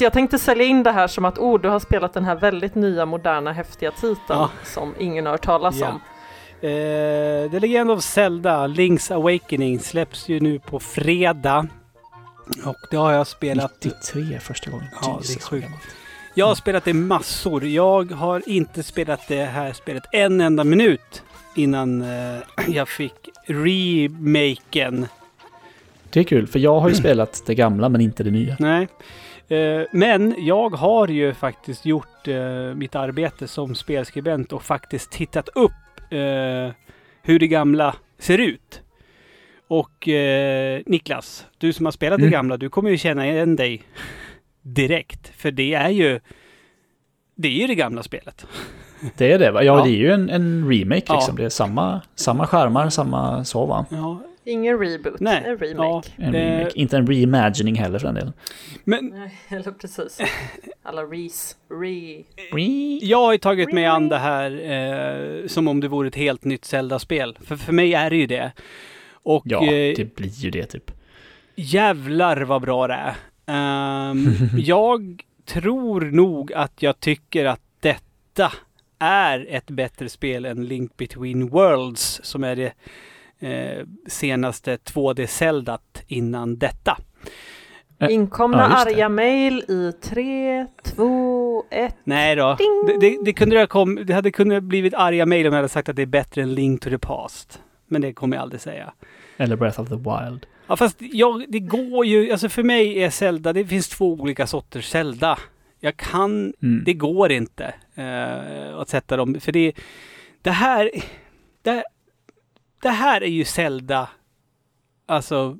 Precis, 0.00 0.04
jag 0.04 0.12
tänkte 0.12 0.38
sälja 0.38 0.64
in 0.64 0.82
det 0.82 0.92
här 0.92 1.06
som 1.08 1.24
att 1.24 1.38
oh, 1.38 1.60
du 1.60 1.68
har 1.68 1.80
spelat 1.80 2.14
den 2.14 2.24
här 2.24 2.34
väldigt 2.34 2.74
nya, 2.74 3.06
moderna, 3.06 3.52
häftiga 3.52 3.90
titeln 3.90 4.16
Ja. 4.28 4.50
som 4.64 4.94
ingen 4.98 5.26
har 5.26 5.32
hört 5.32 5.44
talas 5.44 5.78
Ja. 5.80 5.88
om. 5.88 6.00
Eh, 6.62 7.50
The 7.50 7.58
Legend 7.60 7.90
of 7.90 8.02
Zelda, 8.02 8.66
Link's 8.66 9.12
Awakening, 9.12 9.78
släpps 9.80 10.28
ju 10.28 10.40
nu 10.40 10.58
på 10.58 10.80
fredag. 10.80 11.66
Och 12.64 12.76
det 12.90 12.96
har 12.96 13.12
jag 13.12 13.26
spelat. 13.26 13.72
93 13.84 14.38
första 14.40 14.70
gången. 14.70 14.86
Ja, 15.02 15.20
det 15.22 15.34
är 15.36 15.40
sjukt. 15.40 15.68
Jag 16.34 16.46
har 16.46 16.54
spelat 16.54 16.84
det 16.84 16.94
massor. 16.94 17.64
Jag 17.64 18.10
har 18.12 18.42
inte 18.46 18.82
spelat 18.82 19.20
det 19.28 19.44
här 19.44 19.72
spelet 19.72 20.04
en 20.12 20.40
enda 20.40 20.64
minut 20.64 21.22
innan 21.56 22.02
eh, 22.02 22.40
jag 22.68 22.88
fick 22.88 23.28
remaken. 23.46 25.06
Det 26.10 26.20
är 26.20 26.24
kul, 26.24 26.46
för 26.46 26.58
jag 26.58 26.80
har 26.80 26.88
ju 26.88 26.94
spelat 26.94 27.42
det 27.46 27.54
gamla 27.54 27.88
men 27.88 28.00
inte 28.00 28.22
det 28.22 28.30
nya. 28.30 28.56
Nej. 28.58 28.88
Eh, 29.50 29.82
men 29.92 30.34
jag 30.38 30.70
har 30.70 31.08
ju 31.08 31.34
faktiskt 31.34 31.86
gjort 31.86 32.28
eh, 32.28 32.74
mitt 32.74 32.94
arbete 32.94 33.48
som 33.48 33.74
spelskribent 33.74 34.52
och 34.52 34.62
faktiskt 34.62 35.10
tittat 35.12 35.48
upp 35.48 35.72
eh, 36.10 36.72
hur 37.22 37.38
det 37.38 37.48
gamla 37.48 37.94
ser 38.18 38.38
ut. 38.38 38.82
Och 39.68 40.08
Niklas, 40.86 41.46
du 41.58 41.72
som 41.72 41.84
har 41.86 41.92
spelat 41.92 42.18
Mm. 42.18 42.30
det 42.30 42.36
gamla, 42.36 42.56
du 42.56 42.68
kommer 42.68 42.90
ju 42.90 42.96
känna 42.98 43.26
igen 43.30 43.56
dig 43.56 43.82
direkt. 44.62 45.28
För 45.36 45.50
det 45.50 45.74
är 45.74 45.88
ju 45.90 46.20
det 47.34 47.48
är 47.48 47.52
ju 47.60 47.66
det 47.66 47.74
gamla 47.74 48.02
spelet. 48.02 48.46
Det 49.16 49.32
är 49.32 49.38
det 49.38 49.50
va? 49.50 49.62
Ja, 49.62 49.78
Ja. 49.78 49.84
det 49.84 49.90
är 49.90 49.96
ju 49.96 50.10
en, 50.12 50.30
en 50.30 50.68
remake 50.72 51.02
Ja. 51.06 51.14
liksom. 51.14 51.36
Det 51.36 51.44
är 51.44 51.48
samma, 51.48 52.00
samma 52.14 52.46
skärmar, 52.46 52.88
samma 52.90 53.44
så 53.44 53.66
va? 53.66 53.86
Ja, 53.90 54.20
Ingen 54.50 54.78
reboot, 54.78 55.20
Nej, 55.20 55.42
en 55.46 55.58
remake. 55.58 56.08
En 56.16 56.34
Eh, 56.34 56.40
remake. 56.58 56.70
Inte 56.78 56.96
en 56.96 57.06
reimagining 57.06 57.74
heller 57.74 57.98
för 57.98 58.06
den 58.06 58.14
delen. 58.14 58.32
men 58.84 59.06
Nej, 59.06 59.34
eller 59.48 59.70
precis. 59.72 60.18
Alla 60.82 61.02
res, 61.02 61.56
re... 61.70 62.22
Re- 62.52 62.98
Jag 63.02 63.18
har 63.18 63.32
ju 63.32 63.38
tagit 63.38 63.72
mig 63.72 63.86
an 63.86 64.08
det 64.08 64.18
här 64.18 64.50
eh, 65.42 65.46
som 65.46 65.68
om 65.68 65.80
det 65.80 65.88
vore 65.88 66.08
ett 66.08 66.14
helt 66.16 66.44
nytt 66.44 66.64
Zelda-spel. 66.64 67.38
För, 67.44 67.56
för 67.56 67.72
mig 67.72 67.94
är 67.94 68.10
det 68.10 68.16
ju 68.16 68.26
det. 68.26 68.52
Och 69.22 69.42
Ja, 69.46 69.62
eh, 69.64 69.94
det 69.96 70.14
blir 70.16 70.28
ju 70.30 70.50
det 70.50 70.66
typ. 70.66 70.90
jävlar 71.56 72.40
vad 72.40 72.62
bra 72.62 72.86
det 72.86 72.94
är. 72.94 73.14
Ehm, 73.46 74.26
jag 74.58 75.22
tror 75.44 76.00
nog 76.00 76.52
att 76.52 76.82
jag 76.82 77.00
tycker 77.00 77.44
att 77.44 77.60
detta 77.80 78.52
är 78.98 79.46
ett 79.50 79.70
bättre 79.70 80.08
spel 80.08 80.44
än 80.44 80.64
Link 80.66 80.96
Between 80.96 81.48
Worlds 81.48 82.20
som 82.22 82.44
är 82.44 82.56
det 82.56 82.72
eh, 83.40 83.84
senaste 84.08 84.76
2D-Zeldat 84.76 86.02
innan 86.06 86.56
detta. 86.58 86.98
Eh, 88.00 88.12
Inkomna 88.12 88.58
ja, 88.58 88.64
arga 88.64 89.08
mejl 89.08 89.64
i 89.68 89.92
3, 90.02 90.66
2, 90.84 91.64
1. 91.70 91.94
Nej 92.04 92.36
då. 92.36 92.56
Det, 92.86 92.98
det, 93.00 93.18
det, 93.24 93.32
kunde 93.32 93.58
ha 93.58 93.66
kom, 93.66 93.98
det 94.06 94.14
hade 94.14 94.30
kunnat 94.30 94.62
blivit 94.62 94.94
arga 94.94 95.26
mejl 95.26 95.46
om 95.46 95.52
jag 95.52 95.58
hade 95.58 95.68
sagt 95.68 95.88
att 95.88 95.96
det 95.96 96.02
är 96.02 96.06
bättre 96.06 96.42
än 96.42 96.54
Link 96.54 96.82
to 96.82 96.90
the 96.90 96.98
Past. 96.98 97.62
Men 97.86 98.02
det 98.02 98.12
kommer 98.12 98.36
jag 98.36 98.42
aldrig 98.42 98.60
säga. 98.60 98.92
Eller 99.36 99.56
Breath 99.56 99.80
of 99.80 99.88
the 99.88 99.94
Wild. 99.94 100.46
Ja 100.66 100.76
fast 100.76 100.96
jag, 101.00 101.44
det 101.48 101.58
går 101.58 102.06
ju, 102.06 102.32
alltså 102.32 102.48
för 102.48 102.62
mig 102.62 103.02
är 103.02 103.10
Zelda, 103.10 103.52
det 103.52 103.64
finns 103.66 103.88
två 103.88 104.12
olika 104.12 104.46
sorters 104.46 104.88
Zelda. 104.88 105.38
Jag 105.80 105.96
kan, 105.96 106.52
Mm. 106.62 106.82
det 106.84 106.92
går 106.92 107.32
inte 107.32 107.74
eh, 107.94 108.78
att 108.78 108.88
sätta 108.88 109.16
dem, 109.16 109.40
för 109.40 109.52
det, 109.52 109.72
det 110.42 110.50
här, 110.50 110.90
det, 111.62 111.84
det 112.82 112.90
här 112.90 113.20
är 113.20 113.28
ju 113.28 113.44
Zelda, 113.44 114.08
alltså 115.06 115.58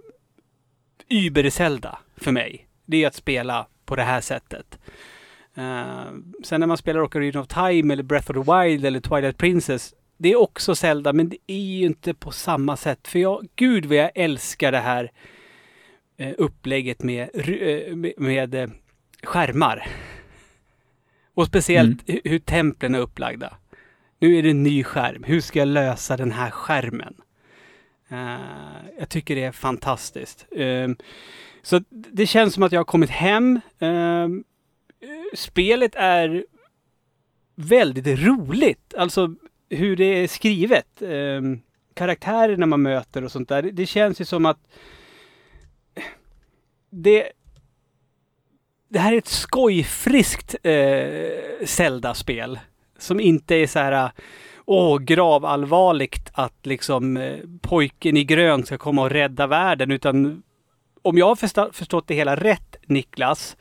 Uber-Zelda 1.08 1.98
för 2.16 2.32
mig. 2.32 2.66
Det 2.86 3.04
är 3.04 3.06
att 3.06 3.14
spela 3.14 3.66
på 3.84 3.96
det 3.96 4.02
här 4.02 4.20
sättet. 4.20 4.78
Eh, 5.54 6.04
sen 6.44 6.60
när 6.60 6.66
man 6.66 6.76
spelar 6.76 7.00
Ocarina 7.00 7.40
of 7.40 7.48
Time 7.48 7.92
eller 7.92 8.02
Breath 8.02 8.30
of 8.30 8.46
the 8.46 8.52
Wild 8.52 8.84
eller 8.84 9.00
Twilight 9.00 9.38
Princess. 9.38 9.94
Det 10.16 10.32
är 10.32 10.36
också 10.40 10.74
Zelda 10.74 11.12
men 11.12 11.28
det 11.28 11.38
är 11.46 11.56
ju 11.78 11.86
inte 11.86 12.14
på 12.14 12.30
samma 12.30 12.76
sätt. 12.76 13.08
För 13.08 13.18
jag, 13.18 13.48
gud 13.56 13.86
vad 13.86 13.96
jag 13.96 14.10
älskar 14.14 14.72
det 14.72 14.78
här 14.78 15.10
eh, 16.16 16.34
upplägget 16.38 17.02
med, 17.02 17.30
eh, 17.34 17.96
med, 17.96 18.12
med 18.16 18.54
eh, 18.54 18.68
skärmar. 19.22 19.88
Och 21.34 21.46
speciellt 21.46 22.08
hu- 22.08 22.20
hur 22.24 22.38
templen 22.38 22.94
är 22.94 22.98
upplagda. 22.98 23.56
Nu 24.20 24.36
är 24.36 24.42
det 24.42 24.50
en 24.50 24.62
ny 24.62 24.84
skärm. 24.84 25.22
Hur 25.22 25.40
ska 25.40 25.58
jag 25.58 25.68
lösa 25.68 26.16
den 26.16 26.32
här 26.32 26.50
skärmen? 26.50 27.14
Uh, 28.12 28.98
jag 28.98 29.08
tycker 29.08 29.34
det 29.34 29.44
är 29.44 29.52
fantastiskt. 29.52 30.46
Uh, 30.58 30.88
så 31.62 31.80
det 31.90 32.26
känns 32.26 32.54
som 32.54 32.62
att 32.62 32.72
jag 32.72 32.80
har 32.80 32.84
kommit 32.84 33.10
hem. 33.10 33.60
Uh, 33.82 34.28
spelet 35.34 35.94
är 35.94 36.44
väldigt 37.54 38.06
roligt. 38.06 38.94
Alltså 38.94 39.34
hur 39.70 39.96
det 39.96 40.04
är 40.04 40.28
skrivet. 40.28 41.02
Uh, 41.02 41.56
karaktärerna 41.94 42.66
man 42.66 42.82
möter 42.82 43.24
och 43.24 43.32
sånt 43.32 43.48
där. 43.48 43.62
Det, 43.62 43.70
det 43.70 43.86
känns 43.86 44.20
ju 44.20 44.24
som 44.24 44.46
att 44.46 44.58
det, 46.90 47.32
det 48.88 48.98
här 48.98 49.12
är 49.12 49.18
ett 49.18 49.28
skojfriskt 49.28 50.56
eh, 50.62 51.66
Zelda-spel. 51.66 52.58
Som 53.00 53.20
inte 53.20 53.54
är 53.54 53.66
så 53.66 53.78
här 53.78 54.10
åh, 54.64 54.98
gravallvarligt 54.98 56.30
att 56.32 56.66
liksom 56.66 57.16
eh, 57.16 57.38
pojken 57.60 58.16
i 58.16 58.24
grön 58.24 58.66
ska 58.66 58.78
komma 58.78 59.02
och 59.02 59.10
rädda 59.10 59.46
världen. 59.46 59.90
Utan 59.90 60.42
om 61.02 61.18
jag 61.18 61.26
har 61.26 61.72
förstått 61.72 62.08
det 62.08 62.14
hela 62.14 62.36
rätt, 62.36 62.76
Niklas, 62.86 63.56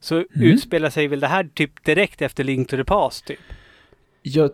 så 0.00 0.24
utspelar 0.30 0.90
sig 0.90 1.08
väl 1.08 1.20
det 1.20 1.26
här 1.26 1.48
typ 1.54 1.84
direkt 1.84 2.22
efter 2.22 2.44
Link 2.44 2.68
to 2.68 2.76
the 2.76 2.84
Past, 2.84 3.26
typ. 3.26 3.38
Jag 4.22 4.50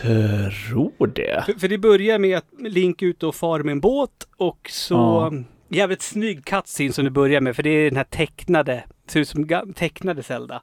tror 0.00 1.06
det. 1.06 1.44
För, 1.46 1.52
för 1.52 1.68
det 1.68 1.78
börjar 1.78 2.18
med 2.18 2.38
att 2.38 2.46
Link 2.58 3.02
är 3.02 3.06
ute 3.06 3.26
och 3.26 3.34
far 3.34 3.62
med 3.62 3.72
en 3.72 3.80
båt 3.80 4.28
och 4.36 4.70
så... 4.72 4.94
Ja. 4.94 5.32
Jävligt 5.70 6.02
snygg 6.02 6.44
cutscene 6.44 6.92
som 6.92 7.04
det 7.04 7.10
börjar 7.10 7.40
med, 7.40 7.56
för 7.56 7.62
det 7.62 7.70
är 7.70 7.84
den 7.84 7.96
här 7.96 8.04
tecknade, 8.04 8.84
ser 9.06 9.20
ut 9.20 9.28
som 9.28 9.72
tecknade 9.74 10.22
Zelda. 10.22 10.62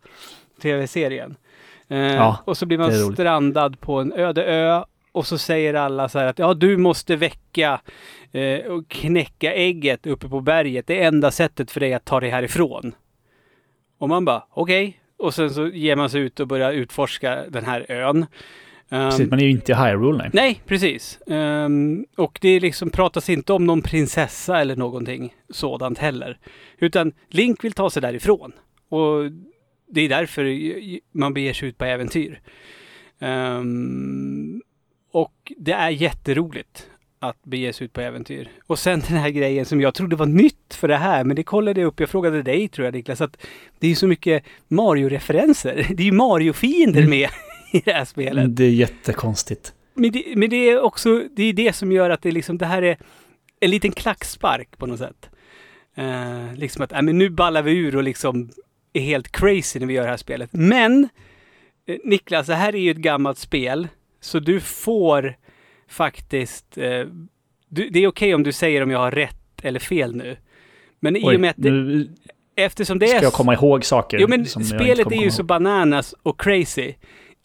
Tv-serien. 0.62 1.36
Eh, 1.90 1.98
Ja, 2.16 2.38
och 2.46 2.58
så 2.58 2.66
blir 2.66 2.78
man 2.78 3.14
strandad 3.14 3.80
på 3.80 4.00
en 4.00 4.14
öde 4.14 4.44
ö. 4.46 4.84
Och 5.12 5.28
så 5.28 5.38
säger 5.38 5.74
alla 5.74 6.10
så 6.10 6.20
här 6.20 6.26
att 6.28 6.40
ja, 6.40 6.54
du 6.54 6.78
måste 6.78 7.16
väcka 7.16 7.82
eh, 8.32 8.72
och 8.72 8.88
knäcka 8.88 9.54
ägget 9.54 10.08
uppe 10.08 10.30
på 10.30 10.42
berget. 10.42 10.88
Det 10.88 11.04
är 11.04 11.08
enda 11.08 11.32
sättet 11.32 11.72
för 11.72 11.80
dig 11.80 11.94
att 11.94 12.06
ta 12.06 12.20
dig 12.20 12.30
härifrån. 12.30 12.96
Och 13.98 14.10
man 14.10 14.26
bara, 14.26 14.44
okej. 14.50 15.00
Och 15.18 15.34
sen 15.34 15.50
så 15.50 15.68
ger 15.68 15.96
man 15.96 16.10
sig 16.10 16.22
ut 16.22 16.40
och 16.40 16.48
börjar 16.48 16.72
utforska 16.72 17.44
den 17.50 17.66
här 17.66 17.86
ön. 17.92 18.26
Ehm, 18.90 19.10
Precis, 19.10 19.30
man 19.30 19.40
är 19.40 19.44
ju 19.44 19.52
inte 19.52 19.72
i 19.72 19.76
Hyrule 19.76 20.18
nej. 20.18 20.30
Nej, 20.34 20.62
precis. 20.66 21.20
Ehm, 21.28 22.06
och 22.18 22.38
det 22.42 22.60
liksom 22.60 22.90
pratas 22.90 23.30
inte 23.30 23.54
om 23.54 23.66
någon 23.66 23.82
prinsessa 23.82 24.62
eller 24.62 24.76
någonting 24.76 25.34
sådant 25.50 25.98
heller. 25.98 26.38
Utan 26.78 27.12
Link 27.30 27.64
vill 27.64 27.74
ta 27.74 27.90
sig 27.90 28.02
därifrån. 28.02 28.52
Och 28.90 29.24
det 29.88 30.02
är 30.02 30.10
därför 30.10 30.46
man 31.12 31.34
beger 31.34 31.54
sig 31.54 31.70
ut 31.70 31.78
på 31.78 31.86
äventyr. 31.86 32.42
Ehm, 33.20 34.62
och 35.12 35.52
det 35.58 35.72
är 35.72 35.90
jätteroligt 35.90 36.90
att 37.20 37.44
bege 37.44 37.74
sig 37.74 37.86
ut 37.86 37.94
på 37.94 38.02
äventyr. 38.02 38.50
Och 38.68 38.80
sen 38.80 39.00
den 39.08 39.18
här 39.18 39.30
grejen 39.30 39.66
som 39.66 39.82
jag 39.82 39.94
trodde 39.94 40.16
var 40.16 40.26
nytt 40.26 40.74
för 40.74 40.88
det 40.88 40.98
här, 40.98 41.24
men 41.24 41.36
det 41.36 41.44
kollade 41.44 41.82
jag 41.82 41.88
upp. 41.88 42.00
Jag 42.00 42.10
frågade 42.10 42.42
dig 42.44 42.68
tror 42.68 42.86
jag 42.86 42.94
Niklas, 42.94 43.22
att 43.22 43.46
det 43.80 43.88
är 43.92 43.96
så 43.96 44.08
mycket 44.08 44.44
Mario-referenser. 44.68 45.88
Det 45.96 46.04
är 46.04 46.06
ju 46.08 46.12
Mario-fiender 46.12 47.00
Mm. 47.02 47.10
med 47.10 47.30
i 47.74 47.82
det 47.86 47.94
här 47.94 48.06
spelet. 48.06 48.56
Det 48.56 48.64
är 48.64 48.70
jättekonstigt. 48.70 49.74
Men 49.94 50.12
det, 50.12 50.24
men 50.36 50.50
det 50.50 50.70
är 50.70 50.82
också, 50.82 51.24
det 51.36 51.44
är 51.44 51.54
det 51.54 51.74
som 51.76 51.92
gör 51.92 52.10
att 52.10 52.22
det 52.22 52.32
liksom, 52.32 52.58
det 52.58 52.66
här 52.66 52.82
är 52.82 52.98
en 53.60 53.70
liten 53.72 53.92
klackspark 53.92 54.78
på 54.78 54.86
något 54.86 55.00
sätt. 55.00 55.30
Eh, 55.96 56.54
liksom 56.56 56.84
att, 56.84 56.92
äh, 56.92 57.02
men 57.02 57.18
nu 57.18 57.30
ballar 57.30 57.62
vi 57.62 57.78
ur 57.78 57.96
och 57.96 58.04
liksom 58.04 58.50
är 58.98 59.02
helt 59.02 59.32
crazy 59.32 59.80
när 59.80 59.88
vi 59.88 59.94
gör 59.94 60.04
det 60.04 60.10
här 60.10 60.18
spelet. 60.18 60.50
Men, 60.54 61.10
eh, 61.88 61.98
Niklas, 62.04 62.48
det 62.48 62.56
här 62.56 62.76
är 62.76 62.80
ju 62.80 62.92
ett 62.92 62.98
gammalt 62.98 63.38
spel. 63.38 63.88
Så 64.22 64.40
du 64.40 64.60
får 64.60 65.36
faktiskt, 65.90 66.78
eh, 66.78 67.06
du, 67.70 67.90
det 67.90 68.00
är 68.00 68.08
okej 68.08 68.36
om 68.36 68.44
du 68.44 68.52
säger 68.52 68.84
om 68.84 68.92
jag 68.92 69.00
har 69.00 69.12
rätt 69.12 69.62
eller 69.64 69.80
fel 69.80 70.16
nu. 70.16 70.38
Men 71.00 71.16
i 71.16 71.24
och 71.24 71.28
Oj, 71.28 71.38
med 71.38 71.50
att 71.50 71.56
det, 71.60 71.72
nu 71.72 72.10
eftersom 72.56 73.00
det 73.00 73.08
ska 73.08 73.18
är... 73.18 73.24
jag 73.24 73.34
komma 73.34 73.54
ihåg 73.54 73.86
saker. 73.86 74.20
Jo 74.20 74.28
men 74.28 74.46
spelet 74.46 75.12
är 75.12 75.24
ju 75.24 75.32
så 75.32 75.44
bananas 75.44 76.16
och 76.24 76.42
crazy. 76.42 76.94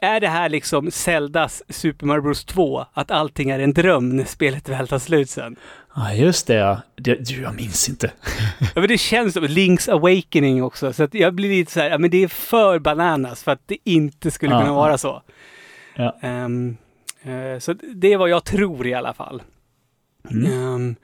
Är 0.02 0.20
det 0.20 0.28
här 0.28 0.48
liksom 0.48 0.90
Zeldas 0.90 1.62
Super 1.68 2.06
Mario 2.06 2.22
Bros 2.22 2.44
2? 2.44 2.84
Att 2.92 3.10
allting 3.10 3.50
är 3.50 3.58
en 3.58 3.72
dröm 3.72 4.16
när 4.16 4.24
spelet 4.24 4.68
väl 4.68 4.88
tar 4.88 4.98
slut 4.98 5.30
sen? 5.30 5.56
Ja, 5.94 6.14
just 6.14 6.46
det. 6.46 6.54
ja. 6.54 6.80
det. 6.96 7.14
du, 7.14 7.42
Jag 7.42 7.54
minns 7.54 7.88
inte. 7.88 8.12
Ja 8.60 8.66
men 8.80 8.88
det 8.88 8.98
känns 8.98 9.34
som 9.34 9.44
Link's 9.44 9.90
Awakening 9.92 10.62
också. 10.62 10.92
Så 10.92 11.02
att 11.02 11.14
jag 11.14 11.34
blir 11.34 11.48
lite 11.48 11.72
så 11.72 11.80
här, 11.80 11.90
ja 11.90 11.98
men 11.98 12.10
det 12.10 12.22
är 12.24 12.28
för 12.28 12.78
bananas 12.78 13.42
för 13.42 13.52
att 13.52 13.62
det 13.68 13.76
inte 13.84 14.30
skulle 14.30 14.54
Ja. 14.54 14.60
kunna 14.60 14.72
vara 14.74 14.98
så. 14.98 15.22
Ja. 15.96 16.16
Ehm, 16.22 16.76
eh, 17.22 17.58
så 17.58 17.72
det 17.94 18.12
är 18.12 18.16
vad 18.16 18.28
jag 18.30 18.44
tror 18.44 18.86
i 18.86 18.94
alla 18.94 19.14
fall. 19.14 19.42
Mm. 20.30 20.52
Ehm, 20.52 20.96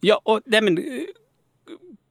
ja, 0.00 0.20
och 0.24 0.40
nej 0.46 0.60
men 0.62 0.78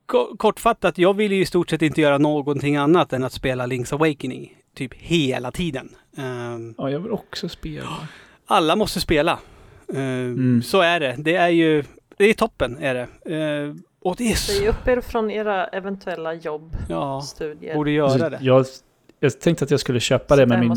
ko- 0.05 0.35
kortfattat, 0.37 0.97
jag 0.97 1.13
vill 1.15 1.31
ju 1.31 1.41
i 1.41 1.45
stort 1.45 1.69
sett 1.69 1.81
inte 1.81 2.01
göra 2.01 2.17
någonting 2.17 2.75
annat 2.75 3.13
än 3.13 3.23
att 3.23 3.33
spela 3.33 3.67
Link's 3.67 3.93
Awakening. 3.93 4.53
Typ 4.75 4.93
hela 4.93 5.51
tiden. 5.51 5.89
Ehm, 6.17 6.75
Ja, 6.77 6.89
jag 6.89 6.99
vill 6.99 7.11
också 7.11 7.49
spela. 7.49 8.07
alla 8.47 8.75
måste 8.75 9.01
spela. 9.01 9.39
Ehm, 9.93 10.33
Mm. 10.33 10.63
Så 10.63 10.81
är 10.81 10.99
det. 10.99 11.15
Det 11.17 11.35
är 11.35 11.49
ju, 11.49 11.83
det 12.17 12.25
är 12.25 12.33
toppen 12.33 12.77
är 12.83 12.93
det. 12.93 13.35
Ehm, 13.35 13.83
och 14.01 14.15
det 14.15 14.31
är 14.31 14.35
Säg 14.35 14.55
så, 14.55 14.67
upp 14.69 14.87
er 14.87 15.01
från 15.01 15.31
era 15.31 15.65
eventuella 15.65 16.33
jobb, 16.33 16.75
ja, 16.89 17.21
studier. 17.21 17.75
borde 17.75 17.91
göra 17.91 18.29
det. 18.29 18.37
Jag, 18.41 18.65
jag 19.19 19.39
tänkte 19.39 19.65
att 19.65 19.71
jag 19.71 19.79
skulle 19.79 19.99
köpa 19.99 20.35
det 20.35 20.41
Sitta 20.43 20.57
med 20.57 20.67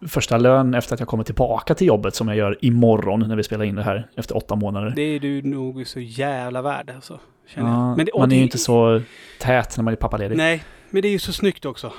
min 0.00 0.08
första 0.08 0.38
lön 0.38 0.74
efter 0.74 0.94
att 0.94 1.00
jag 1.00 1.08
kommer 1.08 1.24
tillbaka 1.24 1.74
till 1.74 1.86
jobbet 1.86 2.14
som 2.14 2.28
jag 2.28 2.36
gör 2.36 2.58
imorgon 2.60 3.20
när 3.28 3.36
vi 3.36 3.42
spelar 3.42 3.64
in 3.64 3.74
det 3.74 3.82
här 3.82 4.08
efter 4.16 4.36
åtta 4.36 4.54
månader. 4.56 4.92
Det 4.96 5.02
är 5.02 5.20
du 5.20 5.42
nog 5.42 5.86
så 5.86 6.00
jävla 6.00 6.62
värd 6.62 6.90
alltså. 6.94 7.20
Känner 7.48 7.68
Ja, 7.70 7.88
jag. 7.88 7.96
Men 7.96 8.06
det, 8.06 8.12
man 8.14 8.22
är 8.22 8.26
det- 8.28 8.36
ju 8.36 8.42
inte 8.42 8.58
så 8.58 9.00
tät 9.40 9.76
när 9.76 9.84
man 9.84 9.92
är 9.92 9.96
pappaledig. 9.96 10.36
Nej, 10.36 10.62
men 10.90 11.02
det 11.02 11.08
är 11.08 11.12
ju 11.12 11.18
så 11.18 11.32
snyggt 11.32 11.64
också. 11.64 11.92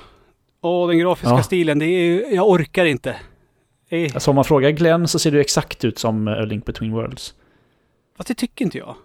Och 0.61 0.88
den 0.88 0.97
grafiska 0.99 1.36
Ja. 1.36 1.43
stilen, 1.43 1.80
det 1.80 1.86
är 1.86 2.01
ju, 2.01 2.36
jag 2.36 2.49
orkar 2.49 2.86
inte. 2.86 3.15
Det 3.89 3.95
är, 3.97 4.13
Alltså 4.13 4.32
om 4.32 4.36
man 4.36 4.45
frågar 4.45 4.70
Glenn 4.70 5.07
så 5.07 5.20
ser 5.20 5.32
du 5.32 5.41
exakt 5.41 5.86
ut 5.86 5.99
som 5.99 6.28
A 6.28 6.41
Link 6.41 6.65
Between 6.65 6.91
Worlds. 6.93 7.34
Fast 8.18 8.28
det 8.28 8.34
tycker 8.34 8.65
inte 8.65 8.78
jag. 8.78 8.95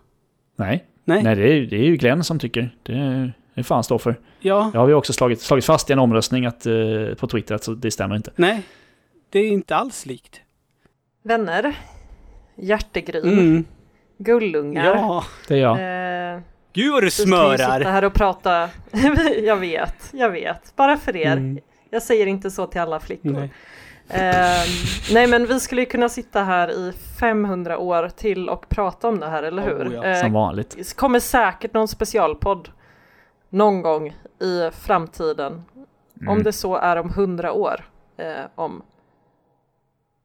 Nej, 0.57 0.85
Nej. 1.05 1.23
Nej 1.23 1.35
det, 1.37 1.43
är, 1.53 1.61
det 1.61 1.77
är 1.77 1.85
ju 1.85 1.97
Glenn 1.97 2.25
som 2.25 2.39
tycker. 2.39 2.77
Det 2.83 2.93
är, 2.93 3.33
det 3.55 3.63
fan 3.63 3.85
står 3.85 3.99
för. 3.99 4.21
Ja, 4.41 4.71
Det 4.73 4.79
har 4.79 4.87
vi 4.87 4.93
också 4.95 5.13
slagit, 5.13 5.41
slagit 5.41 5.65
fast 5.65 5.91
i 5.91 5.93
en 5.93 5.99
omröstning 5.99 6.47
att, 6.47 6.67
eh, 6.67 6.75
på 7.19 7.27
Twitter 7.27 7.55
att 7.55 7.65
så 7.65 7.75
det 7.75 7.91
stämmer 7.91 8.17
inte. 8.17 8.31
nej. 8.37 8.63
Det 9.31 9.39
är 9.39 9.49
inte 9.49 9.77
alls 9.77 10.07
likt. 10.07 10.41
Vänner, 11.23 11.75
hjärtegryn, 12.57 13.39
Mm. 13.39 13.65
gullungar. 14.19 14.85
Ja. 14.87 15.25
Det 15.49 15.55
är 15.55 15.59
jag. 15.59 16.35
Eh, 16.35 16.41
Gud 16.73 16.93
vad 16.93 17.03
du 17.03 17.07
vi 17.07 17.11
ska 17.11 17.23
ju 17.23 17.27
sitta 17.27 17.57
smörar! 17.59 17.81
här 17.81 18.05
och 18.05 18.15
prata. 18.15 18.71
jag 19.43 19.57
vet, 19.57 20.11
jag 20.13 20.31
vet. 20.31 20.77
Bara 20.77 20.97
för 20.97 21.17
er. 21.17 21.33
Mm. 21.33 21.59
Jag 21.91 22.03
säger 22.03 22.27
inte 22.27 22.51
så 22.51 22.67
till 22.67 22.81
alla 22.81 23.01
flickor. 23.01 23.31
Nej. 23.31 23.53
Eh, 24.13 24.65
nej 25.13 25.27
men 25.27 25.47
vi 25.47 25.61
skulle 25.61 25.81
ju 25.81 25.87
kunna 25.87 26.09
sitta 26.09 26.43
här 26.43 26.71
i 26.71 26.93
500 27.21 27.79
år 27.79 28.09
till 28.09 28.49
och 28.49 28.69
prata 28.69 29.09
om 29.09 29.21
det 29.21 29.27
här, 29.27 29.43
eller 29.43 29.63
hur? 29.63 29.89
Oh, 29.89 29.95
ja. 29.95 30.05
Eh, 30.05 30.21
Som 30.21 30.33
vanligt. 30.33 30.75
det 30.77 30.97
kommer 30.97 31.21
säkert 31.21 31.75
någon 31.75 31.89
specialpodd 31.89 32.69
någon 33.49 33.83
gång 33.83 34.17
i 34.41 34.71
framtiden. 34.73 35.65
Mm. 36.21 36.29
Om 36.29 36.43
det 36.43 36.53
så 36.53 36.77
är 36.77 36.97
om 36.97 37.09
100 37.11 37.53
år. 37.53 37.85
Eh, 38.17 38.45
om 38.55 38.83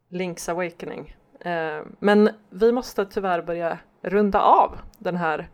Link's 0.10 0.52
Awakening. 0.52 1.16
Eh, 1.40 1.82
men 2.00 2.30
vi 2.50 2.72
måste 2.72 3.06
tyvärr 3.06 3.42
börja 3.42 3.78
runda 4.02 4.42
av 4.42 4.78
den 4.98 5.16
här 5.16 5.50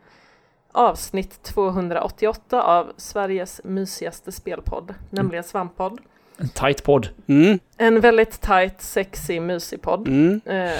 avsnitt 0.72 1.44
288 1.44 2.64
av 2.64 2.94
Sveriges 2.98 3.62
mysigaste 3.64 4.32
spelpodd, 4.32 4.94
nämligen 5.10 5.44
Svamppodd. 5.44 6.00
En 6.38 6.50
tight 6.50 6.84
podd. 6.84 7.08
Mm. 7.28 7.60
En 7.78 8.00
väldigt 8.02 8.42
tight, 8.42 8.82
sexy, 8.82 9.40
mysig 9.40 9.82
podd. 9.82 10.08
Mm. 10.08 10.42
Eh, 10.46 10.72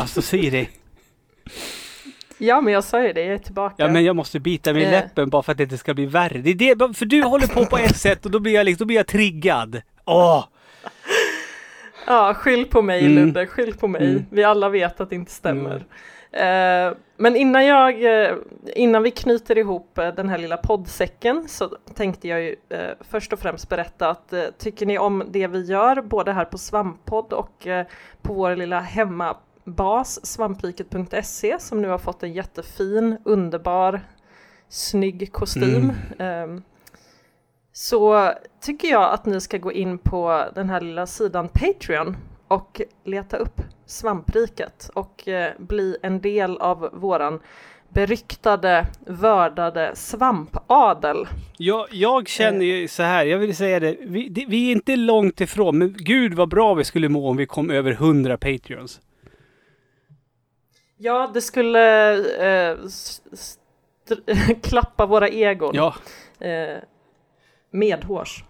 Alltså 0.00 0.22
Siri. 0.22 0.68
ja, 2.38 2.60
men 2.60 2.72
jag 2.72 2.84
sa 2.84 3.02
ju 3.02 3.12
det, 3.12 3.22
jag 3.24 3.34
är 3.34 3.38
tillbaka. 3.38 3.74
Ja 3.78 3.88
men 3.88 4.04
jag 4.04 4.16
måste 4.16 4.40
bita 4.40 4.72
mig 4.72 4.82
i 4.82 4.84
Eh. 4.84 4.90
läppen 4.90 5.30
bara 5.30 5.42
för 5.42 5.52
att 5.52 5.58
det 5.58 5.64
inte 5.64 5.78
ska 5.78 5.94
bli 5.94 6.06
värre. 6.06 6.38
Det 6.38 6.50
är 6.50 6.74
det, 6.74 6.94
för 6.94 7.06
du 7.06 7.22
håller 7.22 7.46
på 7.46 7.66
på 7.66 7.78
ett 7.78 7.96
sätt 8.06 8.24
och 8.24 8.30
då 8.30 8.38
blir 8.40 8.52
jag 8.54 8.64
liksom, 8.64 8.84
då 8.84 8.86
blir 8.86 8.96
jag 8.96 9.06
triggad. 9.06 9.80
Åh! 10.04 10.44
Ja, 12.06 12.34
skyll 12.34 12.64
på 12.64 12.82
mig 12.82 13.00
Mm. 13.06 13.14
Ludde, 13.26 13.46
skyll 13.46 13.74
på 13.74 13.88
mig. 13.88 14.02
Mm. 14.10 14.24
Vi 14.30 14.44
alla 14.44 14.68
vet 14.68 15.00
att 15.00 15.10
det 15.10 15.16
inte 15.16 15.32
stämmer. 15.32 15.74
Eh, 15.76 15.82
men 17.16 17.36
innan, 17.36 17.66
jag, 17.66 18.04
eh, 18.04 18.36
innan 18.74 19.02
vi 19.02 19.10
knyter 19.10 19.58
ihop 19.58 19.98
eh, 19.98 20.14
den 20.14 20.28
här 20.28 20.38
lilla 20.38 20.56
poddsäcken 20.56 21.48
så 21.48 21.68
tänkte 21.94 22.28
jag 22.28 22.40
ju 22.42 22.56
eh, 22.68 22.90
först 23.00 23.32
och 23.32 23.38
främst 23.38 23.68
berätta 23.68 24.10
att 24.10 24.32
eh, 24.32 24.44
tycker 24.58 24.86
ni 24.86 24.98
om 24.98 25.24
det 25.30 25.46
vi 25.46 25.64
gör, 25.64 26.02
både 26.02 26.32
här 26.32 26.44
på 26.44 26.58
Svamppodd 26.58 27.32
och 27.32 27.66
eh, 27.66 27.86
på 28.22 28.34
vår 28.34 28.56
lilla 28.56 28.80
hemmabas 28.80 30.26
svampriket.se 30.26 31.58
som 31.58 31.82
nu 31.82 31.88
har 31.88 31.98
fått 31.98 32.22
en 32.22 32.32
jättefin, 32.32 33.18
underbar, 33.24 34.00
snygg 34.68 35.32
kostym. 35.32 35.92
Ehm, 36.18 36.62
så 37.72 38.32
tycker 38.60 38.88
jag 38.88 39.12
att 39.12 39.26
ni 39.26 39.40
ska 39.40 39.58
gå 39.58 39.72
in 39.72 39.98
på 39.98 40.44
den 40.54 40.70
här 40.70 40.80
lilla 40.80 41.06
sidan 41.06 41.48
Patreon 41.48 42.16
och 42.48 42.80
leta 43.04 43.36
upp 43.36 43.60
Svampriket 43.88 44.90
och 44.94 45.28
eh, 45.28 45.52
bli 45.58 45.96
en 46.02 46.20
del 46.20 46.56
av 46.56 46.90
våran 46.92 47.40
beryktade, 47.88 48.86
vördade 49.06 49.96
svampadel. 49.96 51.26
Jag, 51.56 51.86
jag 51.90 52.28
känner 52.28 52.64
ju 52.64 52.88
så 52.88 53.02
här, 53.02 53.24
jag 53.24 53.38
vill 53.38 53.56
säga 53.56 53.80
det 53.80 53.96
vi, 54.00 54.28
det, 54.28 54.44
vi 54.48 54.68
är 54.68 54.72
inte 54.72 54.96
långt 54.96 55.40
ifrån, 55.40 55.78
men 55.78 55.94
gud 55.98 56.34
vad 56.34 56.48
bra 56.48 56.74
vi 56.74 56.84
skulle 56.84 57.08
må 57.08 57.28
om 57.28 57.36
vi 57.36 57.46
kom 57.46 57.70
över 57.70 57.90
100 57.90 58.36
Patreons. 58.36 59.00
Ja, 60.96 61.30
det 61.34 61.40
skulle 61.40 62.12
eh, 62.70 62.76
klappa 64.62 65.06
våra 65.06 65.28
egon 65.28 65.74
Ja, 65.74 65.94
eh, 66.40 66.76
medhårs. 67.70 68.44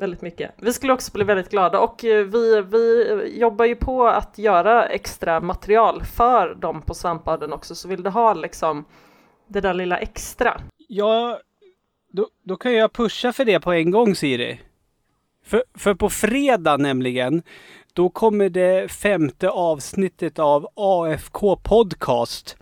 Väldigt 0.00 0.22
mycket. 0.22 0.50
Vi 0.56 0.72
skulle 0.72 0.92
också 0.92 1.12
bli 1.12 1.24
väldigt 1.24 1.50
glada 1.50 1.80
och 1.80 2.04
eh, 2.04 2.24
vi, 2.24 2.62
vi 2.62 3.38
jobbar 3.38 3.64
ju 3.64 3.76
på 3.76 4.06
att 4.06 4.38
göra 4.38 4.86
extra 4.86 5.40
material 5.40 6.02
för 6.04 6.54
dem 6.54 6.82
på 6.82 6.94
Svampaden 6.94 7.52
också, 7.52 7.74
så 7.74 7.88
vill 7.88 8.02
du 8.02 8.10
ha 8.10 8.34
liksom 8.34 8.84
det 9.48 9.60
där 9.60 9.74
lilla 9.74 9.98
extra 9.98 10.60
ja 10.90 11.40
då, 12.12 12.28
då 12.44 12.56
kan 12.56 12.74
jag 12.74 12.92
pusha 12.92 13.32
för 13.32 13.44
det 13.44 13.60
på 13.60 13.72
en 13.72 13.90
gång 13.90 14.14
Siri. 14.14 14.60
För, 15.44 15.64
för 15.74 15.94
på 15.94 16.10
fredag 16.10 16.76
nämligen, 16.76 17.42
då 17.92 18.08
kommer 18.08 18.48
det 18.48 18.90
femte 18.90 19.50
avsnittet 19.50 20.38
av 20.38 20.68
AFK 20.74 21.56
Podcast. 21.56 22.56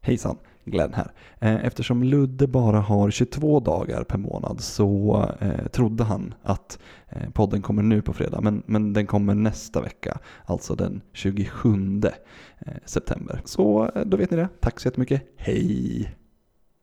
Hejsan, 0.00 0.38
Glenn 0.70 0.94
här. 0.94 1.12
Eh, 1.40 1.64
eftersom 1.64 2.02
Ludde 2.02 2.46
bara 2.46 2.80
har 2.80 3.10
22 3.10 3.60
dagar 3.60 4.04
per 4.04 4.18
månad 4.18 4.60
så 4.60 5.24
eh, 5.40 5.66
trodde 5.66 6.04
han 6.04 6.34
att 6.42 6.78
eh, 7.08 7.30
podden 7.30 7.62
kommer 7.62 7.82
nu 7.82 8.02
på 8.02 8.12
fredag, 8.12 8.40
men, 8.40 8.62
men 8.66 8.92
den 8.92 9.06
kommer 9.06 9.34
nästa 9.34 9.80
vecka, 9.80 10.18
alltså 10.46 10.74
den 10.74 11.00
27 11.12 12.00
eh, 12.04 12.72
september. 12.84 13.42
Så 13.44 13.90
eh, 13.94 14.02
då 14.06 14.16
vet 14.16 14.30
ni 14.30 14.36
det. 14.36 14.48
Tack 14.60 14.80
så 14.80 14.88
jättemycket. 14.88 15.22
Hej! 15.36 16.10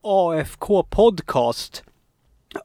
AFK 0.03 0.83
Podcast. 0.83 1.83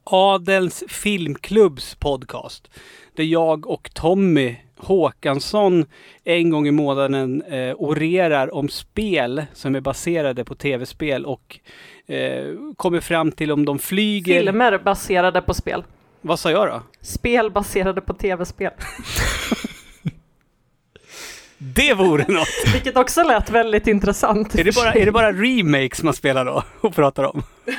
Adels 0.03 0.83
filmklubbs 0.87 1.95
podcast. 1.95 2.69
Där 3.15 3.23
jag 3.23 3.67
och 3.67 3.93
Tommy 3.93 4.57
Håkansson 4.83 5.85
en 6.23 6.49
gång 6.49 6.67
i 6.67 6.71
månaden 6.71 7.41
eh, 7.41 7.75
orerar 7.77 8.55
om 8.55 8.69
spel 8.69 9.45
som 9.53 9.75
är 9.75 9.81
baserade 9.81 10.45
på 10.45 10.55
tv-spel 10.55 11.25
och 11.25 11.59
eh, 12.07 12.45
kommer 12.75 12.99
fram 12.99 13.31
till 13.31 13.51
om 13.51 13.65
de 13.65 13.79
flyger... 13.79 14.39
filmer 14.39 14.77
baserade 14.77 15.41
på 15.41 15.53
spel. 15.53 15.83
Vad 16.21 16.39
sa 16.39 16.51
jag 16.51 16.67
då? 16.67 16.81
Spel 17.01 17.51
baserade 17.51 18.01
på 18.01 18.13
tv-spel. 18.13 18.71
Det 21.75 21.93
vore 21.93 22.25
något! 22.27 22.47
Vilket 22.73 22.97
också 22.97 23.23
lät 23.23 23.49
väldigt 23.49 23.87
intressant. 23.87 24.55
Är 24.55 24.63
det 24.63 24.75
bara, 24.75 24.93
är 24.93 25.05
det 25.05 25.11
bara 25.11 25.31
remakes 25.31 26.03
man 26.03 26.13
spelar 26.13 26.45
då 26.45 26.63
och 26.81 26.95
pratar 26.95 27.23
om? 27.23 27.43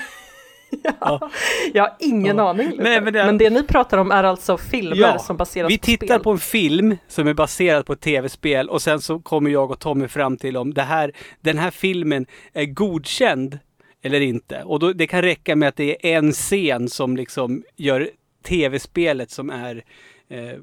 Ja. 1.01 1.31
Jag 1.75 1.83
har 1.83 1.93
ingen 2.01 2.37
Ja. 2.37 2.51
aning. 2.51 2.73
Nej, 2.79 3.01
men 3.01 3.13
men, 3.13 3.39
det- 3.39 3.45
det... 3.45 3.51
ni 3.51 3.63
pratar 3.63 3.99
om 3.99 4.11
är 4.11 4.25
alltså 4.25 4.57
filmer 4.59 4.97
Ja, 4.97 5.19
som 5.19 5.37
baseras 5.37 5.71
Vi 5.71 5.79
på 5.79 5.85
tittar 5.87 6.07
spel. 6.07 6.21
på 6.21 6.31
en 6.31 6.39
film 6.39 6.97
som 7.09 7.29
är 7.29 7.35
baserad 7.35 7.87
på 7.87 7.93
ett 7.93 8.01
tv-spel 8.01 8.69
och 8.69 8.83
sen 8.83 9.01
så 9.01 9.21
kommer 9.21 9.51
jag 9.51 9.71
och 9.71 9.79
Tommy 9.81 10.09
fram 10.09 10.37
till 10.37 10.57
om 10.57 10.75
det 10.75 10.83
här, 10.83 11.13
den 11.41 11.59
här 11.59 11.71
filmen 11.71 12.27
är 12.53 12.65
godkänd 12.65 13.59
eller 14.03 14.21
inte. 14.21 14.63
Och 14.63 14.79
då, 14.79 14.93
det 14.93 15.07
kan 15.07 15.23
räcka 15.23 15.57
med 15.57 15.69
att 15.69 15.77
det 15.77 16.13
är 16.13 16.19
en 16.19 16.33
scen 16.33 16.89
som 16.89 17.17
liksom 17.17 17.63
gör 17.77 18.11
tv-spelet 18.47 19.31
som 19.31 19.51
är 19.51 19.85
eh, 20.31 20.59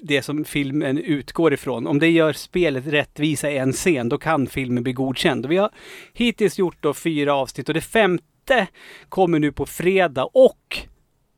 det 0.00 0.22
som 0.22 0.44
filmen 0.44 0.98
utgår 0.98 1.54
ifrån. 1.54 1.86
Om 1.86 1.98
det 1.98 2.08
gör 2.10 2.32
spelet 2.32 2.86
rättvisa 2.86 3.50
i 3.50 3.58
en 3.58 3.72
scen, 3.72 4.08
då 4.08 4.18
kan 4.18 4.46
filmen 4.46 4.82
bli 4.82 4.92
godkänd. 4.92 5.44
Och 5.44 5.50
vi 5.52 5.56
har 5.56 5.70
hittills 6.12 6.58
gjort 6.58 6.76
då 6.80 6.94
fyra 6.94 7.34
avsnitt 7.34 7.68
och 7.68 7.74
det 7.74 7.80
femte 7.80 8.24
kommer 9.08 9.38
nu 9.38 9.52
på 9.52 9.66
fredag 9.66 10.24
och 10.24 10.86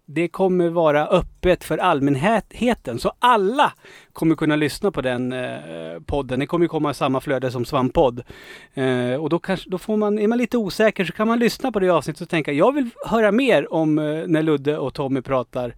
det 0.07 0.29
kommer 0.29 0.69
vara 0.69 1.07
öppet 1.07 1.65
för 1.65 1.79
allmänheten. 1.79 2.99
Så 2.99 3.13
alla 3.19 3.73
kommer 4.13 4.35
kunna 4.35 4.57
lyssna 4.57 4.91
på 4.91 5.03
den 5.03 5.33
eh, 5.33 6.01
podden. 6.07 6.41
Det 6.41 6.47
kommer 6.47 6.67
komma 6.67 6.91
i 6.91 6.95
samma 6.95 7.21
flöde 7.21 7.51
som 7.51 7.65
Svamppodd. 7.65 8.23
Eh, 8.75 9.15
och 9.15 9.29
då, 9.29 9.39
kanske, 9.39 9.71
då 9.71 9.79
får 9.79 9.97
man, 9.97 10.19
är 10.19 10.29
man 10.29 10.39
lite 10.39 10.59
osäker 10.59 11.05
så 11.05 11.13
kan 11.13 11.29
man 11.29 11.39
lyssna 11.39 11.73
på 11.73 11.81
det 11.81 11.89
avsnittet 11.89 12.21
och 12.23 12.29
tänka 12.29 12.53
jag 12.53 12.73
vill 12.73 12.91
höra 13.07 13.33
mer 13.33 13.73
om 13.73 13.99
eh, 13.99 14.05
när 14.27 14.43
Ludde 14.43 14.79
och 14.79 14.95
Tommy 14.95 15.23
pratar 15.23 15.75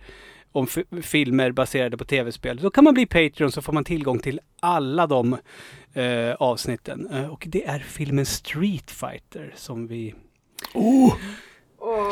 om 0.52 0.66
filmer 1.02 1.52
baserade 1.52 1.96
på 1.96 2.04
tv-spel. 2.04 2.58
Då 2.62 2.70
kan 2.70 2.84
man 2.84 2.94
bli 2.94 3.06
Patreon 3.06 3.52
så 3.52 3.62
får 3.62 3.72
man 3.72 3.84
tillgång 3.84 4.18
till 4.18 4.40
alla 4.60 5.06
de 5.06 5.36
eh, 5.94 6.34
avsnitten. 6.38 7.08
Eh, 7.12 7.32
och 7.32 7.44
det 7.48 7.64
är 7.64 7.78
filmen 7.78 8.26
Street 8.26 8.90
Fighter 8.90 9.52
som 9.56 9.86
vi... 9.86 10.14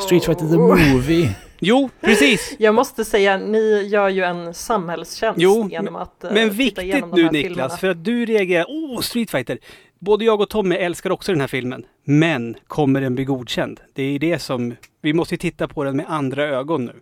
Street 0.01 0.25
Fighter 0.25 0.47
the 0.47 0.57
Movie. 0.57 1.35
Jo, 1.59 1.89
precis! 2.01 2.55
Jag 2.59 2.75
måste 2.75 3.05
säga, 3.05 3.37
ni 3.37 3.87
gör 3.87 4.09
ju 4.09 4.23
en 4.23 4.53
samhällstjänst 4.53 5.41
Jo, 5.41 5.69
genom 5.71 5.95
att 5.95 6.23
eh, 6.23 6.31
Men 6.31 6.49
viktigt 6.49 6.85
nu 7.13 7.23
Niklas, 7.23 7.31
filmerna. 7.31 7.69
för 7.69 7.87
att 7.87 8.03
du 8.03 8.25
reagerar, 8.25 8.65
åh 8.69 9.01
Street 9.01 9.31
Fighter. 9.31 9.57
Både 9.99 10.25
jag 10.25 10.41
och 10.41 10.49
Tommy 10.49 10.75
älskar 10.75 11.09
också 11.09 11.31
den 11.31 11.41
här 11.41 11.47
filmen. 11.47 11.85
Men 12.03 12.55
kommer 12.67 13.01
den 13.01 13.15
bli 13.15 13.23
godkänd? 13.25 13.79
Det 13.93 14.03
är 14.03 14.19
det 14.19 14.39
som, 14.39 14.75
vi 15.01 15.13
måste 15.13 15.37
titta 15.37 15.67
på 15.67 15.83
den 15.83 15.97
med 15.97 16.05
andra 16.09 16.43
ögon 16.43 16.85
nu. 16.85 16.93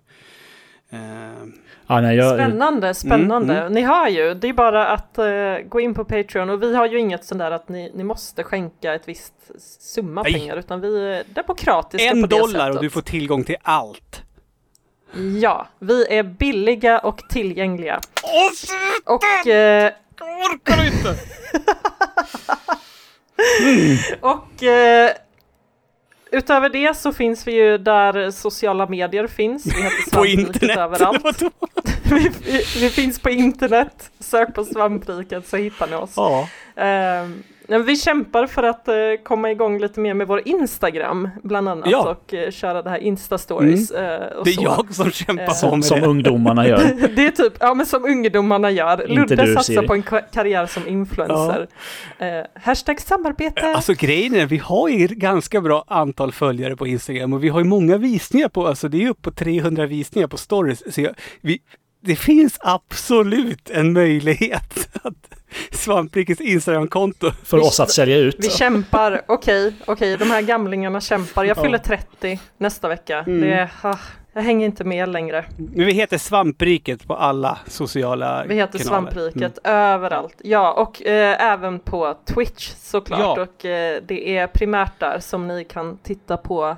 Eh, 0.90 1.44
Ja, 1.88 2.02
nej, 2.02 2.18
jag, 2.18 2.34
Spännande, 2.36 2.94
spännande. 2.94 3.58
Mm, 3.60 3.74
Ni 3.74 3.82
har 3.82 4.10
ju, 4.10 4.34
det 4.34 4.48
är 4.50 4.54
bara 4.54 4.88
att 4.88 5.18
eh, 5.18 5.26
gå 5.70 5.80
in 5.80 5.94
på 5.94 6.06
Patreon 6.06 6.50
och 6.50 6.64
vi 6.64 6.76
har 6.76 6.86
ju 6.86 7.00
inget 7.00 7.26
sånt 7.26 7.40
där 7.40 7.52
att 7.52 7.70
ni, 7.70 7.92
ni 7.96 8.04
måste 8.04 8.44
skänka 8.44 8.94
ett 8.94 9.08
visst 9.08 9.34
summa 9.80 10.24
Nej. 10.24 10.34
pengar 10.34 10.58
utan 10.58 10.82
vi 10.82 11.12
är 11.14 11.24
demokratiska 11.36 12.08
en 12.10 12.22
på 12.22 12.28
det 12.28 12.38
dollar 12.40 12.60
sättet. 12.60 12.76
och 12.76 12.84
du 12.84 12.90
får 12.90 13.02
tillgång 13.02 13.44
till 13.44 13.58
allt. 13.62 14.22
Ja, 15.42 15.68
vi 15.80 16.18
är 16.18 16.24
billiga 16.24 17.00
och 17.00 17.18
tillgängliga. 17.30 18.00
Och, 19.06 19.48
eh, 19.48 19.92
orkar 20.22 20.86
inte! 20.86 21.16
och 24.22 24.64
eh, 24.64 25.12
utöver 26.38 26.70
det 26.70 26.98
så 26.98 27.14
finns 27.14 27.48
vi 27.48 27.52
ju 27.56 27.78
där 27.78 28.32
sociala 28.32 28.88
medier 28.88 29.28
finns. 29.28 29.66
Vi 29.66 29.82
heter 29.82 30.12
På 30.18 30.26
internet. 30.26 30.78
överallt. 30.78 31.42
Vi, 32.10 32.32
vi, 32.46 32.64
vi 32.80 32.90
finns 32.90 33.20
på 33.20 33.30
internet. 33.30 34.12
Sök 34.20 34.54
på 34.56 34.66
Svampriket 34.66 35.48
så 35.48 35.58
hittar 35.58 35.88
ni 35.88 35.96
oss. 35.96 36.14
ja. 36.16 36.48
Men 36.76 37.44
vi 37.68 37.96
kämpar 37.96 38.48
för 38.48 38.64
att 38.64 38.88
eh, 38.88 38.96
komma 39.24 39.52
igång 39.52 39.80
lite 39.80 40.00
mer 40.00 40.14
med 40.14 40.28
vår 40.28 40.42
Instagram 40.48 41.30
bland 41.44 41.70
annat 41.70 41.90
Ja. 41.92 42.10
och 42.12 42.34
eh, 42.34 42.52
köra 42.52 42.82
det 42.82 42.90
här 42.90 43.00
Insta-stories. 43.00 43.92
eh, 43.96 44.38
och 44.38 44.46
Det 44.46 44.52
är 44.52 44.54
så. 44.54 44.64
jag 44.64 44.94
som 44.96 45.12
kämpar 45.12 45.44
Eh, 45.44 45.50
som, 45.54 45.70
med 45.80 45.86
som 45.86 46.00
det. 46.02 46.08
ungdomarna 46.08 46.68
gör. 46.68 46.78
Det 47.16 47.26
är 47.28 47.32
typ, 47.32 47.54
ja 47.60 47.74
men 47.74 47.86
som 47.86 48.06
ungdomarna 48.06 48.72
gör. 48.72 49.10
Inte 49.12 49.14
Ludde 49.36 49.46
du, 49.46 49.54
satsar 49.54 49.82
på 49.84 49.94
en 49.94 50.04
ka- 50.04 50.24
karriär 50.34 50.66
som 50.66 50.88
influencer. 50.88 51.68
Eh, 52.20 52.28
hashtag 52.64 53.02
samarbete. 53.02 53.74
Alltså 53.76 53.94
grejen 53.94 54.36
är, 54.36 54.46
vi 54.46 54.58
har 54.58 54.90
ju 54.90 55.08
ganska 55.08 55.62
bra 55.62 55.84
antal 55.88 56.32
följare 56.32 56.76
på 56.76 56.88
Instagram 56.88 57.34
och 57.34 57.44
vi 57.44 57.50
har 57.50 57.60
ju 57.60 57.66
många 57.66 57.98
visningar 57.98 58.50
på, 58.50 58.68
alltså 58.68 58.88
det 58.88 59.04
är 59.04 59.10
upp 59.10 59.22
på 59.22 59.32
300 59.32 59.86
visningar 59.86 60.28
på 60.28 60.38
stories. 60.38 60.94
Så 60.96 61.02
jag, 61.02 61.14
vi, 61.42 61.60
det 62.06 62.16
finns 62.16 62.58
absolut 62.60 63.70
en 63.70 63.94
möjlighet 63.94 64.90
att 65.04 65.14
Svamprikets 65.72 66.42
Instagramkonto 66.42 67.32
För 67.44 67.58
oss 67.58 67.80
att 67.80 67.92
sälja 67.92 68.18
ut. 68.18 68.36
Vi 68.40 68.50
kämpar, 68.50 69.22
okej, 69.28 69.74
okej, 69.86 70.18
de 70.18 70.26
här 70.32 70.42
gamlingarna 70.42 71.02
kämpar. 71.02 71.44
Jag 71.44 71.58
Ja. 71.58 71.64
fyller 71.64 71.78
30 71.78 72.40
nästa 72.58 72.88
vecka. 72.88 73.20
Mm. 73.28 73.42
Det, 73.42 73.70
ah, 73.82 73.98
jag 74.34 74.42
hänger 74.42 74.66
inte 74.66 74.84
med 74.84 75.10
längre. 75.10 75.46
Men 75.58 75.86
vi 75.86 75.92
heter 75.94 76.18
Svampriket 76.18 77.08
på 77.08 77.16
alla 77.16 77.58
sociala 77.68 78.46
Vi 78.48 78.56
heter 78.56 78.80
kanaler. 78.80 79.12
Svampriket 79.12 79.60
överallt. 79.64 80.36
Ja, 80.44 80.74
och 80.74 81.06
eh, 81.06 81.52
även 81.52 81.80
på 81.80 82.18
Twitch 82.26 82.74
såklart. 82.78 83.20
Ja. 83.38 83.42
Och 83.44 83.66
eh, 83.66 84.02
det 84.08 84.38
är 84.38 84.48
primärt 84.48 85.00
där 85.00 85.20
som 85.20 85.48
ni 85.48 85.64
kan 85.64 85.98
titta 85.98 86.38
på 86.38 86.78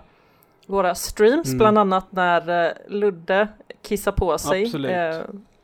våra 0.67 0.95
streams, 0.95 1.47
Mm. 1.47 1.57
bland 1.57 1.77
annat 1.77 2.05
när 2.11 2.65
eh, 2.65 2.71
Ludde 2.87 3.47
kissar 3.87 4.11
på 4.11 4.37
sig. 4.37 4.63
Eh, 4.85 5.21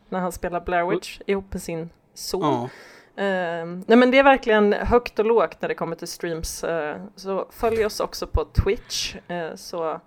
när 0.09 0.19
han 0.19 0.31
spelar 0.31 0.61
Blair 0.61 0.85
Witch 0.85 1.19
ihop 1.25 1.53
med 1.53 1.61
sin 1.61 1.89
son. 2.13 2.41
Ja. 2.41 3.23
Eh, 3.23 3.65
nej 3.65 3.97
men 3.97 4.11
det 4.11 4.17
är 4.19 4.23
verkligen 4.23 4.73
högt 4.73 5.19
och 5.19 5.25
lågt 5.25 5.57
när 5.61 5.69
det 5.69 5.75
kommer 5.75 5.95
till 5.95 6.07
streams. 6.07 6.63
eh, 6.63 6.95
så 7.15 7.47
följ 7.51 7.85
oss 7.85 7.99
också 7.99 8.27
på 8.27 8.45
Twitch 8.45 9.15
eh, 9.27 9.55
så 9.55 9.99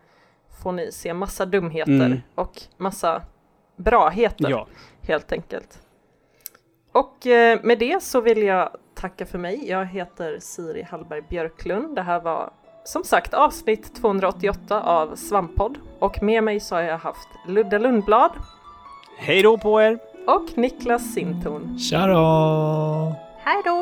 får 0.63 0.73
ni 0.73 0.93
se 0.93 1.15
massa 1.15 1.47
dumheter 1.47 1.93
Mm. 2.07 2.19
och 2.35 2.63
massa 2.77 3.23
braheter 3.77 4.51
ja. 4.51 4.67
helt 5.03 5.33
enkelt. 5.33 5.83
Och 6.93 7.27
eh, 7.27 7.61
med 7.63 7.79
det 7.79 8.03
så 8.03 8.21
vill 8.21 8.43
jag 8.43 8.71
tacka 8.95 9.27
för 9.27 9.39
mig. 9.39 9.69
Jag 9.69 9.85
heter 9.87 10.39
Siri 10.41 10.83
Hallberg 10.83 11.23
Björklund. 11.23 11.95
Det 11.97 12.03
här 12.03 12.21
var 12.21 12.51
som 12.87 13.05
sagt 13.05 13.35
avsnitt 13.35 13.95
288 14.01 14.83
av 14.83 15.17
Svamppodd 15.17 15.79
och 15.99 16.23
med 16.23 16.45
mig 16.45 16.61
så 16.61 16.75
har 16.75 16.83
jag 16.83 16.99
haft 16.99 17.29
Ludde 17.47 17.79
Lundblad 17.79 18.31
Hej 19.19 19.43
då 19.43 19.59
på 19.59 19.83
er! 19.83 19.99
och 20.27 20.59
Niklas 20.59 21.15
Sintorn. 21.15 21.79
Tja 21.79 22.07
då! 22.07 23.15
Hej 23.39 23.63
då! 23.65 23.77